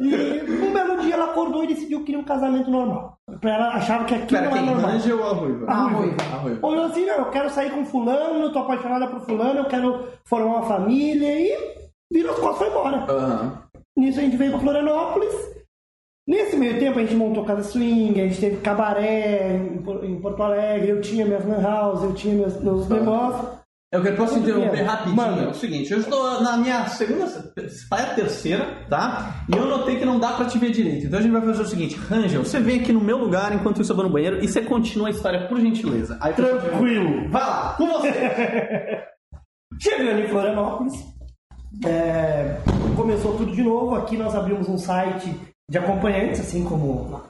e 0.00 0.14
um 0.62 0.72
belo 0.72 1.00
dia 1.00 1.14
ela 1.14 1.24
acordou 1.26 1.64
e 1.64 1.68
decidiu 1.68 1.98
que 2.00 2.06
queria 2.06 2.20
um 2.20 2.24
casamento 2.24 2.70
normal. 2.70 3.18
Pra 3.40 3.54
ela 3.54 3.68
achava 3.74 4.04
que 4.04 4.14
aquilo 4.14 4.40
Pera, 4.40 4.50
não 4.50 4.56
era 4.56 4.64
quem? 4.66 4.74
normal. 4.74 4.90
Manja 4.92 5.14
ou 5.14 5.24
a 5.24 5.32
ruiva? 5.32 5.66
A 5.70 5.82
ruiva. 5.88 6.16
A 6.32 6.36
ruiva. 6.36 6.66
Olhou 6.66 6.84
assim, 6.84 7.06
não, 7.06 7.14
eu 7.16 7.30
quero 7.30 7.50
sair 7.50 7.70
com 7.70 7.84
fulano, 7.84 8.40
eu 8.40 8.52
tô 8.52 8.58
apaixonada 8.60 9.06
por 9.08 9.20
fulano, 9.20 9.60
eu 9.60 9.64
quero 9.66 10.06
formar 10.24 10.46
uma 10.58 10.62
família 10.62 11.40
e 11.40 11.56
virou 12.12 12.32
as 12.32 12.38
costas 12.38 12.68
e 12.68 12.70
foi 12.70 12.80
embora. 12.80 13.04
Aham. 13.10 13.62
Nisso 13.98 14.18
a 14.18 14.22
gente 14.22 14.36
veio 14.36 14.50
pra 14.52 14.60
Florianópolis. 14.60 15.34
Nesse 16.28 16.56
meio 16.56 16.78
tempo 16.78 16.98
a 16.98 17.02
gente 17.02 17.14
montou 17.14 17.44
casa 17.44 17.62
swing, 17.62 18.20
a 18.20 18.26
gente 18.26 18.40
teve 18.40 18.56
cabaré 18.56 19.56
em 19.56 19.78
Por- 19.80 20.04
em 20.04 20.20
Porto 20.20 20.42
Alegre, 20.42 20.88
eu 20.90 21.00
tinha 21.00 21.24
minhas 21.24 21.44
lan 21.46 21.60
house, 21.62 22.02
eu 22.02 22.12
tinha 22.14 22.34
meus, 22.34 22.60
meus 22.60 22.88
negócios. 22.88 23.56
Eu 23.92 24.02
quero, 24.02 24.16
posso 24.16 24.36
interromper 24.40 24.82
rapidinho? 24.82 25.14
Manda. 25.16 25.42
É 25.44 25.48
o 25.48 25.54
seguinte, 25.54 25.92
eu 25.92 26.00
estou 26.00 26.42
na 26.42 26.56
minha 26.56 26.86
segunda, 26.88 27.24
vai 27.88 28.02
a 28.02 28.14
terceira, 28.14 28.84
tá? 28.90 29.44
E 29.48 29.56
eu 29.56 29.64
notei 29.66 29.96
que 29.96 30.04
não 30.04 30.18
dá 30.18 30.32
pra 30.32 30.46
te 30.46 30.58
ver 30.58 30.72
direito. 30.72 31.06
Então 31.06 31.20
a 31.20 31.22
gente 31.22 31.30
vai 31.30 31.40
fazer 31.42 31.62
o 31.62 31.66
seguinte, 31.66 31.94
Rangel, 31.94 32.44
você 32.44 32.58
vem 32.58 32.80
aqui 32.80 32.92
no 32.92 33.00
meu 33.00 33.16
lugar 33.16 33.54
enquanto 33.54 33.80
isso 33.80 33.92
eu 33.92 33.96
vou 33.96 34.04
no 34.04 34.10
banheiro 34.12 34.42
e 34.42 34.48
você 34.48 34.60
continua 34.60 35.06
a 35.06 35.10
história, 35.12 35.46
por 35.46 35.60
gentileza. 35.60 36.18
Aí, 36.20 36.34
Tranquilo. 36.34 37.30
Vai 37.30 37.42
lá, 37.42 37.74
com 37.78 37.86
você. 37.86 38.10
Chegando 39.80 40.20
em 40.20 40.28
Florianópolis, 40.28 40.94
é, 41.86 42.56
começou 42.96 43.36
tudo 43.36 43.52
de 43.52 43.62
novo. 43.62 43.94
Aqui 43.94 44.16
nós 44.16 44.34
abrimos 44.34 44.68
um 44.68 44.76
site 44.78 45.32
de 45.68 45.78
acompanhantes, 45.78 46.40
assim 46.40 46.64
como 46.64 47.24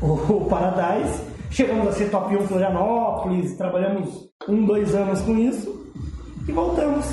o, 0.00 0.06
o 0.06 0.46
Paradise. 0.48 1.22
Chegamos 1.50 1.88
a 1.88 1.92
ser 1.92 2.08
top 2.10 2.36
1 2.36 2.46
Florianópolis, 2.46 3.56
trabalhamos 3.56 4.30
um, 4.48 4.64
dois 4.64 4.94
anos 4.94 5.20
com 5.22 5.36
isso 5.36 5.92
e 6.46 6.52
voltamos. 6.52 7.06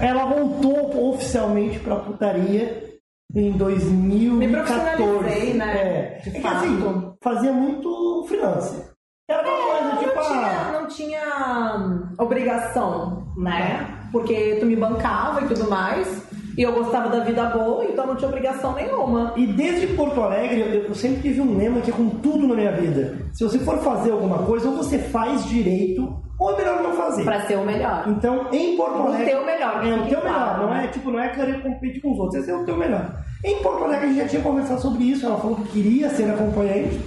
Ela 0.00 0.26
voltou 0.26 1.12
oficialmente 1.12 1.78
pra 1.78 1.96
putaria 1.96 2.98
em 3.32 3.52
2014. 3.52 4.36
Me 4.36 4.48
profissionalizei, 4.48 5.54
né? 5.54 5.76
É, 5.76 6.22
é 6.26 6.30
que 6.30 6.46
assim, 6.46 7.14
fazia 7.22 7.52
muito 7.52 8.24
freelance. 8.28 8.84
Era 9.30 9.42
uma 9.42 9.66
coisa 9.66 9.96
tipo, 9.98 10.14
não, 10.14 10.20
ah, 10.20 10.28
tinha, 10.28 10.80
não 10.80 10.88
tinha 10.88 11.76
hum, 11.78 12.14
obrigação, 12.18 13.32
né? 13.36 14.08
Porque 14.10 14.56
tu 14.58 14.66
me 14.66 14.76
bancava 14.76 15.44
e 15.44 15.48
tudo 15.48 15.70
mais. 15.70 16.26
E 16.56 16.62
eu 16.62 16.72
gostava 16.72 17.08
da 17.10 17.22
vida 17.22 17.44
boa, 17.50 17.84
então 17.84 18.06
não 18.06 18.16
tinha 18.16 18.28
obrigação 18.28 18.74
nenhuma. 18.74 19.34
E 19.36 19.46
desde 19.46 19.88
Porto 19.88 20.22
Alegre, 20.22 20.86
eu, 20.88 20.94
sempre 20.94 21.20
tive 21.20 21.40
um 21.42 21.56
lema 21.56 21.80
que 21.82 21.90
é 21.90 21.94
com 21.94 22.08
tudo 22.08 22.48
na 22.48 22.54
minha 22.54 22.72
vida. 22.72 23.18
Se 23.32 23.44
você 23.44 23.58
for 23.58 23.78
fazer 23.78 24.10
alguma 24.12 24.38
coisa, 24.38 24.68
ou 24.70 24.76
você 24.76 24.98
faz 24.98 25.44
direito, 25.46 26.16
ou 26.38 26.52
é 26.52 26.56
melhor 26.56 26.82
não 26.82 26.92
fazer. 26.94 27.24
Pra 27.24 27.42
ser 27.42 27.56
o 27.56 27.64
melhor. 27.64 28.04
Então, 28.08 28.48
em 28.52 28.76
Porto 28.76 28.98
O 29.00 29.06
Alegre. 29.08 29.26
teu 29.26 29.44
melhor, 29.44 29.86
É, 29.86 29.94
o 29.94 30.08
teu 30.08 30.24
melhor. 30.24 30.58
Não 30.58 30.74
é, 30.74 30.86
tipo, 30.86 31.10
não 31.10 31.20
é 31.20 31.28
querer 31.28 31.62
competir 31.62 32.00
com 32.00 32.12
os 32.12 32.18
outros, 32.18 32.40
esse 32.42 32.50
é 32.50 32.56
o 32.56 32.64
teu 32.64 32.76
melhor. 32.76 33.10
Em 33.44 33.62
Porto 33.62 33.84
Alegre, 33.84 34.06
a 34.06 34.08
gente 34.08 34.22
já 34.22 34.28
tinha 34.28 34.42
conversado 34.42 34.80
sobre 34.80 35.04
isso. 35.04 35.26
Ela 35.26 35.36
falou 35.36 35.56
que 35.56 35.68
queria 35.68 36.08
ser 36.08 36.30
acompanhante. 36.30 36.98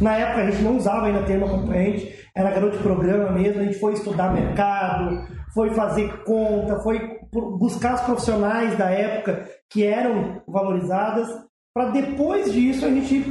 Na 0.00 0.16
época, 0.16 0.42
a 0.42 0.50
gente 0.50 0.62
não 0.62 0.76
usava 0.76 1.06
ainda 1.06 1.22
termo 1.22 1.46
acompanhante. 1.46 2.12
Era 2.34 2.50
garoto 2.50 2.76
de 2.76 2.82
programa 2.82 3.30
mesmo. 3.30 3.60
A 3.60 3.64
gente 3.64 3.78
foi 3.78 3.92
estudar 3.92 4.32
mercado, 4.32 5.26
foi 5.54 5.70
fazer 5.70 6.24
conta, 6.24 6.80
foi 6.80 7.21
buscar 7.32 7.94
as 7.94 8.02
profissionais 8.02 8.76
da 8.76 8.90
época 8.90 9.48
que 9.70 9.84
eram 9.84 10.42
valorizadas. 10.46 11.28
Para 11.74 11.90
depois 11.90 12.52
disso, 12.52 12.84
a 12.84 12.90
gente 12.90 13.24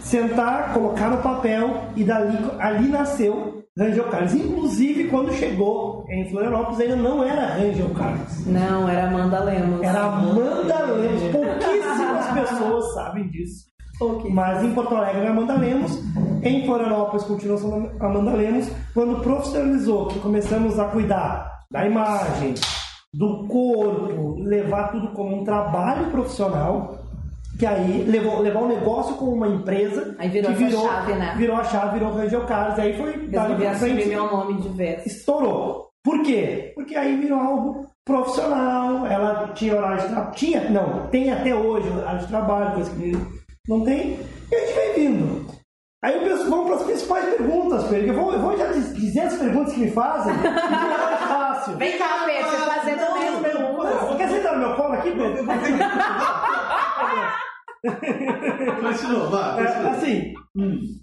sentar, 0.00 0.72
colocar 0.72 1.10
no 1.10 1.18
papel 1.18 1.82
e 1.96 2.04
dali 2.04 2.38
ali 2.60 2.88
nasceu 2.88 3.64
Rangel 3.76 4.08
Carlos. 4.08 4.34
Inclusive, 4.34 5.08
quando 5.08 5.32
chegou 5.32 6.04
em 6.08 6.28
Florianópolis, 6.30 6.80
ainda 6.80 6.96
não 6.96 7.24
era 7.24 7.54
Rangel 7.54 7.90
Carlos. 7.90 8.46
Não, 8.46 8.88
era 8.88 9.08
Amanda 9.08 9.40
Lemos. 9.44 9.82
Era 9.82 10.00
Amanda 10.02 10.82
Lemos. 10.84 11.22
Pouquíssimas 11.32 12.26
pessoas 12.34 12.94
sabem 12.94 13.28
disso. 13.28 13.66
Ok. 14.00 14.30
Mas 14.30 14.62
em 14.64 14.72
Porto 14.72 14.94
Alegre 14.94 15.22
era 15.22 15.30
Amanda 15.30 15.54
Lemos. 15.54 16.00
Em 16.42 16.64
Florianópolis 16.64 17.24
continua 17.24 17.58
sendo 17.58 17.90
Amanda 18.00 18.32
Lemos. 18.32 18.68
Quando 18.94 19.20
profissionalizou, 19.20 20.06
que 20.06 20.20
começamos 20.20 20.78
a 20.78 20.84
cuidar 20.86 21.58
da 21.70 21.84
imagem, 21.84 22.54
do 23.14 23.46
corpo, 23.48 24.36
levar 24.42 24.88
tudo 24.92 25.08
como 25.12 25.40
um 25.40 25.44
trabalho 25.44 26.10
profissional, 26.10 26.98
que 27.58 27.66
aí 27.66 28.04
levou, 28.06 28.40
levar 28.40 28.60
o 28.60 28.68
negócio 28.68 29.14
como 29.16 29.32
uma 29.32 29.48
empresa. 29.48 30.14
Aí 30.18 30.28
virou 30.28 30.54
que 30.54 30.64
essa 30.64 30.76
chave, 30.80 31.12
né? 31.14 31.34
Virou 31.36 31.56
a 31.56 31.64
chave, 31.64 31.98
virou 31.98 32.12
Rangel 32.14 32.44
Carlos. 32.46 32.78
Aí 32.78 32.96
foi 32.96 33.28
Resolvi 33.28 33.66
assumir 33.66 34.06
meu 34.06 34.26
nome 34.30 34.60
de 34.60 34.68
vez. 34.68 35.06
estourou. 35.06 35.88
Por 36.04 36.22
quê? 36.22 36.72
Porque 36.74 36.94
aí 36.96 37.16
virou 37.16 37.40
algo 37.40 37.86
profissional, 38.06 39.04
ela 39.06 39.48
tinha 39.54 39.74
horário 39.76 40.00
de 40.00 40.08
trabalho. 40.08 40.34
Tinha, 40.34 40.70
não, 40.70 41.06
tem 41.08 41.32
até 41.32 41.54
hoje 41.54 41.88
horário 41.90 42.20
de 42.20 42.26
trabalho, 42.28 42.74
coisa 42.74 42.90
que 42.94 43.12
não 43.68 43.84
tem, 43.84 44.18
e 44.50 44.54
a 44.54 44.58
gente 44.60 44.74
vem 44.74 44.94
vindo. 44.94 45.46
Aí 46.02 46.14
eu 46.14 46.22
penso, 46.22 46.48
vamos 46.48 46.66
para 46.66 46.76
as 46.76 46.82
principais 46.84 47.24
perguntas, 47.34 47.84
Pedro. 47.88 48.06
Eu 48.08 48.14
vou, 48.14 48.32
eu 48.32 48.40
vou 48.40 48.56
já 48.56 48.66
diz- 48.68 48.94
dizer 48.94 49.20
as 49.22 49.34
perguntas 49.36 49.74
que 49.74 49.80
me 49.80 49.90
fazem, 49.90 50.32
e 50.32 50.38
fácil. 51.68 51.78
Vem 51.78 51.98
cá, 51.98 52.24
Pedro, 52.26 52.50
você 52.50 52.56
fazendo 52.56 53.00
a 53.04 53.18
mesma 53.18 53.40
pergunta. 53.40 54.16
Quer 54.16 54.28
sentar 54.30 54.52
no 54.54 54.66
meu 54.66 54.76
colo 54.76 54.92
aqui, 54.94 55.10
Pedro? 55.10 55.44
Continua, 58.80 59.26
vai, 59.30 59.60
É, 59.62 59.66
continua. 59.66 59.90
assim, 59.92 60.34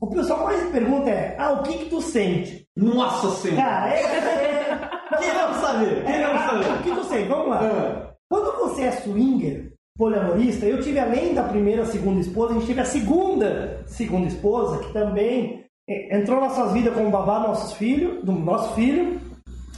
o 0.01 0.07
pessoal 0.09 0.43
mais 0.45 0.63
pergunta 0.69 1.09
é, 1.09 1.35
ah, 1.39 1.51
o 1.53 1.63
que 1.63 1.77
que 1.77 1.85
tu 1.89 2.01
sente? 2.01 2.65
Nossa 2.75 3.29
senhora. 3.41 3.61
Cara, 3.63 3.89
é, 3.93 4.01
é, 4.01 4.89
Queremos 5.17 5.57
saber, 5.57 6.03
queremos 6.03 6.41
Ah, 6.41 6.49
saber. 6.49 6.71
O 6.73 6.83
que 6.83 6.89
eu 6.89 7.03
sei? 7.05 7.25
Vamos 7.25 7.47
lá. 7.49 7.59
Ah. 7.63 8.11
Quando 8.29 8.57
você 8.57 8.83
é 8.83 8.91
swinger, 8.91 9.71
poliamorista, 9.97 10.65
eu 10.65 10.81
tive 10.81 10.99
além 10.99 11.33
da 11.33 11.43
primeira, 11.43 11.85
segunda 11.85 12.19
esposa, 12.19 12.51
a 12.51 12.55
gente 12.55 12.67
teve 12.67 12.81
a 12.81 12.85
segunda 12.85 13.83
segunda 13.85 14.27
esposa, 14.27 14.79
que 14.79 14.91
também 14.91 15.63
eh, 15.89 16.17
entrou 16.17 16.41
nas 16.41 16.57
nossas 16.57 16.73
vidas 16.73 16.93
como 16.93 17.09
babá 17.09 17.39
nossos 17.39 17.73
filhos, 17.73 18.21
do 18.25 18.33
nosso 18.33 18.73
filho, 18.75 19.21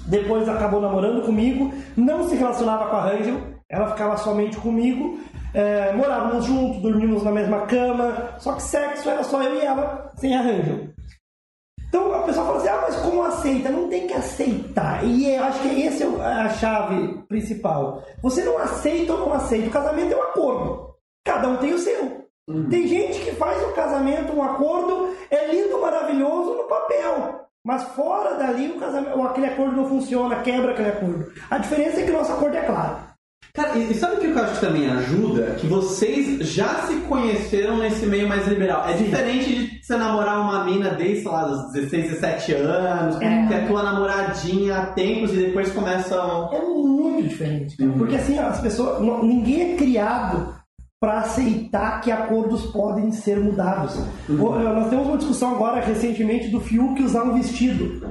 depois 0.08 0.48
acabou 0.48 0.82
namorando 0.82 1.24
comigo, 1.26 1.74
não 1.96 2.28
se 2.28 2.36
relacionava 2.36 2.90
com 2.90 2.96
a 2.96 3.02
Rangel, 3.02 3.42
ela 3.70 3.92
ficava 3.92 4.18
somente 4.18 4.58
comigo, 4.58 5.20
eh, 5.54 5.94
morávamos 5.94 6.46
juntos, 6.46 6.82
dormíamos 6.82 7.24
na 7.24 7.32
mesma 7.32 7.62
cama, 7.62 8.36
só 8.40 8.54
que 8.54 8.64
sexo 8.64 9.10
era 9.10 9.24
só 9.24 9.44
eu 9.44 9.56
e 9.56 9.60
ela, 9.60 10.12
sem 10.16 10.36
a 10.36 10.42
Rangel. 10.42 10.90
Então 11.90 12.14
a 12.14 12.24
pessoa 12.24 12.46
fala 12.46 12.58
assim, 12.58 12.68
ah, 12.68 12.82
mas 12.82 12.96
como 12.98 13.24
aceita? 13.24 13.70
Não 13.70 13.88
tem 13.88 14.08
que 14.08 14.14
aceitar. 14.14 15.04
E 15.06 15.34
eu 15.34 15.44
acho 15.44 15.62
que 15.62 15.84
essa 15.84 16.04
é 16.04 16.42
a 16.42 16.50
chave 16.50 17.24
principal. 17.30 18.04
Você 18.22 18.44
não 18.44 18.58
aceita 18.58 19.14
ou 19.14 19.20
não 19.20 19.34
aceita. 19.34 19.68
O 19.68 19.72
casamento 19.72 20.14
é 20.14 20.18
um 20.18 20.24
acordo. 20.24 20.96
Cada 21.26 21.48
um 21.48 21.58
tem 21.58 21.74
o 21.74 21.80
seu. 21.80 22.28
Tem 22.70 22.88
gente 22.88 23.20
que 23.20 23.32
faz 23.32 23.62
o 23.62 23.74
casamento, 23.74 24.32
um 24.32 24.42
acordo, 24.42 25.14
é 25.30 25.48
lindo, 25.48 25.82
maravilhoso 25.82 26.56
no 26.56 26.64
papel. 26.64 27.47
Mas 27.68 27.84
fora 27.84 28.36
dali 28.36 28.72
o 28.72 28.80
casamento, 28.80 29.22
aquele 29.24 29.48
acordo 29.48 29.76
não 29.76 29.90
funciona, 29.90 30.38
quebra 30.38 30.72
aquele 30.72 30.88
acordo. 30.88 31.26
A 31.52 31.58
diferença 31.58 32.00
é 32.00 32.06
que 32.06 32.12
o 32.12 32.18
nosso 32.18 32.32
acordo 32.32 32.56
é 32.56 32.62
claro. 32.62 32.96
Cara, 33.54 33.78
e 33.78 33.94
sabe 33.94 34.16
o 34.16 34.20
que 34.20 34.28
eu 34.28 34.40
acho 34.42 34.54
que 34.54 34.66
também 34.68 34.90
ajuda? 34.90 35.56
Que 35.60 35.68
vocês 35.68 36.48
já 36.48 36.70
se 36.88 36.96
conheceram 37.10 37.78
nesse 37.78 38.06
meio 38.06 38.26
mais 38.30 38.48
liberal. 38.48 38.88
É 38.88 38.94
diferente 38.94 39.54
de 39.54 39.84
você 39.84 39.98
namorar 39.98 40.40
uma 40.40 40.64
mina 40.64 40.92
desde, 40.92 41.24
sei 41.24 41.32
lá, 41.32 41.44
dos 41.44 41.74
16, 41.74 42.04
17 42.12 42.54
anos, 42.54 43.20
É. 43.22 43.48
que 43.48 43.54
é 43.54 43.66
tua 43.68 43.84
namoradinha 43.84 44.78
há 44.78 44.86
tempos 44.94 45.34
e 45.34 45.38
depois 45.38 45.70
começam. 45.74 46.50
É 46.54 46.62
muito 46.62 47.28
diferente. 47.28 47.76
cara. 47.76 47.92
Porque 47.98 48.16
assim, 48.16 48.38
as 48.40 48.62
pessoas. 48.62 49.02
ninguém 49.24 49.74
é 49.74 49.76
criado 49.76 50.56
para 51.00 51.20
aceitar 51.20 52.02
que 52.02 52.12
acordos 52.12 52.66
podem 52.72 53.12
ser 53.12 53.40
mudados. 53.40 53.96
Uhum. 54.28 54.60
Nós 54.74 54.90
temos 54.90 55.08
uma 55.08 55.18
discussão 55.18 55.56
agora 55.56 55.80
recentemente 55.82 56.50
do 56.50 56.60
Fiuk 56.60 57.02
usar 57.04 57.24
um 57.24 57.34
vestido. 57.34 58.02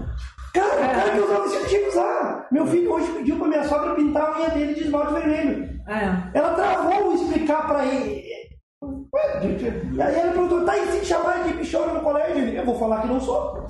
Cara, 0.55 0.75
o 0.75 0.79
cara 0.79 1.11
que 1.11 1.21
usar 1.21 1.39
um 1.39 1.43
vestido 1.43 1.69
tinha 1.69 1.81
que 1.83 1.89
usar. 1.89 2.47
Meu 2.53 2.67
filho 2.67 2.93
hoje 2.93 3.13
pediu 3.13 3.37
pra 3.37 3.49
minha 3.49 3.65
sogra 3.65 3.95
pintar 3.95 4.23
a 4.23 4.39
unha 4.39 4.51
dele 4.51 4.75
de 4.75 4.85
esmalte 4.85 5.15
vermelho. 5.15 5.81
É. 5.89 6.39
Ela 6.39 6.55
travou 6.55 7.15
explicar 7.15 7.67
pra 7.67 7.85
ele. 7.85 8.36
E 9.93 10.01
aí 10.03 10.15
ela 10.15 10.33
perguntou, 10.33 10.65
tá, 10.65 10.77
e 10.77 10.87
se 10.93 11.01
te 11.01 11.07
chamarem 11.07 11.45
de 11.53 11.59
bichona 11.59 11.93
no 11.95 12.01
colégio? 12.01 12.39
Ele, 12.39 12.59
Eu 12.59 12.65
vou 12.65 12.79
falar 12.79 13.03
que 13.03 13.09
não 13.09 13.21
sou. 13.21 13.67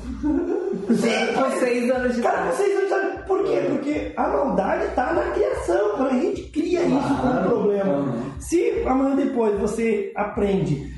Com 0.87 1.59
seis 1.59 1.91
anos 1.91 2.15
de 2.17 2.23
Cara, 2.23 2.41
idade. 2.43 2.57
vocês 2.57 2.75
não 2.83 2.89
sabem 2.89 3.19
por 3.27 3.45
quê? 3.45 3.61
Porque 3.71 4.13
a 4.17 4.29
maldade 4.29 4.87
tá 4.95 5.13
na 5.13 5.23
criação. 5.33 5.91
Quando 5.97 6.11
a 6.11 6.19
gente 6.19 6.43
cria 6.51 6.83
isso 6.83 7.09
como 7.09 7.21
Claro. 7.33 7.49
problema. 7.49 8.15
Se 8.41 8.83
amanhã 8.87 9.17
depois 9.17 9.59
você 9.61 10.13
aprende 10.15 10.95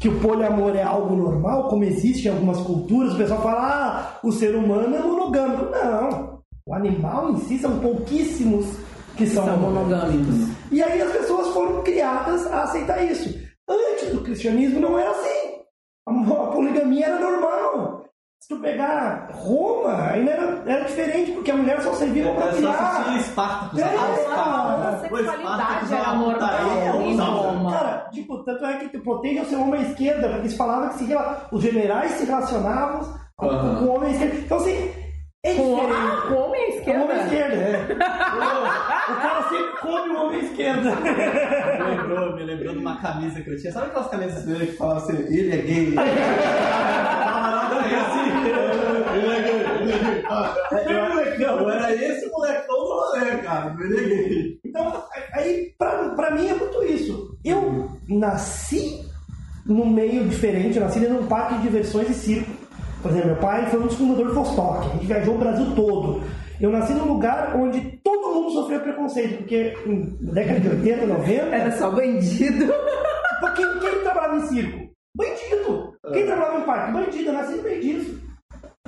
que 0.00 0.08
o 0.08 0.18
poliamor 0.20 0.76
é 0.76 0.82
algo 0.82 1.14
normal, 1.16 1.68
como 1.68 1.84
existe 1.84 2.28
em 2.28 2.30
algumas 2.30 2.58
culturas, 2.60 3.14
o 3.14 3.16
pessoal 3.16 3.42
fala, 3.42 3.60
ah, 3.60 4.18
o 4.22 4.30
ser 4.32 4.54
humano 4.54 4.94
é 4.94 5.00
monogâmico. 5.00 5.66
Não. 5.70 6.38
O 6.66 6.74
animal 6.74 7.30
em 7.30 7.38
si 7.40 7.58
são 7.58 7.78
pouquíssimos 7.78 8.66
que 9.16 9.26
são, 9.26 9.44
São 9.44 9.56
monogâmicos. 9.56 10.48
E 10.70 10.80
aí 10.82 11.00
as 11.02 11.10
pessoas 11.10 11.48
foram 11.48 11.82
criadas 11.82 12.46
a 12.46 12.62
aceitar 12.62 13.02
isso. 13.04 13.47
Antes 13.68 14.10
do 14.12 14.20
cristianismo 14.22 14.80
não 14.80 14.98
era 14.98 15.10
assim. 15.10 15.58
A 16.06 16.10
a 16.10 16.46
poligamia 16.52 17.06
era 17.06 17.18
normal. 17.18 18.04
Se 18.40 18.48
tu 18.54 18.60
pegar 18.60 19.30
Roma, 19.32 20.10
ainda 20.12 20.30
era, 20.30 20.62
era 20.64 20.84
diferente, 20.84 21.32
porque 21.32 21.50
a 21.50 21.56
mulher 21.56 21.82
só 21.82 21.92
servia 21.92 22.32
para 22.34 22.46
Eu 22.46 22.62
só 22.62 22.68
assisti 22.70 23.02
criar. 23.04 23.18
Espartacus. 23.18 23.78
É. 23.80 23.84
Espartacus. 23.84 24.86
A 24.86 24.98
sexualidade 25.00 25.94
era 25.94 26.14
normal 26.14 27.02
em? 27.02 27.16
Roma. 27.18 27.72
Cara, 27.72 28.08
tipo, 28.12 28.44
tanto 28.44 28.64
é 28.64 28.76
que 28.78 28.88
tu 28.90 29.00
proteja 29.00 29.42
o 29.42 29.46
seu 29.46 29.60
homem 29.60 29.80
à 29.80 29.82
esquerda, 29.82 30.28
porque 30.28 30.40
eles 30.42 30.56
falavam 30.56 30.88
que 30.90 30.94
se 30.98 31.08
os 31.52 31.62
generais 31.62 32.12
se 32.12 32.24
relacionavam 32.24 33.12
com- 33.36 33.46
Aham. 33.50 33.78
com 33.80 33.84
o 33.86 33.94
homem 33.96 34.08
à 34.10 34.12
esquerda. 34.12 34.36
Então, 34.36 34.56
assim, 34.58 34.94
é 35.44 35.54
Com, 35.54 35.74
diferente. 35.76 35.92
ah, 35.94 36.22
com 36.28 36.34
homem 36.34 36.62
à 36.62 36.84
Com 36.84 36.90
o 36.90 37.02
homem 37.04 37.16
à 37.16 37.24
esquerda. 37.24 37.24
esquerda, 37.24 37.54
é. 37.56 37.92
o 37.92 39.16
cara 39.20 39.42
sempre 39.48 39.80
come 39.80 40.08
o 40.10 40.22
homem 40.24 40.40
à 40.40 40.42
esquerda. 40.44 40.96
Me 40.96 41.96
lembrou, 41.96 42.36
me 42.36 42.42
lembrou 42.44 42.72
de 42.72 42.78
uma 42.80 42.96
camisa 43.00 43.40
que 43.40 43.50
eu 43.50 43.56
tinha. 43.56 43.72
Sabe 43.72 43.86
aquelas 43.86 44.08
camisas 44.10 44.44
dele 44.44 44.66
que 44.66 44.72
falavam 44.76 45.02
assim, 45.04 45.16
ele 45.32 45.52
é 45.54 45.56
gay? 45.62 45.94
Camarada 45.94 47.76
é 47.76 47.94
assim, 47.94 48.30
ele 49.16 49.32
é 49.32 49.42
gay, 49.42 49.54
ele 49.82 49.92
é 49.92 49.98
gay. 49.98 50.24
Ah, 50.28 50.54
Eu, 50.72 51.58
eu 51.58 51.70
era 51.70 51.94
esse 51.94 52.28
molecão 52.30 52.76
do 52.76 52.84
rolê, 52.94 53.36
cara, 53.38 53.76
ele 53.80 53.96
é 53.96 54.04
gay. 54.28 54.60
Então, 54.64 55.04
aí, 55.32 55.72
pra, 55.78 56.08
pra 56.10 56.30
mim 56.32 56.48
é 56.48 56.54
muito 56.54 56.82
isso. 56.84 57.38
Eu 57.44 57.90
nasci 58.08 59.06
num 59.64 59.86
meio 59.88 60.24
diferente, 60.28 60.76
eu 60.78 60.82
nasci 60.84 60.98
dentro 60.98 61.18
de 61.18 61.22
um 61.24 61.26
parque 61.26 61.54
de 61.56 61.62
diversões 61.62 62.10
e 62.10 62.14
circo. 62.14 62.50
Por 63.02 63.10
exemplo, 63.10 63.28
meu 63.28 63.36
pai 63.36 63.66
foi 63.66 63.80
um 63.80 63.86
dos 63.86 63.94
fundadores 63.94 64.32
do 64.32 64.34
Vostok, 64.34 64.86
a 64.86 64.92
gente 64.94 65.06
viajou 65.06 65.34
o 65.34 65.38
Brasil 65.38 65.66
todo. 65.74 66.22
Eu 66.60 66.70
nasci 66.70 66.92
num 66.92 67.06
lugar 67.06 67.54
onde 67.56 67.80
todo 68.02 68.34
mundo 68.34 68.50
sofreu 68.50 68.80
preconceito, 68.80 69.38
porque 69.38 69.76
na 70.20 70.32
década 70.32 70.60
de 70.60 70.68
80, 70.68 71.06
90, 71.06 71.32
Era 71.32 71.70
só 71.72 71.90
bandido. 71.90 72.66
Pô, 73.40 73.48
Quem, 73.52 74.00
trabalhava 74.02 74.36
em 74.36 74.46
circo? 74.48 74.88
Bandido. 75.16 75.92
Quem 76.12 76.26
trabalhava 76.26 76.58
em 76.58 76.62
parque? 76.62 76.92
Bandido. 76.92 77.28
Eu 77.28 77.32
nasci 77.32 77.52
no 77.54 77.62
meio 77.62 77.80
disso. 77.80 78.20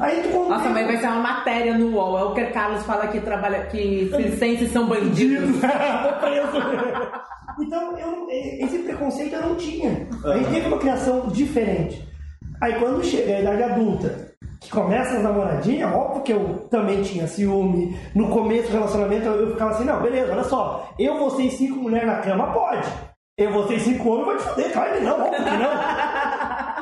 Aí 0.00 0.22
tu. 0.22 0.48
Nossa, 0.48 0.68
mas 0.70 0.86
vai 0.86 0.96
ser 0.96 1.06
uma 1.06 1.20
matéria 1.20 1.78
no 1.78 1.94
UOL. 1.94 2.18
É 2.18 2.24
o 2.24 2.34
que 2.34 2.44
Carlos 2.46 2.82
fala 2.82 3.06
que 3.06 3.20
trabalha, 3.20 3.66
que 3.66 4.10
circenses 4.16 4.72
são 4.72 4.86
bandidos. 4.86 5.60
Então, 7.60 7.98
eu, 7.98 8.26
esse 8.30 8.78
preconceito 8.78 9.34
eu 9.34 9.42
não 9.42 9.54
tinha. 9.54 10.08
A 10.24 10.38
gente 10.38 10.50
teve 10.50 10.68
uma 10.68 10.78
criação 10.78 11.28
diferente. 11.28 12.09
Aí 12.60 12.74
quando 12.78 13.02
chega 13.04 13.36
a 13.36 13.40
idade 13.40 13.62
adulta, 13.62 14.28
que 14.60 14.70
começa 14.70 15.16
as 15.16 15.22
namoradinhas, 15.22 15.92
óbvio 15.92 16.22
que 16.22 16.32
eu 16.32 16.66
também 16.70 17.02
tinha 17.02 17.26
ciúme. 17.26 17.98
No 18.14 18.28
começo 18.28 18.68
do 18.68 18.74
relacionamento 18.74 19.26
eu 19.26 19.40
eu 19.46 19.50
ficava 19.52 19.70
assim, 19.70 19.84
não, 19.84 20.02
beleza, 20.02 20.32
olha 20.32 20.44
só, 20.44 20.90
eu 20.98 21.18
vou 21.18 21.30
ser 21.30 21.50
cinco 21.50 21.76
mulheres 21.76 22.06
na 22.06 22.18
cama, 22.18 22.52
pode. 22.52 22.86
Eu 23.38 23.52
vou 23.52 23.66
ter 23.66 23.80
cinco 23.80 24.10
homens, 24.10 24.26
vai 24.26 24.36
te 24.36 24.42
foder, 24.42 24.72
claro 24.72 24.92
que 24.92 25.00
não, 25.00 25.20
óbvio 25.20 25.44
que 25.44 25.56
não. 25.56 25.70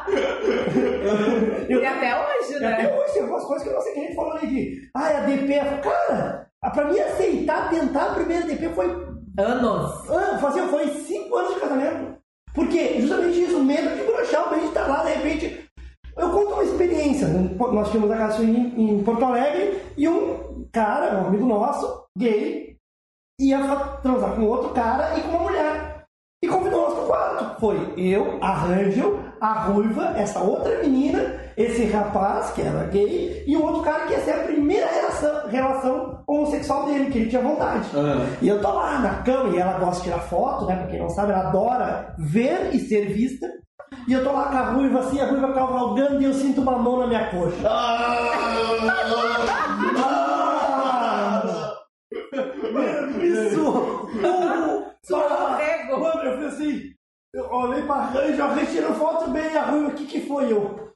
Eu- 1.68 1.83
E 1.83 1.87
até 1.87 2.16
hoje, 2.18 2.53
e 2.53 2.57
até 2.64 2.83
né? 2.83 2.97
hoje 2.99 3.12
tem 3.12 3.22
algumas 3.22 3.45
coisas 3.45 3.62
que 3.62 3.70
a 3.70 3.76
nossa 3.76 3.93
cliente 3.93 4.14
falou 4.14 4.33
ali 4.33 4.47
de. 4.47 4.91
Ah, 4.97 5.07
a 5.09 5.20
DP. 5.20 5.55
Cara, 5.83 6.47
pra 6.72 6.85
mim 6.87 6.99
aceitar, 6.99 7.68
tentar 7.70 8.05
a 8.07 8.14
primeira 8.14 8.47
DP 8.47 8.70
foi. 8.70 8.87
Anos. 9.39 10.11
ah, 10.11 10.39
Fazia, 10.41 10.66
foi 10.68 10.89
cinco 10.89 11.37
anos 11.37 11.55
de 11.55 11.61
casamento. 11.61 12.16
Porque 12.55 13.01
justamente 13.01 13.43
isso, 13.43 13.62
medo 13.62 13.95
de 13.95 14.03
broxar, 14.03 14.53
o 14.53 14.59
gente 14.59 14.72
tá 14.72 14.87
lá, 14.87 15.05
de 15.05 15.12
repente. 15.12 15.68
Eu 16.19 16.31
conto 16.31 16.53
uma 16.53 16.64
experiência. 16.64 17.29
Nós 17.29 17.91
tínhamos 17.91 18.11
a 18.11 18.16
casa 18.16 18.43
em, 18.43 18.75
em 18.77 19.03
Porto 19.05 19.25
Alegre 19.25 19.81
e 19.97 20.09
um 20.09 20.66
cara, 20.73 21.23
um 21.23 21.29
amigo 21.29 21.47
nosso, 21.47 22.05
gay, 22.16 22.77
ia 23.41 23.59
transar 24.03 24.35
com 24.35 24.43
outro 24.43 24.71
cara 24.71 25.16
e 25.16 25.23
com 25.23 25.29
uma 25.29 25.45
mulher. 25.45 26.05
E 26.43 26.49
convidou 26.49 26.83
nós 26.83 26.95
pro 26.95 27.07
quarto. 27.07 27.61
Foi 27.61 27.95
eu, 27.97 28.39
a 28.41 28.53
Rangel, 28.53 29.19
a 29.41 29.53
Ruiva, 29.64 30.14
essa 30.16 30.41
outra 30.41 30.81
menina, 30.83 31.35
esse 31.57 31.85
rapaz, 31.87 32.51
que 32.53 32.62
era 32.62 32.85
gay, 32.87 33.45
e 33.47 33.57
um 33.57 33.64
outro 33.64 33.83
cara 33.83 34.07
que 34.07 34.12
ia 34.12 34.21
ser 34.21 34.33
a 34.33 34.45
primeira 34.45 34.87
relação, 34.87 35.49
relação 35.49 36.23
homossexual 36.27 36.87
dele, 36.87 37.11
que 37.11 37.19
ele 37.19 37.31
tinha 37.31 37.43
vontade. 37.43 37.89
Ah. 37.95 38.27
E 38.41 38.49
eu 38.49 38.61
tô 38.61 38.73
lá 38.73 39.01
na 39.01 39.23
cama, 39.23 39.55
e 39.55 39.59
ela 39.59 39.79
gosta 39.79 39.97
de 39.97 40.03
tirar 40.05 40.21
foto, 40.21 40.66
né? 40.66 40.77
Pra 40.77 40.87
quem 40.87 41.01
não 41.01 41.11
sabe, 41.11 41.33
ela 41.33 41.49
adora 41.49 42.14
ver 42.19 42.75
e 42.75 42.79
ser 42.79 43.07
vista. 43.12 43.49
E 44.07 44.12
eu 44.12 44.24
tô 44.24 44.33
lá 44.33 44.45
com 44.45 44.57
a 44.57 44.70
ruiva 44.70 45.01
assim, 45.01 45.20
a 45.20 45.26
ruiva 45.26 45.53
cavalgando 45.53 46.20
e 46.20 46.24
eu 46.24 46.33
sinto 46.33 46.61
uma 46.61 46.79
mão 46.79 46.99
na 47.01 47.07
minha 47.07 47.31
coxa. 47.31 47.57
Ah! 47.68 48.99
Isso! 53.22 54.09
Escorrego. 55.03 56.01
Mano, 56.01 56.22
eu 56.22 56.33
falei 56.33 56.49
assim, 56.49 56.95
eu 57.35 57.51
olhei 57.51 57.83
pra 57.83 57.97
Ranja, 57.97 58.45
a 58.45 58.49
Ranja 58.49 58.66
tirou 58.66 58.95
foto 58.95 59.31
bem, 59.31 59.57
a 59.57 59.62
ruiva, 59.62 59.89
o 59.89 59.95
que 59.95 60.07
que 60.07 60.26
foi 60.26 60.53
eu? 60.53 60.89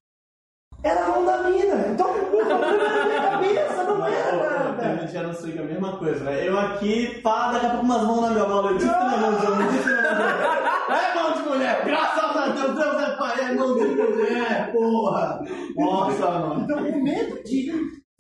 Era 0.83 1.05
a 1.05 1.09
mão 1.09 1.25
da 1.25 1.39
mina. 1.45 1.87
Então, 1.89 2.11
o 2.11 2.27
problema 2.27 2.67
era 2.67 2.99
na 2.99 3.05
minha 3.07 3.21
cabeça, 3.23 3.85
não 3.85 4.07
era 4.07 4.33
nada. 4.37 4.83
A 4.83 4.97
gente 4.97 5.13
já 5.13 5.23
não 5.23 5.35
sei 5.35 5.53
que 5.53 5.59
é 5.59 5.63
a 5.63 5.65
mesma 5.65 5.97
coisa, 5.97 6.25
né? 6.25 6.49
Eu 6.49 6.59
aqui, 6.59 7.21
pá, 7.21 7.53
daqui 7.53 7.67
a 7.67 7.71
pouco 7.71 7.85
umas 7.85 8.03
mãos 8.03 8.21
na 8.23 8.31
minha 8.31 8.47
mão, 8.47 8.67
eu 8.69 8.77
disse 8.77 8.91
na 8.91 9.17
mão 9.17 9.35
de 9.39 9.47
homem, 9.47 9.69
disse 9.69 9.89
na 9.89 10.03
mão. 10.03 10.72
É 10.95 11.15
mão 11.15 11.33
de 11.33 11.43
mulher, 11.49 11.83
graças 11.85 12.37
a 12.37 12.49
Deus, 12.49 12.75
Deus 12.75 13.03
é 13.03 13.11
pai, 13.17 13.41
é 13.41 13.53
mão 13.55 13.75
de 13.75 13.85
mulher, 13.85 14.73
porra. 14.73 15.41
Nossa, 15.77 16.31
mano. 16.31 16.61
Então, 16.63 16.79
o 16.79 17.03
medo 17.03 17.43
de 17.45 17.73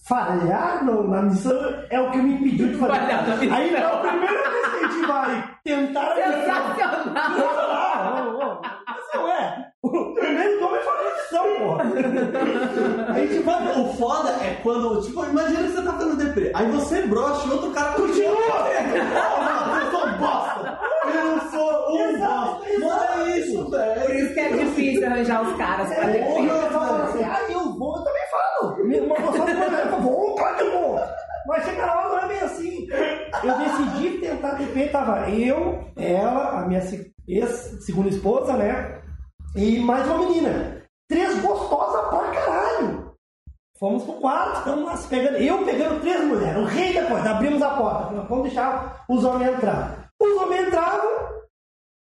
falhar 0.07 0.85
no- 0.85 1.09
na 1.09 1.23
missão 1.23 1.57
é 1.91 2.01
o 2.01 2.11
que 2.11 2.19
me 2.19 2.35
impediu 2.35 2.69
de 2.69 2.75
fazer. 2.75 2.93
Falhar 2.93 3.27
na 3.29 3.37
missão. 3.37 3.57
Aí, 3.57 3.71
na 3.71 3.89
primeira 3.99 4.51
vez 4.51 4.67
que 4.67 4.77
a 4.85 4.89
gente 4.89 5.07
vai 5.07 5.51
tentar... 5.65 6.15
Sensacional. 6.15 8.61
Mas, 8.87 9.15
ué, 9.23 9.67
o 9.83 10.15
primeiro 10.15 10.61
nome 10.61 10.79
é 10.79 10.81
fazer 10.81 11.13
missão, 11.23 11.47
porra. 11.59 11.85
A 13.09 13.13
vai... 13.13 13.43
Mano, 13.43 13.83
o 13.83 13.85
foda 13.95 14.31
é 14.31 14.59
quando, 14.63 15.01
tipo, 15.03 15.25
imagina 15.25 15.63
que 15.63 15.69
você 15.69 15.83
tá 15.83 15.93
fazendo 15.93 16.17
deprê, 16.17 16.53
aí 16.55 16.71
você 16.71 17.03
brocha 17.03 17.47
e 17.47 17.51
outro 17.53 17.71
cara 17.73 17.93
continua. 17.93 18.37
Porra, 18.37 19.81
eu 19.85 19.91
sou 19.91 20.09
bosta. 20.19 20.62
Eu 21.15 21.41
sou 21.51 21.97
um 21.97 22.19
bosta. 22.19 22.79
Não 22.79 23.05
é 23.25 23.39
isso, 23.39 23.71
velho. 23.71 24.01
Por 24.03 24.15
isso 24.17 24.35
que 24.35 24.41
é 24.41 24.49
difícil 24.51 25.07
arranjar 25.07 25.43
os 25.43 25.57
caras 25.57 25.89
pra 25.89 26.05
É, 26.09 26.13
defender. 26.13 26.51
eu 26.51 26.71
falo 26.71 27.03
assim, 27.03 27.23
ah, 27.25 27.41
eu 27.51 27.79
vou, 27.79 27.97
eu 27.99 28.05
também 28.05 28.23
falo. 28.31 28.85
Me- 28.87 29.01
Uma 29.01 29.15
pessoa 29.17 29.47
de 29.47 29.55
mulher, 29.55 29.87
eu 29.93 30.01
vou, 30.01 30.35
claro 30.37 30.57
que 30.57 30.63
eu 30.63 30.73
vou. 30.73 31.01
Mas 31.47 31.65
chega 31.65 31.85
hora, 31.85 32.09
não 32.09 32.19
é 32.21 32.29
bem 32.29 32.41
assim. 32.41 32.87
Eu 33.43 33.59
decidi 33.59 34.19
tentar 34.19 34.55
TP, 34.57 34.89
tava 34.89 35.29
eu, 35.31 35.85
ela, 35.97 36.61
a 36.61 36.67
minha 36.67 36.81
se- 36.81 37.11
ex-segunda 37.27 38.09
esposa, 38.09 38.53
né? 38.55 39.01
E 39.57 39.81
mais 39.81 40.07
uma 40.07 40.19
menina. 40.19 40.83
Três 41.09 41.41
gostosas 41.43 42.09
pra 42.09 42.31
caralho. 42.31 43.13
Fomos 43.79 44.05
pro 44.05 44.15
quarto, 44.15 44.59
estamos 44.59 44.85
lá 44.85 44.97
se 44.97 45.09
pegando. 45.09 45.37
Eu 45.39 45.65
pegando 45.65 46.01
três 46.01 46.25
mulheres, 46.25 46.57
o 46.63 46.65
rei 46.65 46.93
da 46.95 47.07
coisa. 47.07 47.31
Abrimos 47.31 47.61
a 47.61 47.71
porta. 47.71 48.15
Vamos 48.29 48.45
deixar 48.45 49.05
os 49.09 49.25
homens 49.25 49.53
entrar. 49.53 50.02
Os 50.23 50.41
homens 50.41 50.69
entravam, 50.69 51.43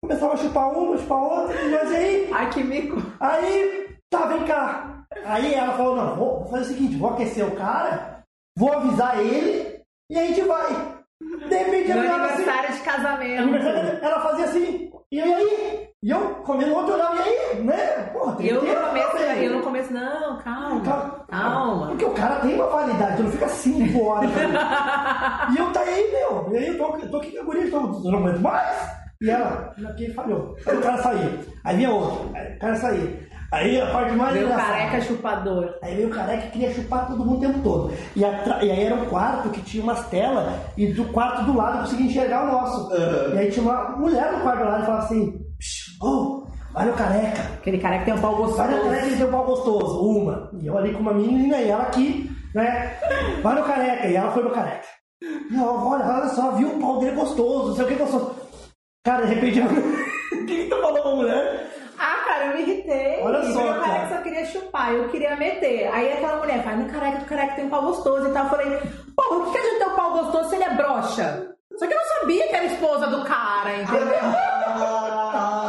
começavam 0.01 0.33
a 0.33 0.37
chupar 0.37 0.71
uma, 0.71 0.97
chupar 0.97 1.17
outra, 1.17 1.61
e 1.61 1.69
nós 1.69 1.91
aí. 1.91 2.29
Ai, 2.31 2.49
que 2.49 2.63
mico. 2.63 2.95
Aí, 3.19 3.97
tá, 4.09 4.25
vem 4.27 4.45
cá. 4.45 5.03
Aí 5.25 5.53
ela 5.53 5.75
falou, 5.75 5.95
não, 5.95 6.15
vou, 6.15 6.39
vou 6.39 6.47
fazer 6.49 6.63
o 6.63 6.67
seguinte, 6.67 6.95
vou 6.95 7.09
aquecer 7.09 7.45
o 7.45 7.55
cara, 7.55 8.23
vou 8.57 8.71
avisar 8.71 9.19
ele 9.19 9.81
e 10.09 10.17
a 10.17 10.25
gente 10.25 10.41
vai. 10.41 10.97
De 11.19 11.55
repente 11.55 11.91
ela 11.91 12.01
assim, 12.01 12.43
aniversário 12.43 12.73
de 12.73 12.81
casamento. 12.81 13.55
ela 14.01 14.21
fazia 14.21 14.45
assim, 14.45 14.91
e 15.11 15.21
aí? 15.21 15.86
E 16.03 16.11
eu 16.11 16.19
comendo 16.45 16.75
outro 16.75 16.93
olhava, 16.93 17.15
e 17.15 17.19
aí? 17.21 17.63
Né? 17.63 17.75
Porra, 18.13 18.35
tem 18.35 18.47
eu 18.47 18.61
no 18.61 18.87
começo, 18.87 19.17
eu 19.17 19.57
no 19.57 19.63
começo, 19.63 19.91
não, 19.93 20.37
calma. 20.37 20.81
Calma. 20.81 21.25
Calma. 21.27 21.87
Porque 21.87 22.05
o 22.05 22.11
cara 22.13 22.35
tem 22.35 22.53
uma 22.53 22.67
validade, 22.67 23.23
não 23.23 23.31
fica 23.31 23.47
cinco 23.47 24.05
horas. 24.05 24.29
e 25.55 25.57
eu 25.57 25.71
tá 25.73 25.79
aí, 25.81 26.11
meu. 26.11 26.53
E 26.53 26.57
aí 26.57 26.67
eu 26.67 26.77
tô, 26.77 26.97
eu 26.97 27.09
tô 27.09 27.17
aqui 27.17 27.31
com 27.31 27.41
a 27.41 27.45
guria, 27.45 27.71
tô, 27.71 27.77
eu 27.77 28.11
não 28.11 28.19
aguento 28.19 28.41
mais. 28.41 28.97
E 29.19 29.27
ela, 29.29 29.73
aqui 29.89 30.13
falhou. 30.13 30.55
Aí 30.67 30.77
o 30.77 30.81
cara 30.81 30.97
saía. 30.97 31.39
Aí 31.65 31.75
vinha 31.77 31.89
outro. 31.91 32.29
Aí 32.35 32.55
o 32.55 32.59
cara 32.59 32.75
saía. 32.75 33.27
Aí 33.51 33.81
a 33.81 33.87
parte 33.91 34.11
mais 34.13 34.35
engraçada. 34.35 34.71
careca 34.71 35.01
chupador. 35.01 35.73
Aí 35.81 35.95
veio 35.95 36.09
o 36.09 36.11
careca 36.13 36.43
que 36.43 36.51
queria 36.51 36.71
chupar 36.73 37.07
todo 37.07 37.25
mundo 37.25 37.37
o 37.37 37.41
tempo 37.41 37.59
todo. 37.63 37.93
E, 38.15 38.23
atra- 38.23 38.63
e 38.63 38.69
aí 38.69 38.83
era 38.85 38.93
um 38.93 39.05
quarto 39.05 39.49
que 39.49 39.61
tinha 39.61 39.81
umas 39.81 40.05
telas 40.09 40.53
e 40.77 40.87
do 40.93 41.05
quarto 41.05 41.43
do 41.43 41.55
lado 41.57 41.77
eu 41.77 41.81
conseguia 41.81 42.05
enxergar 42.05 42.43
o 42.43 42.51
nosso. 42.51 42.93
Uhum. 42.93 43.33
E 43.33 43.39
aí 43.39 43.49
tinha 43.49 43.63
uma 43.65 43.89
mulher 43.97 44.31
no 44.33 44.41
quarto 44.41 44.59
do 44.59 44.65
lado 44.65 44.83
e 44.83 44.85
falava 44.85 45.05
assim: 45.05 45.46
"Psh, 45.99 46.03
Ô, 46.05 46.43
olha 46.75 46.91
o 46.91 46.95
careca. 46.95 47.41
Aquele 47.59 47.79
careca 47.79 48.05
tem 48.05 48.13
um 48.13 48.21
pau 48.21 48.35
gostoso. 48.35 48.61
Olha 48.61 48.77
o 48.77 48.83
careca 48.83 49.07
que 49.09 49.15
tem 49.17 49.25
um 49.25 49.31
pau 49.31 49.45
gostoso. 49.45 50.01
Uma. 50.01 50.49
E 50.53 50.67
eu 50.67 50.77
ali 50.77 50.93
com 50.93 50.99
uma 50.99 51.13
menina 51.13 51.57
e 51.57 51.69
ela 51.69 51.83
aqui, 51.83 52.29
né? 52.53 52.97
Olha 53.43 53.61
o 53.61 53.65
careca. 53.65 54.07
E 54.07 54.15
ela 54.15 54.31
foi 54.31 54.43
no 54.43 54.51
careca. 54.51 54.85
Ela, 55.51 55.71
olha, 55.71 56.05
olha 56.05 56.29
só, 56.29 56.51
viu 56.51 56.67
o 56.69 56.79
pau 56.79 56.99
dele 56.99 57.15
gostoso, 57.15 57.69
não 57.69 57.75
sei 57.75 57.85
o 57.85 57.87
que 57.87 57.95
gostoso. 57.95 58.35
Cara, 59.03 59.25
de 59.25 59.33
repente. 59.33 59.59
O 60.29 60.45
que 60.45 60.65
tu 60.69 60.79
falou 60.79 61.01
pra 61.01 61.11
mulher? 61.15 61.67
Ah, 61.99 62.23
cara, 62.25 62.45
eu 62.45 62.53
me 62.53 62.61
irritei. 62.61 63.19
Olha 63.21 63.43
só, 63.51 63.61
Porque 63.61 63.79
o 63.79 63.81
careca 63.81 64.15
só 64.15 64.21
queria 64.21 64.45
chupar, 64.45 64.93
eu 64.93 65.09
queria 65.09 65.35
meter. 65.35 65.89
Aí 65.93 66.13
aquela 66.13 66.37
mulher 66.37 66.63
fala, 66.63 66.77
no 66.77 66.89
careca, 66.89 67.21
o 67.23 67.25
careca 67.25 67.55
tem 67.55 67.65
um 67.65 67.69
pau 67.69 67.81
gostoso 67.81 68.29
e 68.29 68.31
tal. 68.31 68.43
Eu 68.45 68.49
falei, 68.49 68.79
porra, 69.15 69.37
o 69.37 69.45
que 69.45 69.51
que 69.51 69.57
adianta 69.57 69.79
ter 69.85 69.91
um 69.91 69.95
pau 69.95 70.11
gostoso 70.13 70.49
se 70.49 70.55
ele 70.55 70.63
é 70.63 70.73
broxa? 70.73 71.47
Só 71.77 71.85
que 71.85 71.93
eu 71.93 71.97
não 71.97 72.19
sabia 72.19 72.47
que 72.47 72.55
era 72.55 72.65
esposa 72.65 73.07
do 73.07 73.23
cara, 73.25 73.75
entendeu? 73.75 74.19
Dois. 74.77 75.66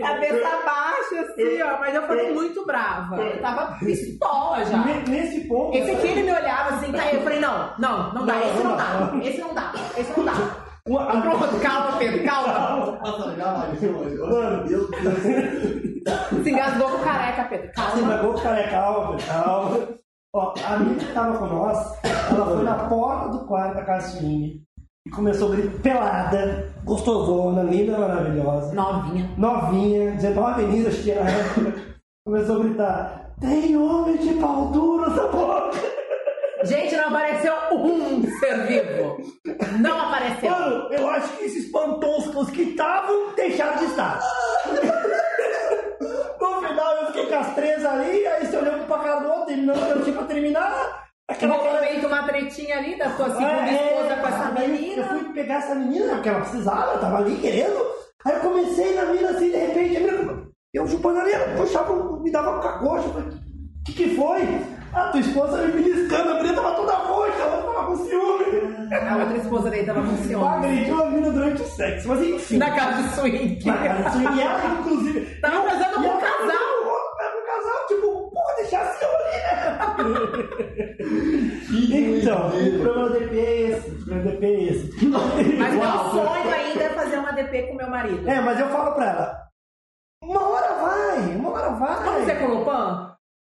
Cabeça 0.00 0.48
baixa, 0.64 1.20
assim, 1.32 1.62
ó. 1.62 1.78
Mas 1.80 1.94
eu 1.94 2.02
falei 2.06 2.32
muito 2.34 2.64
brava. 2.66 3.16
Eu 3.16 3.40
tava 3.40 3.76
pistola 3.80 4.64
já. 4.64 4.78
Ne- 4.78 5.04
Nesse 5.08 5.46
ponto. 5.48 5.76
Esse 5.76 5.90
aqui 5.92 6.06
ele 6.08 6.22
me 6.24 6.32
olhava 6.32 6.74
assim, 6.76 6.92
tá 6.92 7.02
aí. 7.02 7.14
Eu 7.16 7.22
falei, 7.22 7.40
não, 7.40 7.70
não, 7.78 8.12
não 8.12 8.26
dá, 8.26 8.34
Não, 8.34 8.42
esse 8.42 8.62
não 8.62 8.76
dá. 8.76 9.12
esse 9.22 9.40
não 9.40 9.54
dá, 9.54 9.72
esse 9.96 10.18
não 10.18 10.24
dá. 10.24 10.32
Uma- 10.86 11.06
Pronto, 11.22 11.60
calma, 11.62 11.96
Pedro, 11.98 12.24
calma. 12.24 12.98
Nossa, 13.02 13.26
legal, 13.30 13.58
Mano. 13.58 13.80
Meu 13.80 14.64
Deus. 14.64 14.90
Se 16.42 16.50
engasgou 16.50 16.90
com 16.90 16.98
careca, 16.98 17.44
Pedro, 17.44 17.72
calma. 17.72 18.02
mas 18.02 18.20
vou 18.20 18.34
cara, 18.34 18.68
calma, 18.68 19.16
calma. 19.26 19.88
Ó, 20.34 20.52
a 20.66 20.76
menina 20.78 20.98
que 20.98 21.12
tava 21.14 21.38
com 21.38 21.46
nós, 21.46 21.78
ela 22.04 22.44
foi 22.46 22.64
na 22.64 22.74
porta 22.88 23.28
do 23.30 23.46
quarto 23.46 23.76
da 23.76 23.84
casa 23.84 24.18
swing 24.18 24.60
e 25.06 25.10
começou 25.10 25.52
a 25.52 25.56
gritar 25.56 25.82
pelada, 25.82 26.72
gostosona, 26.82 27.62
linda, 27.62 27.98
maravilhosa, 27.98 28.72
Novinha. 28.72 29.30
novinha, 29.36 30.12
19 30.12 30.64
aninhos, 30.64 30.86
acho 30.86 31.02
que 31.02 31.10
era 31.10 31.24
na 31.24 31.30
época. 31.30 31.74
Começou 32.26 32.56
a 32.56 32.64
gritar: 32.64 33.30
tem 33.38 33.76
homem 33.76 34.16
de 34.16 34.34
pau 34.34 34.66
duro 34.66 35.10
nessa 35.10 35.26
boca. 35.28 35.72
Gente, 36.64 36.96
não 36.96 37.08
apareceu 37.08 37.52
um 37.72 38.22
ser 38.38 38.66
vivo. 38.66 39.18
Não 39.78 40.00
apareceu. 40.00 40.50
Mano, 40.50 40.88
eu 40.90 41.10
acho 41.10 41.36
que 41.36 41.44
esses 41.44 41.70
pantoscos 41.70 42.48
que 42.48 42.62
estavam 42.62 43.34
deixaram 43.36 43.76
de 43.76 43.84
estar. 43.84 44.18
No 46.40 46.62
final 46.66 46.96
eu 46.96 47.06
fiquei 47.08 47.26
com 47.26 47.34
as 47.34 47.54
três 47.54 47.84
ali, 47.84 48.26
aí 48.26 48.46
você 48.46 48.56
olhou 48.56 48.78
pra 48.86 48.98
cara 48.98 49.20
do 49.20 49.28
outro, 49.28 49.52
ele 49.52 49.62
não 49.66 49.74
deu 49.74 50.02
tempo 50.02 50.16
pra 50.18 50.26
terminar. 50.26 51.03
Aquela 51.28 51.58
cara. 51.58 51.78
feito 51.86 52.06
uma 52.06 52.22
tretinha 52.24 52.76
ali 52.78 52.98
da 52.98 53.08
tua 53.10 53.30
segunda 53.30 53.46
É, 53.70 53.72
esposa 53.74 54.16
com 54.16 54.26
essa 54.28 54.44
aí 54.44 54.64
Eu 54.64 54.68
menina. 54.68 55.04
fui 55.08 55.32
pegar 55.32 55.54
essa 55.56 55.74
menina, 55.74 56.14
porque 56.14 56.28
ela 56.28 56.40
precisava, 56.40 56.92
eu 56.92 57.00
tava 57.00 57.16
ali 57.18 57.36
querendo. 57.36 57.86
Aí 58.26 58.34
eu 58.34 58.40
comecei 58.40 58.94
na 58.94 59.04
mina 59.06 59.30
assim, 59.30 59.50
de 59.50 59.56
repente, 59.56 60.00
menina, 60.00 60.42
eu 60.74 60.86
chupando 60.86 61.20
ali, 61.20 61.32
ela 61.32 61.56
puxava, 61.56 62.20
me 62.20 62.30
dava. 62.30 62.50
Eu 62.50 62.60
falei, 63.02 63.28
o 63.28 63.84
que, 63.86 63.92
que 63.92 64.16
foi? 64.16 64.42
A 64.92 65.08
tua 65.08 65.20
esposa 65.20 65.58
me 65.62 65.72
beliscando, 65.72 66.30
a 66.30 66.34
menina 66.34 66.54
tava 66.54 66.74
toda 66.76 66.92
roxa, 66.92 67.38
ela 67.42 67.62
tava 67.62 67.86
com 67.86 67.96
ciúme. 67.96 68.44
A 68.94 69.16
outra 69.16 69.36
esposa 69.38 69.70
dele 69.70 69.86
tava 69.86 70.02
com 70.02 70.10
Eu 70.12 70.16
ciúme. 70.18 70.46
agrediu 70.46 71.02
a 71.02 71.06
mina 71.10 71.30
durante 71.30 71.62
o 71.62 71.66
sexo, 71.66 72.08
mas 72.08 72.20
enfim. 72.22 72.58
Na 72.58 72.70
casa 72.70 73.02
de 73.02 73.08
swing. 73.14 73.58
Na 73.66 73.76
cara 73.78 74.02
de 74.02 74.10
swing, 74.12 74.36
e 74.36 74.40
ela, 74.42 74.64
inclusive. 74.78 75.40
Tava 75.40 75.56
eu- 75.56 75.62
casando 75.64 75.90
e 75.90 75.94
com 75.94 76.00
um 76.00 76.20
casal. 76.20 76.38
casando 76.38 76.82
com 76.84 76.88
outro, 76.90 77.16
né, 77.18 77.24
com 77.32 77.38
um 77.40 77.46
casal, 77.46 77.86
tipo, 77.88 78.30
porra, 78.30 78.54
deixar 78.56 78.80
assim 78.82 79.04
ali, 79.04 79.36
né? 79.42 79.92
Então, 81.70 82.48
o 82.48 82.82
problema 82.82 83.08
do 83.08 83.18
DP 83.18 83.38
é 83.38 83.60
esse. 83.70 83.90
O 83.90 84.04
problema 84.04 84.22
do 84.22 84.30
DP 84.30 84.46
é 84.46 84.62
esse. 84.64 85.06
Mas 85.58 85.74
meu 85.74 85.82
Uau. 85.82 86.10
sonho 86.10 86.54
ainda 86.54 86.82
é 86.82 86.88
fazer 86.90 87.18
uma 87.18 87.32
DP 87.32 87.62
com 87.64 87.74
meu 87.74 87.88
marido. 87.88 88.28
É, 88.28 88.40
mas 88.40 88.60
eu 88.60 88.68
falo 88.68 88.94
pra 88.94 89.10
ela, 89.10 89.48
uma 90.22 90.48
hora 90.48 90.74
vai, 90.74 91.36
uma 91.36 91.50
hora 91.50 91.70
vai. 91.70 92.04
Vamos 92.04 92.24
ser 92.24 92.38
com 92.38 92.46
o 92.46 92.58
Lupan? 92.58 93.16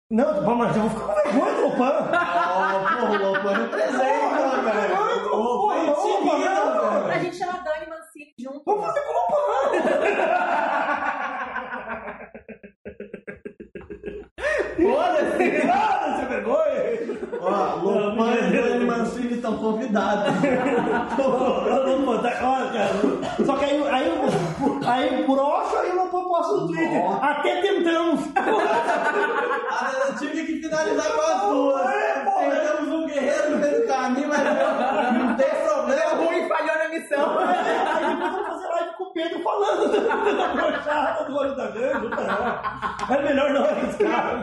Não, 0.09 0.55
mas 0.55 0.75
eu 0.75 0.83
vou 0.83 0.89
ficar 0.89 1.05
com 1.05 1.13
vergonha 1.13 1.53
do 1.53 1.61
Lopan. 1.63 2.11
Ó, 2.13 2.79
porra, 2.79 3.19
o 3.19 3.31
Lopan 3.31 3.53
representa, 3.53 4.61
velho. 4.61 4.95
O 5.33 5.71
é 5.71 5.85
intimida, 5.85 6.63
Lopan, 6.63 6.99
velho. 6.99 7.11
A 7.11 7.19
gente 7.19 7.35
chama 7.35 7.59
Dani 7.59 7.87
Mancini 7.89 8.33
junto. 8.39 8.63
Vamos 8.65 8.85
fazer 8.85 9.01
com 9.01 9.11
o 9.11 9.13
Lopan. 9.13 9.37
Foda-se. 14.81 15.65
Nada, 15.67 16.15
sem 16.17 16.25
vergonha. 16.27 16.87
Ó, 17.39 17.75
Lopan 17.81 18.33
e 18.33 18.51
Dani 18.61 18.85
Mancini 18.85 19.33
estão 19.35 19.57
convidados. 19.57 20.33
Lopan, 21.17 22.17
tá- 22.21 22.39
Olha, 22.43 22.71
cara. 22.71 23.45
Só 23.45 23.55
que 23.55 23.65
aí, 23.65 23.87
aí, 23.89 24.07
eu- 24.07 24.79
aí 24.89 25.19
eu 25.21 25.27
broxo, 25.27 25.77
aí 25.77 25.91
o 25.91 25.95
Lopan 25.95 26.23
posta 26.27 26.53
no 26.55 26.67
Twitter. 26.67 27.23
Até 27.23 27.61
tentamos. 27.61 28.21
Ah, 28.35 29.91
eu 30.07 30.15
tive 30.17 30.43
que 30.45 30.61
finalizar 30.61 31.11
com 31.11 31.21
as 31.21 31.41
duas. 31.41 31.87
É. 31.91 32.27
Perdemos 32.49 32.87
um 32.95 33.05
guerreiro 33.07 33.51
no 33.51 33.57
meio 33.57 33.81
do 33.81 33.87
caminho, 33.87 34.27
mas 34.27 34.39
não, 34.43 35.27
não 35.27 35.35
tem 35.35 35.49
problema. 35.49 36.11
Ruim 36.15 36.47
falhou 36.47 36.77
na 36.77 36.89
missão. 36.89 37.39
Aí 37.39 38.05
depois 38.05 38.31
vamos 38.31 38.47
fazer 38.47 38.67
live 38.67 38.89
com 38.97 39.03
o 39.03 39.13
Pedro 39.13 39.39
falando 39.43 39.91
da 40.37 40.47
brochada 40.53 41.23
do 41.25 41.35
olho 41.37 41.55
da 41.55 41.67
grande. 41.67 42.07
É 43.09 43.21
melhor 43.23 43.49
não 43.51 43.63
arriscar. 43.65 44.36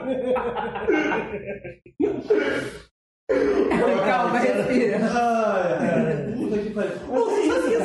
Calma, 4.05 4.39
respira. 4.39 4.99
Ai, 4.99 5.73
ai. 5.81 6.35
Puta 6.37 6.59
que 6.59 6.71
pariu. 6.71 6.91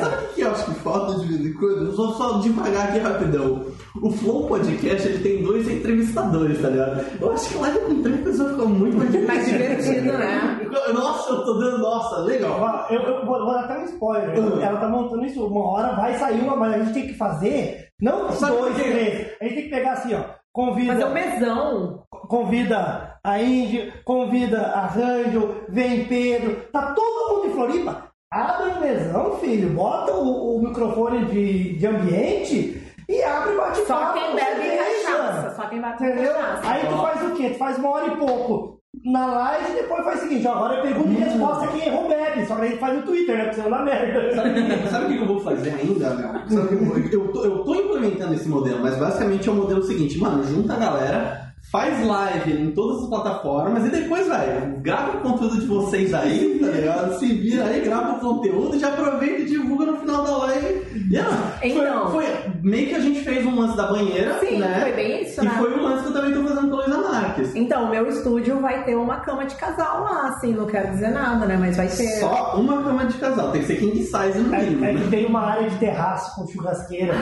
Sabe, 0.00 0.24
o 0.24 0.28
que 0.34 0.40
eu 0.40 0.50
acho 0.50 0.64
que 0.66 0.80
falta 0.80 1.18
de 1.20 1.26
vez 1.26 1.46
em 1.46 1.52
quando? 1.54 1.86
Eu 1.86 1.96
Vou 1.96 2.12
só 2.14 2.38
devagar 2.38 2.88
aqui 2.88 2.98
rapidão. 2.98 3.66
O 4.02 4.10
Flow 4.10 4.46
Podcast 4.46 5.08
ele 5.08 5.18
tem 5.22 5.42
dois 5.42 5.68
entrevistadores, 5.68 6.60
tá 6.62 6.68
ligado? 6.68 7.04
Eu 7.20 7.32
acho 7.32 7.48
que 7.50 7.58
live 7.58 7.78
com 7.80 8.02
três 8.02 8.20
pessoas 8.20 8.52
fica 8.52 8.64
muito 8.64 8.96
mais 8.96 9.10
divertido. 9.10 9.26
Mais 9.30 9.46
divertido, 9.46 10.12
né? 10.18 10.60
Nossa, 10.94 11.32
eu 11.32 11.44
tô 11.44 11.54
dando. 11.54 11.78
Nossa, 11.78 12.20
legal. 12.22 12.86
Eu, 12.90 13.00
eu 13.00 13.26
vou, 13.26 13.44
vou 13.44 13.52
dar 13.52 13.64
até 13.64 13.78
um 13.78 13.84
spoiler. 13.84 14.38
Uhum. 14.38 14.60
Ela 14.60 14.80
tá 14.80 14.88
montando 14.88 15.24
isso, 15.26 15.44
uma 15.46 15.70
hora 15.70 15.96
vai 15.96 16.14
sair 16.18 16.40
uma, 16.40 16.56
mas 16.56 16.74
a 16.74 16.78
gente 16.78 16.94
tem 16.94 17.06
que 17.08 17.14
fazer, 17.14 17.88
não 18.00 18.30
Sabe 18.32 18.56
dois, 18.56 18.74
três. 18.76 19.32
A 19.40 19.44
gente 19.44 19.54
tem 19.54 19.64
que 19.64 19.70
pegar 19.70 19.92
assim, 19.92 20.14
ó. 20.14 20.24
Convida, 20.52 20.92
Fazer 20.94 21.04
um 21.04 21.14
mesão. 21.14 22.02
convida 22.28 23.09
a 23.22 23.42
Índia, 23.42 23.92
convida 24.04 24.60
a 24.62 24.86
Rangel, 24.86 25.64
vem 25.68 26.04
Pedro, 26.04 26.56
tá 26.72 26.92
todo 26.92 27.36
mundo 27.36 27.48
em 27.48 27.54
Floripa. 27.54 28.10
Abre 28.32 28.70
o 28.70 28.80
mesão, 28.80 29.38
filho, 29.38 29.70
bota 29.70 30.12
o, 30.12 30.56
o 30.56 30.62
microfone 30.62 31.24
de, 31.26 31.76
de 31.76 31.86
ambiente 31.86 32.80
e 33.08 33.22
abre 33.22 33.54
o 33.54 33.56
bate-papo. 33.56 33.86
Só 33.86 34.12
quem 34.12 34.34
bebe 34.36 34.76
cachaça. 34.76 35.54
Só 35.56 35.66
quem 35.68 35.80
bebe 35.80 35.94
Entendeu? 35.94 36.32
cachaça. 36.34 36.70
Aí 36.70 36.86
tu 36.86 36.96
faz 36.96 37.22
o 37.30 37.34
quê? 37.34 37.50
Tu 37.50 37.58
faz 37.58 37.78
uma 37.78 37.90
hora 37.90 38.06
e 38.06 38.16
pouco 38.16 38.80
na 39.04 39.26
live 39.26 39.70
e 39.70 39.74
depois 39.82 40.04
faz 40.04 40.18
o 40.20 40.22
seguinte, 40.22 40.46
ó, 40.46 40.52
agora 40.52 40.78
é 40.78 40.82
pergunta 40.82 41.10
e 41.10 41.14
resposta 41.14 41.66
quem 41.68 41.86
errou 41.88 42.08
bebe. 42.08 42.46
Só 42.46 42.54
que 42.54 42.62
a 42.62 42.66
gente 42.66 42.78
faz 42.78 42.96
no 42.96 43.02
Twitter, 43.02 43.36
né? 43.36 43.42
Porque 43.44 43.56
senão 43.56 43.70
dá 43.70 43.82
merda. 43.82 44.34
Sabe 44.34 44.50
o 44.50 44.54
que, 44.54 44.88
sabe 44.88 45.04
o 45.04 45.08
que 45.08 45.22
eu 45.22 45.26
vou 45.26 45.40
fazer 45.40 45.70
ainda, 45.70 46.08
Léo? 46.14 46.42
Eu, 46.50 47.10
eu, 47.12 47.32
tô, 47.32 47.44
eu 47.44 47.64
tô 47.64 47.74
implementando 47.74 48.34
esse 48.34 48.48
modelo, 48.48 48.80
mas 48.80 48.96
basicamente 48.96 49.48
é 49.48 49.52
o 49.52 49.56
modelo 49.56 49.82
seguinte, 49.82 50.18
mano, 50.18 50.44
junta 50.44 50.74
a 50.74 50.78
galera, 50.78 51.49
faz 51.70 52.04
live 52.04 52.52
em 52.52 52.70
todas 52.72 53.02
as 53.04 53.08
plataformas 53.08 53.86
e 53.86 53.90
depois, 53.90 54.26
velho, 54.26 54.80
grava 54.80 55.18
o 55.18 55.20
conteúdo 55.20 55.60
de 55.60 55.66
vocês 55.66 56.12
aí, 56.12 56.58
tá 56.60 56.66
ligado? 56.66 57.18
Se 57.18 57.26
vira 57.32 57.64
aí, 57.64 57.80
grava 57.80 58.14
o 58.16 58.18
conteúdo, 58.20 58.76
já 58.78 58.88
aproveita 58.88 59.42
e 59.42 59.46
divulga 59.46 59.86
no 59.86 59.98
final 59.98 60.24
da 60.24 60.36
live. 60.38 61.08
E, 61.10 61.16
ah, 61.16 61.52
Então. 61.62 62.10
foi, 62.10 62.24
foi 62.24 62.50
meio 62.62 62.88
que 62.88 62.94
a 62.96 63.00
gente 63.00 63.20
fez 63.20 63.46
um 63.46 63.54
lance 63.60 63.76
da 63.76 63.86
banheira, 63.86 64.38
Sim, 64.40 64.58
né? 64.58 64.80
foi 64.82 64.92
bem 64.94 65.22
isso, 65.22 65.40
E 65.40 65.44
né? 65.44 65.54
foi 65.58 65.78
um 65.78 65.82
lance 65.84 66.02
que 66.02 66.08
eu 66.08 66.12
também 66.12 66.32
tô 66.34 66.42
fazendo 66.42 66.68
com 66.70 66.74
a 66.74 66.78
Luísa 66.84 66.98
Marques. 67.08 67.54
Então, 67.54 67.84
o 67.84 67.90
meu 67.90 68.08
estúdio 68.08 68.60
vai 68.60 68.82
ter 68.84 68.96
uma 68.96 69.20
cama 69.20 69.44
de 69.46 69.54
casal 69.54 70.02
lá, 70.02 70.28
assim, 70.28 70.52
não 70.52 70.66
quero 70.66 70.90
dizer 70.90 71.10
nada, 71.12 71.46
né? 71.46 71.56
Mas 71.56 71.76
vai 71.76 71.86
ter. 71.86 72.18
Só 72.18 72.56
uma 72.56 72.82
cama 72.82 73.04
de 73.06 73.16
casal, 73.18 73.52
tem 73.52 73.60
que 73.60 73.68
ser 73.68 73.76
king 73.76 73.96
size 74.02 74.38
no 74.40 74.52
É, 74.52 74.58
mínimo, 74.64 74.84
é 74.86 74.92
né? 74.92 75.00
que 75.04 75.08
tem 75.08 75.24
uma 75.26 75.40
área 75.42 75.70
de 75.70 75.76
terraço 75.76 76.34
com 76.34 76.48
churrasqueira 76.48 77.14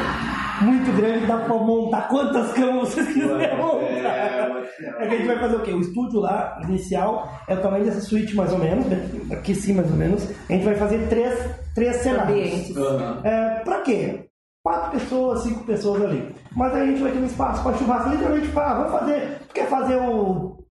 muito 0.62 0.90
grande, 0.97 1.27
dá 1.27 1.36
pra 1.36 1.55
montar 1.55 2.09
quantas 2.09 2.51
camas 2.52 2.89
vocês 2.89 3.06
quiserem 3.09 3.56
montar. 3.59 3.85
É 3.85 4.27
que 5.09 5.14
a 5.14 5.16
gente 5.16 5.26
vai 5.26 5.38
fazer 5.38 5.56
o 5.56 5.62
quê? 5.62 5.72
O 5.72 5.80
estúdio 5.80 6.20
lá, 6.20 6.60
inicial, 6.64 7.40
é 7.46 7.55
o 7.55 7.60
tamanho 7.60 7.84
dessa 7.84 8.00
suíte 8.00 8.34
mais 8.36 8.52
ou 8.52 8.59
menos, 8.59 8.86
né? 8.86 9.09
aqui 9.32 9.55
sim 9.55 9.74
mais 9.74 9.90
ou 9.90 9.96
menos. 9.96 10.28
A 10.48 10.52
gente 10.52 10.64
vai 10.64 10.74
fazer 10.74 11.09
três, 11.09 11.38
três 11.74 11.96
cenários. 11.96 12.76
Aham. 12.76 13.20
É, 13.24 13.60
pra 13.60 13.80
quê? 13.82 14.24
Quatro 14.62 14.98
pessoas, 14.98 15.42
cinco 15.42 15.64
pessoas 15.64 16.02
ali. 16.02 16.34
Mas 16.55 16.74
aí 16.74 16.82
a 16.82 16.86
gente 16.86 17.02
vai 17.02 17.12
ter 17.12 17.18
um 17.18 17.26
espaço 17.26 17.62
para 17.62 17.76
churrasco, 17.76 18.10
literalmente 18.10 18.48
para, 18.48 18.74
vamos 18.74 18.92
fazer, 18.92 19.40
quer 19.55 19.66
fazer 19.68 19.96
o, 19.96 20.64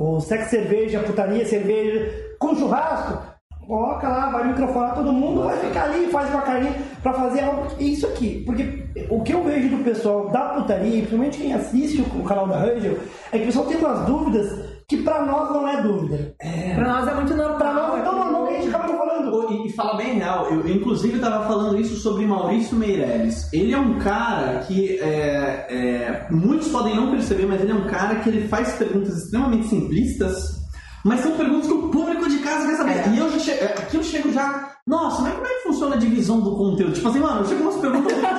o 0.00 0.20
sexo 0.20 0.50
cerveja, 0.50 1.00
putaria 1.00 1.44
cerveja, 1.44 2.36
com 2.38 2.54
churrasco? 2.54 3.31
Coloca 3.66 4.08
lá, 4.08 4.30
vai 4.30 4.48
microfonar 4.48 4.94
todo 4.94 5.12
mundo, 5.12 5.44
vai 5.44 5.56
ficar 5.58 5.84
ali, 5.84 6.06
faz 6.06 6.30
uma 6.30 6.42
carinha 6.42 6.74
pra 7.02 7.12
fazer 7.12 7.40
algo. 7.40 7.66
Isso 7.78 8.06
aqui. 8.06 8.42
Porque 8.44 8.84
o 9.08 9.22
que 9.22 9.32
eu 9.32 9.42
vejo 9.44 9.68
do 9.68 9.84
pessoal 9.84 10.28
da 10.30 10.40
putaria, 10.50 10.98
principalmente 10.98 11.38
quem 11.38 11.54
assiste 11.54 12.02
o, 12.02 12.24
canal 12.24 12.46
da 12.46 12.58
Angel, 12.58 12.98
é 13.30 13.38
que 13.38 13.44
o 13.44 13.46
pessoal 13.46 13.66
tem 13.66 13.78
umas 13.78 14.06
dúvidas 14.06 14.72
que 14.88 14.98
pra 14.98 15.24
nós 15.24 15.50
não 15.50 15.68
é 15.68 15.80
dúvida. 15.80 16.34
Pra 16.74 16.88
nós 16.88 17.08
é 17.08 17.14
muito 17.14 17.34
normal. 17.34 17.56
Pra 17.56 17.72
nós 17.72 17.98
é 17.98 18.02
tão 18.02 18.14
normal 18.14 18.46
que 18.46 18.54
a 18.54 18.56
gente 18.60 18.68
acaba 18.68 18.92
não 18.92 18.98
falando. 18.98 19.52
E, 19.52 19.66
e 19.66 19.72
fala 19.72 19.96
bem 19.96 20.14
real, 20.14 20.50
eu 20.50 20.68
inclusive 20.68 21.16
estava 21.16 21.46
falando 21.46 21.78
isso 21.80 21.96
sobre 21.96 22.26
Maurício 22.26 22.76
Meirelles. 22.76 23.50
Ele 23.52 23.72
é 23.72 23.78
um 23.78 23.98
cara 23.98 24.58
que 24.60 24.98
é, 24.98 25.66
é, 25.70 26.26
muitos 26.30 26.68
podem 26.68 26.94
não 26.94 27.10
perceber, 27.10 27.46
mas 27.46 27.60
ele 27.60 27.72
é 27.72 27.74
um 27.74 27.86
cara 27.86 28.16
que 28.16 28.28
ele 28.28 28.48
faz 28.48 28.72
perguntas 28.72 29.16
extremamente 29.16 29.68
simplistas, 29.68 30.61
mas 31.04 31.20
são 31.20 31.32
perguntas 31.32 31.66
que 31.66 31.72
o 31.74 31.88
público 31.88 32.28
de 32.28 32.38
casa 32.38 32.66
quer 32.66 32.76
saber. 32.76 32.92
É. 32.92 33.08
E 33.08 33.18
eu 33.18 33.30
já 33.30 33.38
chego, 33.38 33.64
aqui 33.64 33.96
eu 33.96 34.02
chego 34.02 34.32
já, 34.32 34.70
nossa, 34.86 35.22
mas 35.22 35.34
como 35.34 35.46
é 35.46 35.50
que 35.50 35.62
funciona 35.62 35.96
a 35.96 35.98
divisão 35.98 36.40
do 36.40 36.56
conteúdo? 36.56 36.92
Tipo 36.92 37.08
assim, 37.08 37.20
mano, 37.20 37.40
eu 37.40 37.46
chego 37.46 37.62
umas 37.62 37.76
perguntas 37.76 38.12
muito 38.12 38.32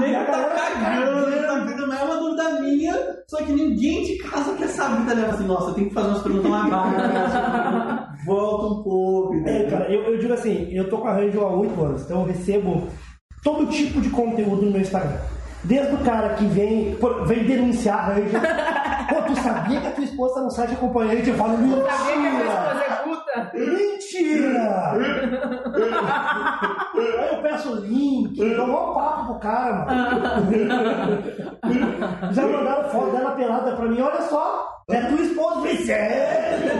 nem 0.00 0.12
tá 0.12 0.24
cagando, 0.24 1.30
nem 1.30 1.42
tá 1.42 1.48
cagando, 1.48 1.88
mas 1.88 2.00
é 2.00 2.04
uma 2.04 2.16
dúvida 2.16 2.60
minha, 2.60 2.94
só 3.28 3.38
que 3.38 3.52
ninguém 3.52 4.04
de 4.04 4.18
casa 4.18 4.54
quer 4.54 4.68
saber, 4.68 5.06
tá 5.06 5.14
ligado? 5.14 5.34
Assim, 5.34 5.46
nossa, 5.46 5.74
tem 5.74 5.88
que 5.88 5.94
fazer 5.94 6.08
umas 6.08 6.22
perguntas 6.22 6.50
mais 6.50 6.70
baixas, 6.70 8.24
volta 8.26 8.66
um 8.66 8.82
pouco, 8.82 9.42
É, 9.46 9.64
cara, 9.64 9.92
eu, 9.92 10.02
eu 10.02 10.18
digo 10.18 10.32
assim, 10.32 10.68
eu 10.72 10.88
tô 10.88 10.98
com 10.98 11.08
a 11.08 11.16
Angel 11.16 11.46
há 11.46 11.56
8 11.56 11.84
anos, 11.84 12.02
então 12.02 12.20
eu 12.20 12.26
recebo 12.26 12.88
todo 13.42 13.66
tipo 13.66 14.00
de 14.00 14.10
conteúdo 14.10 14.62
no 14.62 14.72
meu 14.72 14.80
Instagram. 14.80 15.18
Desde 15.64 15.94
o 15.94 15.98
cara 15.98 16.30
que 16.34 16.44
vem, 16.46 16.96
vem 17.26 17.44
denunciar 17.44 18.10
a 18.10 18.12
Angel. 18.12 18.40
Pô, 19.08 19.22
tu 19.22 19.36
sabia 19.40 19.80
que 19.80 19.86
a 19.86 19.90
tua 19.92 20.04
esposa 20.04 20.34
tá 20.34 20.40
no 20.42 20.50
site 20.50 20.74
acompanhante? 20.74 21.30
Eu 21.30 21.36
falo, 21.36 21.56
mentira! 21.58 21.90
Sabia 21.90 22.12
que 22.14 22.26
a 22.26 22.30
minha 22.30 22.44
esposa 22.44 22.84
é 22.84 22.96
puta? 23.02 23.50
Mentira! 23.54 24.92
Aí 26.94 27.28
eu 27.32 27.42
peço 27.42 27.72
o 27.72 27.76
link, 27.76 28.54
dou 28.54 28.66
um 28.66 28.94
papo 28.94 29.26
pro 29.26 29.38
cara, 29.40 29.86
mano. 29.86 31.22
Já 32.32 32.46
mandaram 32.46 32.88
foto 32.90 33.10
dela 33.12 33.30
pelada 33.32 33.72
pra 33.76 33.86
mim, 33.86 34.00
olha 34.00 34.22
só, 34.22 34.68
é 34.90 35.00
tua 35.00 35.20
esposa, 35.20 35.54
falei, 35.56 35.76
sério? 35.78 36.74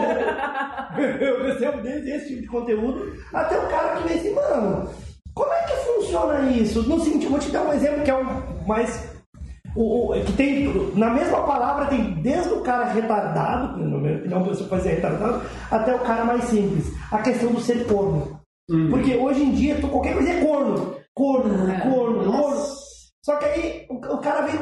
Eu 1.19 1.43
recebo 1.45 1.81
desde 1.81 2.11
esse 2.11 2.27
tipo 2.27 2.41
de 2.41 2.47
conteúdo 2.47 3.13
até 3.33 3.57
o 3.57 3.67
cara 3.67 3.95
que 3.95 4.07
vem 4.07 4.17
assim, 4.17 4.33
mano, 4.33 4.89
como 5.35 5.51
é 5.53 5.61
que 5.63 5.73
funciona 5.73 6.49
isso? 6.51 6.81
No 6.87 6.99
seguinte, 6.99 7.27
vou 7.27 7.37
te 7.39 7.51
dar 7.51 7.63
um 7.63 7.73
exemplo 7.73 8.03
que 8.03 8.09
é 8.11 8.15
o 8.15 8.67
mais 8.67 9.13
o, 9.75 10.11
o- 10.13 10.23
que 10.25 10.31
tem, 10.33 10.73
na 10.95 11.09
mesma 11.09 11.43
palavra, 11.43 11.87
tem 11.87 12.13
desde 12.21 12.49
o 12.53 12.61
cara 12.61 12.85
retardado, 12.85 13.77
na 13.77 13.97
minha 13.97 14.17
opinião, 14.17 14.43
você 14.43 14.63
pode 14.63 14.83
ser 14.83 14.95
retardado, 14.95 15.41
até 15.69 15.93
o 15.93 15.99
cara 15.99 16.23
mais 16.23 16.45
simples. 16.45 16.85
A 17.11 17.17
questão 17.21 17.51
do 17.51 17.59
ser 17.59 17.85
corno. 17.85 18.39
Porque 18.89 19.15
hoje 19.17 19.43
em 19.43 19.51
dia, 19.51 19.77
tu, 19.81 19.87
qualquer 19.89 20.13
coisa 20.15 20.29
é 20.31 20.41
corno. 20.43 20.95
Corno, 21.13 21.69
É. 21.71 21.79
corno, 21.81 22.31
corno. 22.31 22.65
Só 23.23 23.35
que 23.37 23.45
aí 23.45 23.85
o, 23.89 23.95
o 23.95 24.17
cara 24.19 24.41
vem. 24.45 24.55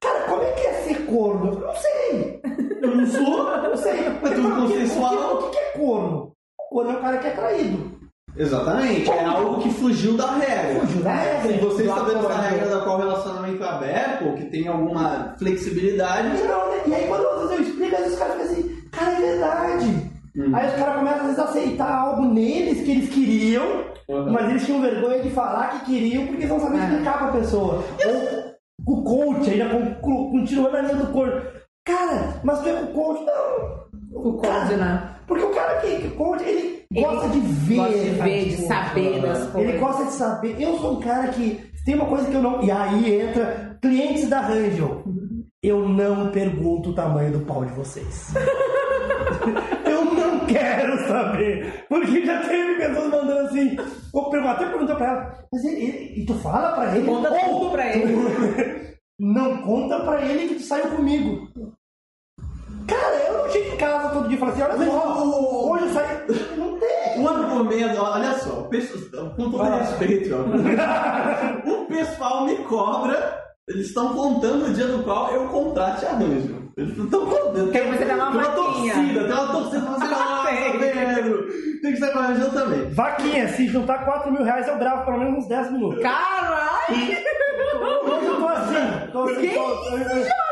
Cara, 0.00 0.20
como 0.28 0.42
é 0.42 0.50
que 0.52 0.66
é 0.66 0.72
ser 0.82 1.06
corno? 1.06 1.52
Eu 1.54 1.60
não 1.66 1.76
sei. 1.76 2.40
Eu 2.82 2.96
não 2.96 3.06
sou. 3.06 3.48
Eu 3.48 3.70
não 3.70 3.76
sei. 3.76 4.00
É 4.00 4.10
tudo 4.10 4.48
O 4.48 4.54
que- 4.54 4.60
consensual. 4.74 5.14
O 5.34 5.50
que, 5.50 5.56
o 5.56 5.60
é 5.60 5.64
corno? 5.78 6.32
Corno 6.70 6.90
é 6.90 6.94
o 6.96 7.00
cara 7.00 7.18
que 7.18 7.26
é 7.28 7.30
traído. 7.30 7.96
Exatamente, 8.38 9.10
é 9.10 9.24
algo 9.24 9.60
que 9.62 9.70
fugiu 9.70 10.16
da 10.16 10.32
regra. 10.32 10.80
Fugiu 10.80 11.02
da 11.02 11.14
regra. 11.14 11.40
Se 11.52 11.58
você 11.58 11.82
Do 11.84 11.88
está 11.88 12.02
dentro 12.02 12.28
da 12.28 12.36
regra 12.36 12.68
da 12.68 12.80
qual 12.82 12.96
o 12.96 13.00
relacionamento 13.00 13.64
é 13.64 13.68
aberto, 13.68 14.24
ou 14.26 14.34
que 14.34 14.44
tem 14.46 14.68
alguma 14.68 15.34
flexibilidade, 15.38 16.28
E, 16.38 16.46
não, 16.46 16.68
né? 16.70 16.82
e 16.86 16.94
aí 16.94 17.06
quando 17.08 17.22
eu 17.22 17.60
explico, 17.60 17.94
às 17.94 18.00
vezes 18.02 18.12
os 18.14 18.18
caras 18.18 18.34
ficam 18.34 18.46
assim, 18.52 18.82
cara, 18.90 19.10
é 19.12 19.20
verdade. 19.20 20.10
Aí 20.52 20.66
os 20.68 20.74
caras 20.74 20.96
começam 20.96 21.20
às 21.20 21.26
vezes 21.26 21.38
a 21.38 21.44
aceitar 21.44 21.94
algo 21.94 22.26
neles 22.26 22.82
que 22.84 22.90
eles 22.90 23.08
queriam, 23.08 23.84
Uhum. 24.08 24.30
mas 24.32 24.50
eles 24.50 24.64
tinham 24.66 24.80
vergonha 24.82 25.20
de 25.22 25.30
falar 25.30 25.68
que 25.70 25.86
queriam 25.86 26.26
porque 26.26 26.42
eles 26.42 26.48
não 26.50 26.60
sabiam 26.60 26.82
É. 26.82 26.88
explicar 26.90 27.18
pra 27.18 27.32
pessoa. 27.32 27.82
Ou 28.06 28.96
o 28.98 29.02
coach 29.02 29.50
ainda 29.50 29.68
con- 30.00 30.30
continua 30.30 30.70
na 30.70 30.82
linha 30.82 30.94
do 30.96 31.06
coach. 31.12 31.42
Cara, 31.84 32.34
mas 32.44 32.60
tu 32.60 32.68
é 32.68 32.72
o 32.82 32.86
coach? 32.88 33.24
Não. 33.24 33.86
O 34.12 34.38
Cara, 34.38 34.60
coach, 34.66 34.74
né? 34.76 35.08
Porque 35.26 35.42
o 35.44 35.50
cara 35.54 35.80
que, 35.80 35.96
que 35.96 36.10
coach, 36.10 36.42
Ele 36.44 36.75
gosta 36.92 37.28
de 37.28 37.40
ver. 37.40 37.76
gosta 37.76 37.98
de 37.98 38.10
ver, 38.10 38.44
de 38.44 38.56
saber 38.66 39.20
das 39.22 39.38
Ele 39.42 39.50
coisas. 39.52 39.80
gosta 39.80 40.04
de 40.04 40.12
saber. 40.12 40.56
Eu 40.60 40.78
sou 40.78 40.92
um 40.98 41.00
cara 41.00 41.28
que 41.28 41.60
tem 41.84 41.94
uma 41.94 42.06
coisa 42.06 42.26
que 42.30 42.34
eu 42.34 42.42
não. 42.42 42.62
E 42.62 42.70
aí 42.70 43.20
entra 43.20 43.78
clientes 43.82 44.28
da 44.28 44.40
Rangel. 44.40 45.04
Eu 45.62 45.88
não 45.88 46.28
pergunto 46.30 46.90
o 46.90 46.94
tamanho 46.94 47.32
do 47.32 47.40
pau 47.40 47.64
de 47.64 47.72
vocês. 47.72 48.32
eu 49.84 50.04
não 50.04 50.46
quero 50.46 51.06
saber. 51.08 51.84
Porque 51.88 52.24
já 52.24 52.40
teve 52.42 52.74
pessoas 52.76 53.10
mandando 53.10 53.46
assim. 53.46 53.76
Pergun- 54.30 54.48
até 54.48 54.66
perguntou 54.66 54.96
pra 54.96 55.06
ela, 55.06 55.44
mas 55.52 55.64
ele, 55.64 55.84
ele- 55.84 56.22
e 56.22 56.26
tu 56.26 56.34
fala 56.34 56.72
pra 56.72 56.96
ele? 56.96 57.06
Conta 57.06 57.30
Ou 57.32 57.58
tudo 57.60 57.70
pra 57.72 57.94
ele. 57.96 58.14
não 59.20 59.58
conta 59.58 60.00
pra 60.00 60.22
ele 60.24 60.48
que 60.48 60.54
tu 60.56 60.62
saiu 60.62 60.86
comigo. 60.90 61.48
Cara, 62.86 63.16
eu 63.26 63.38
não 63.42 63.50
chego 63.50 63.74
em 63.74 63.76
casa 63.76 64.08
todo 64.10 64.28
dia 64.28 64.36
e 64.36 64.40
falo 64.40 64.52
assim, 64.52 64.62
olha 64.62 64.90
só, 64.90 65.22
o- 65.24 65.70
hoje 65.72 65.84
eu 65.84 65.90
saí. 65.92 66.06
Não 66.56 66.78
tem. 66.78 67.18
um 67.20 67.28
argumento, 67.28 68.00
olha 68.00 68.32
só, 68.34 68.60
o 68.60 68.64
pessoal- 68.68 69.30
com 69.30 69.50
todo 69.50 69.58
Vai 69.58 69.78
respeito, 69.80 70.34
ó, 70.34 71.70
o 71.70 71.86
pessoal 71.86 72.44
me 72.44 72.56
cobra, 72.64 73.42
eles 73.68 73.86
estão 73.88 74.12
contando 74.14 74.66
o 74.66 74.74
dia 74.74 74.86
no 74.86 75.02
qual 75.02 75.30
eu 75.32 75.48
contrate 75.48 76.04
arranjo. 76.04 76.66
Eles 76.76 76.96
não 76.96 77.06
estão 77.06 77.24
contando. 77.26 77.72
Quer 77.72 77.84
que 77.90 77.96
você 77.96 78.04
dê 78.04 78.12
uma 78.12 78.26
tem 78.30 78.34
uma 78.40 78.42
vaquinha. 78.50 78.94
torcida, 78.94 79.24
tem 79.24 79.32
uma 79.32 79.46
torcida 79.52 79.80
pra 79.82 79.90
você 79.94 80.06
nossa, 80.14 80.46
Tem. 80.48 80.78
Pedro, 80.78 81.46
tem 81.82 81.92
que 81.92 81.96
ser 81.96 82.12
com 82.12 82.18
arranjo 82.18 82.50
também. 82.50 82.90
Vaquinha, 82.90 83.48
se 83.48 83.66
juntar 83.68 84.04
4 84.04 84.30
mil 84.30 84.42
reais 84.44 84.68
eu 84.68 84.76
gravo 84.78 85.04
pelo 85.06 85.18
menos 85.18 85.38
uns 85.38 85.48
10 85.48 85.72
minutos. 85.72 86.02
Caralho! 86.02 86.76
Hoje 86.90 88.26
eu 88.26 88.36
tô 88.40 88.48
assim, 88.48 89.10
tô 89.12 89.22
assim. 89.22 89.40
Que 89.40 89.54
tô- 89.54 90.45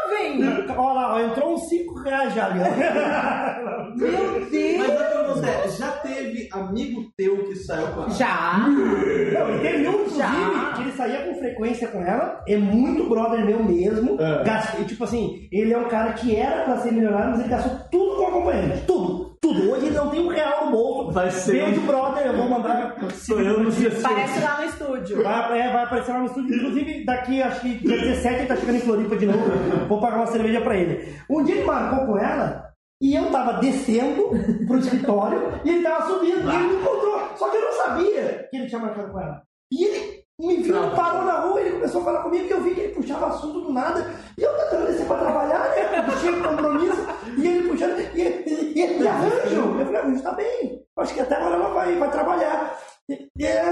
Olha 0.77 0.93
lá, 0.93 1.15
ó, 1.15 1.21
entrou 1.21 1.55
uns 1.55 1.69
5 1.69 1.95
reais 2.01 2.35
já 2.35 2.47
ali. 2.47 2.61
ó. 2.61 3.95
Meu 3.97 4.51
Deus! 4.51 4.79
Mas 4.79 5.01
a 5.01 5.05
pergunta 5.05 5.47
é, 5.47 5.69
já 5.69 5.91
teve 5.93 6.49
amigo 6.53 7.05
teu 7.17 7.45
que 7.45 7.55
saiu 7.57 7.87
com 7.89 8.03
a 8.03 8.09
Já! 8.09 8.59
Não, 8.69 9.57
e 9.57 9.61
teve 9.61 9.89
um, 9.89 9.93
inclusive, 9.93 10.19
Já. 10.19 10.73
que 10.75 10.83
ele 10.83 10.93
saía 10.93 11.23
com 11.27 11.39
frequência 11.39 11.89
com 11.89 12.01
ela, 12.01 12.43
é 12.49 12.57
muito 12.57 13.09
brother 13.09 13.45
meu 13.45 13.63
mesmo. 13.63 14.21
É. 14.21 14.85
Tipo 14.85 15.05
assim, 15.05 15.49
ele 15.53 15.73
é 15.73 15.79
um 15.79 15.89
cara 15.89 16.13
que 16.15 16.35
era 16.35 16.65
pra 16.65 16.79
ser 16.79 16.93
milionário, 16.93 17.31
mas 17.31 17.41
ele 17.41 17.49
gastou 17.49 17.79
tudo 17.91 18.17
com 18.17 18.27
acompanhante. 18.27 18.85
Tudo, 18.87 19.34
tudo. 19.45 19.71
Hoje 19.73 19.87
ele 19.87 19.95
não 19.97 20.09
tem 20.09 20.21
um 20.21 20.29
real 20.29 20.65
no 20.67 20.71
bolso. 20.73 21.13
Vai 21.13 21.31
ser 21.31 21.53
Beijo, 21.53 21.81
um- 21.83 21.87
brother, 21.87 22.27
eu 22.27 22.37
vou 22.37 22.49
mandar. 22.49 22.97
Sou 23.13 23.41
eu 23.41 23.61
no 23.61 23.71
dia 23.71 23.91
Parece 24.03 24.41
lá 24.41 24.59
no 24.61 24.65
estúdio. 24.65 25.23
Vai, 25.23 25.61
é, 25.61 25.73
vai 25.73 25.85
aparecer 25.85 26.13
lá 26.13 26.19
no 26.21 26.27
estúdio. 26.27 26.57
Inclusive, 26.57 27.05
daqui, 27.05 27.43
acho 27.43 27.61
que 27.61 27.75
dia 27.79 27.99
17 28.01 28.35
ele 28.39 28.47
tá 28.47 28.57
chegando 28.57 28.77
em 28.77 28.81
Floripa 28.81 29.17
de 29.17 29.27
novo. 29.27 29.41
Vou 29.89 30.01
pagar 30.01 30.17
uma 30.17 30.27
cerveja 30.27 30.61
pra 30.63 30.77
ele. 30.77 31.15
Um 31.29 31.45
dia 31.45 31.57
ele 31.57 31.65
marcou 31.65 32.07
com 32.07 32.19
ela 32.19 32.71
e 33.03 33.15
eu 33.15 33.31
tava 33.31 33.55
descendo 33.61 34.31
pro 34.67 34.79
escritório 34.79 35.61
e 35.65 35.69
ele 35.71 35.83
tava 35.83 36.07
subindo. 36.07 36.51
E 36.51 36.55
ele 36.57 36.67
me 36.69 36.75
encontrou. 36.77 37.21
Só 37.37 37.51
que 37.51 37.57
eu 37.57 37.63
não 37.63 37.73
sabia 37.73 38.49
que 38.51 38.57
ele 38.57 38.67
tinha 38.67 38.81
marcado 38.81 39.13
com 39.13 39.21
ela. 39.21 39.43
E 39.71 39.85
ele 39.85 40.14
me 40.41 40.57
viu, 40.63 40.75
parou 40.97 41.23
na 41.25 41.41
rua, 41.41 41.61
ele 41.61 41.73
começou 41.73 42.01
a 42.01 42.05
falar 42.05 42.23
comigo 42.23 42.45
e 42.45 42.51
eu 42.51 42.61
vi 42.63 42.75
que 42.75 42.81
ele 42.81 42.95
puxava 42.95 43.27
assunto 43.29 43.61
do 43.61 43.73
nada. 43.73 44.11
E 44.37 44.43
eu 44.43 44.53
tentando 44.57 44.87
descer 44.87 45.07
pra 45.07 45.19
trabalhar, 45.19 45.61
né? 45.71 46.03
Porque 46.03 46.21
tinha 46.21 46.43
compromisso. 46.43 47.07
E 47.39 47.47
ele 47.47 47.69
puxando. 47.69 48.01
E 48.17 48.21
ele, 48.21 48.73
e 48.75 48.81
ele 48.83 49.07
arranjo. 49.09 49.79
Eu 49.79 49.85
falei, 49.87 49.97
arranjo 50.01 50.23
tá 50.23 50.33
bem. 50.33 50.83
Acho 50.97 51.15
que 51.15 51.21
até 51.21 51.37
agora 51.37 51.55
ela 51.55 51.69
vai, 51.73 51.97
vai 51.97 52.11
trabalhar. 52.11 52.79
E- 53.09 53.29
e- 53.39 53.47
é. 53.47 53.63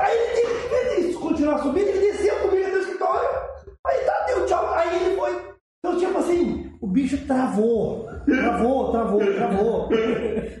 Aí 0.00 0.16
ele, 0.16 0.40
ele, 0.74 1.04
ele 1.06 1.14
continuou 1.14 1.58
subindo, 1.58 1.88
ele 1.88 2.00
desceu 2.12 2.34
comigo 2.40 2.70
do 2.70 2.78
escritório. 2.78 3.28
Aí 3.86 3.98
tá, 4.00 4.24
deu 4.26 4.46
tchau. 4.46 4.74
Aí 4.74 5.04
ele 5.04 5.16
foi. 5.16 5.54
Então, 5.84 5.98
tipo 5.98 6.18
assim, 6.18 6.63
o 6.84 6.86
bicho 6.86 7.16
travou. 7.26 8.06
Travou, 8.26 8.90
travou, 8.90 9.20
travou. 9.34 9.88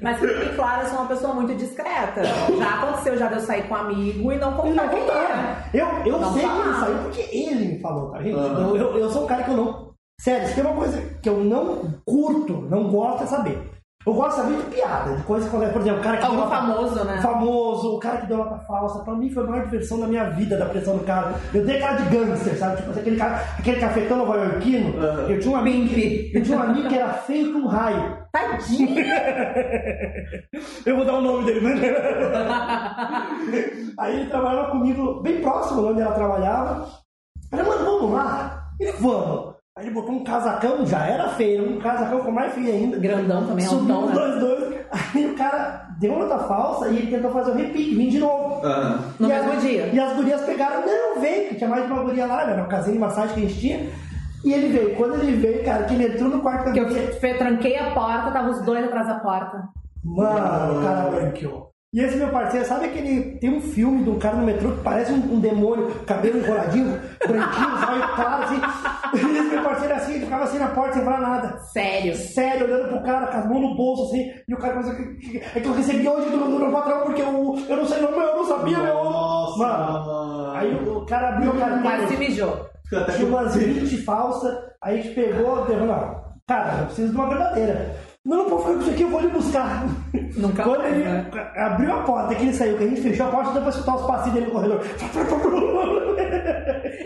Mas 0.00 0.18
que 0.18 0.26
fique 0.26 0.56
claro, 0.56 0.82
eu 0.82 0.88
sou 0.88 0.98
uma 1.00 1.08
pessoa 1.08 1.34
muito 1.34 1.54
discreta. 1.54 2.24
Já 2.24 2.82
aconteceu, 2.82 3.18
já 3.18 3.26
de 3.28 3.34
eu 3.34 3.40
sair 3.40 3.68
com 3.68 3.74
um 3.74 3.76
amigo 3.76 4.32
e 4.32 4.38
não 4.38 4.50
não 4.52 4.56
contar 4.56 4.88
quem 4.88 5.00
contaram. 5.00 5.20
era. 5.22 5.64
Eu, 5.74 5.86
eu 6.06 6.18
Não 6.18 6.32
sei 6.32 6.42
que 6.42 6.48
ele 6.48 6.74
saiu 6.74 6.98
porque 6.98 7.36
ele 7.36 7.64
me 7.74 7.80
falou, 7.80 8.10
tá 8.10 8.22
gente? 8.22 8.34
Aham. 8.36 8.68
Eu, 8.70 8.76
eu, 8.76 8.98
eu 8.98 9.10
sou 9.10 9.24
um 9.24 9.26
cara 9.26 9.42
que 9.42 9.50
eu 9.50 9.56
não. 9.56 9.92
Sério, 10.18 10.48
se 10.48 10.54
tem 10.54 10.64
uma 10.64 10.74
coisa 10.74 10.98
que 11.22 11.28
eu 11.28 11.44
não 11.44 12.00
curto, 12.06 12.62
não 12.70 12.90
gosto 12.90 13.24
é 13.24 13.26
saber. 13.26 13.73
Eu 14.06 14.12
gosto 14.12 14.36
saber 14.36 14.58
de 14.58 14.64
piada, 14.64 15.16
de 15.16 15.22
coisa 15.22 15.48
que. 15.48 15.56
Por 15.72 15.80
exemplo, 15.80 16.00
o 16.00 16.02
cara 16.02 16.18
que 16.18 16.24
Algo 16.24 16.36
deu 16.36 16.44
uma- 16.46 16.54
famoso, 16.56 17.04
né? 17.04 17.20
Famoso, 17.22 17.96
o 17.96 17.98
cara 17.98 18.18
que 18.18 18.26
deu 18.26 18.36
nota 18.36 18.58
falsa. 18.66 18.98
Pra 19.02 19.14
mim 19.14 19.30
foi 19.30 19.44
a 19.44 19.46
maior 19.46 19.64
diversão 19.64 19.98
da 19.98 20.06
minha 20.06 20.24
vida, 20.30 20.58
da 20.58 20.66
pressão 20.66 20.98
do 20.98 21.04
cara. 21.04 21.34
Eu 21.54 21.64
dei 21.64 21.78
cara 21.80 21.96
de 21.96 22.14
gangster, 22.14 22.58
sabe? 22.58 22.76
Tipo, 22.76 22.90
aquele, 22.98 23.16
cara, 23.16 23.42
aquele 23.58 23.80
cafetão 23.80 24.18
nova-iorquino. 24.18 24.98
Aham. 25.02 25.30
Eu 25.30 25.40
tinha 25.40 25.56
um 25.56 25.58
amigo. 25.58 25.88
Que, 25.94 26.32
eu 26.34 26.42
tinha 26.42 26.58
um 26.58 26.62
amigo 26.62 26.88
que 26.88 26.98
era 26.98 27.14
feio 27.14 27.52
com 27.54 27.66
raio. 27.66 28.18
Tadinho! 28.30 28.94
Eu 30.84 30.96
vou 30.96 31.04
dar 31.04 31.14
o 31.14 31.20
nome 31.22 31.44
dele, 31.46 31.60
né? 31.60 31.74
Aí 33.98 34.20
ele 34.20 34.30
trabalhava 34.30 34.70
comigo 34.72 35.20
bem 35.22 35.40
próximo 35.40 35.80
de 35.82 35.88
onde 35.88 36.00
ela 36.02 36.14
trabalhava. 36.14 36.88
Eu 37.52 37.58
falei, 37.58 37.64
mano, 37.66 37.84
vamos 37.84 38.12
lá? 38.12 38.64
Ele, 38.80 38.92
vamos. 38.92 39.53
Aí 39.76 39.86
ele 39.86 39.94
botou 39.94 40.14
um 40.14 40.22
casacão, 40.22 40.86
já 40.86 41.04
era 41.04 41.30
feio, 41.30 41.68
um 41.68 41.80
casacão 41.80 42.18
ficou 42.18 42.32
mais 42.32 42.52
feio 42.54 42.68
ainda. 42.72 42.96
Grandão 42.96 43.44
também, 43.44 43.66
Subiu 43.66 43.92
altão, 43.96 44.04
os 44.08 44.14
né? 44.14 44.14
dois, 44.14 44.40
dois. 44.40 44.74
Aí 45.14 45.26
o 45.26 45.34
cara 45.34 45.88
deu 45.98 46.16
nota 46.16 46.38
falsa 46.44 46.88
e 46.90 46.96
ele 46.98 47.10
tentou 47.10 47.32
fazer 47.32 47.50
o 47.50 47.54
repique, 47.54 47.92
vim 47.96 48.08
de 48.08 48.20
novo. 48.20 48.64
Ah, 48.64 49.00
No 49.18 49.26
E 49.26 49.32
mesmo 49.32 49.50
as- 49.52 49.62
dia. 49.62 49.86
E 49.92 49.98
as 49.98 50.12
gurias 50.14 50.42
pegaram, 50.42 50.86
não, 50.86 51.20
vem, 51.20 51.48
que 51.48 51.56
tinha 51.56 51.68
mais 51.68 51.84
de 51.86 51.92
uma 51.92 52.04
guria 52.04 52.24
lá, 52.24 52.42
era 52.42 52.54
uma 52.54 52.68
casinha 52.68 52.92
de 52.94 53.00
massagem 53.00 53.34
que 53.34 53.40
a 53.44 53.48
gente 53.48 53.60
tinha. 53.60 53.90
E 54.44 54.52
ele 54.52 54.68
veio. 54.68 54.94
Quando 54.94 55.14
ele 55.14 55.32
veio, 55.38 55.64
cara, 55.64 55.82
que 55.84 55.94
ele 55.94 56.06
entrou 56.06 56.28
no 56.30 56.40
quarto 56.40 56.66
da 56.66 56.70
Que 56.72 56.78
eu 56.78 57.38
tranquei 57.38 57.76
a 57.76 57.90
porta, 57.90 58.30
tava 58.30 58.50
os 58.50 58.62
dois 58.64 58.84
atrás 58.84 59.08
da 59.08 59.14
porta. 59.18 59.60
Mano, 60.04 60.78
o 60.78 60.84
cara 60.84 61.10
branqueou. 61.10 61.73
E 61.94 62.00
esse 62.00 62.16
meu 62.16 62.28
parceiro, 62.28 62.66
sabe 62.66 62.86
aquele. 62.86 63.38
Tem 63.38 63.48
um 63.54 63.60
filme 63.60 64.02
de 64.02 64.10
um 64.10 64.18
cara 64.18 64.34
no 64.34 64.44
metrô 64.44 64.72
que 64.72 64.82
parece 64.82 65.12
um, 65.12 65.34
um 65.34 65.38
demônio, 65.38 65.94
cabelo 66.04 66.40
enroladinho, 66.40 67.00
branquinho, 67.24 67.78
sabe? 67.78 68.14
Claro 68.16 68.42
assim. 68.42 68.60
E 69.14 69.38
esse 69.38 69.48
meu 69.48 69.62
parceiro 69.62 69.94
assim, 69.94 70.14
ele 70.14 70.24
ficava 70.24 70.42
assim 70.42 70.58
na 70.58 70.66
porta 70.66 70.94
sem 70.94 71.04
falar 71.04 71.20
nada. 71.20 71.56
Sério. 71.72 72.16
Sério, 72.16 72.66
olhando 72.66 72.88
pro 72.88 73.02
cara, 73.04 73.28
com 73.28 73.38
as 73.38 73.46
mãos 73.48 73.60
no 73.60 73.76
bolso 73.76 74.02
assim, 74.06 74.28
e 74.48 74.54
o 74.54 74.58
cara 74.58 74.72
começou 74.72 74.92
a. 74.92 75.56
É 75.56 75.60
que 75.60 75.68
eu 75.68 75.72
recebi 75.72 76.08
hoje 76.08 76.30
do 76.30 76.38
meu 76.38 76.72
patrão 76.72 77.02
porque 77.02 77.22
eu, 77.22 77.26
eu 77.68 77.76
não 77.76 77.86
sei, 77.86 78.00
não, 78.00 78.10
eu 78.10 78.36
não 78.38 78.44
sabia, 78.44 78.78
meu. 78.78 78.94
Nossa, 78.94 79.58
Mano, 79.58 80.06
mano. 80.06 80.52
aí 80.56 80.74
o, 80.74 80.98
o 80.98 81.06
cara 81.06 81.28
abriu 81.28 81.52
a 81.52 81.78
Quase 81.80 82.08
se 82.08 82.16
mijou. 82.16 82.66
Tinha 83.14 83.28
umas 83.28 83.54
20 83.54 83.96
falsas, 83.98 84.52
aí 84.82 84.98
a 84.98 85.00
gente 85.00 85.14
pegou, 85.14 85.64
pegou, 85.64 85.86
não, 85.86 86.24
cara, 86.44 86.80
eu 86.80 86.86
preciso 86.86 87.10
de 87.12 87.16
uma 87.16 87.28
verdadeira. 87.28 87.94
Não, 88.24 88.38
não 88.38 88.44
pode 88.48 88.62
ficar 88.62 88.72
com 88.74 88.80
isso 88.80 88.90
aqui, 88.90 89.02
eu 89.02 89.08
vou 89.10 89.20
lhe 89.20 89.28
buscar. 89.28 89.84
Nunca 90.36 90.62
Quando 90.62 90.78
mais, 90.78 90.94
ele 90.94 91.04
né? 91.04 91.30
abriu 91.56 91.92
a 91.92 92.02
porta, 92.04 92.34
que 92.34 92.42
ele 92.42 92.54
saiu, 92.54 92.78
que 92.78 92.84
a 92.84 92.88
gente 92.88 93.02
fechou 93.02 93.26
a 93.26 93.30
porta, 93.30 93.52
deu 93.52 93.60
pra 93.60 93.70
escutar 93.70 93.96
os 93.96 94.06
passinhos 94.06 94.32
dele 94.34 94.46
no 94.46 94.52
corredor. 94.52 94.80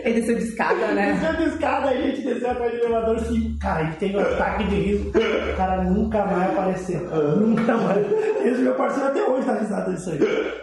Ele 0.01 0.21
desceu 0.21 0.35
de 0.37 0.43
escada, 0.43 0.87
né? 0.93 1.11
Desceu 1.13 1.35
de 1.35 1.43
escada, 1.53 1.89
a 1.89 1.93
gente 1.93 2.21
desceu 2.21 2.51
atrás 2.51 2.71
do 2.71 2.77
elevador 2.77 3.15
assim, 3.17 3.57
cara, 3.59 3.81
a 3.81 3.83
gente 3.83 3.97
teve 3.97 4.17
um 4.17 4.21
ataque 4.21 4.63
de 4.63 4.75
riso. 4.75 5.09
O 5.09 5.57
cara 5.57 5.83
nunca 5.83 6.25
mais 6.25 6.51
apareceu. 6.51 7.01
Nunca 7.37 7.75
mais. 7.77 8.07
Esse 8.45 8.61
meu 8.61 8.75
parceiro 8.75 9.09
até 9.09 9.21
hoje 9.23 9.45
tá 9.45 9.53
risado 9.55 9.93
disso 9.93 10.11
aí. 10.11 10.19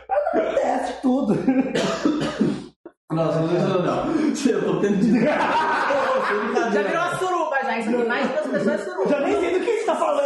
Mas 0.08 0.42
acontece 0.42 0.94
tudo. 1.02 1.34
Nossa, 3.12 3.40
não, 3.40 3.68
não, 3.68 3.82
não. 3.82 4.06
Eu 4.46 4.64
tô 4.64 4.80
tendo 4.80 4.96
de. 4.96 5.20
Já 6.72 6.82
virou 6.82 7.02
uma 7.02 7.16
suruba 7.18 7.56
já. 7.62 8.04
Mais 8.08 8.28
duas 8.30 8.46
pessoas 8.46 8.80
suruba. 8.80 9.08
Já 9.10 9.20
nem 9.20 9.38
sei 9.40 9.58
do 9.58 9.64
que 9.64 9.72
você 9.78 9.84
tá 9.86 9.94
falando, 9.94 10.25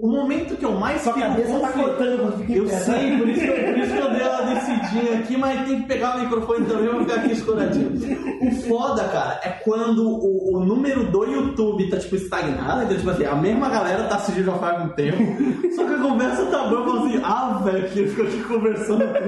o 0.00 0.08
momento 0.10 0.56
que 0.56 0.64
eu 0.64 0.72
mais 0.72 1.02
Sua 1.02 1.12
fico 1.12 1.26
cabeça 1.26 1.58
tá 1.58 1.72
cortando 1.72 2.20
quando 2.20 2.38
fica 2.38 2.52
em 2.52 2.56
Eu 2.56 2.68
sei, 2.68 3.16
por 3.18 3.28
isso, 3.28 3.40
que 3.40 3.46
eu, 3.46 3.64
por 3.64 3.78
isso 3.78 3.92
que 3.92 3.98
eu 3.98 4.10
dei 4.10 4.22
uma 4.28 4.42
descidinha 4.42 5.18
aqui, 5.18 5.36
mas 5.36 5.68
tem 5.68 5.80
que 5.82 5.88
pegar 5.88 6.16
o 6.16 6.20
microfone 6.20 6.66
também 6.66 6.88
pra 6.88 6.98
ficar 7.00 7.14
aqui 7.16 7.32
escoradinho. 7.32 7.92
O 8.42 8.50
foda, 8.68 9.04
cara, 9.04 9.40
é 9.42 9.48
quando 9.50 10.08
o, 10.08 10.56
o 10.56 10.64
número 10.64 11.10
do 11.10 11.24
YouTube 11.24 11.90
tá, 11.90 11.98
tipo, 11.98 12.16
estagnado, 12.16 12.84
então, 12.84 12.96
tipo 12.96 13.10
assim, 13.10 13.24
a 13.24 13.34
mesma 13.34 13.68
galera 13.68 14.04
tá 14.04 14.16
assistindo 14.16 14.46
já 14.46 14.54
faz 14.54 14.84
um 14.84 14.88
tempo, 14.90 15.18
só 15.74 15.84
que 15.84 15.94
a 15.94 15.98
conversa 15.98 16.46
tá 16.46 16.64
boa, 16.68 16.80
eu 16.80 16.84
falo 16.84 17.06
assim, 17.06 17.20
ah, 17.24 17.60
velho, 17.64 17.88
que 17.90 18.00
eu 18.00 18.08
fico 18.08 18.22
aqui 18.22 18.42
conversando 18.44 19.04
com. 19.04 19.22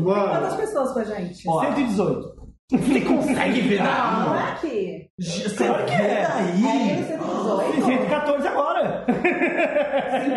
Mano, 0.00 0.30
Quantas 0.30 0.56
pessoas 0.56 0.92
com 0.92 0.98
a 1.00 1.04
gente? 1.04 1.48
ó, 1.48 1.60
118. 1.60 2.39
Você 2.78 3.00
consegue 3.00 3.60
ver 3.62 3.82
Não, 3.82 4.20
não 4.26 4.34
é 4.36 4.52
aqui. 4.52 5.10
Claro 5.56 5.84
que 5.86 5.92
é. 5.92 6.22
É 6.22 6.28
daí. 6.28 6.62
118? 7.04 7.84
114 7.84 8.48
agora. 8.48 9.06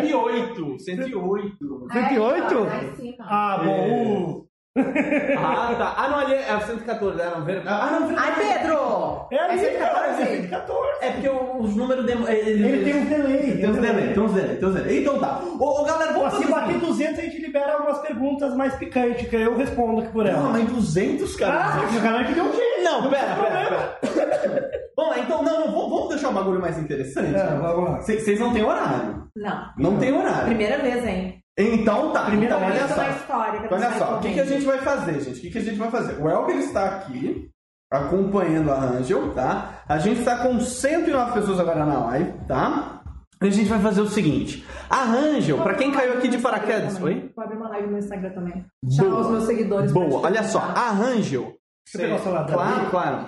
108, 0.00 0.78
108. 0.78 1.86
108? 1.92 2.54
É, 2.54 2.58
lá 2.58 2.84
em 2.84 2.94
cima. 2.96 3.16
Ah, 3.20 3.62
bom. 3.64 4.44
Ah, 4.76 5.74
tá. 5.78 5.94
Ah, 5.96 6.08
não, 6.08 6.18
ali 6.18 6.34
é 6.34 6.58
114, 6.60 7.20
é, 7.20 7.30
não, 7.30 7.44
ver- 7.44 7.62
Ah, 7.66 7.90
não, 8.00 8.08
ver- 8.08 8.16
Ai, 8.18 8.32
Pedro! 8.36 9.26
É 9.30 9.38
ali, 9.38 9.60
cara, 9.78 10.06
é 10.08 10.14
114? 10.14 10.42
114. 10.42 10.88
É 11.00 11.10
porque 11.12 11.28
o- 11.28 11.60
os 11.60 11.76
números 11.76 12.04
demo, 12.04 12.28
ele, 12.28 12.50
Ele 12.68 12.84
tem 12.84 13.00
um 13.00 13.04
delay. 13.04 13.56
tem 13.58 13.70
uns 13.70 13.76
delay, 13.76 14.12
tem 14.14 14.22
uns 14.22 14.32
delay, 14.32 14.56
tem 14.56 14.68
uns 14.68 14.74
delay. 14.74 15.00
Então 15.02 15.18
tá. 15.20 15.40
Ô, 15.60 15.80
ô, 15.80 15.84
galera, 15.84 16.12
vamos 16.12 16.34
se 16.34 16.40
fazer 16.42 16.50
bater 16.52 16.76
assim. 16.76 16.86
200, 16.86 17.18
a 17.18 17.22
gente 17.22 17.38
libera 17.40 17.72
algumas 17.74 17.98
perguntas 18.00 18.54
mais 18.56 18.74
picantes, 18.74 19.28
que 19.28 19.36
eu 19.36 19.56
respondo 19.56 20.00
aqui 20.02 20.10
por 20.12 20.24
Não, 20.24 20.30
ela. 20.32 20.48
mas 20.50 20.64
200, 20.68 21.36
cara. 21.36 21.74
Ah, 21.74 21.96
o 21.96 22.00
galera 22.00 22.24
que 22.24 22.32
deu 22.34 22.44
um 22.44 22.52
jeito. 22.52 22.82
Não, 22.82 23.08
pera, 23.10 23.34
pera, 23.36 23.98
pera. 24.00 24.70
Vamos 24.96 25.16
lá, 25.16 25.22
então, 25.22 25.42
não, 25.42 25.60
não, 25.60 25.72
vamos, 25.72 25.90
vamos 25.90 26.08
deixar 26.10 26.28
o 26.30 26.32
bagulho 26.32 26.60
mais 26.60 26.78
interessante. 26.78 27.34
É, 27.34 27.46
vamos 27.46 27.90
lá. 27.90 28.00
Vocês 28.00 28.38
não 28.40 28.52
têm 28.52 28.62
horário. 28.64 29.24
Não. 29.36 29.70
Não 29.78 29.96
tem 29.98 30.12
horário. 30.12 30.46
Primeira 30.46 30.78
vez, 30.78 31.04
hein? 31.04 31.43
Então 31.56 32.12
tá. 32.12 32.26
Primeira 32.26 32.56
então, 32.56 32.68
olha 32.68 32.88
só. 32.88 33.10
história. 33.10 33.68
Olha 33.70 33.90
só, 33.92 34.16
o 34.16 34.20
que, 34.20 34.32
que 34.32 34.40
a 34.40 34.44
gente 34.44 34.64
vai 34.64 34.78
fazer, 34.78 35.20
gente? 35.20 35.38
O 35.38 35.40
que, 35.40 35.50
que 35.50 35.58
a 35.58 35.62
gente 35.62 35.78
vai 35.78 35.90
fazer? 35.90 36.20
O 36.20 36.28
Elber 36.28 36.56
está 36.56 36.84
aqui, 36.86 37.48
acompanhando 37.90 38.72
a 38.72 38.80
Angel, 38.80 39.32
tá? 39.34 39.82
A 39.88 39.98
gente 39.98 40.20
está 40.20 40.38
com 40.38 40.58
109 40.58 41.32
pessoas 41.32 41.60
agora 41.60 41.86
na 41.86 42.04
live, 42.06 42.32
tá? 42.48 43.02
E 43.42 43.46
a 43.46 43.50
gente 43.50 43.68
vai 43.68 43.78
fazer 43.78 44.00
o 44.00 44.08
seguinte. 44.08 44.66
A 44.88 45.04
Angel, 45.04 45.62
pra 45.62 45.74
quem 45.74 45.92
caiu 45.92 46.14
aqui 46.14 46.28
de 46.28 46.38
paraquedas... 46.38 47.00
Oi? 47.00 47.30
Vou 47.36 47.44
abrir 47.44 47.56
uma 47.56 47.68
live 47.68 47.88
no 47.88 47.98
Instagram 47.98 48.30
também. 48.30 48.64
Chamar 48.96 49.20
os 49.20 49.30
meus 49.30 49.44
seguidores. 49.44 49.92
Boa, 49.92 50.22
olha 50.22 50.42
só. 50.44 50.60
A 50.60 50.90
Angel... 50.92 51.54
Você 51.86 51.98
pegar 51.98 52.14
o 52.14 52.18
celular 52.18 52.46
Claro, 52.46 52.90
claro. 52.90 53.26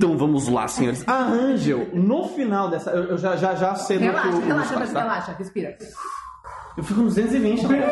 Então 0.00 0.16
vamos 0.16 0.48
lá, 0.48 0.66
senhores. 0.66 1.04
A 1.06 1.24
Angel, 1.24 1.88
no 1.92 2.26
final 2.28 2.70
dessa... 2.70 2.90
Eu, 2.90 3.02
eu 3.04 3.18
já, 3.18 3.36
já, 3.36 3.54
já 3.54 3.74
sei 3.74 3.98
do 3.98 4.00
que 4.00 4.06
Relaxa, 4.06 4.28
o- 4.30 4.36
o 4.38 4.40
relaxa, 4.40 4.78
mas 4.78 4.92
tá? 4.94 5.00
relaxa, 5.02 5.34
respira. 5.38 5.76
Eu 6.74 6.82
fico 6.82 7.00
nos 7.00 7.14
220, 7.16 7.66
né? 7.66 7.82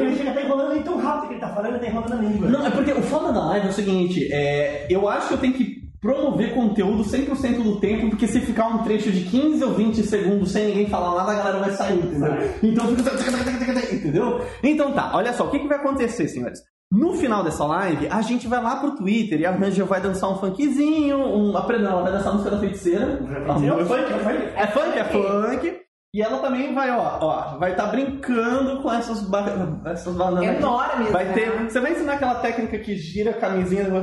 Ele 0.00 0.16
chega 0.16 0.30
até 0.32 0.44
enrolando 0.44 0.72
aí 0.72 0.82
tão 0.82 0.98
rápido 0.98 1.28
que 1.28 1.34
ele 1.34 1.40
tá 1.40 1.48
falando, 1.50 1.74
ele 1.74 1.78
tá 1.78 1.86
enrolando 1.86 2.12
a 2.14 2.16
língua. 2.16 2.48
Não, 2.48 2.66
é 2.66 2.70
porque 2.70 2.90
o 2.92 3.00
foda 3.02 3.32
da 3.32 3.44
live 3.46 3.66
é 3.68 3.70
o 3.70 3.72
seguinte, 3.72 4.28
é, 4.32 4.88
eu 4.90 5.08
acho 5.08 5.28
que 5.28 5.34
eu 5.34 5.38
tenho 5.38 5.52
que 5.52 5.86
promover 6.00 6.52
conteúdo 6.52 7.04
100% 7.04 7.62
do 7.62 7.78
tempo, 7.78 8.10
porque 8.10 8.26
se 8.26 8.40
ficar 8.40 8.66
um 8.66 8.78
trecho 8.82 9.12
de 9.12 9.22
15 9.24 9.62
ou 9.62 9.72
20 9.74 10.02
segundos 10.02 10.50
sem 10.50 10.66
ninguém 10.66 10.88
falar 10.88 11.14
nada, 11.14 11.30
a 11.30 11.34
galera 11.36 11.58
vai 11.60 11.70
sair, 11.70 11.98
entendeu? 12.00 12.32
Então 12.60 12.88
fica... 12.96 13.94
Entendeu? 13.94 14.40
Então 14.64 14.92
tá, 14.92 15.12
olha 15.14 15.32
só, 15.32 15.46
o 15.46 15.50
que, 15.50 15.60
que 15.60 15.68
vai 15.68 15.78
acontecer, 15.78 16.26
senhores? 16.26 16.58
No 16.90 17.14
final 17.14 17.42
dessa 17.42 17.64
live, 17.64 18.06
a 18.08 18.22
gente 18.22 18.46
vai 18.46 18.62
lá 18.62 18.76
pro 18.76 18.94
Twitter 18.94 19.40
e 19.40 19.46
a 19.46 19.52
Angel 19.52 19.86
vai 19.86 20.00
dançar 20.00 20.30
um 20.30 20.36
funkzinho, 20.36 21.18
um... 21.18 21.56
aprendendo, 21.56 21.90
ela 21.90 22.02
vai 22.02 22.12
dançar 22.12 22.28
a 22.28 22.32
música 22.32 22.50
da 22.52 22.58
feiticeira. 22.60 23.20
É 23.28 23.86
funk, 23.86 24.12
é 24.12 24.18
funk. 24.18 24.42
É 24.54 24.66
funk, 24.68 24.98
é 24.98 25.04
funk. 25.04 25.86
E 26.14 26.22
ela 26.22 26.38
também 26.38 26.72
vai, 26.72 26.90
ó, 26.90 27.18
ó, 27.20 27.58
vai 27.58 27.72
estar 27.72 27.88
brincando 27.88 28.80
com 28.80 28.90
essas, 28.90 29.20
ba 29.28 29.44
essas 29.84 30.14
bananas. 30.14 30.56
Enormes, 30.56 31.10
Vai 31.10 31.24
né? 31.26 31.32
ter. 31.34 31.50
Você 31.64 31.78
vai 31.78 31.92
ensinar 31.92 32.14
aquela 32.14 32.36
técnica 32.36 32.78
que 32.78 32.96
gira 32.96 33.32
a 33.32 33.34
camisinha. 33.34 33.84
Não, 33.88 34.00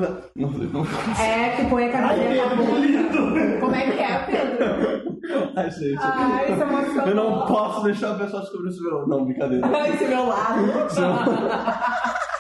não. 0.52 0.86
É, 1.20 1.56
que 1.56 1.66
põe 1.70 1.86
a 1.86 1.88
Ai, 1.88 1.92
camisinha 1.92 2.50
Pedro, 2.50 2.66
bunda. 2.66 2.80
lindo. 2.86 3.60
Como 3.60 3.76
é 3.76 3.92
que 3.92 4.00
é, 4.00 4.20
Pedro? 4.26 5.20
Ai, 5.58 5.72
gente. 5.72 5.98
Ai, 6.00 6.52
isso 6.52 6.62
é 6.62 6.68
emocionante. 6.68 7.10
Eu 7.10 7.16
não 7.16 7.46
posso 7.48 7.84
deixar 7.84 8.12
a 8.12 8.16
pessoa 8.16 8.42
descobrir 8.44 8.70
isso 8.70 8.84
meu. 8.84 9.08
Não, 9.08 9.26
brincadeira. 9.26 9.68
Esse 9.90 10.06
meu 10.06 10.28
lado. 10.28 10.62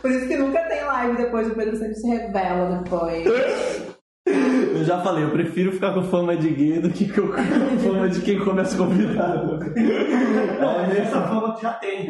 Por 0.00 0.10
isso 0.10 0.26
que 0.26 0.36
nunca 0.36 0.60
tem 0.62 0.82
live 0.84 1.16
depois, 1.16 1.48
o 1.48 1.54
Pedro 1.54 1.76
sempre 1.76 1.94
se 1.94 2.08
revela 2.08 2.78
depois. 2.78 3.26
Eu 4.26 4.84
já 4.84 5.00
falei, 5.00 5.24
eu 5.24 5.30
prefiro 5.30 5.72
ficar 5.72 5.94
com 5.94 6.02
fama 6.02 6.36
de 6.36 6.50
gay 6.50 6.78
do 6.78 6.90
que 6.90 7.08
com 7.10 7.28
fama 7.82 8.08
de 8.08 8.20
quem 8.20 8.38
come 8.38 8.60
as 8.60 8.74
convidadas. 8.74 9.60
Não, 10.60 10.80
essa 10.84 11.22
fama 11.22 11.58
já 11.60 11.72
tem. 11.74 12.08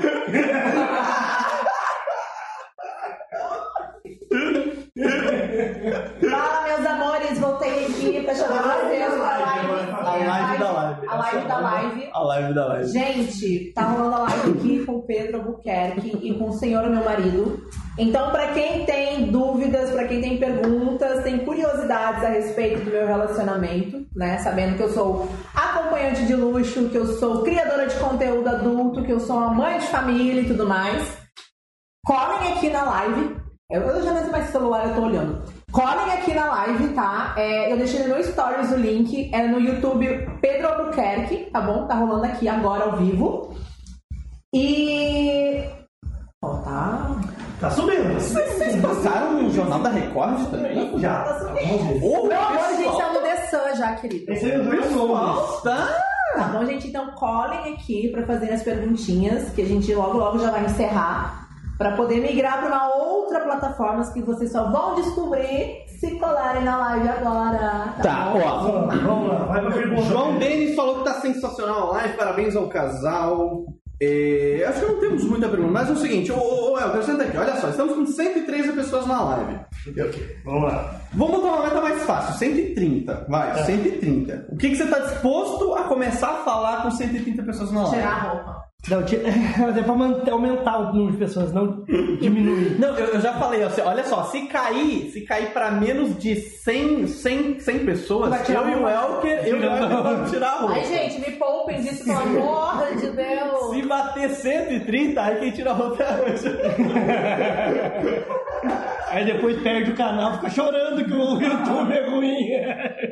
Fala, 6.28 6.66
meus 6.66 6.86
amores, 6.86 7.38
voltei 7.38 7.86
aqui 7.86 8.22
pra 8.24 8.34
chamar 8.34 8.62
vocês 8.62 9.04
pra 9.04 9.16
live. 9.16 9.92
A 9.92 10.16
live 10.16 10.58
da 10.58 10.72
live. 10.72 10.87
A 11.18 11.20
live 11.20 11.48
da 11.48 11.58
live. 11.58 12.08
A 12.12 12.20
live 12.20 12.54
da 12.54 12.66
live. 12.66 12.92
Gente, 12.92 13.72
tá 13.74 13.82
rolando 13.82 14.14
a 14.14 14.18
live 14.20 14.50
aqui 14.52 14.86
com 14.86 14.92
o 14.92 15.02
Pedro 15.02 15.38
Albuquerque 15.38 16.16
e 16.22 16.34
com 16.38 16.48
o 16.48 16.52
senhor, 16.52 16.88
meu 16.88 17.04
marido. 17.04 17.66
Então, 17.98 18.30
pra 18.30 18.52
quem 18.52 18.84
tem 18.84 19.26
dúvidas, 19.26 19.90
pra 19.90 20.06
quem 20.06 20.20
tem 20.20 20.38
perguntas, 20.38 21.24
tem 21.24 21.38
curiosidades 21.44 22.22
a 22.22 22.28
respeito 22.28 22.84
do 22.84 22.92
meu 22.92 23.04
relacionamento, 23.04 24.06
né? 24.14 24.38
Sabendo 24.38 24.76
que 24.76 24.82
eu 24.84 24.92
sou 24.92 25.28
acompanhante 25.52 26.24
de 26.24 26.36
luxo, 26.36 26.88
que 26.88 26.96
eu 26.96 27.06
sou 27.18 27.42
criadora 27.42 27.88
de 27.88 27.96
conteúdo 27.96 28.48
adulto, 28.48 29.02
que 29.02 29.12
eu 29.12 29.18
sou 29.18 29.36
uma 29.36 29.52
mãe 29.52 29.78
de 29.78 29.86
família 29.88 30.42
e 30.42 30.46
tudo 30.46 30.66
mais. 30.66 31.18
Colhem 32.06 32.52
aqui 32.52 32.70
na 32.70 32.84
live. 32.84 33.36
Eu, 33.70 33.82
eu 33.82 34.02
já 34.02 34.12
não 34.12 34.22
sei 34.22 34.30
mais 34.30 34.50
celular 34.50 34.88
eu 34.88 34.94
tô 34.94 35.02
olhando. 35.02 35.57
Colhem 35.70 36.12
aqui 36.12 36.32
na 36.34 36.46
live, 36.46 36.88
tá? 36.88 37.34
É, 37.36 37.70
eu 37.70 37.76
deixei 37.76 38.00
no 38.02 38.08
meu 38.08 38.24
stories 38.24 38.72
o 38.72 38.76
link. 38.76 39.30
É 39.32 39.46
no 39.46 39.60
YouTube 39.60 40.06
Pedro 40.40 40.68
Albuquerque, 40.68 41.50
tá 41.52 41.60
bom? 41.60 41.86
Tá 41.86 41.94
rolando 41.94 42.24
aqui 42.24 42.48
agora 42.48 42.84
ao 42.84 42.96
vivo. 42.96 43.54
E. 44.54 45.62
Ó, 46.42 46.56
tá. 46.58 47.16
Tá 47.60 47.70
subindo. 47.70 48.14
Vocês 48.14 48.80
passaram 48.80 49.42
no 49.42 49.50
Jornal 49.50 49.80
da 49.80 49.90
Record 49.90 50.50
também? 50.50 50.98
Já. 50.98 51.24
Tá 51.24 51.38
subindo. 51.40 52.00
Meu 52.00 52.40
amor, 52.40 52.64
a 52.64 52.72
gente 52.74 52.96
saiu 52.96 53.12
no 53.12 53.20
The 53.20 53.36
Sun 53.48 53.76
já, 53.76 53.92
querido. 53.96 54.32
Esse 54.32 54.50
é 54.50 54.58
o 54.58 54.64
nomes. 54.64 54.86
pessoal, 54.86 55.60
tá? 55.62 55.88
Tá 56.34 56.44
bom, 56.44 56.64
gente? 56.64 56.88
Então 56.88 57.10
colhem 57.12 57.74
aqui 57.74 58.08
pra 58.08 58.24
fazer 58.24 58.52
as 58.52 58.62
perguntinhas, 58.62 59.50
que 59.50 59.62
a 59.62 59.66
gente 59.66 59.92
logo 59.94 60.16
logo 60.18 60.38
já 60.38 60.50
vai 60.50 60.64
encerrar. 60.64 61.47
Pra 61.78 61.92
poder 61.92 62.20
migrar 62.20 62.58
pra 62.58 62.66
uma 62.66 62.94
outra 62.96 63.40
plataforma 63.40 64.04
que 64.12 64.20
vocês 64.20 64.50
só 64.50 64.68
vão 64.68 64.96
descobrir 64.96 65.86
se 66.00 66.10
colarem 66.18 66.64
na 66.64 66.76
live 66.76 67.08
agora. 67.08 67.94
Tá, 68.02 68.30
bom? 68.32 68.40
ó. 68.44 68.58
Vamos 68.60 68.88
lá, 68.88 68.94
vamos 68.96 69.28
lá, 69.28 69.38
vai 69.44 69.60
pra 69.62 69.70
pergunta. 69.70 70.02
João 70.02 70.38
Denis 70.38 70.74
falou 70.74 70.98
que 70.98 71.04
tá 71.04 71.14
sensacional 71.20 71.90
a 71.90 71.92
live, 71.92 72.16
parabéns 72.16 72.56
ao 72.56 72.68
casal. 72.68 73.64
É, 74.00 74.64
acho 74.68 74.80
que 74.80 74.92
não 74.92 75.00
temos 75.00 75.24
muita 75.24 75.48
pergunta, 75.48 75.72
mas 75.72 75.88
é 75.88 75.92
o 75.92 75.96
seguinte, 75.96 76.30
ô, 76.30 76.36
ô, 76.36 76.72
ô 76.74 76.78
Elton, 76.78 77.02
senta 77.02 77.24
aqui, 77.24 77.36
olha 77.36 77.56
só, 77.56 77.68
estamos 77.68 77.94
com 77.94 78.06
113 78.06 78.72
pessoas 78.72 79.06
na 79.08 79.22
live. 79.24 79.58
Vamos 80.44 80.72
lá. 80.72 81.00
Vamos 81.12 81.36
botar 81.36 81.48
uma 81.48 81.62
meta 81.64 81.80
mais 81.80 82.02
fácil, 82.04 82.34
130, 82.34 83.26
vai, 83.28 83.64
130. 83.64 84.46
O 84.50 84.56
que, 84.56 84.70
que 84.70 84.76
você 84.76 84.84
está 84.84 85.00
disposto 85.00 85.74
a 85.74 85.84
começar 85.84 86.30
a 86.30 86.44
falar 86.44 86.82
com 86.82 86.92
130 86.92 87.42
pessoas 87.42 87.72
na 87.72 87.82
live? 87.82 87.96
Tirar 87.96 88.12
a 88.12 88.20
roupa. 88.20 88.67
Não, 88.86 89.00
é 89.76 89.82
pra 89.82 89.94
manter, 89.94 90.30
aumentar 90.30 90.78
o 90.78 90.92
número 90.94 91.12
de 91.12 91.18
pessoas, 91.18 91.52
não 91.52 91.84
diminuir. 92.20 92.78
Não, 92.80 92.96
eu, 92.96 93.06
eu 93.14 93.20
já 93.20 93.34
falei, 93.34 93.62
assim, 93.62 93.82
olha 93.82 94.04
só, 94.04 94.24
se 94.24 94.42
cair, 94.46 95.10
se 95.10 95.22
cair 95.22 95.52
pra 95.52 95.70
menos 95.72 96.16
de 96.16 96.36
100, 96.36 97.06
100, 97.08 97.60
100 97.60 97.78
pessoas, 97.84 98.48
eu 98.48 98.68
e 98.68 98.74
o 98.76 98.88
Elker, 98.88 99.46
eu 99.46 99.56
e 99.56 99.60
o 99.60 99.64
Elker 99.64 100.02
vamos 100.02 100.30
tirar 100.30 100.48
a 100.48 100.60
roupa. 100.60 100.74
Ai, 100.74 100.84
gente, 100.84 101.18
me 101.20 101.36
poupem 101.36 101.80
disso, 101.82 102.04
pelo 102.04 102.18
amor 102.18 102.96
de 102.96 103.10
Deus. 103.10 103.70
Se 103.74 103.82
bater 103.82 104.30
130, 104.30 105.20
aí 105.20 105.40
quem 105.40 105.50
tira 105.50 105.70
a 105.70 105.74
roupa 105.74 106.02
é 106.02 106.22
hoje. 106.22 106.48
Aí 109.10 109.24
depois 109.24 109.60
perde 109.62 109.90
o 109.90 109.96
canal, 109.96 110.34
fica 110.34 110.50
chorando 110.50 111.04
que 111.04 111.12
o 111.12 111.40
YouTube 111.40 111.92
é 111.92 112.06
ruim. 112.08 112.50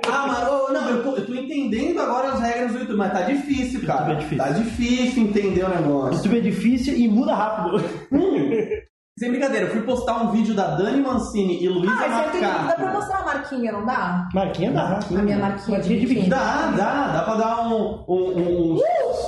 Ah, 0.06 0.26
mas 0.26 0.48
ô, 0.48 0.72
não, 0.72 0.90
eu 0.90 1.02
tô, 1.02 1.16
eu 1.16 1.26
tô 1.26 1.34
entendendo 1.34 2.01
agora 2.01 2.28
as 2.32 2.40
regras 2.40 2.72
do 2.72 2.78
YouTube, 2.80 2.98
mas 2.98 3.12
tá 3.12 3.22
difícil, 3.22 3.84
cara. 3.86 4.12
YouTube 4.12 4.16
é 4.16 4.20
difícil. 4.20 4.38
Tá 4.38 4.51
difícil 4.51 5.22
entender 5.22 5.56
o 5.65 5.69
negócio. 5.69 6.16
YouTube 6.16 6.39
é 6.39 6.41
difícil 6.41 6.95
e 6.97 7.09
muda 7.09 7.35
rápido. 7.35 7.78
Sem 9.19 9.31
brincadeira, 9.31 9.65
eu 9.66 9.70
fui 9.70 9.81
postar 9.81 10.23
um 10.24 10.31
vídeo 10.31 10.55
da 10.55 10.77
Dani 10.77 11.01
Mancini 11.01 11.65
e 11.65 11.69
Luísa 11.70 11.91
Ah, 11.99 12.07
isso 12.07 12.28
aqui 12.28 12.39
dá 12.41 12.49
pra 12.51 12.62
Marcato. 12.65 12.93
mostrar 12.93 13.19
a 13.20 13.24
marquinha, 13.24 13.73
não 13.73 13.87
dá? 13.87 14.28
Marquinha 14.35 14.73
dá. 14.73 15.01
A 15.11 15.23
minha 15.23 15.39
marquinha 15.39 15.65
de 15.65 15.70
Marquinha 15.89 16.01
de 16.01 16.07
biquíni. 16.07 16.28
Dá, 16.28 16.70
dá, 16.77 17.09
dá 17.12 17.23
pra 17.23 17.35
dar 17.37 17.66
um. 17.66 18.05
um, 18.07 18.15
um, 18.39 18.74
um- 18.74 18.81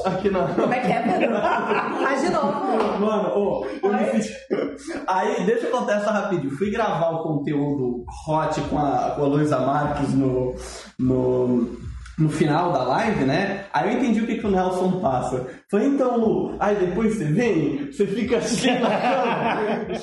aqui 0.04 0.28
na. 0.28 0.40
Como 0.48 0.74
é 0.74 0.80
que 0.80 0.92
é, 0.92 1.00
Pedro? 1.00 1.36
Faz 2.04 2.20
de 2.20 2.28
novo. 2.28 2.98
Mano, 3.00 3.28
ô, 3.34 3.64
senti... 4.12 4.34
Aí, 5.06 5.46
deixa 5.46 5.68
eu 5.68 5.70
contar 5.70 5.94
essa 5.94 6.10
rapidinho. 6.10 6.50
Fui 6.50 6.70
gravar 6.70 7.08
o 7.12 7.22
conteúdo 7.22 8.04
hot 8.28 8.60
com 8.68 8.78
a, 8.78 9.12
com 9.16 9.22
a 9.24 9.26
Luísa 9.26 9.58
Marques 9.58 10.12
no, 10.12 10.54
no, 10.98 11.66
no 12.18 12.28
final 12.28 12.72
da 12.72 12.82
live, 12.82 13.24
né? 13.24 13.64
Aí 13.72 13.92
eu 13.92 13.98
entendi 13.98 14.20
o 14.20 14.26
que, 14.26 14.38
que 14.38 14.46
o 14.46 14.50
Nelson 14.50 14.98
passa. 15.00 15.46
Falei, 15.70 15.86
então, 15.88 16.16
Lu, 16.18 16.56
aí 16.58 16.74
depois 16.74 17.14
você 17.14 17.24
vem, 17.26 17.86
você 17.92 18.06
fica 18.06 18.38
assim 18.38 18.70
na 18.78 18.90
cama. 18.90 19.60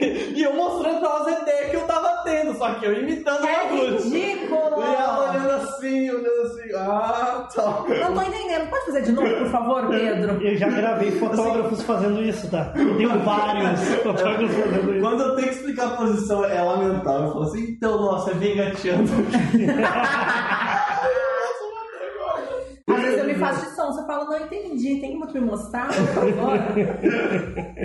e 0.00 0.42
eu 0.42 0.54
mostrando 0.54 1.00
pra 1.00 1.08
elas 1.08 1.26
a 1.28 1.42
ideia 1.42 1.70
que 1.70 1.76
eu 1.76 1.80
tava 1.82 2.08
tendo, 2.24 2.54
só 2.58 2.74
que 2.74 2.84
eu 2.84 2.92
imitando 3.00 3.46
É 3.46 3.54
a 3.54 3.62
Luz. 3.72 4.04
ridículo. 4.04 4.60
E 4.80 4.94
ela 4.94 5.30
olhando 5.30 5.50
assim, 5.50 6.10
olhando 6.10 6.42
assim, 6.42 6.74
ah, 6.76 7.48
tá. 7.54 7.84
Não 7.88 8.14
tô 8.14 8.22
entendendo. 8.22 8.68
Pode 8.68 8.84
fazer 8.86 9.02
de 9.02 9.12
novo, 9.12 9.28
por 9.36 9.46
favor, 9.48 9.88
Pedro? 9.88 10.42
Eu 10.42 10.56
já 10.56 10.68
gravei 10.68 11.10
fotógrafos 11.12 11.82
fazendo 11.82 12.22
isso, 12.22 12.50
tá? 12.50 12.72
Eu 12.76 12.96
tenho 12.96 13.18
vários 13.20 13.80
fotógrafos 14.02 14.54
fazendo 14.56 14.92
isso. 14.92 15.00
Quando 15.00 15.20
eu 15.22 15.36
tenho 15.36 15.48
que 15.48 15.54
explicar 15.54 15.86
a 15.86 15.90
posição, 15.96 16.44
é 16.44 16.60
lamentável. 16.62 17.26
Eu 17.28 17.32
falo 17.32 17.44
assim, 17.44 17.62
então, 17.70 18.00
nossa, 18.00 18.34
vem 18.34 18.56
gateando. 18.56 19.10
Entonces, 22.90 23.19
Faço 23.40 23.68
de 23.70 23.76
som, 23.76 23.86
você 23.92 24.06
fala, 24.06 24.24
não 24.24 24.36
entendi, 24.38 25.00
tem 25.00 25.12
como 25.12 25.26
tu 25.26 25.34
me 25.34 25.40
mostrar, 25.40 25.88
por 25.88 26.06
favor? 26.06 26.58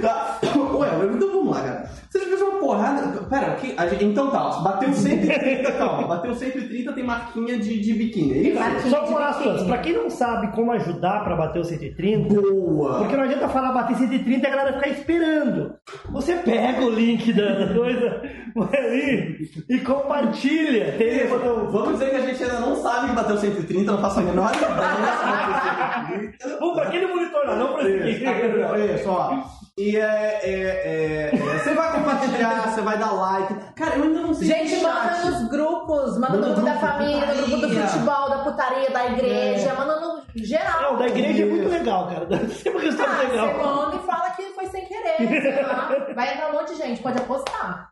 Tá. 0.00 0.38
Ué, 0.74 0.88
então 1.14 1.30
vamos 1.30 1.54
lá, 1.54 1.62
cara. 1.62 1.90
Você 2.08 2.18
já 2.20 2.24
fez 2.26 2.42
uma 2.42 2.58
porrada. 2.58 3.02
Pera, 3.28 3.54
que, 3.56 3.68
gente- 3.90 4.04
então 4.04 4.30
tá, 4.30 4.48
ó, 4.48 4.62
bateu 4.62 4.92
130, 4.92 5.72
calma, 5.72 6.08
bateu 6.08 6.34
130, 6.34 6.92
tem 6.92 7.04
marquinha 7.04 7.58
de, 7.58 7.78
de 7.80 7.92
biquíni. 7.94 8.32
É 8.32 8.42
isso? 8.50 8.58
Marquinha 8.58 8.90
Só 8.90 9.00
de 9.04 9.12
por 9.12 9.22
as 9.22 9.36
biquíni. 9.36 9.48
coisas. 9.50 9.66
Pra 9.68 9.78
quem 9.78 9.92
não 9.92 10.10
sabe 10.10 10.48
como 10.54 10.72
ajudar 10.72 11.22
pra 11.24 11.36
bater 11.36 11.60
o 11.60 11.64
130, 11.64 12.40
Boa! 12.40 12.98
porque 12.98 13.16
não 13.16 13.24
adianta 13.24 13.48
falar 13.48 13.72
bater 13.72 13.96
130 13.96 14.42
e 14.42 14.46
a 14.46 14.50
galera 14.56 14.72
ficar 14.78 14.88
esperando. 14.88 15.74
Você 16.10 16.34
pega 16.36 16.84
o 16.84 16.90
link 16.90 17.32
da 17.32 17.74
coisa, 17.74 18.22
vai 18.56 18.86
ali 18.86 19.50
e 19.68 19.78
compartilha. 19.80 20.94
Tem 20.98 21.26
o 21.26 21.28
botão. 21.28 21.70
Vamos 21.70 21.92
dizer 21.92 22.10
que 22.10 22.16
a 22.16 22.20
gente 22.20 22.42
ainda 22.42 22.60
não 22.60 22.76
sabe 22.76 23.10
que 23.10 23.16
bateu 23.16 23.36
130, 23.36 23.92
não 23.92 24.00
faço 24.00 24.20
a 24.20 24.22
menor 24.22 24.49
130. 24.54 26.58
Vamos 26.58 26.74
pra 26.74 26.84
aquele 26.88 27.06
monitor 27.06 27.46
lá, 27.46 27.56
não 27.56 27.72
pra 27.74 27.88
esse 27.88 28.02
aqui. 28.02 28.24
Isso, 28.24 29.00
isso, 29.00 29.10
ó. 29.10 29.38
E 29.78 29.96
é, 29.96 30.40
é, 30.42 30.52
é, 30.52 31.30
é, 31.34 31.58
Você 31.58 31.74
vai 31.74 31.92
compartilhar, 31.92 32.68
você 32.68 32.80
vai 32.82 32.98
dar 32.98 33.12
like. 33.12 33.54
Cara, 33.74 33.96
eu 33.96 34.02
ainda 34.04 34.20
não 34.20 34.34
sei 34.34 34.48
Gente, 34.48 34.82
manda 34.82 35.14
chat. 35.14 35.26
nos 35.26 35.48
grupos, 35.48 36.18
manda 36.18 36.36
no 36.36 36.42
grupo 36.44 36.60
da 36.60 36.70
grupo, 36.72 36.86
família, 36.86 37.26
no 37.26 37.34
grupo 37.46 37.66
do 37.66 37.68
futebol, 37.68 38.28
da 38.28 38.38
putaria, 38.44 38.90
da 38.90 39.06
igreja, 39.06 39.74
manda 39.74 40.00
no 40.00 40.20
geral. 40.36 40.82
Não, 40.82 40.98
da 40.98 41.06
igreja 41.08 41.42
é 41.44 41.46
muito 41.46 41.68
legal, 41.68 42.08
cara. 42.08 42.26
Sempre 42.50 42.80
questão 42.82 43.06
Ah, 43.06 43.16
você 43.16 43.26
legal. 43.28 43.54
manda 43.56 43.96
e 43.96 43.98
fala 44.00 44.30
que 44.30 44.42
foi 44.54 44.66
sem 44.66 44.84
querer, 44.84 45.16
sei 45.42 45.62
lá. 45.62 45.88
Vai 46.14 46.34
entrar 46.34 46.50
um 46.50 46.52
monte 46.52 46.72
de 46.74 46.82
gente, 46.82 47.00
pode 47.02 47.18
apostar. 47.18 47.88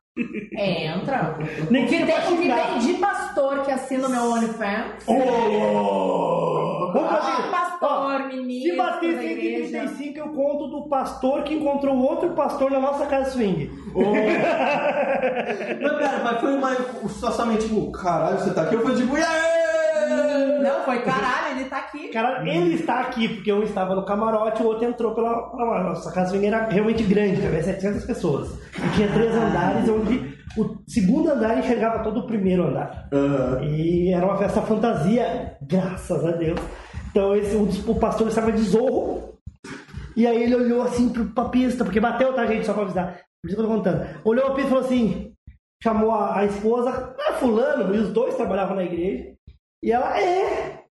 Entra. 0.53 1.39
Nem 1.71 1.87
que 1.87 1.99
que 1.99 2.05
tem, 2.07 2.15
o 2.17 2.37
que 2.39 2.49
tem 2.53 2.79
de 2.79 2.95
pastor 2.95 3.63
que 3.63 3.71
assina 3.73 4.07
o 4.07 4.11
meu 4.11 4.33
OnlyFans. 4.33 5.05
Oh! 5.07 6.91
Vamos 6.93 7.11
Ah, 7.13 7.17
fazer. 7.17 7.51
pastor, 7.51 7.89
Ó, 7.91 8.19
ministro 8.29 8.71
Se 8.71 8.77
bater 8.77 9.17
da 9.17 9.23
igreja. 9.25 9.69
135, 9.89 10.19
eu 10.19 10.29
conto 10.29 10.69
do 10.69 10.89
pastor 10.89 11.43
que 11.43 11.55
encontrou 11.55 11.97
outro 11.99 12.31
pastor 12.31 12.71
na 12.71 12.81
nossa 12.81 13.07
casa 13.07 13.31
swing. 13.31 13.71
Mas, 15.81 15.99
cara, 15.99 16.21
mas 16.25 16.41
foi 16.41 16.55
uma 16.55 16.75
situação 17.09 17.47
tipo, 17.57 17.91
caralho, 17.93 18.39
você 18.39 18.53
tá 18.53 18.63
aqui? 18.63 18.75
Eu 18.75 18.83
fui 18.83 18.95
tipo, 18.97 19.17
yeah! 19.17 19.68
Não, 20.63 20.85
foi 20.85 21.03
caralho, 21.03 21.59
ele 21.59 21.69
tá 21.69 21.79
aqui. 21.79 22.09
Cara, 22.09 22.49
ele 22.49 22.75
está 22.75 23.01
aqui, 23.01 23.29
porque 23.29 23.53
um 23.53 23.63
estava 23.63 23.95
no 23.95 24.05
camarote, 24.05 24.63
o 24.63 24.67
outro 24.67 24.85
entrou 24.85 25.15
pela. 25.15 25.51
pela 25.51 25.83
nossa 25.85 26.13
casa 26.13 26.31
swing 26.31 26.47
era 26.47 26.69
realmente 26.69 27.03
grande, 27.03 27.41
cabia 27.41 27.63
700 27.63 28.05
pessoas. 28.05 28.59
E 28.77 28.97
tinha 28.97 29.09
três 29.13 29.35
andares, 29.35 29.89
onde 29.89 30.39
o 30.57 30.77
segundo 30.87 31.31
andar 31.31 31.59
enxergava 31.59 32.03
todo 32.03 32.21
o 32.21 32.27
primeiro 32.27 32.67
andar. 32.67 33.09
Aham. 33.13 33.65
E 33.65 34.13
era 34.13 34.25
uma 34.25 34.37
festa 34.37 34.63
fantasia, 34.63 35.57
graças 35.63 36.25
a 36.25 36.33
Deus. 36.33 36.59
Então 37.11 37.35
esse, 37.37 37.55
o, 37.55 37.91
o 37.91 37.95
pastor 37.99 38.29
estava 38.29 38.53
de 38.53 38.63
zorro. 38.63 39.39
E 40.17 40.27
aí 40.27 40.43
ele 40.43 40.57
olhou 40.57 40.83
assim 40.83 41.11
pro, 41.11 41.27
pra 41.27 41.45
pista, 41.45 41.85
porque 41.85 42.01
bateu, 42.01 42.33
tá, 42.33 42.45
gente? 42.47 42.67
Só 42.67 42.73
pra 42.73 42.83
avisar. 42.83 43.21
Por 43.41 43.49
isso 43.49 43.57
que 43.57 43.63
eu 43.63 43.69
tô 43.69 43.75
contando. 43.75 44.05
Olhou 44.25 44.47
a 44.47 44.55
pista 44.55 44.67
e 44.67 44.71
falou 44.71 44.85
assim: 44.85 45.33
chamou 45.83 46.11
a, 46.11 46.39
a 46.39 46.45
esposa, 46.45 47.15
ah, 47.19 47.33
fulano, 47.35 47.95
e 47.95 47.99
os 47.99 48.13
dois 48.13 48.35
trabalhavam 48.35 48.77
na 48.77 48.85
igreja. 48.85 49.38
E 49.83 49.93
ela 49.93 50.21
é. 50.21 50.83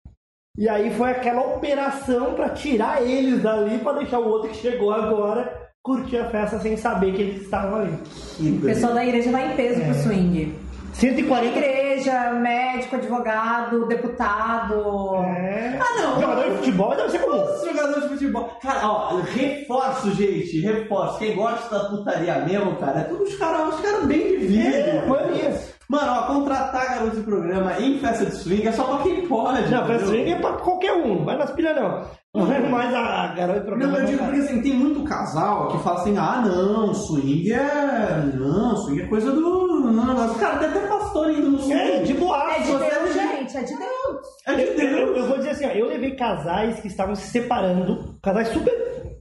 E 0.58 0.68
aí 0.68 0.90
foi 0.94 1.10
aquela 1.10 1.42
operação 1.42 2.34
pra 2.34 2.50
tirar 2.50 3.02
eles 3.02 3.42
dali, 3.42 3.78
pra 3.78 3.92
deixar 3.92 4.18
o 4.18 4.28
outro 4.28 4.50
que 4.50 4.56
chegou 4.56 4.90
agora 4.90 5.66
curtir 5.82 6.16
a 6.18 6.30
festa 6.30 6.58
sem 6.58 6.76
saber 6.76 7.14
que 7.14 7.22
eles 7.22 7.42
estavam 7.42 7.76
ali. 7.80 7.92
O 8.40 8.60
pessoal 8.60 8.94
da 8.94 9.04
igreja 9.04 9.30
vai 9.30 9.52
em 9.52 9.56
peso 9.56 9.80
pro 9.82 9.94
swing. 9.94 10.66
140 10.94 11.46
Igreja, 11.46 12.32
médico, 12.32 12.96
advogado, 12.96 13.86
deputado. 13.86 15.16
É. 15.26 15.78
Ah, 15.78 16.02
não. 16.02 16.20
Jogador 16.20 16.50
de 16.50 16.56
futebol 16.56 16.96
deve 16.96 17.10
ser 17.10 17.18
comum. 17.18 17.42
Os 17.42 17.64
jogadores 17.64 18.02
de 18.02 18.08
futebol. 18.08 18.50
Cara, 18.62 18.88
ó, 18.88 19.16
reforço, 19.20 20.12
gente, 20.14 20.60
reforço. 20.60 21.18
Quem 21.18 21.36
gosta 21.36 21.78
da 21.78 21.84
putaria 21.84 22.38
mesmo, 22.38 22.76
cara, 22.76 23.00
é 23.00 23.04
tudo 23.04 23.24
os 23.24 23.36
caras 23.36 23.74
os 23.74 23.80
cara 23.80 24.06
bem 24.06 24.38
de 24.38 24.46
vida. 24.46 24.76
É, 24.76 25.06
maioria. 25.06 25.75
Mano, 25.88 26.12
ó, 26.12 26.22
contratar 26.34 26.88
garoto 26.88 27.16
de 27.16 27.22
programa 27.22 27.78
em 27.80 27.98
festa 27.98 28.26
de 28.26 28.34
swing 28.36 28.66
é 28.66 28.72
só 28.72 28.84
pra 28.84 29.02
quem 29.04 29.26
pode. 29.28 29.70
Não, 29.70 29.86
festa 29.86 30.06
swing 30.06 30.32
é 30.32 30.36
pra 30.40 30.52
qualquer 30.54 30.92
um, 30.94 31.24
vai 31.24 31.36
nas 31.38 31.50
pilhas 31.52 31.76
não. 31.76 32.04
Não 32.34 32.52
é 32.52 32.58
mais 32.68 32.92
a 32.94 33.28
garota 33.28 33.60
de 33.60 33.66
programa. 33.66 33.92
Não, 33.94 34.00
eu 34.00 34.06
digo 34.06 34.24
porque 34.24 34.40
assim, 34.40 34.60
tem 34.60 34.74
muito 34.74 35.02
casal 35.04 35.68
que 35.68 35.78
fala 35.78 36.00
assim, 36.00 36.16
ah 36.18 36.42
não, 36.44 36.92
swing 36.92 37.50
é. 37.52 38.30
Não, 38.34 38.76
swing 38.76 39.02
é 39.02 39.06
coisa 39.06 39.30
do. 39.32 39.66
Não, 39.92 40.04
não. 40.04 40.34
Cara, 40.34 40.58
tem 40.58 40.68
até 40.68 40.80
pastor 40.86 41.30
indo 41.30 41.50
no 41.50 41.58
swing. 41.60 41.72
É, 41.80 42.02
de 42.02 42.12
É 42.12 42.14
boa. 42.16 42.46
de 42.58 42.66
Deus, 42.66 43.14
gente, 43.14 43.56
é 43.56 43.62
de 43.62 43.74
Deus. 43.76 44.26
É 44.46 44.54
de 44.54 44.62
Eu, 44.62 44.68
eu- 44.68 44.76
Deus. 45.06 45.16
eu 45.18 45.26
vou 45.28 45.36
dizer 45.38 45.50
assim, 45.50 45.66
ó, 45.66 45.70
eu 45.70 45.86
levei 45.86 46.14
casais 46.16 46.78
que 46.80 46.88
estavam 46.88 47.14
se 47.14 47.28
separando, 47.28 48.18
casais 48.22 48.48
super 48.48 48.74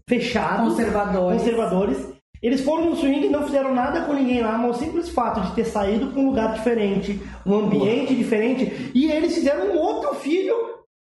fechados, 0.09 0.69
Conservadores. 0.73 1.39
conservadores. 1.41 2.15
Eles 2.45 2.61
foram 2.61 2.91
no 2.91 2.95
swing, 2.95 3.27
não 3.27 3.41
fizeram 3.41 3.73
nada 3.73 4.01
com 4.01 4.13
ninguém 4.13 4.41
lá, 4.41 4.55
mas 4.55 4.75
o 4.75 4.79
simples 4.79 5.09
fato 5.09 5.41
de 5.41 5.55
ter 5.55 5.65
saído 5.65 6.11
para 6.11 6.21
um 6.21 6.27
lugar 6.27 6.53
diferente, 6.53 7.19
um 7.43 7.55
ambiente 7.55 8.13
diferente, 8.13 8.91
e 8.93 9.11
eles 9.11 9.33
fizeram 9.33 9.71
um 9.71 9.79
outro 9.79 10.13
filho 10.13 10.53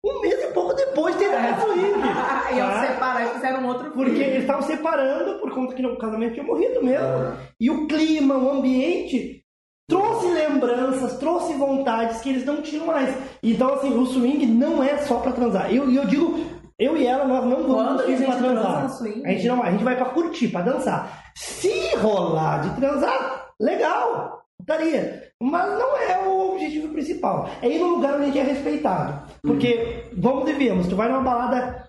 um 0.04 0.20
mês 0.20 0.34
e 0.42 0.52
pouco 0.52 0.74
depois 0.74 1.16
de 1.16 1.24
ter 1.24 1.30
ido 1.30 1.38
no 1.40 1.60
swing. 1.60 2.00
e 2.54 2.58
eu 2.58 2.66
tá? 2.66 2.86
separar 2.88 3.24
e 3.24 3.34
fizeram 3.34 3.60
um 3.60 3.66
outro 3.68 3.90
Porque 3.92 4.10
filho. 4.10 4.24
eles 4.24 4.40
estavam 4.40 4.62
separando 4.62 5.38
por 5.38 5.52
conta 5.52 5.74
que 5.74 5.86
o 5.86 5.96
casamento 5.96 6.34
tinha 6.34 6.44
morrido 6.44 6.82
mesmo. 6.82 7.36
E 7.60 7.70
o 7.70 7.86
clima, 7.86 8.36
o 8.36 8.50
ambiente 8.50 9.44
trouxe 9.88 10.26
lembranças, 10.26 11.18
trouxe 11.18 11.52
vontades 11.54 12.20
que 12.20 12.30
eles 12.30 12.44
não 12.44 12.62
tinham 12.62 12.84
mais. 12.84 13.14
Então, 13.44 13.74
assim, 13.74 13.96
o 13.96 14.04
swing 14.06 14.44
não 14.44 14.82
é 14.82 14.98
só 14.98 15.20
pra 15.20 15.30
transar. 15.30 15.72
Eu, 15.72 15.88
e 15.88 15.94
eu 15.94 16.04
digo 16.04 16.36
Eu 16.78 16.96
e 16.96 17.06
ela, 17.06 17.26
nós 17.26 17.44
não 17.44 17.62
vamos 17.62 17.74
Quando 17.74 18.08
no 18.08 18.16
swing 18.16 18.24
pra 18.24 18.36
transar. 18.36 18.86
A 19.24 19.30
gente 19.30 19.48
não 19.48 19.56
vai, 19.56 19.68
a 19.68 19.72
gente 19.72 19.84
vai 19.84 19.96
pra 19.96 20.06
curtir, 20.06 20.48
pra 20.48 20.62
dançar. 20.62 21.27
Se 21.38 21.94
rolar 21.96 22.62
de 22.62 22.80
transar, 22.80 23.50
legal, 23.60 24.42
putaria. 24.58 25.30
Mas 25.40 25.78
não 25.78 25.96
é 25.96 26.26
o 26.26 26.52
objetivo 26.52 26.92
principal. 26.92 27.48
É 27.62 27.68
ir 27.68 27.78
num 27.78 27.94
lugar 27.94 28.14
onde 28.14 28.24
a 28.24 28.26
gente 28.26 28.38
é 28.40 28.42
respeitado. 28.42 29.22
Porque, 29.42 30.10
vamos 30.16 30.50
e 30.50 30.52
viemos, 30.54 30.88
tu 30.88 30.96
vai 30.96 31.08
numa 31.08 31.22
balada 31.22 31.88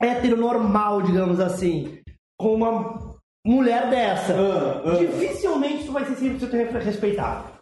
heteronormal, 0.00 1.02
digamos 1.02 1.40
assim, 1.40 1.98
com 2.38 2.54
uma 2.54 3.16
mulher 3.44 3.90
dessa. 3.90 4.32
Ah, 4.32 4.82
ah. 4.86 4.96
Dificilmente 4.96 5.86
tu 5.86 5.92
vai 5.92 6.04
ser 6.04 6.14
100% 6.14 6.78
respeitado. 6.78 7.52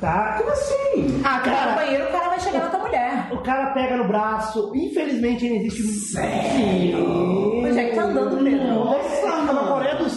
Tá? 0.00 0.36
Como 0.38 0.50
assim? 0.50 1.20
Ah, 1.24 1.40
cara, 1.40 1.72
no 1.72 1.76
banheiro 1.78 2.04
o 2.04 2.12
cara 2.12 2.28
vai 2.28 2.38
chegar 2.38 2.60
na 2.60 2.70
tua 2.70 2.78
mulher. 2.78 3.32
O 3.32 3.38
cara 3.38 3.72
pega 3.72 3.96
no 3.96 4.06
braço, 4.06 4.72
infelizmente 4.72 5.44
ainda 5.44 5.56
existe 5.56 5.82
um. 5.82 5.88
Sério? 5.88 7.58
Onde 7.58 7.78
é 7.78 7.90
que 7.90 7.96
tá 7.96 8.04
andando, 8.04 8.44
Pedro? 8.44 8.66
Nossa, 8.68 9.37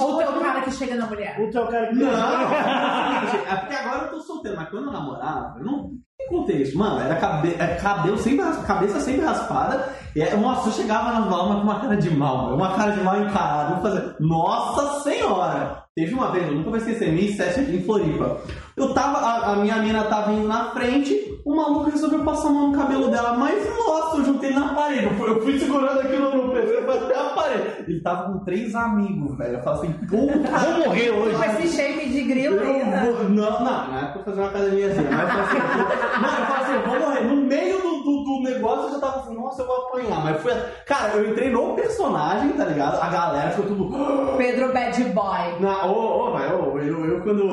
na 0.02 0.08
Coreia 0.08 0.08
do 0.08 0.08
Sul. 0.08 0.08
Ou 0.08 0.16
o 0.16 0.18
teu 0.18 0.42
cara 0.42 0.62
que 0.62 0.72
chega 0.72 0.96
na 0.96 1.06
mulher. 1.06 1.40
O 1.40 1.52
teu 1.52 1.68
cara 1.68 1.88
que. 1.88 1.96
Não, 1.96 2.12
é 2.12 3.56
porque 3.58 3.76
agora 3.76 4.06
eu 4.06 4.10
tô 4.12 4.20
solteiro, 4.22 4.58
mas 4.58 4.70
quando 4.70 4.88
eu 4.88 4.92
namorava, 4.92 5.60
eu 5.60 5.66
não 5.66 5.92
tem 6.18 6.28
contexto. 6.28 6.78
Mano, 6.78 7.02
era 7.02 7.16
cabe, 7.16 7.56
é, 7.58 7.76
cabelo 7.76 8.18
sempre, 8.18 8.46
cabeça 8.66 9.00
sempre 9.00 9.26
raspada. 9.26 9.90
E 10.16 10.22
é, 10.22 10.36
nossa, 10.36 10.70
eu 10.70 10.74
chegava 10.74 11.12
na 11.12 11.22
balma 11.22 11.56
com 11.56 11.62
uma 11.62 11.80
cara 11.80 11.96
de 11.96 12.10
mal, 12.10 12.54
uma 12.54 12.74
cara 12.76 12.92
de 12.92 13.02
mal 13.02 13.22
encarado. 13.22 13.76
Eu 13.76 13.82
fazia, 13.82 14.16
nossa 14.20 15.02
senhora! 15.02 15.82
Teve 15.94 16.14
uma 16.14 16.32
vez, 16.32 16.48
eu 16.48 16.54
nunca 16.54 16.70
vou 16.70 16.80
esquecer, 16.80 17.08
2007 17.08 17.60
aqui 17.60 17.76
em 17.76 17.84
Floripa. 17.84 18.38
Eu 18.78 18.94
tava, 18.94 19.18
a, 19.18 19.52
a 19.52 19.56
minha 19.58 19.76
mina 19.78 20.06
tava 20.06 20.32
indo 20.32 20.48
na 20.48 20.72
frente, 20.72 21.38
o 21.46 21.54
maluco 21.54 21.90
resolveu 21.90 22.24
passar 22.24 22.48
a 22.48 22.52
mão 22.52 22.70
no 22.70 22.78
cabelo 22.78 23.10
dela, 23.10 23.34
mas 23.38 23.62
nossa, 23.78 24.18
eu 24.18 24.26
juntei 24.26 24.54
na 24.54 24.74
parede. 24.74 25.04
Eu 25.04 25.14
fui, 25.16 25.30
eu 25.30 25.42
fui 25.42 25.60
segurando 25.60 26.00
aquilo 26.00 26.34
no 26.34 26.51
PC 26.66 27.06
até 27.06 27.20
a 27.20 27.30
parede. 27.30 27.84
Ele 27.88 28.02
tava 28.02 28.32
com 28.32 28.40
três 28.46 28.76
amigos, 28.76 29.38
velho. 29.38 29.56
Eu 29.58 29.64
falei 29.64 29.80
assim, 29.82 29.94
puta 30.08 30.58
Vou 30.58 30.86
morrer 30.88 31.10
hoje. 31.12 31.36
Com 31.36 31.44
esse 31.44 31.76
shape 31.76 32.10
de 32.10 32.22
grilo 32.24 32.56
eu 32.58 32.74
ainda. 32.76 32.98
vou, 33.12 33.24
não, 33.30 33.52
não, 33.64 33.88
não 33.88 33.98
é 34.00 34.06
pra 34.12 34.24
fazer 34.24 34.40
uma 34.40 34.50
academia 34.50 34.88
assim, 34.88 35.02
mas 35.10 35.22
eu 35.22 35.28
falei 35.28 35.44
assim, 35.44 35.58
eu- 35.58 36.22
não, 36.22 36.30
eu 36.40 36.46
falei 36.46 36.64
assim, 36.64 36.74
eu 36.74 36.82
vou 36.90 37.00
morrer. 37.00 37.22
No 37.24 37.36
meio 37.44 37.82
do, 37.82 38.04
do, 38.04 38.24
do 38.24 38.44
negócio 38.44 38.88
eu 38.88 38.92
já 38.94 39.00
tava 39.00 39.20
assim, 39.20 39.36
nossa, 39.36 39.62
eu 39.62 39.68
vou 39.68 39.76
apanhar. 39.88 40.24
Mas 40.24 40.42
foi. 40.42 40.54
Cara, 40.86 41.14
eu 41.16 41.30
entrei 41.32 41.50
no 41.52 41.76
personagem, 41.76 42.52
tá 42.54 42.66
ligado? 42.66 43.02
A 43.02 43.10
galera 43.10 43.50
ficou 43.52 43.66
tudo. 43.66 44.38
Pedro 44.38 44.72
Bad 44.74 45.04
Boy. 45.06 45.60
Na, 45.60 45.86
ô, 45.86 45.92
ô, 45.92 46.32
ô, 46.34 46.80
eu, 46.80 47.06
eu 47.06 47.22
quando. 47.22 47.50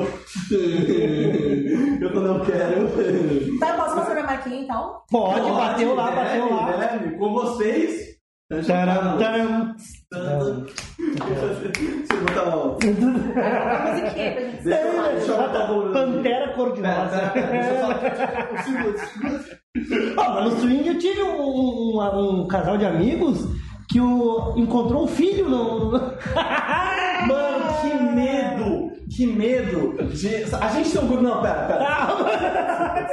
eu 2.01 2.11
quando 2.11 2.27
eu 2.27 2.39
quero. 2.45 3.59
Tá, 3.59 3.69
eu 3.69 3.75
posso 3.75 3.95
mostrar 3.95 4.13
minha 4.15 4.25
marquinha 4.29 4.61
então? 4.61 5.01
Pode, 5.11 5.51
bateu 5.51 5.95
lá, 5.95 6.11
bateu 6.11 6.43
deve, 6.47 6.53
lá. 6.53 6.71
deve, 6.71 7.17
com 7.17 7.33
vocês. 7.33 8.18
Taram, 8.65 9.17
taram. 9.19 9.75
Deixa 10.99 12.13
eu 12.13 12.21
botar 12.25 12.55
o. 12.57 12.71
A 12.71 13.91
musiquinha 13.91 14.31
pra 14.31 14.45
gente 14.47 14.63
Deixa 14.63 15.31
eu- 15.31 15.37
botar 15.37 15.71
o. 15.71 15.93
Pantera 15.93 16.53
cor-de-rosa. 16.55 17.31
Ah, 20.17 20.29
mas 20.33 20.45
no 20.45 20.51
swing 20.61 20.87
eu 20.87 20.97
tive 20.97 21.21
um, 21.21 21.41
um- 21.41 22.41
um 22.41 22.47
casal 22.47 22.75
de 22.77 22.85
amigos 22.85 23.45
que 23.89 23.99
o, 23.99 24.53
encontrou 24.55 25.03
um 25.03 25.07
filho 25.07 25.49
no. 25.49 25.91
Mano, 27.27 27.65
que 27.81 27.93
medo! 28.15 28.89
Que 29.09 29.25
medo! 29.25 29.95
de- 30.13 30.45
A 30.55 30.67
gente 30.69 30.91
tem 30.91 31.01
um 31.01 31.07
grupo. 31.07 31.23
Não, 31.23 31.41
pera, 31.41 31.65
pera. 31.65 33.07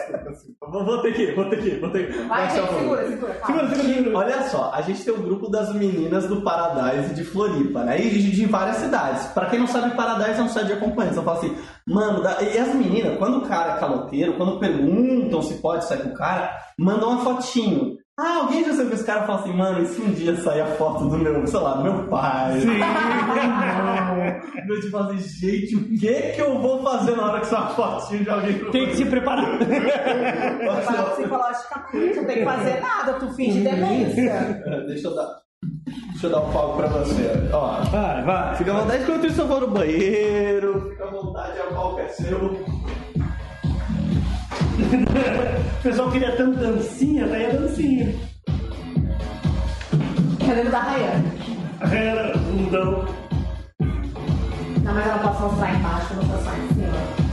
Vou, 0.71 0.85
vou 0.85 1.01
ter 1.03 1.15
que, 1.15 1.33
vou 1.33 1.47
ter 1.49 1.63
que, 1.63 1.71
vou 1.81 1.91
ter 1.91 2.13
que. 2.13 2.19
Vai, 2.25 2.51
gente, 2.51 2.61
o 2.61 2.79
segura, 2.79 3.09
segura. 3.09 3.35
Segura, 3.47 3.69
segura, 3.69 3.95
segura. 3.95 4.19
Olha 4.19 4.43
só, 4.49 4.71
a 4.75 4.83
gente 4.83 5.03
tem 5.05 5.15
um 5.15 5.23
grupo 5.23 5.49
das 5.49 5.73
meninas 5.75 6.27
do 6.29 6.43
Paradise 6.43 7.15
de 7.15 7.25
Floripa, 7.25 7.83
né? 7.83 7.99
E 8.01 8.11
de, 8.11 8.31
de 8.31 8.47
várias 8.47 8.77
cidades. 8.77 9.27
Pra 9.29 9.47
quem 9.47 9.59
não 9.59 9.67
sabe, 9.67 9.97
Paradise 9.97 10.39
é 10.39 10.43
um 10.43 10.49
site 10.49 10.67
de 10.67 10.73
acompanhantes. 10.75 11.17
Eu 11.17 11.23
falo 11.25 11.39
assim, 11.39 11.57
mano, 11.87 12.23
da- 12.23 12.43
e 12.43 12.59
as 12.59 12.75
meninas, 12.75 13.17
quando 13.19 13.39
o 13.39 13.49
cara 13.49 13.73
é 13.77 13.79
caloteiro, 13.81 14.35
quando 14.35 14.59
perguntam 14.61 15.41
se 15.41 15.55
pode 15.55 15.85
sair 15.87 16.03
com 16.03 16.11
o 16.11 16.15
cara, 16.15 16.55
mandam 16.79 17.11
uma 17.11 17.25
fotinho. 17.25 17.97
Ah, 18.19 18.39
alguém 18.39 18.65
já 18.65 18.73
sabe 18.73 18.89
que 18.89 18.95
esse 18.95 19.05
cara 19.05 19.27
fala 19.27 19.41
assim, 19.41 19.53
mano, 19.53 19.83
e 19.83 19.87
se 19.89 20.01
um 20.01 20.11
dia 20.11 20.35
sair 20.37 20.63
a 20.63 20.67
foto 20.67 21.07
do 21.07 21.19
meu, 21.19 21.47
sei 21.47 21.61
lá, 21.61 21.75
do 21.75 21.83
meu 21.83 22.09
pai? 22.09 22.61
Sim. 22.61 22.69
Eu 24.67 24.81
tipo 24.81 24.97
assim, 24.97 25.19
gente, 25.19 25.77
o 25.77 25.85
que 25.99 26.33
que 26.33 26.41
eu 26.41 26.59
vou 26.59 26.83
fazer 26.83 27.15
na 27.15 27.27
hora 27.27 27.41
que 27.41 27.47
sair 27.47 27.61
uma 27.61 27.69
fotinho 27.69 28.25
de 28.25 28.31
alguém 28.31 28.59
Tem 28.71 28.87
que 28.87 28.97
se 28.97 29.05
preparar. 29.05 29.59
Prepara 29.59 31.03
psicologicamente, 31.11 32.17
não 32.17 32.25
tem 32.25 32.39
que 32.39 32.45
fazer 32.45 32.81
nada, 32.81 33.13
tu 33.15 33.29
finge 33.35 33.61
demência. 33.61 34.31
É, 34.65 34.87
Deixa 34.87 35.09
eu 35.09 35.15
dar. 35.15 35.37
Deixa 36.13 36.27
eu 36.27 36.31
dar 36.31 36.41
um 36.41 36.53
palco 36.53 36.79
pra 36.79 36.87
você. 36.89 37.51
Ó. 37.53 37.83
Vai, 37.85 38.25
vai. 38.25 38.57
Fica 38.57 38.73
à 38.73 38.81
vontade 38.81 39.03
enquanto 39.03 39.25
eu 39.25 39.47
vou 39.47 39.61
no 39.61 39.69
banheiro. 39.69 40.89
Fica 40.91 41.05
à 41.05 41.11
vontade, 41.11 41.61
o 41.61 41.75
palco 41.75 42.01
é 42.01 42.09
seu. 42.09 42.65
O 44.77 45.83
pessoal 45.83 46.11
queria 46.11 46.37
tanto 46.37 46.59
dancinha, 46.59 47.27
daí 47.27 47.45
é 47.45 47.51
dancinha. 47.51 48.15
Eu 50.41 50.55
lembro 50.55 50.71
da 50.71 50.81
Rayane. 50.81 51.33
Era 51.81 52.37
bundão. 52.37 53.05
Não, 54.83 54.95
mas 54.95 55.07
não 55.07 55.19
posso 55.19 55.43
mostrar 55.45 55.75
embaixo, 55.75 56.15
vou 56.15 56.25
mostrar 56.27 56.59
em 56.59 56.69
cima. 56.69 57.27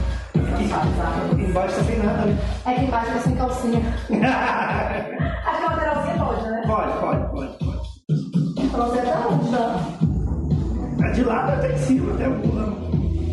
Embaixo 1.38 1.76
tá 1.76 1.84
sem 1.84 1.98
nada, 1.98 2.24
né? 2.24 2.38
É 2.64 2.74
que 2.74 2.84
embaixo 2.84 3.12
tá 3.12 3.18
sem 3.20 3.36
calcinha. 3.36 3.80
Acho 5.44 5.58
que 5.58 5.64
a 5.64 5.68
lateralzinha 5.68 6.24
pode, 6.24 6.50
né? 6.50 6.62
Pode, 6.66 7.00
pode, 7.00 7.30
pode, 7.30 7.58
pode. 7.58 8.70
Pra 8.70 8.84
você 8.84 8.98
até 9.00 9.28
onde 9.28 9.50
já. 9.50 11.06
A 11.06 11.10
de 11.10 11.24
lado 11.24 11.52
até 11.52 11.72
em 11.72 11.78
cima, 11.78 12.14
até 12.14 12.24
a 12.24 12.30
bunda. 12.30 12.72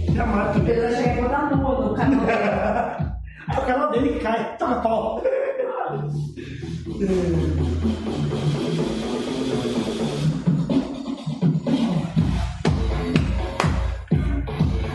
Até 0.09 0.21
a 0.21 0.25
marca 0.25 0.59
Ele 0.59 0.95
chegar 0.97 1.17
e 1.17 1.21
botar 1.21 1.55
nua 1.55 1.81
no 1.81 1.95
canal 1.95 3.01
dele. 3.47 3.59
O 3.59 3.65
canal 3.65 3.91
dele 3.91 4.19
cai, 4.19 4.57
tá 4.57 4.75
pau. 4.75 5.21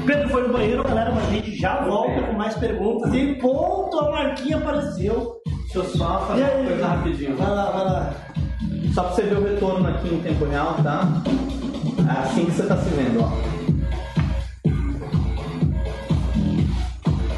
Pedro 0.07 0.29
foi 0.29 0.47
no 0.47 0.53
banheiro, 0.53 0.85
galera, 0.85 1.11
mas 1.13 1.29
a 1.29 1.33
gente 1.33 1.57
já 1.57 1.81
volta 1.85 2.23
com 2.23 2.33
mais 2.35 2.55
perguntas. 2.55 3.13
E 3.13 3.35
ponto, 3.35 3.99
a 3.99 4.11
marquinha 4.11 4.57
apareceu. 4.59 5.37
Deixa 5.63 5.79
eu 5.79 5.85
só 5.85 6.21
fazer 6.27 6.43
uma 6.43 6.53
aí? 6.53 6.67
coisa 6.67 6.87
rapidinho. 6.87 7.37
Vai 7.37 7.51
lá, 7.51 7.71
vai 7.71 7.85
lá. 7.85 8.15
Só 8.95 9.03
pra 9.03 9.13
você 9.13 9.23
ver 9.23 9.37
o 9.37 9.45
retorno 9.45 9.89
aqui 9.89 10.15
em 10.15 10.21
tempo 10.21 10.45
real, 10.47 10.75
tá? 10.83 11.23
É 12.09 12.21
assim 12.21 12.47
que 12.47 12.53
você 12.53 12.67
tá 12.67 12.77
se 12.77 12.89
vendo, 12.91 13.21
ó. 13.21 13.66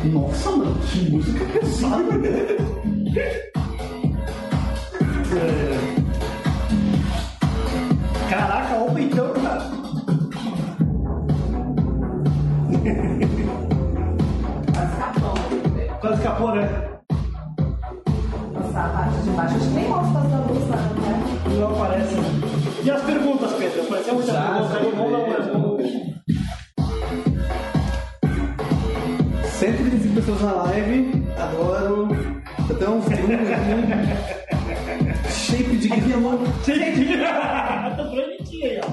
Nossa, 0.05 0.51
mano, 0.53 0.79
que 0.87 1.11
música 1.11 1.45
pesada, 1.47 2.13
né? 2.19 2.57
Caraca, 8.31 8.75
olha 8.77 8.91
o 8.91 8.95
peitão, 8.95 9.33
cara. 9.33 9.71
Quase 16.01 16.15
escapou, 16.15 16.55
né? 16.55 16.63
né? 16.63 16.89
Nossa, 18.55 18.81
a 18.81 18.89
parte 18.89 19.19
de 19.19 19.31
baixo, 19.31 19.57
acho 19.57 19.65
que 19.65 19.75
nem 19.75 19.89
mostra 19.89 20.21
as 20.21 20.49
luzes, 20.49 20.69
né? 20.69 20.79
Não 21.59 21.73
aparece. 21.73 22.15
E 22.85 22.91
as 22.91 23.03
perguntas, 23.03 23.53
Pedro? 23.55 23.83
Apareceu 23.83 24.15
muita 24.15 24.33
pergunta 24.33 24.77
ali, 24.77 24.91
vamos 24.93 25.13
dar 25.13 25.59
uma 25.59 25.78
135 29.59 30.15
pessoas 30.15 30.41
na 30.41 30.53
live, 30.53 31.27
adoro. 31.37 32.09
Até 32.71 32.89
uns 32.89 33.05
filme, 33.07 33.35
aqui. 33.35 33.45
Né? 33.45 34.17
Shape 35.29 35.77
de 35.77 35.89
guia, 35.89 36.17
mano. 36.17 36.47
Shape 36.65 36.93
de 36.93 37.05
guia. 37.05 37.27
Tô 37.99 38.05
bonitinho 38.05 38.71
aí, 38.71 38.81
ó. 38.85 38.87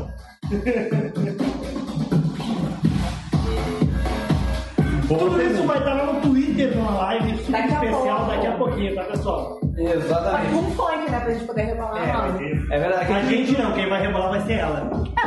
Tudo 5.08 5.40
isso 5.44 5.64
vai 5.68 5.78
estar 5.78 5.94
lá 5.94 6.14
no 6.14 6.22
Twitter, 6.22 6.76
numa 6.76 6.96
live 6.96 7.38
super 7.38 7.52
daqui 7.52 7.74
especial 7.74 8.18
pouco. 8.18 8.32
daqui 8.32 8.48
a 8.48 8.52
pouquinho, 8.54 8.96
tá, 8.96 9.04
pessoal? 9.04 9.60
Exatamente. 9.78 10.52
Mas 10.52 10.66
com 10.66 10.72
funk, 10.72 11.12
né? 11.12 11.20
Pra 11.20 11.32
gente 11.32 11.46
poder 11.46 11.62
rebolar 11.62 11.98
é, 11.98 12.12
a 12.12 12.26
é. 12.44 12.52
é 12.76 12.80
verdade. 12.80 13.14
A 13.14 13.22
gente 13.22 13.52
não, 13.52 13.72
quem 13.74 13.88
vai 13.88 14.02
rebolar 14.02 14.32
vai 14.32 14.42
ser 14.42 14.54
ela. 14.54 14.90
É. 15.24 15.26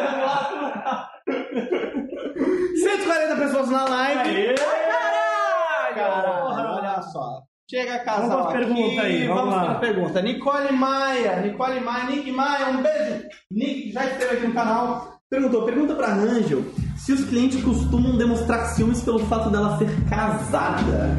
140 2.83 3.35
pessoas 3.37 3.69
na 3.69 3.85
live. 3.85 4.55
Caralho! 4.55 5.95
Caralho, 5.95 6.69
olha 6.75 7.01
só. 7.01 7.41
Chega 7.69 7.95
a 7.95 7.99
casal 7.99 8.29
Vamos 8.29 8.45
aqui, 8.47 8.57
perguntas 8.57 9.05
aí, 9.05 9.27
vamos 9.27 9.41
vamos 9.43 9.55
lá. 9.55 9.63
para 9.63 9.71
a 9.71 9.79
pergunta. 9.79 10.21
Nicole 10.21 10.71
Maia, 10.73 11.35
Nicole 11.41 11.79
Maia, 11.79 12.05
Nick 12.05 12.31
Maia, 12.31 12.67
um 12.67 12.81
beijo. 12.83 13.23
Nick 13.49 13.91
já 13.93 14.05
esteve 14.05 14.35
aqui 14.37 14.47
no 14.47 14.53
canal. 14.53 15.13
Perguntou, 15.29 15.63
pergunta 15.63 15.95
pra 15.95 16.13
Angel 16.13 16.61
se 16.97 17.13
os 17.13 17.23
clientes 17.25 17.63
costumam 17.63 18.17
demonstrar 18.17 18.65
ciúmes 18.67 19.01
pelo 19.01 19.19
fato 19.19 19.49
dela 19.49 19.77
ser 19.77 19.87
casada. 20.09 21.15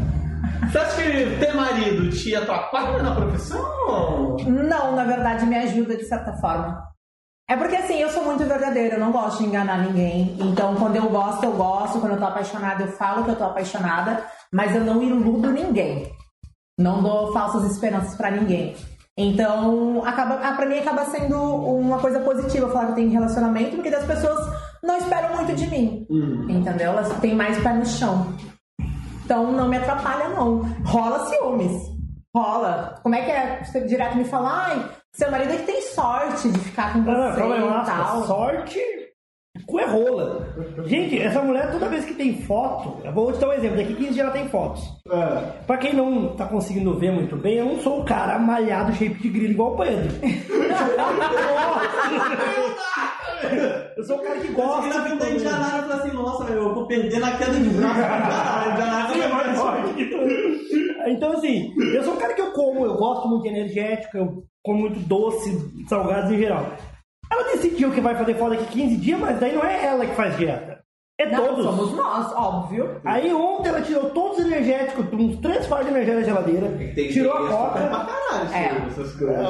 Você 0.71 0.79
acha 0.79 0.97
que 0.97 1.37
ter 1.39 1.55
marido 1.55 2.11
te 2.11 2.35
atrapalha 2.37 3.03
na 3.03 3.15
profissão? 3.15 4.37
Não, 4.47 4.95
na 4.95 5.05
verdade 5.05 5.47
me 5.47 5.57
ajuda 5.57 5.97
de 5.97 6.05
certa 6.05 6.35
forma. 6.35 6.92
É 7.53 7.57
porque 7.57 7.77
assim, 7.77 7.99
eu 7.99 8.09
sou 8.09 8.25
muito 8.25 8.43
verdadeira, 8.47 8.95
eu 8.95 8.99
não 8.99 9.13
gosto 9.13 9.41
de 9.41 9.45
enganar 9.45 9.77
ninguém. 9.87 10.35
Então, 10.41 10.75
quando 10.75 10.97
eu 10.97 11.11
gosto, 11.11 11.45
eu 11.45 11.53
gosto. 11.53 12.01
Quando 12.01 12.13
eu 12.13 12.19
tô 12.19 12.25
apaixonada, 12.25 12.85
eu 12.85 12.93
falo 12.93 13.25
que 13.25 13.31
eu 13.31 13.37
tô 13.37 13.45
apaixonada. 13.45 14.25
Mas 14.51 14.75
eu 14.75 14.83
não 14.83 15.03
iludo 15.03 15.51
ninguém. 15.51 16.11
Não 16.81 17.03
dou 17.03 17.31
falsas 17.35 17.71
esperanças 17.71 18.17
pra 18.17 18.31
ninguém. 18.31 18.75
Então, 19.19 20.03
acaba, 20.03 20.37
ah, 20.37 20.55
pra 20.55 20.65
mim 20.65 20.79
acaba 20.79 21.05
sendo 21.05 21.37
uma 21.37 21.99
coisa 21.99 22.21
positiva 22.21 22.71
falar 22.71 22.87
que 22.87 22.93
eu 22.93 22.97
tenho 22.97 23.11
relacionamento, 23.11 23.77
porque 23.77 23.95
as 23.95 24.07
pessoas 24.07 24.39
não 24.83 24.97
esperam 24.97 25.37
muito 25.37 25.55
de 25.55 25.67
mim. 25.67 26.07
Entendeu? 26.49 26.93
Elas 26.93 27.13
têm 27.21 27.35
mais 27.35 27.63
pé 27.63 27.75
no 27.75 27.85
chão. 27.85 28.33
Então 29.27 29.53
não 29.53 29.69
me 29.69 29.77
atrapalha, 29.77 30.31
não. 30.31 30.63
Rola 30.87 31.27
ciúmes. 31.27 31.83
Rola. 32.35 32.95
Como 33.03 33.15
é 33.15 33.23
que 33.23 33.31
é? 33.31 33.63
Você 33.63 33.83
direto 33.83 34.17
me 34.17 34.25
fala, 34.25 34.69
ai, 34.69 35.02
seu 35.15 35.31
marido 35.31 35.53
é 35.53 35.57
que 35.59 35.67
tem 35.67 35.83
sorte 35.83 36.49
de 36.49 36.59
ficar 36.59 36.93
com 36.93 37.01
Não, 37.01 37.13
não, 37.13 37.33
você 37.33 37.41
calma 37.41 37.55
aí, 37.55 37.83
e 37.83 37.87
tal. 37.87 38.25
Sorte 38.25 38.81
com 39.67 39.79
é 39.79 39.85
rola. 39.85 40.49
Gente, 40.87 41.21
essa 41.21 41.43
mulher, 41.43 41.71
toda 41.71 41.89
vez 41.89 42.05
que 42.05 42.15
tem 42.15 42.41
foto, 42.43 42.97
eu 43.05 43.13
vou 43.13 43.33
te 43.33 43.39
dar 43.39 43.49
um 43.49 43.53
exemplo, 43.53 43.77
daqui 43.77 43.95
15 43.95 44.15
dias 44.15 44.19
ela 44.19 44.31
tem 44.31 44.49
fotos. 44.49 44.83
Pra 45.67 45.77
quem 45.77 45.93
não 45.95 46.35
tá 46.35 46.47
conseguindo 46.47 46.99
ver 46.99 47.13
muito 47.13 47.37
bem, 47.37 47.57
eu 47.57 47.67
não 47.67 47.79
sou 47.81 48.01
o 48.01 48.05
cara 48.05 48.39
malhado, 48.39 48.95
shape 48.95 49.21
de 49.21 49.29
grilo 49.29 49.53
igual 49.53 49.75
o 49.75 49.77
Pedro. 49.77 50.11
eu 53.97 54.05
sou 54.05 54.17
o 54.17 54.23
cara 54.23 54.41
que 54.41 54.49
Eu 54.49 54.55
gosta 54.55 54.89
na 54.89 55.05
de 55.05 55.11
vida 55.11 55.25
comer. 55.27 55.37
Indianápolis 55.37 55.75
eu 55.75 55.83
falei 55.83 55.99
assim, 55.99 56.13
nossa, 56.17 56.45
eu 56.53 56.75
vou 56.75 56.87
perder 56.87 57.21
na 57.21 57.37
queda 57.37 57.53
de 57.53 57.69
braço. 57.69 58.01
É 59.21 59.29
mais 59.29 59.59
forte. 59.59 60.11
Então, 61.07 61.33
assim, 61.33 61.75
eu 61.95 62.03
sou 62.03 62.15
um 62.15 62.17
cara 62.17 62.33
que 62.33 62.41
eu 62.41 62.53
como, 62.53 62.87
eu 62.87 62.95
gosto 62.95 63.29
muito 63.29 63.43
de 63.43 63.49
energético, 63.49 64.17
eu 64.17 64.45
como 64.65 64.81
muito 64.81 64.99
doce, 65.01 65.85
salgados 65.89 66.31
em 66.31 66.39
geral. 66.39 66.67
Ela 67.31 67.45
decidiu 67.53 67.91
que 67.93 68.01
vai 68.01 68.15
fazer 68.15 68.35
foto 68.37 68.51
daqui 68.51 68.67
15 68.67 68.97
dias, 68.99 69.19
mas 69.21 69.41
daí 69.41 69.55
não 69.55 69.65
é 69.65 69.85
ela 69.87 70.05
que 70.07 70.15
faz 70.15 70.37
dieta. 70.37 70.81
É 71.19 71.27
Não, 71.31 71.47
todos. 71.47 71.65
somos 71.65 71.93
nós, 71.95 72.33
óbvio. 72.35 73.01
Aí 73.05 73.33
ontem 73.33 73.69
ela 73.69 73.81
tirou 73.83 74.11
todos 74.11 74.39
os 74.39 74.45
energéticos, 74.47 75.07
uns 75.13 75.37
três 75.41 75.67
fardos 75.67 75.89
de 75.89 75.95
energia 75.95 76.15
da 76.17 76.23
geladeira, 76.23 76.69
tirou 76.95 77.33
a 77.33 77.37
Pra 77.47 77.49
coca. 77.57 77.81
caralho, 77.89 78.55
É. 78.55 78.87
essas 78.89 79.13
coisas. 79.15 79.47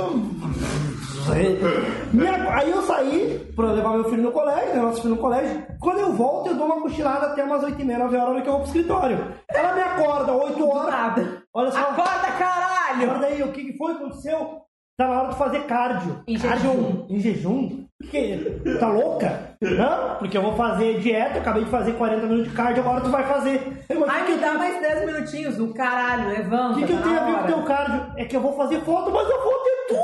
Minha- 2.13 2.55
aí 2.57 2.71
eu 2.71 2.83
saí 2.83 3.53
pra 3.55 3.73
levar 3.73 3.91
meu 3.95 4.05
filho 4.05 4.23
no 4.25 4.33
colégio, 4.33 4.75
né, 4.75 4.83
nosso 4.83 5.03
filho 5.03 5.15
no 5.15 5.21
colégio. 5.21 5.63
Quando 5.81 5.99
eu 6.01 6.13
volto, 6.15 6.49
eu 6.49 6.55
dou 6.57 6.67
uma 6.67 6.81
cochilada 6.83 7.27
até 7.27 7.45
umas 7.45 7.63
8 7.63 7.81
e 7.81 7.85
meia, 7.85 7.99
9 8.01 8.17
horas, 8.17 8.29
hora 8.31 8.43
que 8.43 8.49
eu 8.49 8.53
vou 8.53 8.61
pro 8.63 8.69
escritório. 8.71 9.33
Ela 9.49 9.73
me 9.75 9.81
acorda, 9.81 10.33
8 10.33 10.69
horas. 10.69 10.91
Nada. 10.93 11.43
Olha 11.55 11.71
só. 11.71 11.79
Acorda, 11.79 12.33
caralho! 12.39 13.05
Acorda 13.11 13.27
aí, 13.27 13.43
o 13.43 13.53
que 13.53 13.65
que 13.65 13.79
foi? 13.79 13.93
aconteceu? 13.93 14.62
Tá 14.99 15.09
na 15.09 15.21
hora 15.21 15.29
de 15.31 15.39
fazer 15.39 15.61
cardio. 15.67 16.23
Em 16.27 16.39
cardio 16.39 16.71
jejum. 16.71 17.07
em 17.09 17.21
jejum? 17.21 17.87
Por 17.99 18.11
quê? 18.11 18.61
Tá 18.79 18.89
louca? 18.89 19.57
Não, 19.61 20.17
porque 20.17 20.37
eu 20.37 20.43
vou 20.43 20.57
fazer 20.57 20.99
dieta, 21.01 21.37
eu 21.37 21.41
acabei 21.41 21.65
de 21.65 21.71
fazer 21.71 21.93
40 21.93 22.27
minutos 22.27 22.51
de 22.51 22.57
cardio, 22.57 22.83
agora 22.83 23.01
tu 23.01 23.11
vai 23.11 23.25
fazer. 23.25 23.85
Mas 23.89 24.09
Ai, 24.09 24.25
que 24.27 24.33
me 24.33 24.39
que 24.39 24.45
dá 24.45 24.55
mais 24.55 24.81
10 24.81 25.07
minutinhos 25.07 25.57
do 25.57 25.73
caralho, 25.73 26.29
levanta. 26.29 26.73
O 26.73 26.81
que, 26.81 26.87
que 26.87 26.93
eu 26.93 27.03
tenho 27.03 27.21
a 27.21 27.25
ver 27.25 27.37
com 27.39 27.43
o 27.43 27.47
teu 27.47 27.63
cardio? 27.65 28.13
É 28.17 28.25
que 28.25 28.37
eu 28.37 28.41
vou 28.41 28.55
fazer 28.55 28.81
foto, 28.81 29.11
mas 29.11 29.29
eu 29.29 29.43
vou 29.43 29.55
ter 29.55 29.87
tu! 29.89 29.95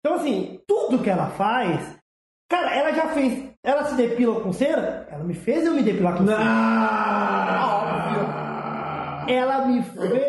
Então, 0.00 0.14
assim, 0.16 0.60
tudo 0.66 1.02
que 1.02 1.10
ela 1.10 1.26
faz. 1.26 1.96
Cara, 2.50 2.74
ela 2.74 2.92
já 2.92 3.08
fez. 3.08 3.48
Ela 3.62 3.84
se 3.84 3.94
depila 3.94 4.40
com 4.40 4.52
cera? 4.52 5.06
Ela 5.10 5.22
me 5.22 5.34
fez 5.34 5.66
eu 5.66 5.74
me 5.74 5.82
depilar 5.82 6.16
com 6.16 6.26
cera. 6.26 6.40
Óbvio. 7.60 8.37
Ela 9.28 9.66
me, 9.66 9.84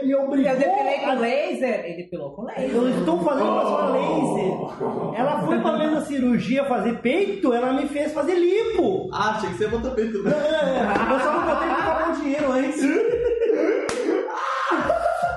me 0.06 0.16
obrigou. 0.16 0.52
Eu 0.52 0.58
depilei 0.58 1.00
com 1.00 1.10
a- 1.10 1.14
laser, 1.14 1.86
ele 1.86 2.04
depilou 2.04 2.32
com 2.32 2.42
laser. 2.44 2.70
Eu 2.76 2.90
estou 3.00 3.20
fazendo 3.24 3.50
uma 3.50 3.62
só 3.64 3.86
laser. 3.88 5.18
Ela 5.20 5.42
foi 5.46 5.60
pra 5.62 5.78
mesma 5.78 6.02
cirurgia 6.02 6.66
fazer 6.66 6.98
peito, 7.00 7.54
ela 7.54 7.72
me 7.74 7.88
fez 7.88 8.12
fazer 8.14 8.36
lipo. 8.36 9.10
Ah, 9.14 9.36
achei 9.38 9.50
que 9.52 9.56
você 9.58 9.68
botou 9.68 9.92
peito. 9.92 10.18
É, 10.28 11.14
eu 11.14 11.20
só 11.20 11.32
não 11.34 11.46
botei 11.46 11.68
pra 11.70 11.84
pagar 11.84 12.10
o 12.10 12.14
dinheiro 12.22 12.52
antes. 12.52 12.82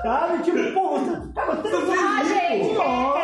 Sabe? 0.02 0.43
Tipo, 0.43 0.72
pô, 0.74 0.98
você. 0.98 1.12
Cara, 1.32 1.52
você 1.55 1.68
Ah, 1.97 2.24
gente, 2.24 2.74
Nossa. 2.74 3.22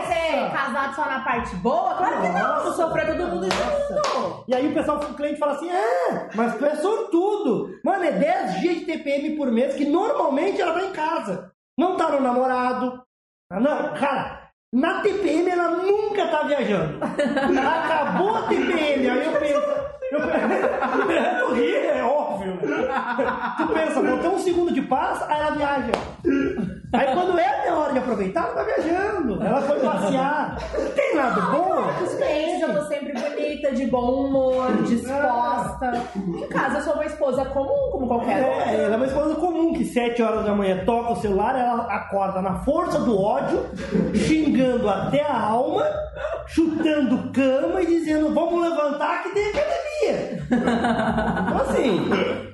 Casado 0.69 0.95
só 0.95 1.07
na 1.07 1.21
parte 1.21 1.57
boa? 1.57 1.95
Claro 1.95 2.21
que 2.21 2.29
não, 2.29 2.41
Nossa, 2.41 2.73
sofrer 2.73 3.07
todo 3.07 3.27
mundo 3.29 3.47
junto. 3.47 4.45
E 4.47 4.55
aí 4.55 4.71
o 4.71 4.75
pessoal, 4.75 4.99
o 4.99 5.15
cliente 5.15 5.39
fala 5.39 5.53
assim, 5.53 5.71
é, 5.71 6.29
mas 6.35 6.57
tu 6.57 6.67
é 6.67 6.77
sortudo. 6.77 7.79
Mano, 7.85 8.05
é 8.05 8.13
10 8.13 8.61
dias 8.61 8.79
de 8.79 8.85
TPM 8.85 9.37
por 9.37 9.51
mês 9.51 9.75
que 9.75 9.87
normalmente 9.87 10.61
ela 10.61 10.75
tá 10.75 10.85
em 10.85 10.93
casa. 10.93 11.51
Não 11.79 11.97
tá 11.97 12.11
no 12.11 12.21
namorado. 12.21 13.03
Ah, 13.51 13.61
Não, 13.61 13.95
cara, 13.95 14.51
na 14.73 15.01
TPM 15.01 15.49
ela 15.49 15.71
nunca 15.71 16.27
tá 16.29 16.43
viajando. 16.43 16.99
Acabou 17.03 18.37
a 18.37 18.43
TPM, 18.43 19.09
aí 19.09 19.25
eu 19.25 19.41
penso... 19.41 19.79
Eu 20.11 20.21
tu 21.47 21.53
ri, 21.53 21.75
é 21.77 22.03
óbvio. 22.03 22.59
Tu 22.59 23.75
pensa, 23.75 24.01
botou 24.01 24.35
um 24.37 24.39
segundo 24.39 24.73
de 24.73 24.81
paz, 24.81 25.23
aí 25.29 25.39
ela 25.39 25.51
viaja. 25.51 25.93
Aí 26.93 27.07
quando 27.13 27.39
é 27.39 27.47
a 27.47 27.61
minha 27.61 27.75
hora 27.75 27.93
de 27.93 27.99
aproveitar, 27.99 28.45
ela 28.45 28.55
tá 28.55 28.63
viajando. 28.63 29.43
Ela 29.43 29.61
foi 29.61 29.79
passear. 29.81 30.57
Não 30.79 30.91
tem 30.93 31.15
nada 31.15 31.41
bom. 31.43 31.79
Os 32.03 32.15
clientes 32.15 32.63
eu 32.63 32.75
tô 32.75 32.85
sempre 32.89 33.13
bonita, 33.13 33.73
de 33.73 33.87
bom 33.87 34.25
humor, 34.25 34.83
disposta. 34.85 36.03
Em 36.17 36.49
casa 36.49 36.79
eu 36.79 36.83
sou 36.83 36.95
uma 36.95 37.05
esposa 37.05 37.45
comum, 37.47 37.91
como 37.93 38.09
qualquer 38.09 38.43
outra. 38.43 38.71
É, 38.71 38.85
ela 38.85 38.95
é 38.95 38.97
uma 38.97 39.07
esposa 39.07 39.35
comum 39.35 39.75
que 39.75 39.85
7 39.85 40.23
horas 40.23 40.45
da 40.47 40.55
manhã 40.55 40.83
toca 40.87 41.13
o 41.13 41.17
celular, 41.17 41.59
ela 41.59 41.83
acorda 41.95 42.41
na 42.41 42.61
força 42.61 42.99
do 43.01 43.21
ódio, 43.21 43.67
xingando 44.15 44.89
até 44.89 45.23
a 45.23 45.39
alma, 45.39 45.85
chutando 46.47 47.31
cama 47.33 47.83
e 47.83 47.87
dizendo 47.87 48.33
vamos 48.33 48.63
levantar 48.63 49.25
que 49.25 49.31
tem 49.31 49.49
academia. 49.49 50.43
Então 50.47 51.59
assim. 51.69 52.09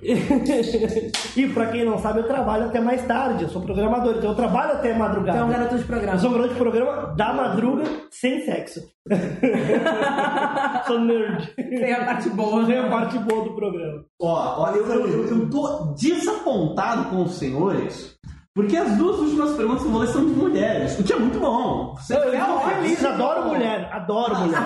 e 1.37 1.49
pra 1.49 1.67
quem 1.67 1.85
não 1.85 1.99
sabe, 1.99 2.19
eu 2.19 2.27
trabalho 2.27 2.67
até 2.67 2.81
mais 2.81 3.03
tarde, 3.07 3.45
eu 3.45 3.49
sou 3.49 3.63
programador, 3.63 4.15
então 4.25 4.33
eu 4.33 4.37
trabalho 4.37 4.73
até 4.73 4.95
madrugada. 4.95 5.37
Então, 5.39 5.49
garoto 5.51 5.75
de 5.75 5.81
Eu 5.83 5.87
programa. 5.87 6.19
sou 6.19 6.31
um 6.31 6.33
garoto 6.33 6.55
de 6.55 6.59
programa 6.59 7.15
da 7.15 7.33
madruga 7.35 7.85
sem 8.11 8.43
sexo. 8.47 8.81
sou 10.87 10.99
nerd. 11.01 11.53
Tem 11.57 11.93
a 11.93 12.05
parte 12.07 12.31
boa. 12.31 12.65
Tem 12.65 12.79
a 12.79 12.89
parte 12.89 13.19
boa 13.19 13.45
do 13.45 13.55
programa. 13.55 14.03
Ó, 14.19 14.63
olha, 14.63 14.77
eu, 14.77 14.87
eu, 14.87 15.07
eu, 15.09 15.29
eu 15.29 15.51
tô 15.51 15.93
desapontado 15.99 17.11
com 17.11 17.23
os 17.25 17.33
senhores, 17.35 18.17
porque 18.55 18.77
as 18.79 18.97
duas 18.97 19.19
últimas 19.19 19.53
perguntas 19.57 19.83
que 19.83 19.89
eu 19.89 19.93
vou 19.93 20.01
ler 20.01 20.07
são 20.09 20.25
de 20.25 20.31
mulheres, 20.33 20.99
o 20.99 21.05
que 21.05 21.13
é 21.13 21.17
muito 21.17 21.39
bom. 21.39 21.95
Você 21.97 22.15
Eu 22.15 22.33
é 22.33 22.39
estou 22.39 22.57
ótimo. 22.57 22.71
feliz, 22.73 23.05
adoro 23.05 23.45
mulher, 23.49 23.89
adoro 23.93 24.37
mulher. 24.37 24.59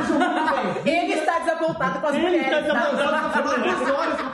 Ele 0.85 1.14
está 1.14 1.39
desapontado 1.40 2.01
com 2.01 2.06
as 2.06 2.14
Ele 2.14 2.22
mulheres. 2.26 2.59
está 2.66 2.74
tá? 2.74 2.90
desapontado 2.90 3.43
com 3.43 3.48
as 3.48 3.56
mulheres. 3.59 4.27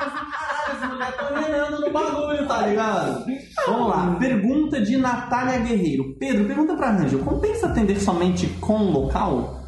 Tô 1.71 1.81
no 1.81 1.93
bagulho, 1.93 2.47
tá 2.47 2.67
ligado? 2.67 3.25
Vamos 3.67 3.89
lá, 3.89 4.17
pergunta 4.19 4.81
de 4.81 4.97
Natália 4.97 5.59
Guerreiro. 5.59 6.17
Pedro, 6.19 6.45
pergunta 6.45 6.75
pra 6.75 6.91
Rangel, 6.91 7.21
compensa 7.21 7.67
atender 7.67 8.01
somente 8.01 8.47
com 8.61 8.91
local? 8.91 9.61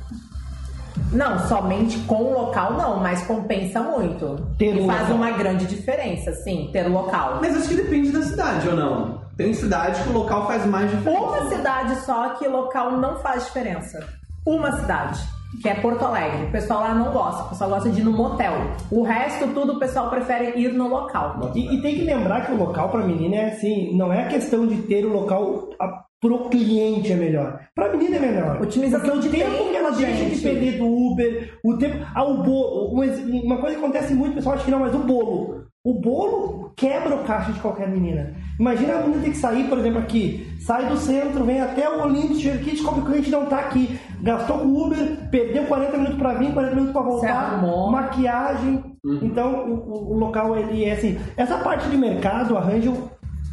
Não, 1.13 1.39
somente 1.47 1.99
com 2.01 2.17
o 2.17 2.33
local 2.33 2.75
não, 2.75 3.01
mas 3.01 3.23
compensa 3.23 3.81
muito. 3.81 4.37
Ter 4.59 4.77
e 4.77 4.87
faz 4.87 5.03
local. 5.03 5.17
uma 5.17 5.31
grande 5.31 5.67
diferença, 5.67 6.33
sim, 6.33 6.69
ter 6.73 6.87
o 6.87 6.93
local. 6.93 7.39
Mas 7.41 7.57
acho 7.57 7.69
que 7.69 7.75
depende 7.75 8.11
da 8.11 8.23
cidade, 8.23 8.69
ou 8.69 8.75
não? 8.75 9.21
Tem 9.37 9.53
cidade 9.53 10.03
que 10.03 10.09
o 10.09 10.13
local 10.13 10.47
faz 10.47 10.65
mais 10.67 10.91
diferença. 10.91 11.23
Uma 11.23 11.49
cidade 11.49 11.95
só 12.05 12.31
que 12.31 12.49
local 12.49 12.93
não 12.93 13.19
faz 13.19 13.45
diferença. 13.45 14.05
Uma 14.45 14.73
cidade, 14.81 15.21
que 15.63 15.69
é 15.69 15.75
Porto 15.75 16.05
Alegre. 16.05 16.45
O 16.45 16.51
pessoal 16.51 16.81
lá 16.81 16.95
não 16.95 17.13
gosta, 17.13 17.45
o 17.45 17.49
pessoal 17.51 17.71
gosta 17.71 17.91
de 17.91 18.01
ir 18.01 18.05
no 18.05 18.13
motel. 18.13 18.53
O 18.91 19.03
resto, 19.03 19.47
tudo, 19.49 19.75
o 19.75 19.79
pessoal 19.79 20.11
prefere 20.11 20.59
ir 20.61 20.73
no 20.73 20.89
local. 20.89 21.53
E, 21.55 21.75
e 21.75 21.83
tem 21.83 21.95
que 21.95 22.03
lembrar 22.03 22.47
que 22.47 22.53
o 22.53 22.57
local 22.57 22.89
pra 22.89 23.07
menina 23.07 23.37
é 23.37 23.45
assim, 23.53 23.97
não 23.97 24.13
é 24.13 24.27
questão 24.29 24.67
de 24.67 24.77
ter 24.83 25.05
o 25.05 25.13
local 25.13 25.71
a, 25.81 26.05
pro 26.21 26.49
cliente 26.49 27.13
é 27.13 27.17
melhor. 27.17 27.61
Pra 27.75 27.91
menina 27.91 28.17
é 28.17 28.21
melhor. 28.21 28.61
Otimização 28.63 29.13
Porque 29.13 29.29
o 29.29 29.31
de 29.31 29.39
tempo 29.39 29.51
tempo, 29.51 29.71
que 29.71 29.77
ela 29.77 29.91
deixa 29.91 30.13
de 30.13 30.31
gente. 30.31 30.43
perder 30.43 30.79
do 30.79 30.87
Uber, 30.87 31.59
o 31.65 31.77
tempo. 31.79 32.05
Ah, 32.15 32.25
o 32.25 32.43
bolo. 32.43 33.03
Uma 33.45 33.59
coisa 33.59 33.77
que 33.77 33.85
acontece 33.85 34.15
muito, 34.15 34.33
o 34.33 34.37
pessoal 34.37 34.55
acha 34.57 34.65
que 34.65 34.71
não, 34.71 34.81
mas 34.81 34.95
o 34.95 34.99
bolo. 34.99 35.67
O 35.85 35.95
bolo 35.95 36.73
quebra 36.77 37.15
o 37.15 37.25
caixa 37.25 37.53
de 37.53 37.61
qualquer 37.61 37.89
menina. 37.89 38.35
Imagina 38.59 38.95
a 38.95 39.01
menina 39.03 39.23
ter 39.23 39.31
que 39.31 39.37
sair, 39.37 39.65
por 39.69 39.79
exemplo, 39.79 39.99
aqui, 39.99 40.47
sai 40.61 40.87
do 40.87 40.97
centro, 40.97 41.45
vem 41.45 41.61
até 41.61 41.89
o 41.89 42.03
Olympus, 42.05 42.41
chega 42.41 42.57
aqui, 42.57 42.71
descobre 42.71 43.01
que 43.03 43.07
o 43.07 43.11
cliente 43.11 43.31
não 43.31 43.47
tá 43.47 43.59
aqui. 43.59 43.99
Gastou 44.23 44.59
com 44.61 44.67
o 44.67 44.87
Uber, 44.87 45.29
perdeu 45.31 45.65
40 45.65 45.93
minutos 45.99 46.17
pra 46.19 46.35
vir, 46.35 46.53
40 46.55 46.75
minutos 46.75 46.93
pra 46.93 47.03
Se 47.03 47.09
voltar, 47.09 47.63
maquiagem. 47.93 48.83
Então, 49.23 49.69
o, 49.69 49.75
o- 49.75 50.15
o 50.15 50.19
local, 50.19 50.57
ele 50.57 50.85
é 50.85 50.93
assim. 50.93 51.19
Essa 51.37 51.59
parte 51.59 51.89
de 51.89 51.97
mercado, 51.97 52.57
arranjo 52.57 52.95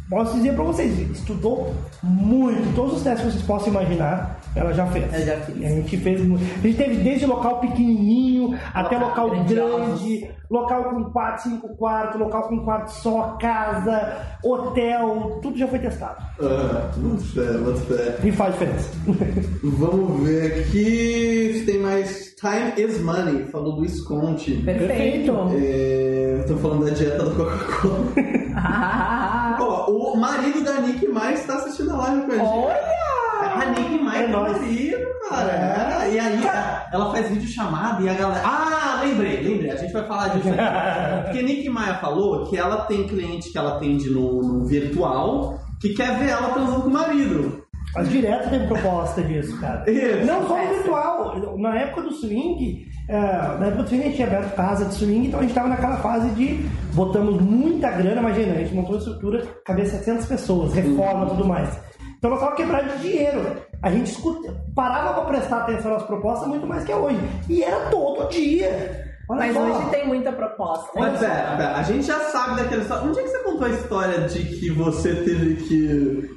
posso 0.08 0.34
dizer 0.34 0.54
pra 0.54 0.64
vocês, 0.64 0.98
estudou 1.10 1.74
muito, 2.02 2.74
todos 2.74 2.98
os 2.98 3.02
testes 3.02 3.24
que 3.24 3.32
vocês 3.32 3.44
possam 3.44 3.68
imaginar, 3.68 4.40
ela 4.54 4.72
já 4.72 4.86
fez. 4.86 5.12
Eu 5.12 5.26
já 5.26 5.36
fiz. 5.38 5.56
E 5.56 5.64
a 5.64 5.68
gente 5.68 5.96
fez 5.96 6.24
muito. 6.24 6.44
A 6.44 6.66
gente 6.66 6.76
teve 6.76 6.96
desde 6.96 7.26
local 7.26 7.60
pequenininho 7.60 8.58
até 8.72 8.98
local 8.98 9.30
grandiosos. 9.30 10.00
grande, 10.00 10.30
local 10.50 10.84
com 10.84 11.04
4, 11.04 11.50
5 11.50 11.68
quartos, 11.76 12.20
local 12.20 12.48
com 12.48 12.64
quarto 12.64 12.88
só, 12.88 13.36
casa, 13.40 14.18
hotel, 14.42 15.40
tudo 15.42 15.58
já 15.58 15.66
foi 15.66 15.78
testado. 15.78 16.22
Ah, 16.40 16.90
muito 16.96 17.24
fé, 17.34 17.52
muito 17.52 17.80
fé. 17.80 18.16
E 18.22 18.32
faz 18.32 18.52
diferença. 18.52 18.90
Vamos 19.62 20.22
ver 20.22 20.60
aqui 20.60 21.54
se 21.58 21.66
tem 21.66 21.78
mais. 21.80 22.33
Time 22.44 22.74
is 22.76 23.00
money, 23.00 23.46
falou 23.46 23.76
do 23.76 23.80
Visconti. 23.80 24.56
Perfeito. 24.62 25.32
É, 25.56 26.40
Estou 26.40 26.58
falando 26.58 26.84
da 26.84 26.90
dieta 26.90 27.24
da 27.24 27.34
Coca-Cola. 27.34 28.04
Ó, 29.60 29.90
o 29.90 30.16
marido 30.18 30.62
da 30.62 30.78
Nick 30.82 31.08
Mais 31.08 31.40
está 31.40 31.54
assistindo 31.54 31.92
a 31.92 31.96
live 31.96 32.26
com 32.26 32.32
a 32.32 32.34
gente. 32.34 32.46
Olha! 32.46 32.94
A 33.40 33.66
Nick 33.70 34.04
Mais 34.04 34.20
É 34.20 34.24
é 34.24 34.36
marido, 34.36 35.06
cara. 35.30 36.04
É, 36.04 36.12
E 36.12 36.18
aí 36.18 36.44
ela 36.92 37.10
faz 37.12 37.30
vídeo 37.30 37.48
chamada 37.48 38.02
e 38.02 38.10
a 38.10 38.12
galera. 38.12 38.42
Ah, 38.44 39.00
lembrei, 39.02 39.40
lembrei. 39.40 39.70
A 39.70 39.76
gente 39.76 39.94
vai 39.94 40.04
falar 40.04 40.28
disso 40.28 40.48
aqui. 40.50 41.24
Porque 41.24 41.42
Nick 41.42 41.66
Maia 41.70 41.94
falou 41.94 42.44
que 42.44 42.58
ela 42.58 42.84
tem 42.84 43.08
cliente 43.08 43.50
que 43.50 43.56
ela 43.56 43.76
atende 43.76 44.10
no, 44.10 44.42
no 44.42 44.66
virtual 44.66 45.58
que 45.80 45.94
quer 45.94 46.18
ver 46.18 46.28
ela 46.28 46.50
transando 46.50 46.82
com 46.82 46.88
o 46.90 46.92
marido. 46.92 47.63
Mas 47.94 48.08
direto 48.08 48.50
tem 48.50 48.66
proposta 48.66 49.22
disso, 49.22 49.58
cara. 49.60 49.88
Isso. 49.90 50.26
Não 50.26 50.46
só 50.48 50.56
no 50.56 50.74
virtual. 50.74 51.58
Na 51.58 51.76
época 51.78 52.02
do 52.02 52.12
swing, 52.12 52.86
é, 53.08 53.16
na 53.16 53.66
época 53.66 53.82
do 53.84 53.88
swing 53.88 54.02
a 54.02 54.06
gente 54.06 54.16
tinha 54.16 54.26
aberto 54.28 54.54
casa 54.54 54.84
de 54.86 54.94
swing, 54.94 55.28
então 55.28 55.38
a 55.38 55.42
gente 55.42 55.50
estava 55.50 55.68
naquela 55.68 55.96
fase 55.98 56.28
de 56.30 56.64
botamos 56.94 57.40
muita 57.40 57.90
grana, 57.90 58.20
imagina, 58.20 58.54
a 58.54 58.58
gente 58.58 58.74
montou 58.74 58.92
uma 58.92 58.98
estrutura, 58.98 59.46
cabia 59.64 59.86
700 59.86 60.26
pessoas, 60.26 60.74
reforma 60.74 61.26
e 61.26 61.28
tudo 61.30 61.46
mais. 61.46 61.68
Então 62.18 62.30
nós 62.30 62.40
estávamos 62.40 62.56
quebrados 62.56 63.00
de 63.00 63.08
dinheiro. 63.10 63.56
A 63.82 63.90
gente 63.90 64.10
escuta, 64.10 64.54
parava 64.74 65.12
para 65.12 65.24
prestar 65.24 65.58
atenção 65.58 65.90
nas 65.92 66.04
propostas 66.04 66.48
muito 66.48 66.66
mais 66.66 66.82
que 66.84 66.90
é 66.92 66.96
hoje. 66.96 67.20
E 67.50 67.62
era 67.62 67.90
todo 67.90 68.28
dia. 68.30 69.04
Olha 69.28 69.40
Mas 69.40 69.54
só. 69.54 69.62
hoje 69.62 69.90
tem 69.90 70.06
muita 70.06 70.32
proposta. 70.32 70.90
Mas 70.94 71.18
pera, 71.18 71.56
pera, 71.56 71.76
a 71.76 71.82
gente 71.82 72.06
já 72.06 72.18
sabe 72.30 72.62
daquela 72.62 72.82
história. 72.82 73.08
Onde 73.08 73.18
é 73.18 73.22
que 73.22 73.28
você 73.28 73.38
contou 73.38 73.66
a 73.66 73.70
história 73.70 74.20
de 74.22 74.42
que 74.42 74.70
você 74.70 75.14
teve 75.14 75.56
que. 75.56 76.30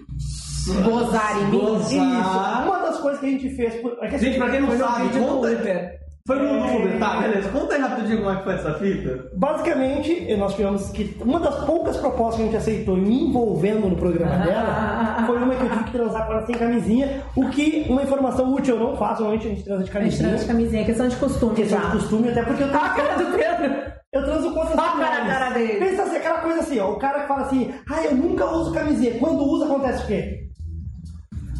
Gozar 0.74 1.38
em 1.42 1.46
mim? 1.52 1.58
Isso. 1.58 1.98
Gozar. 1.98 2.64
Uma 2.68 2.80
das 2.80 2.98
coisas 3.00 3.20
que 3.20 3.26
a 3.26 3.30
gente 3.30 3.50
fez. 3.56 3.76
por- 3.76 3.98
é 4.02 4.08
que 4.08 4.18
Gente, 4.18 4.38
pra 4.38 4.50
quem 4.50 4.62
não 4.62 4.72
sabe, 4.78 5.08
do 5.10 5.20
conta. 5.20 5.48
Uber. 5.52 5.98
Foi 6.28 6.36
no 6.40 6.76
Uber, 6.76 7.00
tá, 7.00 7.22
beleza. 7.22 7.48
Conta 7.50 7.76
aí 7.76 7.82
rapidinho 7.82 8.18
como 8.18 8.32
é 8.32 8.36
que 8.36 8.44
foi 8.44 8.54
essa 8.56 8.74
fita. 8.74 9.30
Basicamente, 9.34 10.36
nós 10.36 10.54
tivemos 10.56 10.90
que. 10.90 11.16
Uma 11.24 11.40
das 11.40 11.56
poucas 11.64 11.96
propostas 11.96 12.36
que 12.36 12.42
a 12.42 12.46
gente 12.48 12.58
aceitou 12.58 12.98
me 12.98 13.24
envolvendo 13.30 13.88
no 13.90 13.96
programa 13.96 14.36
Ah. 14.36 14.46
dela 14.46 15.24
foi 15.26 15.38
uma 15.38 15.56
que 15.56 15.64
eu 15.64 15.70
tive 15.70 15.84
que 15.86 15.92
transar 15.94 16.26
com 16.28 16.34
ela 16.34 16.46
sem 16.46 16.56
camisinha. 16.56 17.24
O 17.34 17.48
que, 17.50 17.86
uma 17.90 18.04
informação 18.04 18.54
útil 18.54 18.76
eu 18.76 18.82
não 18.90 18.98
faço, 18.98 19.22
normalmente 19.22 19.48
a 19.48 19.50
gente 19.52 19.64
transa 19.64 19.84
de 19.86 19.90
A 19.90 19.94
gente 19.94 19.94
camisinha. 20.02 20.28
transa 20.30 20.44
de 20.44 20.52
camisinha, 20.52 20.86
questão 20.86 21.08
de 21.08 21.16
costume 21.16 21.56
Questão 21.56 21.80
já. 21.80 21.86
de 21.86 21.92
costume, 21.94 22.30
até 22.30 22.44
porque 22.44 22.64
eu 22.64 22.68
Ah, 22.74 22.86
a 22.86 22.90
cara 22.90 23.16
do 23.16 23.26
Pedro! 23.38 23.98
Eu 24.14 24.24
transo 24.26 24.52
com 24.54 24.60
outras 24.60 24.78
Olha 24.80 24.88
a 24.90 24.98
cara- 24.98 25.26
cara 25.26 25.50
dele. 25.52 25.80
Pensa 25.80 26.04
assim, 26.04 26.16
aquela 26.18 26.40
coisa 26.40 26.60
assim, 26.60 26.80
ó. 26.80 26.92
O 26.92 26.98
cara 27.00 27.22
que 27.22 27.28
fala 27.28 27.42
assim, 27.44 27.72
ah, 27.90 28.04
eu 28.04 28.16
nunca 28.16 28.46
uso 28.48 28.74
camisinha. 28.74 29.14
Quando 29.20 29.44
usa, 29.44 29.66
acontece 29.66 30.04
o 30.04 30.08
quê? 30.08 30.47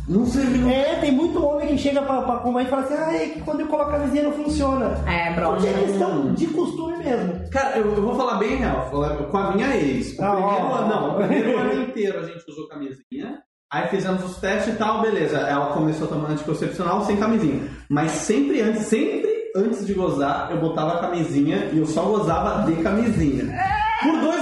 Não 0.08 0.22
não. 0.22 0.70
É, 0.70 0.96
tem 1.02 1.12
muito 1.12 1.44
homem 1.46 1.68
que 1.68 1.78
chega 1.78 2.02
pra, 2.02 2.22
pra 2.22 2.38
comer 2.38 2.64
e 2.64 2.68
fala 2.68 2.84
assim, 2.84 2.94
ah, 2.98 3.14
é 3.14 3.28
que 3.28 3.42
quando 3.42 3.60
eu 3.62 3.68
coloco 3.68 3.92
camisinha 3.92 4.24
não 4.24 4.32
funciona. 4.32 4.98
É, 5.06 5.34
pronto. 5.34 5.56
Porque 5.56 5.68
é 5.68 5.74
questão 5.74 6.34
de 6.34 6.48
costume 6.48 6.98
mesmo. 6.98 7.50
Cara, 7.52 7.78
eu, 7.78 7.94
eu 7.94 8.02
vou 8.02 8.16
falar 8.16 8.36
bem 8.38 8.56
real, 8.56 8.90
falar 8.90 9.18
com 9.18 9.38
a 9.38 9.52
minha 9.54 9.76
ex. 9.76 10.18
O 10.18 10.24
Ah, 10.24 10.32
primeiro 10.36 10.66
ó. 10.66 10.76
ano, 10.76 10.88
não, 10.88 11.12
o 11.12 11.16
primeiro 11.16 11.58
ano 11.60 11.82
inteiro 11.84 12.20
a 12.20 12.24
gente 12.24 12.44
usou 12.50 12.68
camisinha. 12.70 13.40
Aí 13.70 13.90
fizemos 13.90 14.24
os 14.24 14.38
testes 14.38 14.74
e 14.74 14.78
tal, 14.78 15.02
beleza. 15.02 15.40
Ela 15.40 15.74
começou 15.74 16.08
a 16.08 16.10
tomar 16.12 16.30
anticoncepcional 16.30 17.04
sem 17.04 17.18
camisinha. 17.18 17.68
Mas 17.90 18.12
sempre 18.12 18.62
antes, 18.62 18.84
sempre 18.84 19.28
antes 19.58 19.86
de 19.86 19.94
gozar, 19.94 20.50
eu 20.52 20.58
botava 20.62 20.94
a 20.94 21.00
camisinha 21.02 21.70
e 21.74 21.80
eu 21.80 21.86
só 21.86 22.04
gozava 22.04 22.66
de 22.66 22.82
camisinha. 22.82 23.54
Por 24.02 24.22
dois 24.22 24.42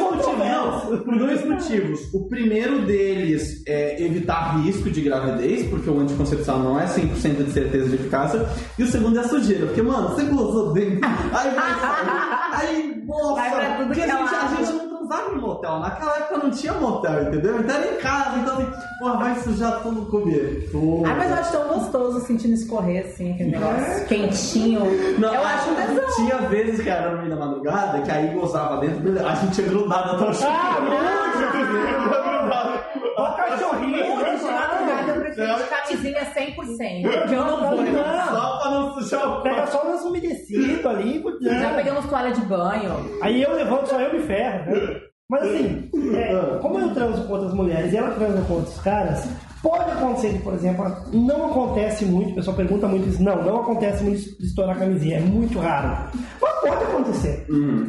por 0.85 1.17
dois 1.17 1.45
motivos. 1.45 2.13
O 2.13 2.27
primeiro 2.27 2.85
deles 2.85 3.63
é 3.67 4.03
evitar 4.03 4.61
risco 4.61 4.89
de 4.89 5.01
gravidez, 5.01 5.67
porque 5.67 5.89
o 5.89 5.99
anticoncepcional 5.99 6.63
não 6.63 6.79
é 6.79 6.85
100% 6.85 7.45
de 7.45 7.51
certeza 7.51 7.89
de 7.89 7.95
eficácia. 7.95 8.45
E 8.77 8.83
o 8.83 8.87
segundo 8.87 9.17
é 9.17 9.21
a 9.21 9.27
sujeira, 9.27 9.65
porque, 9.67 9.81
mano, 9.81 10.09
você 10.09 10.23
gozou 10.23 10.73
dentro, 10.73 10.99
aí 11.33 11.53
vai 11.53 11.79
sair, 11.79 12.09
aí, 12.51 13.03
nossa, 13.05 13.35
Vai 13.35 13.51
pra 13.51 13.75
tudo 13.75 13.87
porque 13.87 14.01
a 14.01 14.05
que 14.05 14.11
é 14.11 14.17
gente, 14.17 14.35
a 14.35 14.63
gente 14.63 14.73
não 14.77 14.94
transava 15.07 15.33
em 15.33 15.37
motel. 15.37 15.79
Naquela 15.79 16.17
época 16.17 16.37
não 16.37 16.51
tinha 16.51 16.73
motel, 16.73 17.23
entendeu? 17.23 17.59
Então 17.59 17.75
era 17.75 17.93
em 17.93 17.97
casa, 17.97 18.39
então 18.39 18.57
assim, 18.57 18.71
porra, 18.99 19.17
vai 19.17 19.35
sujar 19.39 19.81
todo 19.81 20.01
o 20.01 20.05
cobertor. 20.07 21.05
Ai, 21.05 21.17
mas 21.17 21.31
eu 21.31 21.37
acho 21.37 21.51
tão 21.51 21.67
gostoso 21.67 22.19
sentindo 22.25 22.53
escorrer, 22.53 23.05
assim, 23.05 23.33
aquele 23.33 23.51
negócio 23.51 24.05
quentinho. 24.07 24.81
Não, 25.19 25.33
eu 25.33 25.45
acho 25.45 25.75
tesão. 25.75 26.15
Tinha 26.15 26.37
vezes 26.49 26.81
que 26.81 26.89
era 26.89 27.11
no 27.11 27.17
meio 27.17 27.29
da 27.29 27.45
madrugada, 27.45 28.01
que 28.01 28.11
aí 28.11 28.33
gozava 28.33 28.77
dentro, 28.77 29.27
a 29.27 29.35
gente 29.35 29.55
tinha 29.55 29.67
grudado 29.67 30.15
até 30.15 30.29
o 30.29 30.33
chão. 30.33 30.49
Ah, 30.49 30.77
grudado. 32.39 32.79
Ó, 33.17 33.31
cachorrinho, 33.31 34.15
Hoje, 34.15 34.37
de 34.37 34.43
madrugada, 34.43 35.11
eu 35.11 35.24
prefiro 35.35 35.57
de 35.57 35.69
camisinha 35.69 36.25
100%. 36.25 37.27
Que 37.27 37.33
eu 37.33 37.45
não 37.45 37.69
vou, 37.69 37.81
né? 37.81 38.25
Só 38.29 38.59
pra 38.59 38.71
não 38.71 38.93
sujar 38.93 39.39
o 39.39 39.41
Pega 39.41 39.67
só 39.67 39.83
lenço 39.83 40.07
umedecido 40.09 40.89
ali. 40.89 41.23
Já 41.41 41.73
pegamos 41.73 42.05
toalha 42.05 42.31
de 42.31 42.41
banho. 42.41 42.93
Aí 43.21 43.41
eu 43.41 43.53
levanto, 43.53 43.89
só 43.89 43.99
eu 43.99 44.13
me 44.13 44.19
ferro. 44.25 44.71
né? 44.71 44.99
Mas 45.27 45.41
assim, 45.41 45.89
é, 46.13 46.59
como 46.61 46.77
eu 46.79 46.93
transo 46.93 47.23
com 47.25 47.33
outras 47.33 47.53
mulheres 47.53 47.91
e 47.91 47.97
ela 47.97 48.11
transa 48.11 48.43
com 48.47 48.53
outros 48.53 48.79
caras, 48.81 49.27
pode 49.63 49.89
acontecer 49.89 50.33
que, 50.33 50.39
por 50.43 50.53
exemplo, 50.53 50.85
não 51.11 51.47
acontece 51.49 52.05
muito, 52.05 52.33
o 52.33 52.35
pessoal 52.35 52.55
pergunta 52.55 52.87
muito 52.87 53.09
isso, 53.09 53.23
não, 53.23 53.41
não 53.41 53.61
acontece 53.61 54.03
muito 54.03 54.19
de 54.37 54.45
estourar 54.45 54.75
a 54.75 54.79
camisinha, 54.79 55.17
é 55.17 55.21
muito 55.21 55.57
raro. 55.57 56.11
Mas 56.39 56.53
pode 56.61 56.83
acontecer. 56.83 57.43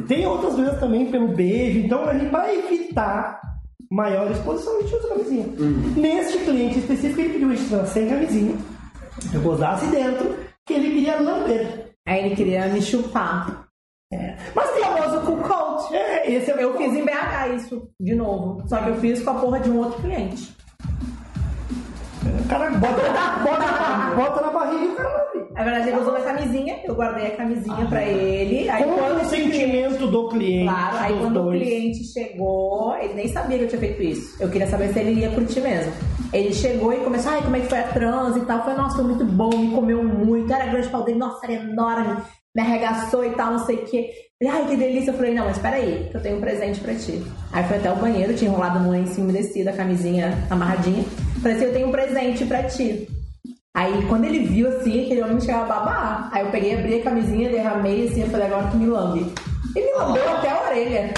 Tem 0.07 0.25
outras 0.25 0.55
vezes 0.57 0.79
também 0.79 1.11
pelo 1.11 1.27
beijo, 1.27 1.77
então 1.77 2.09
a 2.09 2.13
gente 2.17 2.31
vai 2.31 2.57
evitar 2.57 3.39
maior 3.89 4.31
exposição, 4.31 4.77
a 4.77 4.81
gente 4.81 4.95
usa 4.95 5.07
camisinha. 5.07 5.45
Neste 5.95 6.37
cliente 6.39 6.79
específico, 6.79 7.21
ele 7.21 7.33
pediu 7.33 7.53
isso 7.53 7.87
sem 7.87 8.07
camisinha, 8.07 8.55
eu 9.33 9.41
gozasse 9.41 9.87
dentro, 9.87 10.35
que 10.65 10.73
ele 10.73 10.91
queria 10.91 11.21
lamber. 11.21 11.95
Aí 12.05 12.25
ele 12.25 12.35
queria 12.35 12.67
me 12.67 12.81
chupar. 12.81 13.67
Mas 14.55 14.71
tem 14.71 14.83
famoso 14.83 15.25
cool 15.25 15.37
coat. 15.37 15.93
É, 15.93 16.31
esse 16.31 16.49
é 16.49 16.55
o 16.55 16.59
Eu 16.59 16.77
fiz 16.77 16.93
em 16.93 17.03
BH 17.03 17.55
isso 17.55 17.89
de 17.99 18.15
novo. 18.15 18.67
Só 18.67 18.77
que 18.77 18.89
eu 18.89 18.95
fiz 18.99 19.21
com 19.21 19.31
a 19.31 19.35
porra 19.35 19.59
de 19.59 19.69
um 19.69 19.79
outro 19.79 20.01
cliente. 20.01 20.55
O 22.25 22.47
cara 22.49 22.69
bota, 22.71 23.01
bota, 23.43 24.15
bota 24.15 24.41
na 24.41 24.51
barriga 24.51 24.83
e 24.83 24.87
o 24.87 24.95
cara. 24.95 25.27
Na 25.53 25.63
verdade, 25.63 25.89
ele 25.89 25.97
usou 25.99 26.15
a 26.15 26.19
camisinha, 26.21 26.79
eu 26.85 26.93
guardei 26.95 27.27
a 27.27 27.35
camisinha 27.35 27.85
pra 27.87 28.03
ele. 28.03 28.69
Aí 28.69 28.83
quando 28.83 29.17
o 29.17 29.21
esse 29.21 29.35
cliente- 29.35 29.55
sentimento 29.57 30.07
do 30.07 30.29
cliente, 30.29 30.69
Claro, 30.69 30.97
aí 30.99 31.19
quando 31.19 31.39
o 31.39 31.43
dois. 31.43 31.61
cliente 31.63 32.03
chegou, 32.05 32.95
ele 32.97 33.13
nem 33.15 33.27
sabia 33.27 33.57
que 33.57 33.63
eu 33.63 33.67
tinha 33.67 33.79
feito 33.81 34.01
isso. 34.03 34.41
Eu 34.41 34.49
queria 34.49 34.67
saber 34.67 34.89
se 34.93 34.99
ele 34.99 35.19
ia 35.21 35.31
curtir 35.31 35.61
mesmo. 35.61 35.91
Ele 36.31 36.53
chegou 36.53 36.93
e 36.93 36.97
começou, 36.97 37.31
ai, 37.31 37.41
como 37.41 37.55
é 37.55 37.59
que 37.61 37.67
foi 37.67 37.79
a 37.79 37.83
trans 37.87 38.35
e 38.37 38.41
tal. 38.41 38.61
Falei, 38.61 38.77
nossa, 38.77 38.95
foi 38.97 39.05
muito 39.05 39.25
bom, 39.25 39.49
me 39.57 39.71
comeu 39.73 40.03
muito. 40.03 40.51
Era 40.53 40.65
grande 40.67 40.87
o 40.87 40.91
pau 40.91 41.03
dele, 41.03 41.17
nossa, 41.19 41.45
era 41.45 41.53
enorme. 41.53 42.17
Me 42.55 42.61
arregaçou 42.61 43.23
e 43.25 43.29
tal, 43.31 43.51
não 43.51 43.59
sei 43.65 43.77
o 43.77 43.85
quê. 43.85 44.09
Ele, 44.39 44.51
ai, 44.51 44.67
que 44.67 44.75
delícia. 44.75 45.09
Eu 45.09 45.15
falei, 45.15 45.33
não, 45.33 45.45
mas 45.45 45.57
peraí, 45.57 46.07
que 46.11 46.15
eu 46.15 46.21
tenho 46.21 46.37
um 46.37 46.41
presente 46.41 46.79
pra 46.79 46.93
ti. 46.93 47.23
Aí 47.51 47.63
foi 47.63 47.77
até 47.77 47.91
o 47.91 47.95
banheiro, 47.95 48.35
tinha 48.35 48.51
enrolado 48.51 48.79
no 48.79 48.91
lenço 48.91 49.19
umedecido, 49.19 49.69
a 49.69 49.73
camisinha 49.73 50.31
amarradinha. 50.49 51.03
Falei 51.41 51.57
assim, 51.57 51.65
eu 51.65 51.73
tenho 51.73 51.87
um 51.87 51.91
presente 51.91 52.45
pra 52.45 52.63
ti. 52.63 53.07
Aí 53.75 54.05
quando 54.07 54.25
ele 54.25 54.45
viu 54.45 54.67
assim, 54.69 55.05
aquele 55.05 55.23
homem 55.23 55.41
chegava 55.41 55.63
a 55.63 55.79
babar. 55.79 56.29
Aí 56.31 56.45
eu 56.45 56.51
peguei, 56.51 56.77
abri 56.77 56.99
a 56.99 57.03
camisinha, 57.03 57.49
derramei 57.49 58.07
assim, 58.07 58.21
eu 58.21 58.29
falei, 58.29 58.45
agora 58.45 58.67
tu 58.69 58.77
me 58.77 58.85
lambe. 58.85 59.33
E 59.75 59.81
me 59.81 59.91
lambeu 59.93 60.29
até 60.29 60.49
a 60.51 60.61
orelha. 60.61 61.13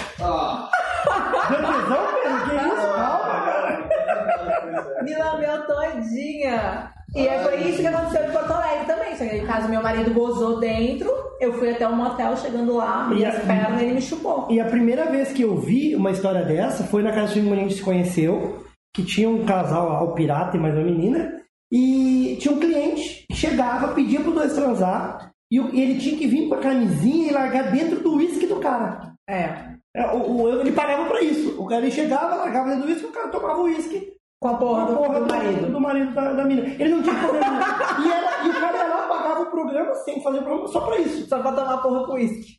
Deu 1.49 1.57
tesão, 1.57 2.07
Pedro? 2.23 2.49
Que 2.49 2.55
isso? 2.55 2.93
Calma, 2.95 3.41
cara. 3.43 5.03
Me 5.03 5.15
lambeu 5.17 5.67
todinha. 5.67 6.93
E 7.15 7.27
aí 7.27 7.44
foi 7.44 7.69
isso 7.69 7.81
que 7.81 7.88
aconteceu 7.88 8.27
em 8.27 8.31
Porto 8.31 8.52
Alegre 8.52 8.86
também. 8.86 9.15
Só 9.15 9.23
que 9.23 9.31
aí, 9.31 9.41
caso 9.45 9.68
meu 9.69 9.81
marido 9.81 10.14
gozou 10.14 10.60
dentro, 10.60 11.10
eu 11.40 11.53
fui 11.53 11.72
até 11.72 11.88
o 11.88 11.95
motel, 11.95 12.38
chegando 12.38 12.76
lá, 12.76 13.06
abri 13.06 13.22
E 13.22 13.26
as 13.26 13.40
pernas 13.44 13.81
e 13.81 13.86
ele 13.86 13.94
me 13.95 14.02
chupou. 14.02 14.48
E 14.49 14.60
a 14.60 14.65
primeira 14.65 15.06
vez 15.06 15.31
que 15.31 15.41
eu 15.41 15.57
vi 15.57 15.95
uma 15.95 16.11
história 16.11 16.44
dessa 16.45 16.84
foi 16.84 17.02
na 17.02 17.11
casa 17.11 17.34
de 17.34 17.40
onde 17.41 17.53
a 17.53 17.56
gente 17.64 17.76
se 17.76 17.81
conheceu, 17.81 18.64
que 18.95 19.03
tinha 19.03 19.30
um 19.30 19.45
casal 19.45 19.90
lá, 19.90 20.03
o 20.03 20.14
pirata 20.14 20.56
e 20.57 20.60
mais 20.60 20.76
uma 20.76 20.84
menina, 20.84 21.41
e 21.72 22.38
tinha 22.40 22.53
um 22.53 22.60
cliente 22.60 23.26
que 23.30 23.36
chegava, 23.36 23.94
pedia 23.94 24.19
pro 24.22 24.31
dois 24.31 24.53
transar, 24.53 25.31
e 25.52 25.57
e 25.60 25.81
ele 25.81 25.99
tinha 25.99 26.18
que 26.18 26.27
vir 26.27 26.48
com 26.48 26.56
a 26.56 26.60
camisinha 26.60 27.30
e 27.30 27.34
largar 27.34 27.72
dentro 27.72 27.99
do 28.02 28.15
uísque 28.15 28.45
do 28.48 28.57
cara. 28.57 29.14
É. 29.27 29.69
É, 29.95 30.06
o- 30.14 30.44
o- 30.44 30.61
ele 30.61 30.72
pagava 30.72 31.06
pra 31.06 31.22
isso. 31.22 31.60
O 31.60 31.65
cara 31.65 31.81
ele 31.81 31.91
chegava, 31.91 32.36
largava 32.36 32.69
dentro 32.69 32.84
do 32.84 32.90
uísque, 32.90 33.06
o 33.07 33.11
cara 33.11 33.30
tomava 33.30 33.60
o 33.60 33.64
uísque. 33.64 34.14
Com 34.41 34.48
a 34.48 34.53
porra, 34.57 34.86
do, 34.86 34.95
Porra 34.95 35.20
do 35.20 35.28
marido. 35.28 35.72
Do 35.72 35.80
marido 35.82 36.14
da, 36.14 36.34
da 36.34 36.45
mina. 36.45 36.61
Ele 36.61 36.95
não 36.95 37.03
tinha 37.03 37.16
problema. 37.16 37.60
e, 38.06 38.10
era, 38.11 38.44
e 38.45 38.49
o 38.49 38.53
cara 38.53 38.78
ia 38.78 38.88
lá, 38.88 39.07
pagava 39.07 39.41
o 39.41 39.45
programa 39.52 39.94
sem 39.95 40.24
fazer 40.24 40.40
programa 40.41 40.68
só 40.70 40.80
pra 40.82 40.98
isso. 40.98 41.28
Só 41.28 41.40
pra 41.41 41.52
tomar 41.52 41.78
porra 41.80 42.06
com 42.06 42.14
uísque. 42.14 42.57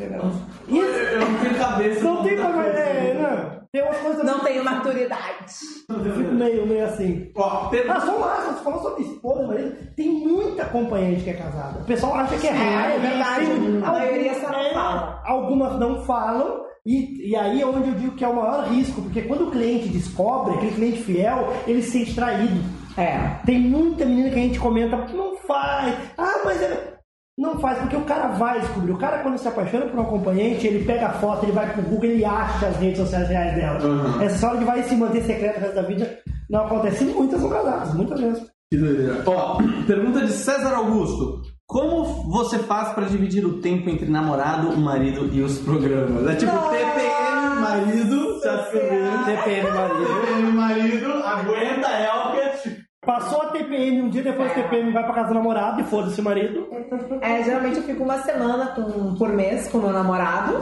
Isso. 0.00 0.80
Eu 0.80 1.20
não 1.20 1.38
tenho 1.40 1.58
cabeça. 1.58 2.04
Não 2.04 2.22
tem 2.24 2.36
como. 2.36 2.60
É, 2.60 3.14
não. 3.14 3.20
funciona. 3.28 3.60
Tem 3.72 3.82
umas 3.82 3.96
coisas 3.98 4.24
Não 4.24 4.40
tenho 4.40 4.64
maturidade. 4.64 5.54
Eu 5.88 6.14
fico 6.16 6.32
meio, 6.34 6.66
meio 6.66 6.84
assim. 6.86 7.30
Ó, 7.36 7.68
Pedro, 7.68 7.92
Ah, 7.92 8.00
só 8.00 8.12
lá, 8.16 8.36
você 8.40 8.64
falou 8.64 8.82
sobre 8.82 9.02
esposa, 9.04 9.46
marido. 9.46 9.94
Tem 9.94 10.08
muita 10.10 10.62
acompanhante 10.64 11.22
que 11.22 11.30
é 11.30 11.34
casada. 11.34 11.78
O 11.80 11.84
pessoal 11.84 12.14
acha 12.16 12.36
que 12.36 12.48
é 12.48 12.50
raro. 12.50 12.92
é 12.94 12.98
verdade. 12.98 13.46
Tem- 13.46 13.84
A 13.84 13.92
maioria 13.92 14.34
só 14.40 14.50
não 14.50 14.58
é, 14.60 14.72
fala. 14.72 15.22
Algumas 15.24 15.78
não 15.78 16.02
falam. 16.02 16.64
E, 16.86 17.30
e 17.30 17.36
aí 17.36 17.60
é 17.60 17.66
onde 17.66 17.88
eu 17.88 17.94
digo 17.94 18.16
que 18.16 18.24
é 18.24 18.28
o 18.28 18.36
maior 18.36 18.68
risco, 18.68 19.02
porque 19.02 19.22
quando 19.22 19.48
o 19.48 19.50
cliente 19.50 19.88
descobre, 19.88 20.54
aquele 20.54 20.72
cliente 20.72 21.02
fiel, 21.02 21.52
ele 21.66 21.82
se 21.82 21.90
sente 21.90 22.14
traído. 22.14 22.60
É. 22.96 23.18
Tem 23.44 23.60
muita 23.60 24.04
menina 24.04 24.30
que 24.30 24.38
a 24.38 24.42
gente 24.42 24.58
comenta, 24.58 24.96
não 25.14 25.36
faz. 25.36 25.94
Ah, 26.16 26.40
mas 26.44 26.62
é... 26.62 26.98
Não 27.38 27.58
faz, 27.58 27.78
porque 27.78 27.96
o 27.96 28.04
cara 28.04 28.28
vai 28.28 28.60
descobrir. 28.60 28.92
O 28.92 28.98
cara, 28.98 29.22
quando 29.22 29.38
se 29.38 29.48
apaixona 29.48 29.86
por 29.86 29.98
um 29.98 30.02
acompanhante, 30.02 30.66
ele 30.66 30.84
pega 30.84 31.06
a 31.06 31.12
foto, 31.14 31.44
ele 31.46 31.52
vai 31.52 31.72
pro 31.72 31.82
Google, 31.82 32.10
ele 32.10 32.24
acha 32.24 32.66
as 32.66 32.76
redes 32.76 32.98
sociais 32.98 33.28
reais 33.28 33.54
dela. 33.54 33.82
Uhum. 33.82 34.22
Essa 34.22 34.34
história 34.34 34.58
de 34.58 34.64
vai 34.66 34.82
se 34.82 34.94
manter 34.94 35.22
secreta 35.22 35.58
o 35.58 35.62
resto 35.62 35.74
da 35.76 35.82
vida 35.82 36.18
não 36.50 36.66
acontece. 36.66 37.04
Muitas 37.04 37.40
são 37.40 37.48
casadas, 37.48 37.94
muitas 37.94 38.20
vezes. 38.20 38.42
Que 38.70 38.76
doideira. 38.78 39.22
Ó, 39.26 39.58
pergunta 39.86 40.20
de 40.26 40.32
César 40.32 40.74
Augusto. 40.74 41.42
Como 41.70 42.02
você 42.28 42.58
faz 42.58 42.92
pra 42.94 43.04
dividir 43.06 43.46
o 43.46 43.60
tempo 43.60 43.88
entre 43.88 44.10
namorado, 44.10 44.76
marido 44.76 45.30
e 45.32 45.40
os 45.40 45.60
programas? 45.60 46.26
É 46.26 46.34
tipo 46.34 46.52
Nossa 46.52 46.70
TPM, 46.76 47.60
marido, 47.60 48.40
já 48.42 48.56
vendo? 48.72 49.24
TPM, 49.24 49.70
marido. 49.70 50.04
TPM, 50.20 50.52
marido, 50.52 51.12
aguenta 51.24 51.88
Elker. 51.90 52.80
Passou 53.06 53.42
a 53.42 53.46
TPM, 53.46 54.02
um 54.02 54.08
dia 54.10 54.22
depois 54.24 54.48
da 54.48 54.54
TPM 54.62 54.92
vai 54.92 55.04
pra 55.04 55.14
casa 55.14 55.28
do 55.28 55.34
namorado 55.34 55.80
e 55.80 55.84
foda-se 55.84 56.20
o 56.20 56.24
marido. 56.24 56.66
É, 57.22 57.40
geralmente 57.44 57.76
eu 57.76 57.84
fico 57.84 58.02
uma 58.02 58.18
semana 58.18 58.66
com- 58.74 59.14
por 59.14 59.28
mês 59.28 59.68
com 59.68 59.78
meu 59.78 59.92
namorado. 59.92 60.54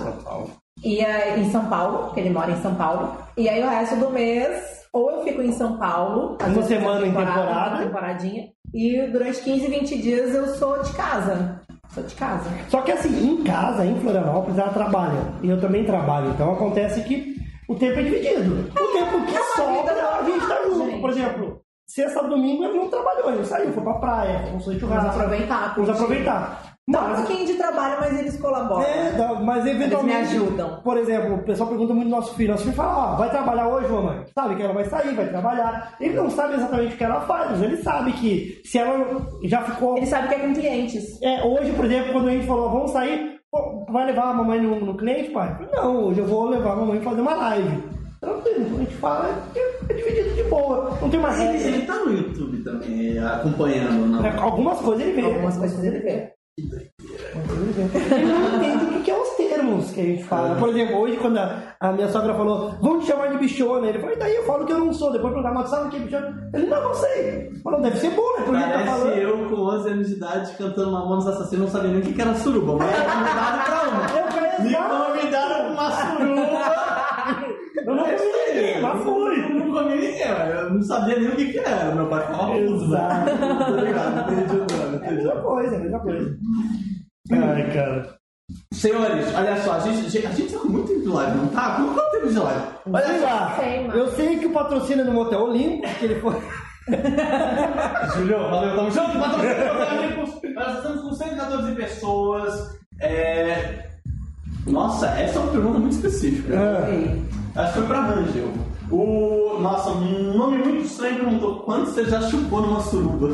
E 0.84 1.00
é, 1.00 1.38
em 1.38 1.50
São 1.50 1.64
Paulo, 1.70 2.04
porque 2.04 2.20
ele 2.20 2.30
mora 2.30 2.50
em 2.52 2.60
São 2.60 2.74
Paulo. 2.74 3.16
E 3.34 3.48
aí 3.48 3.64
o 3.64 3.68
resto 3.68 3.96
do 3.96 4.10
mês, 4.10 4.62
ou 4.92 5.10
eu 5.10 5.22
fico 5.24 5.40
em 5.40 5.52
São 5.52 5.78
Paulo. 5.78 6.36
Uma 6.46 6.62
semana 6.64 7.00
em 7.06 7.12
temporada. 7.14 7.70
uma 7.76 7.78
temporadinha. 7.78 8.44
E 8.74 9.06
durante 9.10 9.40
15, 9.40 9.66
20 9.66 9.98
dias 10.02 10.34
eu 10.34 10.46
sou 10.54 10.82
de 10.82 10.92
casa. 10.92 11.60
Sou 11.94 12.02
de 12.02 12.14
casa. 12.14 12.50
Só 12.68 12.82
que 12.82 12.92
assim, 12.92 13.08
em 13.32 13.42
casa, 13.44 13.84
em 13.84 13.98
Florianópolis, 14.00 14.58
ela 14.58 14.72
trabalha. 14.72 15.20
E 15.42 15.48
eu 15.48 15.60
também 15.60 15.84
trabalho. 15.84 16.30
Então 16.30 16.52
acontece 16.52 17.02
que 17.02 17.36
o 17.68 17.74
tempo 17.74 17.98
é 17.98 18.02
dividido. 18.02 18.70
O 18.70 18.86
tempo 18.92 19.24
que 19.26 19.34
é 19.36 19.42
sobra, 19.56 19.92
a 19.92 20.22
gente 20.22 20.46
tá 20.46 20.62
junto. 20.64 20.90
gente. 20.90 21.00
Por 21.00 21.10
exemplo, 21.10 21.60
sexta, 21.86 22.22
domingo, 22.24 22.64
ele 22.64 22.76
não 22.76 22.88
trabalhou. 22.88 23.32
Ele 23.32 23.44
saiu, 23.44 23.72
foi 23.72 23.82
pra 23.82 23.94
praia, 23.94 24.38
foi 24.40 24.50
Vamos 24.74 24.80
churrasco. 24.80 25.08
aproveitar. 25.10 25.74
Vamos 25.74 25.90
aproveitar. 25.90 26.67
Dá 26.90 27.04
um 27.04 27.08
Mas- 27.08 27.18
pouquinho 27.26 27.46
de 27.46 27.54
trabalho, 27.54 27.96
mas 28.00 28.18
eles 28.18 28.36
colaboram. 28.40 28.80
É, 28.82 29.12
mas 29.44 29.66
eventualmente. 29.66 30.16
Eles 30.16 30.30
me 30.32 30.38
ajudam. 30.38 30.80
Por 30.82 30.96
exemplo, 30.96 31.34
o 31.34 31.42
pessoal 31.42 31.68
pergunta 31.68 31.92
muito 31.92 32.08
do 32.08 32.16
nosso 32.16 32.34
filho. 32.34 32.50
Nosso 32.52 32.62
filho 32.64 32.74
fala, 32.74 33.12
ó, 33.12 33.16
vai 33.16 33.28
trabalhar 33.30 33.68
hoje, 33.68 33.88
mamãe? 33.92 34.24
Sabe 34.34 34.56
que 34.56 34.62
ela 34.62 34.72
vai 34.72 34.84
sair, 34.86 35.14
vai 35.14 35.28
trabalhar. 35.28 35.94
Ele 36.00 36.14
não 36.14 36.30
sabe 36.30 36.54
exatamente 36.54 36.94
o 36.94 36.96
que 36.96 37.04
ela 37.04 37.20
faz, 37.20 37.50
mas 37.50 37.62
ele 37.62 37.76
sabe 37.76 38.12
que 38.12 38.62
se 38.64 38.78
ela 38.78 39.20
já 39.44 39.60
ficou. 39.62 39.98
Ele 39.98 40.06
sabe 40.06 40.28
que 40.28 40.34
é 40.34 40.38
com 40.38 40.54
clientes. 40.54 41.20
É, 41.22 41.44
hoje, 41.44 41.72
por 41.72 41.84
exemplo, 41.84 42.12
quando 42.12 42.28
a 42.28 42.32
gente 42.32 42.46
falou, 42.46 42.70
vamos 42.70 42.90
sair, 42.90 43.38
pô, 43.52 43.84
vai 43.90 44.06
levar 44.06 44.30
a 44.30 44.34
mamãe 44.34 44.58
no, 44.58 44.80
no 44.80 44.96
cliente, 44.96 45.28
pai? 45.30 45.58
Não, 45.70 46.04
hoje 46.06 46.20
eu 46.20 46.26
vou 46.26 46.48
levar 46.48 46.72
a 46.72 46.76
mamãe 46.76 47.00
fazer 47.02 47.20
uma 47.20 47.34
live. 47.34 47.82
Tranquilo, 48.18 48.64
quando 48.64 48.76
a 48.76 48.84
gente 48.84 48.94
fala, 48.96 49.28
é, 49.54 49.92
é 49.92 49.94
dividido 49.94 50.34
de 50.34 50.42
boa. 50.44 50.96
Não 51.02 51.10
tem 51.10 51.20
uma 51.20 51.32
Ele, 51.34 51.52
regra. 51.58 51.68
ele 51.68 51.86
tá 51.86 51.94
no 51.98 52.12
YouTube 52.14 52.64
também, 52.64 53.18
acompanhando, 53.18 54.06
não? 54.06 54.24
É, 54.26 54.36
Algumas 54.38 54.80
coisas 54.80 55.06
ele 55.06 55.20
vê. 55.20 55.26
Algumas 55.26 55.56
coisas 55.56 55.84
ele 55.84 55.98
vê. 56.00 56.32
Ele 57.82 58.26
não 58.26 58.56
entende 58.56 58.84
o 58.84 58.88
que 58.88 59.00
que 59.02 59.10
é 59.10 59.18
os 59.18 59.28
termos 59.30 59.90
que 59.90 60.00
a 60.00 60.04
gente 60.04 60.24
fala. 60.24 60.54
Por 60.56 60.68
exemplo, 60.68 60.98
hoje 60.98 61.16
quando 61.16 61.38
a, 61.38 61.74
a 61.80 61.92
minha 61.92 62.08
sogra 62.08 62.34
falou, 62.34 62.74
vamos 62.80 63.04
te 63.04 63.10
chamar 63.10 63.28
de 63.28 63.38
bichona, 63.38 63.86
ele 63.88 63.98
falou, 63.98 64.14
e 64.14 64.18
daí 64.18 64.34
eu 64.36 64.44
falo 64.44 64.66
que 64.66 64.72
eu 64.72 64.78
não 64.78 64.92
sou. 64.92 65.12
Depois 65.12 65.32
perguntar, 65.32 65.54
mas 65.54 65.70
sabe 65.70 65.86
o 65.86 65.90
que 65.90 65.96
é 65.96 66.00
bichona? 66.00 66.50
Ele, 66.54 66.66
não, 66.66 66.82
não 66.82 66.94
sei. 66.94 67.50
Falou, 67.62 67.80
deve 67.80 67.96
ser 67.98 68.10
bom, 68.10 68.38
né? 68.38 68.44
Por 68.44 68.54
tá 68.54 68.60
Parece 68.60 68.86
falando. 68.86 69.16
eu 69.16 69.48
com 69.48 69.56
11 69.56 69.88
anos 69.90 70.06
de 70.08 70.14
idade 70.14 70.52
cantando 70.58 70.92
Mamonas 70.92 71.26
Assassinos, 71.26 71.66
não 71.66 71.72
sabia 71.72 71.90
nem 71.90 72.00
o 72.00 72.02
que 72.04 72.20
era 72.20 72.34
suruba, 72.34 72.76
mas 72.76 72.92
era 72.92 73.04
convidado 73.10 73.64
pra 73.64 73.88
uma. 73.88 74.28
Me 74.58 74.74
convidaram 74.74 75.56
pra 75.58 75.70
uma 75.72 75.90
suruba. 75.90 76.78
Eu 77.86 77.94
não 77.94 78.04
comi 78.04 78.16
ninguém, 78.54 78.82
mas 78.82 79.02
fui. 79.02 79.40
Eu 79.40 79.54
não 79.66 79.72
comi 79.72 79.94
ninguém, 79.94 80.28
eu 80.28 80.74
não 80.74 80.82
sabia 80.82 81.18
nem 81.18 81.28
o 81.28 81.36
que 81.36 81.52
que 81.52 81.58
era. 81.58 81.94
Meu 81.94 82.06
pai 82.06 82.26
falava 82.26 82.56
Exato. 82.58 83.30
Obrigado, 83.72 84.32
entendi 84.32 84.56
o 84.56 84.58
nome, 84.58 85.04
É 85.04 85.08
a 85.08 85.12
mesma 85.12 85.36
coisa, 85.42 85.74
é 85.74 85.78
a 85.78 85.80
mesma 85.80 86.00
coisa. 86.00 86.38
Ai, 87.32 87.70
cara. 87.72 88.18
Senhores, 88.72 89.34
olha 89.34 89.62
só, 89.62 89.72
a 89.74 89.80
gente, 89.80 90.26
a 90.26 90.30
gente 90.30 90.52
tá 90.52 90.58
com 90.60 90.68
muito 90.68 90.88
tempo 90.88 91.00
de 91.02 91.08
live, 91.08 91.36
não 91.36 91.48
tá? 91.48 91.76
Quanto 91.76 91.92
quanto 91.94 92.10
tempo 92.12 92.28
de 92.28 92.38
live? 92.38 92.62
Olha 92.86 93.06
Sei 93.06 93.18
só, 93.18 93.26
lá, 93.26 93.56
sei, 93.60 93.86
mano. 93.86 93.98
eu 93.98 94.08
sei 94.12 94.38
que 94.38 94.46
o 94.46 94.52
patrocínio 94.52 95.02
é 95.02 95.04
no 95.04 95.12
Motel 95.12 95.40
Olympus, 95.42 95.90
que 95.98 96.04
ele 96.06 96.20
foi... 96.20 96.34
Julio, 98.16 98.38
valeu, 98.50 98.74
tamo 98.76 98.90
junto, 98.90 99.18
patrocinadores. 99.18 100.54
Nós 100.54 100.76
estamos 100.78 101.02
com 101.02 101.12
114 101.12 101.74
pessoas. 101.74 102.78
É... 103.00 103.84
Nossa, 104.66 105.08
essa 105.08 105.38
é 105.38 105.42
uma 105.42 105.52
pergunta 105.52 105.78
muito 105.78 105.92
específica. 105.96 106.54
Ah, 106.58 107.60
Acho 107.62 107.72
que 107.72 107.78
foi 107.80 107.86
pra 107.88 108.00
Rangel. 108.00 108.48
O... 108.90 109.58
Nossa, 109.60 109.90
um 109.90 110.36
nome 110.36 110.58
muito 110.58 110.86
estranho 110.86 111.16
perguntou 111.16 111.60
quanto 111.60 111.90
você 111.90 112.06
já 112.06 112.22
chupou 112.22 112.62
numa 112.62 112.80
suruba? 112.80 113.28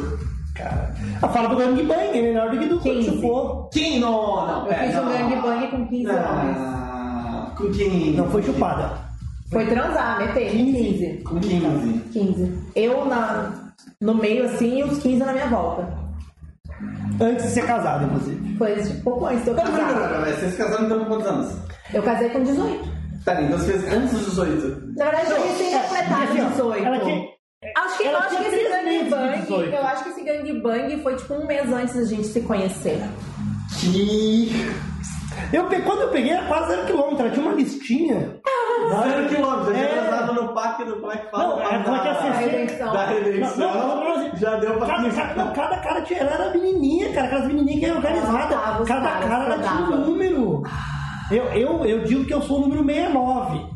Cara. 0.55 0.94
A 1.20 1.28
fala 1.28 1.48
do 1.48 1.56
Gang 1.56 1.82
Bang 1.82 2.18
é 2.18 2.22
melhor 2.22 2.51
do 2.51 2.59
que 2.59 2.66
do 2.66 2.81
que 2.81 2.90
15. 2.94 3.10
chupou. 3.10 3.68
Quem? 3.72 4.01
Não, 4.01 4.47
não, 4.47 4.66
Eu 4.66 4.74
fiz 4.74 4.97
um 4.97 5.02
não. 5.05 5.12
gangbang 5.12 5.66
com 5.68 5.86
15 5.89 6.06
homens. 6.10 6.56
Ah, 6.59 7.52
com 7.56 7.72
quem? 7.72 8.12
Não 8.12 8.31
foi 8.31 8.43
chupada. 8.43 9.05
Foi 9.51 9.66
transar, 9.66 10.18
meter. 10.18 10.51
15. 10.51 11.22
Com 11.24 11.39
15. 11.40 12.01
15. 12.12 12.59
Eu 12.74 13.05
na, 13.06 13.72
no 14.01 14.14
meio 14.14 14.44
assim 14.47 14.78
e 14.78 14.82
os 14.85 14.98
15 14.98 15.18
na 15.24 15.32
minha 15.32 15.47
volta. 15.47 15.86
Antes 17.20 17.44
de 17.44 17.51
ser 17.51 17.66
casado, 17.66 18.06
inclusive. 18.06 18.56
Foi 18.56 18.74
tipo, 18.74 19.01
pouco 19.02 19.26
antes 19.26 19.44
de 19.44 19.51
eu 19.51 19.55
casar. 19.55 20.24
vocês 20.24 20.51
se 20.52 20.56
casaram 20.59 20.86
então 20.86 20.98
com 21.01 21.05
quantos 21.06 21.26
anos? 21.26 21.56
Eu 21.93 22.02
casei 22.02 22.28
com 22.31 22.43
18. 22.43 22.94
Pera, 23.24 23.43
então 23.43 23.59
você 23.59 23.78
fez 23.78 23.93
antes 23.93 24.10
dos 24.12 24.26
18. 24.26 24.93
Na 24.97 25.05
verdade, 25.05 25.31
eu 25.31 25.43
recém 25.43 25.72
completado 25.72 26.22
assim, 26.24 26.40
ó, 26.43 26.48
18. 26.48 26.85
Ela 26.86 26.98
tinha... 27.01 27.24
Acho 27.77 27.97
que, 27.99 28.05
eu 28.07 28.16
acho 28.19 28.36
que 28.36 28.43
esse 28.45 28.69
gangbang, 28.69 29.39
18. 29.41 29.74
eu 29.74 29.86
acho 29.86 30.05
que 30.05 30.11
esse 30.11 30.23
gangbang 30.23 31.03
foi 31.03 31.16
tipo 31.16 31.35
um 31.35 31.47
mês 31.47 31.73
antes 31.73 31.95
da 31.95 32.05
gente 32.05 32.27
se 32.27 32.41
conhecer. 32.43 33.01
Que... 33.81 34.51
Eu, 35.53 35.65
quando 35.85 36.03
eu 36.03 36.09
peguei, 36.11 36.31
era 36.32 36.47
quase 36.47 36.69
zero 36.69 36.86
quilômetro. 36.86 37.27
Ela 37.27 37.31
tinha 37.35 37.47
uma 37.47 37.55
listinha. 37.55 38.36
Zero 38.85 39.28
quilômetros, 39.28 39.77
já 39.77 39.82
É. 39.82 39.86
tinha 39.89 40.03
transado 40.03 40.35
no 40.35 40.53
parque 40.55 40.85
do. 40.85 40.97
Como 40.97 41.11
é 41.11 41.16
que 41.16 41.31
fala? 41.31 41.45
Não, 41.57 41.62
é, 41.62 41.82
como 41.82 41.97
é 41.97 42.01
que 42.01 42.09
é 42.09 42.12
Da- 42.12 42.19
assim? 42.19 42.28
A 42.28 42.32
redenção. 42.32 42.93
Da 42.93 43.07
redenção. 43.07 43.57
Não, 43.59 43.74
não, 43.74 43.97
não, 44.05 44.19
não, 44.28 44.36
já 44.36 44.57
deu 44.57 44.74
pra 44.77 44.86
Cada, 44.86 45.11
cada, 45.11 45.35
não, 45.45 45.53
cada 45.55 45.77
cara 45.78 46.03
tinha. 46.03 46.20
Ela 46.20 46.31
era 46.32 46.51
menininha, 46.51 47.12
cara. 47.12 47.27
Aquelas 47.27 47.47
menininhas 47.49 47.78
que 47.81 47.86
eram 47.86 47.97
organizadas. 47.97 48.89
Cada 48.89 49.09
cara 49.27 49.45
ela 49.45 49.59
tinha 49.59 49.74
um 49.97 50.05
número. 50.05 50.62
Eu, 51.31 51.45
eu, 51.55 51.86
eu 51.86 52.05
digo 52.05 52.24
que 52.27 52.35
eu 52.35 52.43
sou 52.43 52.59
o 52.59 52.61
número 52.69 52.85
69. 52.85 53.73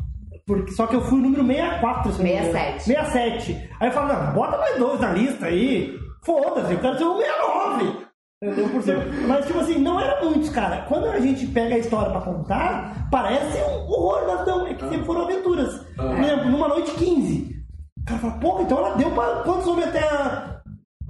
Porque, 0.49 0.71
só 0.71 0.87
que 0.87 0.95
eu 0.95 1.01
fui 1.01 1.19
o 1.19 1.21
número 1.21 1.45
64. 1.45 2.11
se 2.11 2.17
não 2.17 2.23
me 2.25 2.31
engano. 2.33 2.51
67. 2.51 2.83
67. 2.83 3.69
Aí 3.79 3.87
eu 3.87 3.93
falo, 3.93 4.07
não, 4.13 4.33
bota 4.33 4.57
mais 4.57 4.77
dois 4.79 4.99
na 4.99 5.11
lista 5.13 5.45
aí. 5.45 5.95
Foda-se, 6.25 6.73
eu 6.73 6.79
quero 6.79 6.97
ser 6.97 7.03
o 7.05 7.17
69. 7.17 8.09
Entendeu? 8.41 8.69
Por 8.69 8.81
ser- 8.81 8.97
Mas, 9.27 9.45
tipo 9.45 9.59
assim, 9.59 9.77
não 9.79 9.99
era 9.99 10.23
muitos, 10.23 10.49
cara. 10.49 10.81
Quando 10.87 11.05
a 11.09 11.19
gente 11.19 11.45
pega 11.47 11.75
a 11.75 11.77
história 11.77 12.09
pra 12.11 12.21
contar, 12.21 13.07
parece 13.11 13.57
um 13.59 13.91
horror, 13.91 14.23
mas 14.27 14.47
não, 14.47 14.65
é 14.65 14.73
que 14.73 14.89
sempre 14.89 15.05
foram 15.05 15.21
aventuras. 15.25 15.85
Por 15.95 16.19
exemplo, 16.19 16.45
numa 16.49 16.67
noite 16.69 16.91
15. 16.95 17.55
O 18.01 18.05
cara 18.07 18.19
fala, 18.19 18.33
pô, 18.39 18.61
então 18.61 18.77
ela 18.79 18.95
deu 18.95 19.11
pra 19.11 19.43
quantos 19.43 19.67
homens 19.67 19.89
até, 19.89 19.99
a- 19.99 20.61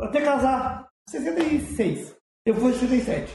até 0.02 0.22
casar? 0.22 0.86
66. 1.10 2.16
Eu 2.46 2.56
fui 2.56 2.74
67. 2.74 3.32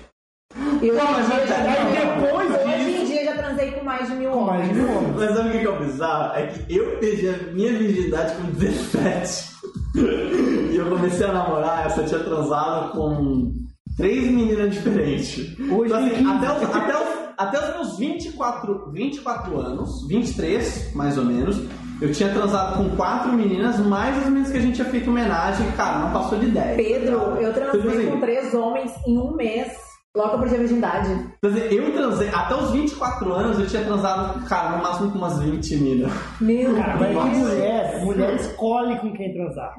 E 0.83 0.91
hoje, 0.91 0.99
Não, 0.99 1.13
mas 1.13 1.27
em 1.27 1.31
dia, 1.31 1.37
aí 1.41 1.47
já 1.49 1.55
transei- 1.57 2.01
depois 2.23 2.51
hoje 2.51 2.83
em 2.83 2.93
disso- 2.93 3.07
dia 3.07 3.25
já 3.25 3.33
transei 3.35 3.71
com 3.73 3.85
mais 3.85 4.09
de 4.09 4.15
mil 4.17 4.31
Com 4.31 4.41
mais 4.43 4.61
homens. 4.63 4.69
de 4.77 4.83
mil 4.83 4.97
homens. 4.99 5.15
Mas 5.17 5.37
sabe 5.37 5.49
o 5.49 5.53
que 5.61 5.67
é 5.67 5.69
o 5.71 5.79
bizarro? 5.79 6.39
É 6.39 6.47
que 6.47 6.77
eu 6.77 6.97
perdi 6.99 7.29
a 7.29 7.53
minha 7.53 7.73
virgindade 7.73 8.35
com 8.37 8.51
17. 8.53 9.55
e 10.73 10.77
eu 10.77 10.87
comecei 10.89 11.27
a 11.27 11.33
namorar, 11.33 11.87
essa 11.87 12.05
tinha 12.05 12.21
transado 12.21 12.93
com 12.93 13.53
três 13.97 14.25
meninas 14.31 14.73
diferentes. 14.75 15.39
Hoje 15.59 15.93
então, 15.93 15.99
assim, 16.07 16.11
15. 16.11 16.27
até, 16.29 16.53
os, 16.53 16.75
até, 16.77 16.97
os, 16.99 17.09
até 17.39 17.59
os 17.69 17.75
meus 17.75 17.99
24, 17.99 18.91
24 18.93 19.59
anos, 19.61 20.07
23 20.09 20.95
mais 20.95 21.17
ou 21.19 21.25
menos, 21.25 21.61
eu 22.01 22.13
tinha 22.13 22.29
transado 22.29 22.77
com 22.77 22.97
quatro 22.97 23.33
meninas, 23.33 23.79
mais 23.79 24.17
as 24.19 24.25
meninas 24.27 24.51
que 24.51 24.59
a 24.59 24.61
gente 24.61 24.75
tinha 24.75 24.89
feito 24.89 25.09
homenagem, 25.11 25.71
cara, 25.73 25.99
não 26.01 26.13
passou 26.13 26.39
de 26.39 26.47
10. 26.47 26.77
Pedro, 26.77 27.19
eu 27.41 27.53
Tipo 27.53 27.71
transei 27.71 27.99
assim, 27.99 28.11
com 28.11 28.21
três 28.21 28.55
homens 28.55 28.93
em 29.07 29.17
um 29.19 29.33
mês. 29.35 29.73
Louca 30.17 30.39
por 30.39 30.49
ter 30.49 30.59
virgindade. 30.59 31.09
Quer 31.43 31.49
dizer, 31.49 31.73
eu 31.73 31.93
transei, 31.93 32.29
até 32.29 32.55
os 32.55 32.71
24 32.71 33.33
anos 33.33 33.59
eu 33.59 33.67
tinha 33.67 33.83
transado, 33.83 34.45
cara, 34.47 34.77
no 34.77 34.83
máximo 34.83 35.11
com 35.11 35.19
umas 35.19 35.41
20 35.41 35.77
minas. 35.79 36.13
Meu 36.41 36.73
Cara, 36.77 36.97
mas 36.97 37.33
que 37.33 37.37
mulher, 37.37 38.05
mulher 38.05 38.35
escolhe 38.37 38.97
com 39.01 39.13
quem 39.13 39.33
transar. 39.35 39.75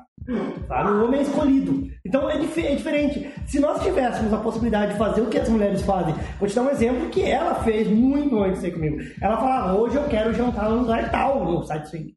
Sabe? 0.68 0.90
O 0.91 1.06
homem 1.06 1.20
é 1.22 1.24
escolhido. 1.24 1.88
Então 2.06 2.30
é, 2.30 2.38
dif- 2.38 2.66
é 2.66 2.76
diferente. 2.76 3.32
Se 3.48 3.60
nós 3.62 3.82
tivéssemos 3.82 4.34
a 4.34 4.38
possibilidade 4.38 4.91
de 4.94 4.98
fazer 4.98 5.22
o 5.22 5.28
que 5.28 5.38
as 5.38 5.48
mulheres 5.48 5.82
fazem, 5.84 6.14
vou 6.38 6.49
te 6.49 6.56
dar 6.56 6.64
um 6.64 6.70
exemplo 6.70 7.10
que 7.10 7.22
ela 7.22 7.56
fez 7.64 7.88
muito 7.88 8.38
antes 8.41 8.56
de 8.60 8.68
ser 8.68 8.72
comigo. 8.74 8.98
Ela 9.22 9.38
falava, 9.38 9.74
hoje 9.80 9.95
eu 9.95 10.03
quero 10.06 10.34
jantar 10.34 10.70
no 10.70 10.80
lugar 10.80 11.12
tal, 11.12 11.45
no 11.45 11.64
site 11.64 11.88
swing. 11.90 12.14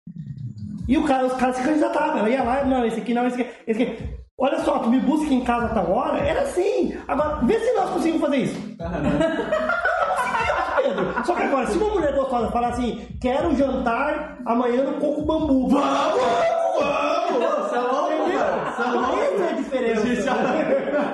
E 0.88 0.96
o 0.98 1.04
cara, 1.04 1.26
os 1.26 1.34
caras 1.34 1.54
se 1.56 1.62
candidatavam. 1.62 2.18
Ela 2.18 2.30
ia 2.30 2.42
lá, 2.42 2.64
não, 2.64 2.84
esse 2.84 2.98
aqui 2.98 3.14
não, 3.14 3.26
esse 3.28 3.40
aqui, 3.40 3.50
esse 3.66 3.82
aqui. 3.82 4.08
Olha 4.40 4.60
só, 4.60 4.78
tu 4.78 4.88
me 4.88 5.00
busca 5.00 5.34
em 5.34 5.40
casa 5.40 5.66
a 5.66 5.70
tal 5.70 5.90
hora, 5.90 6.18
era 6.18 6.42
assim. 6.42 6.96
Agora, 7.08 7.40
vê 7.42 7.58
se 7.58 7.72
nós 7.72 7.90
conseguimos 7.90 8.20
fazer 8.20 8.36
isso. 8.36 8.56
Pedro. 10.80 11.26
Só 11.26 11.34
que 11.34 11.42
agora, 11.42 11.66
se 11.66 11.76
uma 11.76 11.90
mulher 11.90 12.14
gostosa 12.14 12.48
falar 12.52 12.68
assim, 12.68 13.04
quero 13.20 13.56
jantar 13.56 14.38
amanhã 14.46 14.84
no 14.84 15.00
coco 15.00 15.22
bambu. 15.22 15.68
Vamos! 15.68 16.22
Vamos! 16.78 17.68
Você 17.68 17.78
Essa 18.84 19.44
é 19.44 19.48
a 19.50 19.52
diferença. 19.52 20.22
Já- 20.22 20.34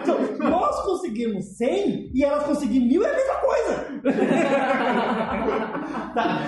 Então, 0.02 0.18
nós 0.50 0.80
conseguimos 0.82 1.44
100 1.56 2.10
e 2.14 2.22
elas 2.24 2.44
conseguiram 2.44 2.86
mil 2.86 3.02
é 3.04 3.10
a 3.10 3.14
mesma 3.16 3.34
coisa. 3.34 3.86
Tá. 6.14 6.38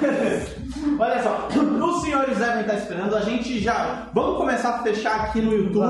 Olha 0.99 1.23
só, 1.23 1.49
os 1.51 2.03
senhores 2.03 2.39
devem 2.39 2.61
estar 2.61 2.75
esperando, 2.75 3.17
a 3.17 3.21
gente 3.21 3.59
já. 3.61 4.09
Vamos 4.15 4.37
começar 4.37 4.69
a 4.71 4.79
fechar 4.83 5.17
aqui 5.25 5.41
no 5.41 5.53
YouTube. 5.53 5.81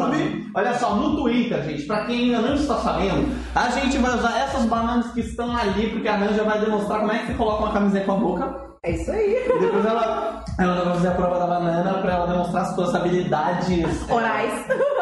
Olha 0.55 0.74
só, 0.78 0.94
no 0.97 1.16
Twitter, 1.16 1.62
gente, 1.62 1.82
pra 1.82 2.07
quem 2.07 2.35
ainda 2.35 2.40
não 2.48 2.55
está 2.55 2.77
sabendo, 2.78 3.28
a 3.55 3.69
gente 3.70 3.98
vai 3.98 4.15
usar 4.16 4.39
essas 4.40 4.65
bananas 4.65 5.12
que 5.12 5.20
estão 5.20 5.55
ali, 5.57 5.90
porque 5.90 6.09
a 6.09 6.16
Ranja 6.16 6.43
vai 6.43 6.59
demonstrar 6.59 7.01
como 7.01 7.12
é 7.12 7.19
que 7.19 7.27
você 7.27 7.35
coloca 7.35 7.65
uma 7.65 7.73
camisinha 7.73 8.05
com 8.05 8.12
a 8.12 8.16
boca. 8.16 8.65
É 8.86 8.90
isso 8.92 9.10
aí. 9.10 9.34
E 9.44 9.58
depois 9.58 9.84
ela, 9.84 10.44
ela 10.60 10.74
vai 10.84 10.94
fazer 10.94 11.08
a 11.08 11.10
prova 11.10 11.38
da 11.40 11.46
banana 11.46 11.94
pra 11.94 12.12
ela 12.12 12.26
demonstrar 12.28 12.62
as 12.62 12.74
suas 12.76 12.94
habilidades 12.94 13.68
é, 14.08 14.14
Orais. 14.14 14.52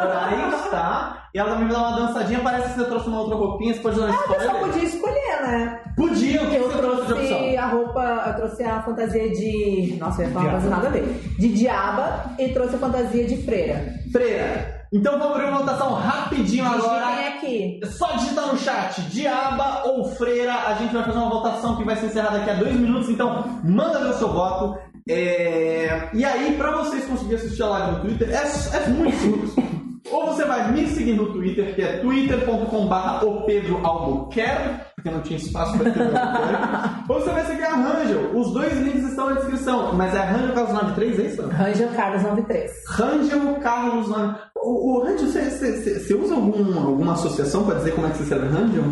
orais, 0.03 0.71
tá? 0.71 1.29
E 1.35 1.39
ela 1.39 1.51
também 1.51 1.69
vai 1.69 1.77
dar 1.77 1.89
uma 1.89 2.07
dançadinha, 2.07 2.41
parece 2.41 2.69
que 2.71 2.79
você 2.81 2.85
trouxe 2.87 3.09
uma 3.09 3.21
outra 3.21 3.37
roupinha, 3.37 3.75
você 3.75 3.81
pode 3.81 3.97
dar 4.01 4.07
um 4.07 4.11
A 4.11 4.17
pessoa 4.17 4.37
spoiler? 4.39 4.61
podia 4.73 4.85
escolher, 4.85 5.43
né? 5.43 5.81
Podia, 5.97 6.43
o 6.45 6.49
que 6.51 6.57
Eu 6.57 6.71
você 6.71 6.79
trouxe 6.79 7.07
de 7.07 7.13
opção? 7.13 7.59
a 7.59 7.67
roupa, 7.67 8.25
eu 8.29 8.35
trouxe 8.37 8.65
a 8.65 8.83
fantasia 8.83 9.29
de. 9.31 9.97
Nossa, 10.01 10.23
eu 10.23 10.27
ia 10.29 10.33
falar 10.33 10.45
uma 10.45 10.53
coisa 10.53 10.71
nada 10.71 10.89
a 10.89 10.91
ver. 10.91 11.03
De 11.39 11.49
diaba 11.53 12.25
e 12.39 12.49
trouxe 12.49 12.77
a 12.77 12.79
fantasia 12.79 13.27
de 13.27 13.37
freira. 13.45 13.85
Freira. 14.11 14.84
Então 14.95 15.19
vamos 15.19 15.35
abrir 15.35 15.49
uma 15.49 15.59
votação 15.59 15.93
rapidinho 15.95 16.65
agora. 16.65 17.05
Aqui. 17.31 17.81
É 17.83 17.87
Só 17.87 18.13
digitar 18.13 18.47
no 18.47 18.57
chat, 18.57 19.03
diaba 19.11 19.83
ou 19.87 20.05
freira, 20.05 20.55
a 20.55 20.75
gente 20.75 20.95
vai 20.95 21.03
fazer 21.03 21.19
uma 21.19 21.31
votação 21.31 21.77
que 21.77 21.83
vai 21.83 21.97
ser 21.97 22.07
encerrada 22.07 22.39
daqui 22.39 22.51
a 22.51 22.55
dois 22.55 22.75
minutos, 22.75 23.09
então 23.09 23.61
manda 23.65 23.99
ver 23.99 24.11
o 24.11 24.15
seu 24.15 24.33
voto. 24.33 24.79
É, 25.09 26.11
E 26.15 26.25
aí, 26.25 26.57
pra 26.57 26.71
vocês 26.77 27.05
conseguirem 27.07 27.39
assistir 27.39 27.63
a 27.65 27.67
live 27.67 27.93
no 27.93 28.01
Twitter, 28.03 28.31
é, 28.31 28.77
é 28.77 28.89
muito 28.89 29.17
simples. 29.17 29.55
Ou 30.13 30.27
você 30.27 30.45
vai 30.45 30.71
me 30.71 30.87
seguir 30.87 31.15
no 31.15 31.33
Twitter, 31.33 31.75
que 31.75 31.83
é 31.83 31.99
twitter.com.br 31.99 33.25
o 33.25 33.43
Pedro 33.43 33.85
Albuquerque, 33.85 34.94
porque 35.05 35.11
não 35.11 35.21
tinha 35.21 35.39
espaço 35.39 35.77
para 35.77 35.89
escrever. 35.91 36.13
Ou 37.09 37.21
você 37.21 37.31
vai 37.31 37.45
seguir 37.45 37.65
a 37.65 37.75
Rangel. 37.77 38.31
Os 38.35 38.53
dois 38.55 38.73
links 38.81 39.03
estão 39.11 39.27
na 39.27 39.33
descrição. 39.35 39.93
Mas 39.95 40.15
é 40.15 40.21
Rangel 40.21 40.55
Carlos 40.55 40.73
93, 40.73 41.19
é 41.19 41.23
isso? 41.25 41.43
Rangel 41.49 41.89
Carlos 41.95 42.23
93. 42.23 42.71
Rangel 42.89 43.55
Carlos 43.63 44.09
Nome. 44.09 44.35
O, 44.57 44.97
o 45.01 45.05
Rangel, 45.05 45.27
você, 45.29 45.43
você, 45.51 46.01
você- 46.01 46.15
usa 46.15 46.35
algum, 46.35 46.79
alguma 46.87 47.13
associação 47.13 47.65
pra 47.67 47.75
dizer 47.75 47.95
como 47.95 48.07
é 48.07 48.11
que 48.11 48.17
você 48.17 48.23
escreve 48.23 48.47
Rangel? 48.49 48.85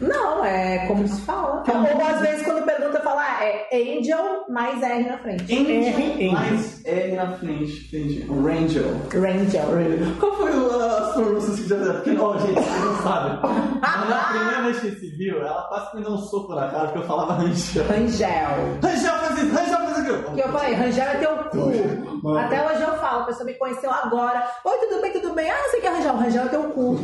Não, 0.00 0.42
é 0.44 0.86
como 0.86 1.06
se 1.06 1.20
fala. 1.22 1.62
Um- 1.68 1.96
Ou 2.00 2.06
às 2.06 2.20
vezes 2.20 2.46
quando 2.46 2.64
pergunta, 2.64 2.87
fala, 2.92 3.22
ah, 3.22 3.44
é 3.44 3.98
Angel 3.98 4.44
mais 4.48 4.82
R 4.82 5.04
na 5.08 5.18
frente. 5.18 5.42
Angel 5.54 6.32
mais 6.32 6.84
R 6.86 7.12
na 7.14 7.32
frente, 7.36 7.86
entendi. 7.88 8.26
Rangel. 8.28 8.84
Rangel. 9.12 9.70
Rangel. 9.70 10.14
Qual 10.18 10.32
foi 10.36 10.50
o- 10.56 10.80
as 10.80 11.12
pronúncias 11.14 11.60
que 11.60 11.68
já 11.68 11.76
fizeram? 11.76 11.94
Porque, 11.94 12.16
ó, 12.18 12.36
gente, 12.38 12.54
vocês 12.54 12.84
não 12.84 12.96
sabem. 13.02 13.38
Mas 13.80 14.08
na 14.08 14.24
primeira 14.24 14.62
vez 14.62 14.80
que 14.80 14.90
se 14.92 15.10
viu, 15.16 15.38
ela 15.40 15.62
quase 15.68 15.96
me 15.96 16.02
deu 16.02 16.12
um 16.12 16.18
soco 16.18 16.54
na 16.54 16.68
cara 16.68 16.84
porque 16.86 16.98
eu 16.98 17.02
falava 17.04 17.34
Rangel. 17.34 17.84
Rangel. 17.84 18.80
Rangel 18.82 19.14
faz 19.14 19.38
isso, 19.38 19.54
Rangel 19.54 19.78
faz 19.78 19.98
aquilo. 19.98 20.34
Que 20.34 20.40
eu 20.40 20.48
falei, 20.52 20.74
Rangel 20.74 21.04
é 21.04 21.14
teu 21.16 21.36
cu. 21.36 22.28
Até 22.38 22.66
hoje 22.66 22.82
eu 22.82 22.94
falo, 22.98 23.22
a 23.22 23.26
pessoa 23.26 23.44
me 23.44 23.54
conheceu 23.54 23.90
agora. 23.92 24.44
Oi, 24.64 24.76
tudo 24.88 25.00
bem, 25.02 25.12
tudo 25.12 25.34
bem? 25.34 25.50
Ah, 25.50 25.56
não 25.62 25.70
sei 25.70 25.78
o 25.78 25.82
que 25.82 25.86
é 25.88 25.90
Rangel. 25.90 26.16
Rangel 26.16 26.42
é 26.44 26.48
teu 26.48 26.62
cu. 26.70 26.96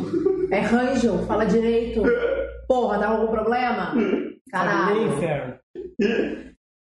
É 0.51 0.59
Rangel, 0.59 1.17
fala 1.27 1.45
direito. 1.45 2.01
Porra, 2.67 2.97
dá 2.97 3.07
algum 3.09 3.27
problema? 3.27 3.93
Nem 3.95 4.35
Caralho. 4.51 5.07
inferno. 5.07 5.53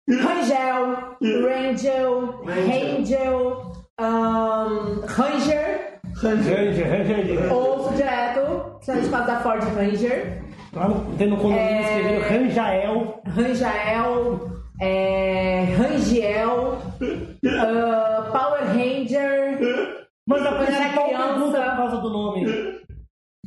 Rangel, 0.09 1.17
Rangel, 1.21 2.43
Rangel, 2.45 3.71
um, 3.99 5.01
Ranger. 5.05 5.99
Ranger, 6.15 6.87
Ranger. 6.87 7.53
Ouço 7.53 7.93
direto, 7.95 8.79
a 8.87 8.95
gente 8.95 9.09
fala 9.09 9.25
da 9.25 9.39
Ford 9.41 9.61
Ranger. 9.75 10.41
Lá 10.73 10.87
no, 10.87 11.17
tem 11.17 11.27
no 11.27 11.37
condomínio 11.37 11.63
É. 11.67 11.81
escreveu 11.81 12.21
Ranjael. 12.29 13.21
Ranjael, 13.27 14.39
é, 14.81 15.63
Rangiel, 15.77 16.77
ah, 17.59 18.29
Power 18.31 18.63
Ranger. 18.67 20.07
Mas 20.27 20.45
a 20.45 20.51
principal 20.53 21.05
criança- 21.07 21.27
pergunta 21.33 21.57
é 21.57 21.69
por 21.69 21.77
causa 21.77 21.97
do 21.97 22.09
nome. 22.09 22.45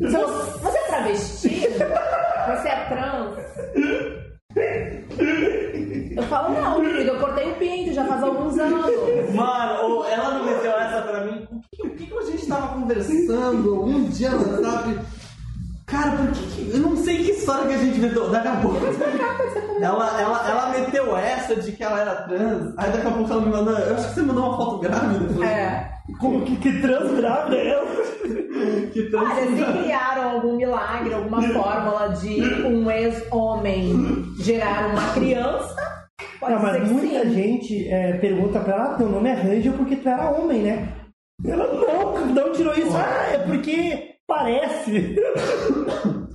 Você 0.01 0.17
você 0.17 0.79
é 0.79 0.83
travesti? 0.87 1.61
Você 1.61 2.69
é 2.69 2.85
trans? 2.89 3.37
Eu 6.31 6.37
falo, 6.37 6.61
não, 6.61 6.81
querido, 6.81 7.11
eu 7.11 7.19
cortei 7.19 7.51
o 7.51 7.55
pinto 7.57 7.93
já 7.93 8.05
faz 8.05 8.23
alguns 8.23 8.57
anos. 8.59 8.87
Mano, 9.35 10.05
ela 10.05 10.35
não 10.35 10.45
meteu 10.45 10.71
essa 10.73 11.03
pra 11.03 11.25
mim. 11.25 11.49
O 11.51 11.61
que, 11.73 11.87
o 11.89 11.91
que 11.91 12.19
a 12.19 12.23
gente 12.31 12.47
tava 12.47 12.69
conversando 12.69 13.85
um 13.85 14.05
dia 14.05 14.31
sabe? 14.31 14.99
Cara, 15.87 16.13
por 16.13 16.29
que, 16.29 16.43
que- 16.47 16.71
Eu 16.73 16.79
não 16.83 16.97
sei 16.97 17.17
que 17.25 17.33
história 17.33 17.67
que 17.67 17.75
a 17.75 17.79
gente 17.79 17.99
inventou. 17.99 18.31
Daqui 18.31 18.47
a 18.47 18.57
pouco. 18.57 18.79
Ela, 19.81 20.21
ela, 20.21 20.49
ela 20.49 20.69
meteu 20.71 21.17
essa 21.17 21.57
de 21.57 21.73
que 21.73 21.83
ela 21.83 21.99
era 22.01 22.15
trans. 22.23 22.75
Aí 22.77 22.93
daqui 22.93 23.07
a 23.09 23.11
pouco 23.11 23.33
ela 23.33 23.41
me 23.41 23.51
mandou. 23.51 23.75
Eu 23.77 23.95
acho 23.97 24.09
que 24.09 24.15
você 24.15 24.23
mandou 24.23 24.45
uma 24.51 24.57
foto 24.57 24.79
grávida. 24.79 25.45
É. 25.45 25.91
Como 26.21 26.43
que, 26.45 26.57
que 26.57 26.81
trans 26.81 27.11
grávida 27.13 27.57
é 27.57 27.69
ela? 27.73 27.87
Que 28.93 29.05
trans. 29.11 29.31
Olha, 29.31 29.57
se 29.57 29.79
criaram 29.83 30.31
algum 30.33 30.57
milagre, 30.57 31.15
alguma 31.15 31.41
fórmula 31.43 32.09
de 32.11 32.43
um 32.65 32.91
ex-homem 32.91 34.25
gerar 34.39 34.91
uma 34.91 35.13
criança, 35.15 35.90
pode 36.41 36.53
Não, 36.55 36.63
mas 36.63 36.91
muita 36.91 37.23
sim. 37.23 37.31
gente 37.35 37.89
é, 37.89 38.13
pergunta 38.15 38.59
pra 38.61 38.75
ela, 38.75 38.85
ah, 38.85 38.95
teu 38.95 39.09
nome 39.09 39.29
é 39.29 39.35
Ranger 39.35 39.73
porque 39.75 39.97
tu 39.97 40.09
era 40.09 40.31
homem, 40.31 40.63
né? 40.63 40.89
Ela 41.47 41.67
não, 41.73 42.27
não 42.27 42.53
tirou 42.53 42.75
isso. 42.75 42.97
Ah, 42.97 43.33
é 43.33 43.39
porque 43.39 44.17
parece. 44.27 45.17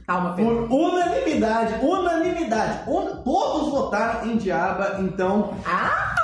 Calma, 0.08 0.34
Pedro. 0.36 0.68
Por 0.68 0.94
unanimidade, 0.94 1.74
unanimidade. 1.86 2.90
Un- 2.90 3.24
Todos 3.24 3.70
votaram 3.72 4.28
em 4.30 4.38
Diaba, 4.38 4.98
então. 5.00 5.54
Ah! 5.66 6.15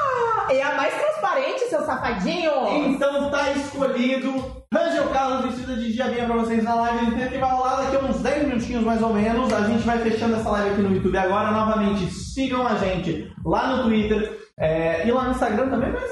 É 0.50 0.64
a 0.64 0.76
mais 0.76 0.94
transparente, 0.94 1.70
seu 1.70 1.86
safadinho! 1.86 2.52
Então 2.88 3.30
tá 3.32 3.52
escolhido. 3.52 4.62
Rangel 4.74 5.08
Carlos 5.10 5.46
vestida 5.46 5.76
de 5.76 5.94
diabinha 5.94 6.26
pra 6.26 6.36
vocês 6.36 6.64
na 6.64 6.76
live 6.76 7.08
inteira 7.08 7.30
que 7.30 7.38
vai 7.38 7.52
rolar 7.52 7.82
daqui 7.82 7.96
a 7.96 8.00
uns 8.00 8.20
10 8.22 8.48
minutinhos 8.48 8.84
mais 8.84 9.02
ou 9.02 9.14
menos. 9.14 9.52
A 9.52 9.62
gente 9.62 9.86
vai 9.86 9.98
fechando 10.00 10.36
essa 10.36 10.50
live 10.50 10.70
aqui 10.72 10.82
no 10.82 10.96
YouTube 10.96 11.18
agora. 11.18 11.52
Novamente, 11.52 12.10
sigam 12.12 12.66
a 12.66 12.76
gente 12.76 13.32
lá 13.46 13.68
no 13.68 13.84
Twitter 13.84 14.40
é, 14.58 15.08
e 15.08 15.12
lá 15.12 15.24
no 15.24 15.32
Instagram 15.32 15.70
também. 15.70 15.92
Mas 15.92 16.12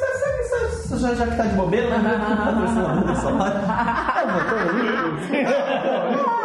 você 0.90 0.98
já, 0.98 1.14
já 1.14 1.28
que 1.28 1.36
tá 1.36 1.44
de 1.44 1.56
bobeira, 1.56 1.98
né? 2.00 2.20
Tamo 2.46 2.68
junto. 5.08 6.30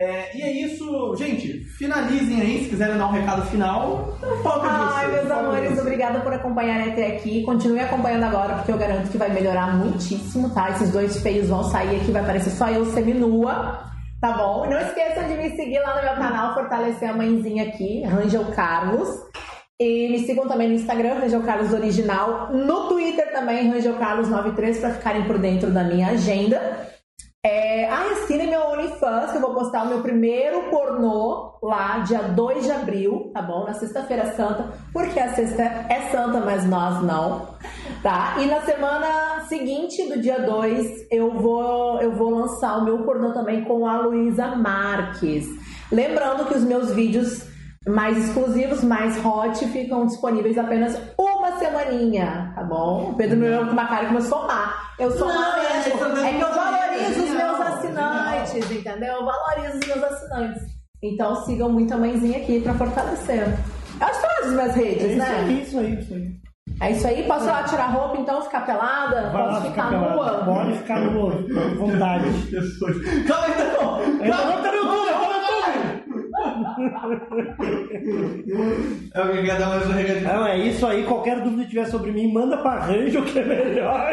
É, 0.00 0.36
e 0.36 0.42
é 0.42 0.52
isso, 0.52 1.16
gente. 1.16 1.64
Finalizem 1.76 2.40
aí, 2.40 2.62
se 2.62 2.70
quiserem 2.70 2.96
dar 2.96 3.08
um 3.08 3.10
recado 3.10 3.42
final. 3.50 4.16
Foca 4.44 4.68
Ai, 4.68 5.10
meus 5.10 5.28
amores, 5.28 5.76
obrigada 5.76 6.20
por 6.20 6.32
acompanharem 6.32 6.92
até 6.92 7.16
aqui. 7.16 7.42
Continue 7.42 7.80
acompanhando 7.80 8.22
agora, 8.22 8.54
porque 8.54 8.70
eu 8.70 8.78
garanto 8.78 9.10
que 9.10 9.18
vai 9.18 9.28
melhorar 9.28 9.76
muitíssimo, 9.76 10.54
tá? 10.54 10.70
Esses 10.70 10.92
dois 10.92 11.20
feios 11.20 11.48
vão 11.48 11.64
sair 11.64 11.96
aqui, 11.96 12.12
vai 12.12 12.24
parecer 12.24 12.50
só 12.50 12.68
eu 12.68 12.86
seminua, 12.92 13.90
tá 14.20 14.34
bom? 14.34 14.66
E 14.66 14.70
não 14.70 14.78
esqueçam 14.78 15.26
de 15.26 15.34
me 15.34 15.50
seguir 15.56 15.80
lá 15.80 15.96
no 15.96 16.02
meu 16.04 16.14
canal, 16.14 16.54
fortalecer 16.54 17.10
a 17.10 17.14
mãezinha 17.14 17.64
aqui, 17.64 18.04
Rangel 18.04 18.44
Carlos. 18.54 19.08
E 19.80 20.10
me 20.10 20.20
sigam 20.20 20.46
também 20.46 20.68
no 20.68 20.74
Instagram, 20.74 21.14
Rangel 21.14 21.42
Carlos 21.42 21.72
Original. 21.72 22.52
No 22.52 22.86
Twitter 22.86 23.32
também, 23.32 23.68
Rangel 23.68 23.94
Carlos93, 23.94 24.78
pra 24.78 24.94
ficarem 24.94 25.24
por 25.24 25.38
dentro 25.38 25.72
da 25.72 25.82
minha 25.82 26.10
agenda. 26.10 26.86
É, 27.50 27.88
ah, 27.88 28.10
assinem 28.12 28.48
meu 28.48 28.60
OnlyFans, 28.60 29.30
que 29.30 29.38
eu 29.38 29.40
vou 29.40 29.54
postar 29.54 29.84
o 29.84 29.88
meu 29.88 30.02
primeiro 30.02 30.64
pornô 30.64 31.58
lá, 31.62 32.00
dia 32.00 32.18
2 32.18 32.64
de 32.64 32.70
abril, 32.70 33.30
tá 33.32 33.40
bom? 33.40 33.64
Na 33.64 33.72
sexta-feira 33.72 34.34
santa, 34.34 34.66
porque 34.92 35.18
a 35.18 35.32
sexta 35.34 35.62
é 35.62 36.10
santa, 36.10 36.40
mas 36.40 36.66
nós 36.66 37.02
não, 37.02 37.46
tá? 38.02 38.34
E 38.38 38.44
na 38.44 38.60
semana 38.60 39.46
seguinte 39.48 40.06
do 40.10 40.20
dia 40.20 40.40
2, 40.40 41.06
eu 41.10 41.38
vou, 41.40 41.98
eu 42.02 42.12
vou 42.16 42.34
lançar 42.34 42.76
o 42.76 42.84
meu 42.84 42.98
pornô 42.98 43.32
também 43.32 43.64
com 43.64 43.86
a 43.86 43.96
Luísa 43.96 44.48
Marques. 44.48 45.46
Lembrando 45.90 46.44
que 46.44 46.54
os 46.54 46.64
meus 46.64 46.92
vídeos 46.92 47.48
mais 47.86 48.18
exclusivos, 48.18 48.84
mais 48.84 49.24
hot, 49.24 49.66
ficam 49.68 50.04
disponíveis 50.04 50.58
apenas 50.58 51.00
uma 51.16 51.56
semaninha, 51.58 52.52
tá 52.54 52.62
bom? 52.62 53.12
O 53.12 53.14
Pedro 53.14 53.38
me 53.38 53.46
olhou 53.46 53.64
com 53.64 53.72
uma 53.72 53.86
cara 53.86 54.02
que 54.02 54.08
começou 54.08 54.38
a 54.38 54.40
somar. 54.42 54.92
Eu 54.98 55.10
sou 55.12 55.28
Não, 55.28 55.36
uma 55.36 55.58
é, 55.58 55.74
mesmo. 55.74 55.94
É 55.94 55.96
que 55.96 56.02
eu 56.02 56.14
mesmo. 56.14 56.54
valorizo 56.54 57.22
os 57.22 57.30
meus 57.30 57.58
Não, 57.94 58.44
entendeu? 58.70 59.14
Eu 59.14 59.24
valorizo 59.24 59.78
os 59.78 59.86
meus 59.86 60.02
assinantes. 60.04 60.62
Então 61.02 61.44
sigam 61.44 61.70
muito 61.70 61.94
a 61.94 61.96
mãezinha 61.96 62.38
aqui 62.38 62.60
pra 62.60 62.74
fortalecer. 62.74 63.42
Eu 64.00 64.06
acho 64.06 64.20
todas 64.20 64.46
as 64.46 64.52
minhas 64.52 64.76
É 64.76 64.80
redes, 64.80 65.02
isso 65.10 65.16
né? 65.18 65.36
aí, 65.36 65.62
isso 65.62 65.78
aí, 65.78 65.98
isso 66.00 66.14
aí. 66.14 66.38
É 66.80 66.90
isso 66.92 67.06
aí. 67.06 67.22
Posso 67.24 67.44
ir 67.44 67.50
lá 67.50 67.62
tirar 67.64 67.86
roupa 67.86 68.18
então, 68.18 68.42
ficar 68.42 68.60
pelada? 68.66 69.30
Vai 69.30 69.42
lá 69.42 69.48
Posso 69.54 69.70
ficar 69.70 69.86
ficar 69.86 70.14
nua? 70.14 70.44
Pode 70.44 70.72
ficar 70.78 71.00
nua, 71.00 71.30
vontade. 71.76 72.24
Calma 73.26 73.46
aí, 73.46 73.52
não! 73.72 73.94
Ainda 74.22 74.44
não 74.44 74.62
tá 74.62 74.70
no 74.70 74.76
YouTube, 74.76 75.08
tá 75.08 75.18
no 75.20 75.38
Alguém 79.14 79.44
quer 79.44 79.58
dar 79.58 79.68
mais 79.68 79.86
um 79.86 79.92
recadinho? 79.92 80.28
Não, 80.28 80.46
é 80.46 80.58
isso 80.58 80.86
aí. 80.86 81.04
Qualquer 81.04 81.40
dúvida 81.40 81.64
que 81.64 81.70
tiver 81.70 81.86
sobre 81.86 82.12
mim, 82.12 82.32
manda 82.32 82.56
pra 82.58 82.78
Ranjo 82.80 83.22
que 83.24 83.38
é 83.38 83.44
melhor. 83.44 84.06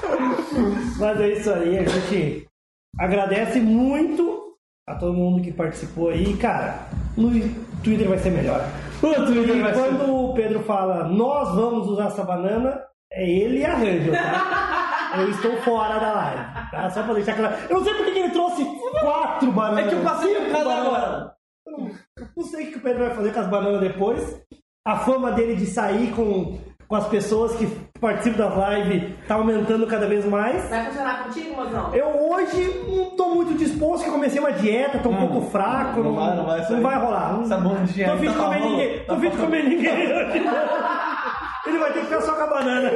Mas 0.98 1.20
é 1.20 1.28
isso 1.28 1.50
aí. 1.52 1.78
A 1.78 1.84
gente 1.84 2.46
agradece 2.98 3.60
muito 3.60 4.54
a 4.88 4.94
todo 4.94 5.12
mundo 5.14 5.42
que 5.42 5.52
participou 5.52 6.10
aí. 6.10 6.36
Cara, 6.36 6.88
no 7.16 7.30
Twitter 7.82 8.08
vai 8.08 8.18
ser 8.18 8.30
melhor. 8.30 8.60
O 9.02 9.14
Twitter 9.26 9.56
E 9.56 9.62
vai 9.62 9.74
ser... 9.74 9.80
quando 9.80 10.14
o 10.14 10.34
Pedro 10.34 10.60
fala, 10.60 11.08
nós 11.08 11.54
vamos 11.54 11.88
usar 11.88 12.06
essa 12.06 12.24
banana, 12.24 12.80
é 13.12 13.28
ele 13.28 13.58
e 13.58 13.64
a 13.64 13.74
Ranjo, 13.74 14.12
tá? 14.12 15.12
Eu 15.16 15.30
estou 15.30 15.56
fora 15.58 16.00
da 16.00 16.12
live, 16.12 16.70
tá? 16.72 16.90
Só 16.90 17.04
pra 17.04 17.14
deixar 17.14 17.36
claro. 17.36 17.54
Eu 17.70 17.76
não 17.76 17.84
sei 17.84 17.94
por 17.94 18.04
que 18.06 18.18
ele 18.18 18.30
trouxe 18.30 18.64
quatro 19.00 19.52
bananas. 19.52 19.86
É 19.86 19.88
que 19.88 19.94
eu 19.94 20.02
passei 20.02 20.34
por 20.34 20.50
casa 20.50 20.64
bananas. 20.64 20.86
agora. 20.88 21.34
Não 22.36 22.44
sei 22.44 22.66
o 22.68 22.72
que 22.72 22.78
o 22.78 22.80
Pedro 22.80 23.04
vai 23.06 23.14
fazer 23.14 23.32
com 23.32 23.38
as 23.40 23.46
bananas 23.48 23.80
depois. 23.80 24.42
A 24.84 24.96
fama 24.96 25.30
dele 25.30 25.54
de 25.54 25.66
sair 25.66 26.10
com, 26.16 26.58
com 26.94 26.98
as 26.98 27.08
pessoas 27.08 27.56
que 27.56 27.66
participam 28.00 28.36
das 28.48 28.54
lives 28.78 29.10
tá 29.26 29.34
aumentando 29.34 29.84
cada 29.88 30.06
vez 30.06 30.24
mais. 30.24 30.68
Vai 30.70 30.84
funcionar 30.84 31.24
contigo, 31.24 31.56
mozão? 31.56 31.92
Eu 31.92 32.06
hoje 32.30 32.84
não 32.86 33.16
tô 33.16 33.34
muito 33.34 33.54
disposto, 33.54 34.04
que 34.04 34.10
eu 34.10 34.14
comecei 34.14 34.38
uma 34.38 34.52
dieta, 34.52 35.00
tô 35.00 35.08
um 35.08 35.16
pouco 35.16 35.50
fraco. 35.50 36.00
não 36.00 36.14
vai- 36.14 36.36
não 36.36 36.46
vai 36.46 36.62
sair. 36.62 36.80
rolar. 36.98 37.32
Não, 37.32 37.42
Essa 37.42 37.56
bom 37.56 37.74
dieta 37.84 38.12
Tô 38.12 38.18
fim 38.18 38.28
de 38.28 38.36
tá 38.36 38.44
comer 38.44 38.60
ninguém. 38.60 38.98
Tô 39.06 39.16
de 39.30 39.36
comer 39.36 39.64
ninguém. 39.64 39.92
Ele 41.66 41.78
vai 41.78 41.92
ter 41.92 41.98
que 42.00 42.04
ficar 42.06 42.20
só 42.20 42.32
com 42.34 42.42
a 42.42 42.46
banana. 42.46 42.90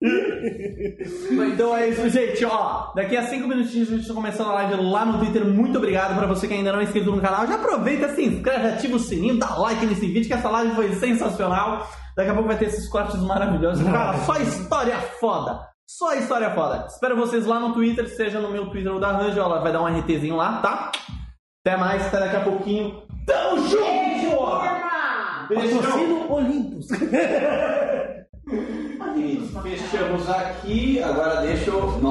Então 1.52 1.76
é 1.76 1.88
isso, 1.88 2.08
gente. 2.08 2.44
Ó, 2.44 2.92
daqui 2.94 3.16
a 3.16 3.22
cinco 3.24 3.46
minutinhos 3.46 3.92
a 3.92 3.96
gente 3.96 4.08
tá 4.08 4.14
começando 4.14 4.50
a 4.50 4.54
live 4.54 4.82
lá 4.82 5.04
no 5.04 5.18
Twitter. 5.18 5.44
Muito 5.44 5.76
obrigado 5.76 6.16
pra 6.16 6.26
você 6.26 6.48
que 6.48 6.54
ainda 6.54 6.72
não 6.72 6.80
é 6.80 6.84
inscrito 6.84 7.10
no 7.10 7.20
canal. 7.20 7.46
Já 7.46 7.56
aproveita, 7.56 8.14
se 8.14 8.24
inscreve, 8.24 8.68
ativa 8.68 8.96
o 8.96 8.98
sininho, 8.98 9.38
dá 9.38 9.54
like 9.56 9.84
nesse 9.84 10.06
vídeo, 10.06 10.26
que 10.26 10.32
essa 10.32 10.48
live 10.48 10.74
foi 10.74 10.92
sensacional. 10.94 11.86
Daqui 12.16 12.30
a 12.30 12.34
pouco 12.34 12.48
vai 12.48 12.58
ter 12.58 12.66
esses 12.66 12.88
cortes 12.88 13.20
maravilhosos. 13.20 13.84
Cara, 13.84 14.18
só 14.20 14.36
história 14.38 14.96
foda. 15.20 15.60
Só 15.86 16.14
história 16.14 16.50
foda. 16.52 16.86
Espero 16.86 17.16
vocês 17.16 17.44
lá 17.44 17.60
no 17.60 17.74
Twitter, 17.74 18.08
seja 18.08 18.40
no 18.40 18.50
meu 18.50 18.70
Twitter 18.70 18.92
ou 18.92 19.00
da 19.00 19.12
Ranjo. 19.12 19.38
Ela 19.38 19.60
vai 19.60 19.72
dar 19.72 19.82
um 19.82 19.98
RTzinho 19.98 20.36
lá, 20.36 20.60
tá? 20.62 20.92
Até 21.66 21.76
mais, 21.76 22.06
até 22.06 22.20
daqui 22.20 22.36
a 22.36 22.40
pouquinho. 22.40 23.02
Tamo 23.26 23.68
junto! 23.68 24.10
Patrocínio 25.54 26.32
Olympus. 26.32 26.88
E 29.16 29.50
fechamos 29.62 30.28
aqui. 30.28 31.02
Agora 31.02 31.40
deixa 31.42 31.70
eu. 31.70 31.98
Nossa. 32.00 32.10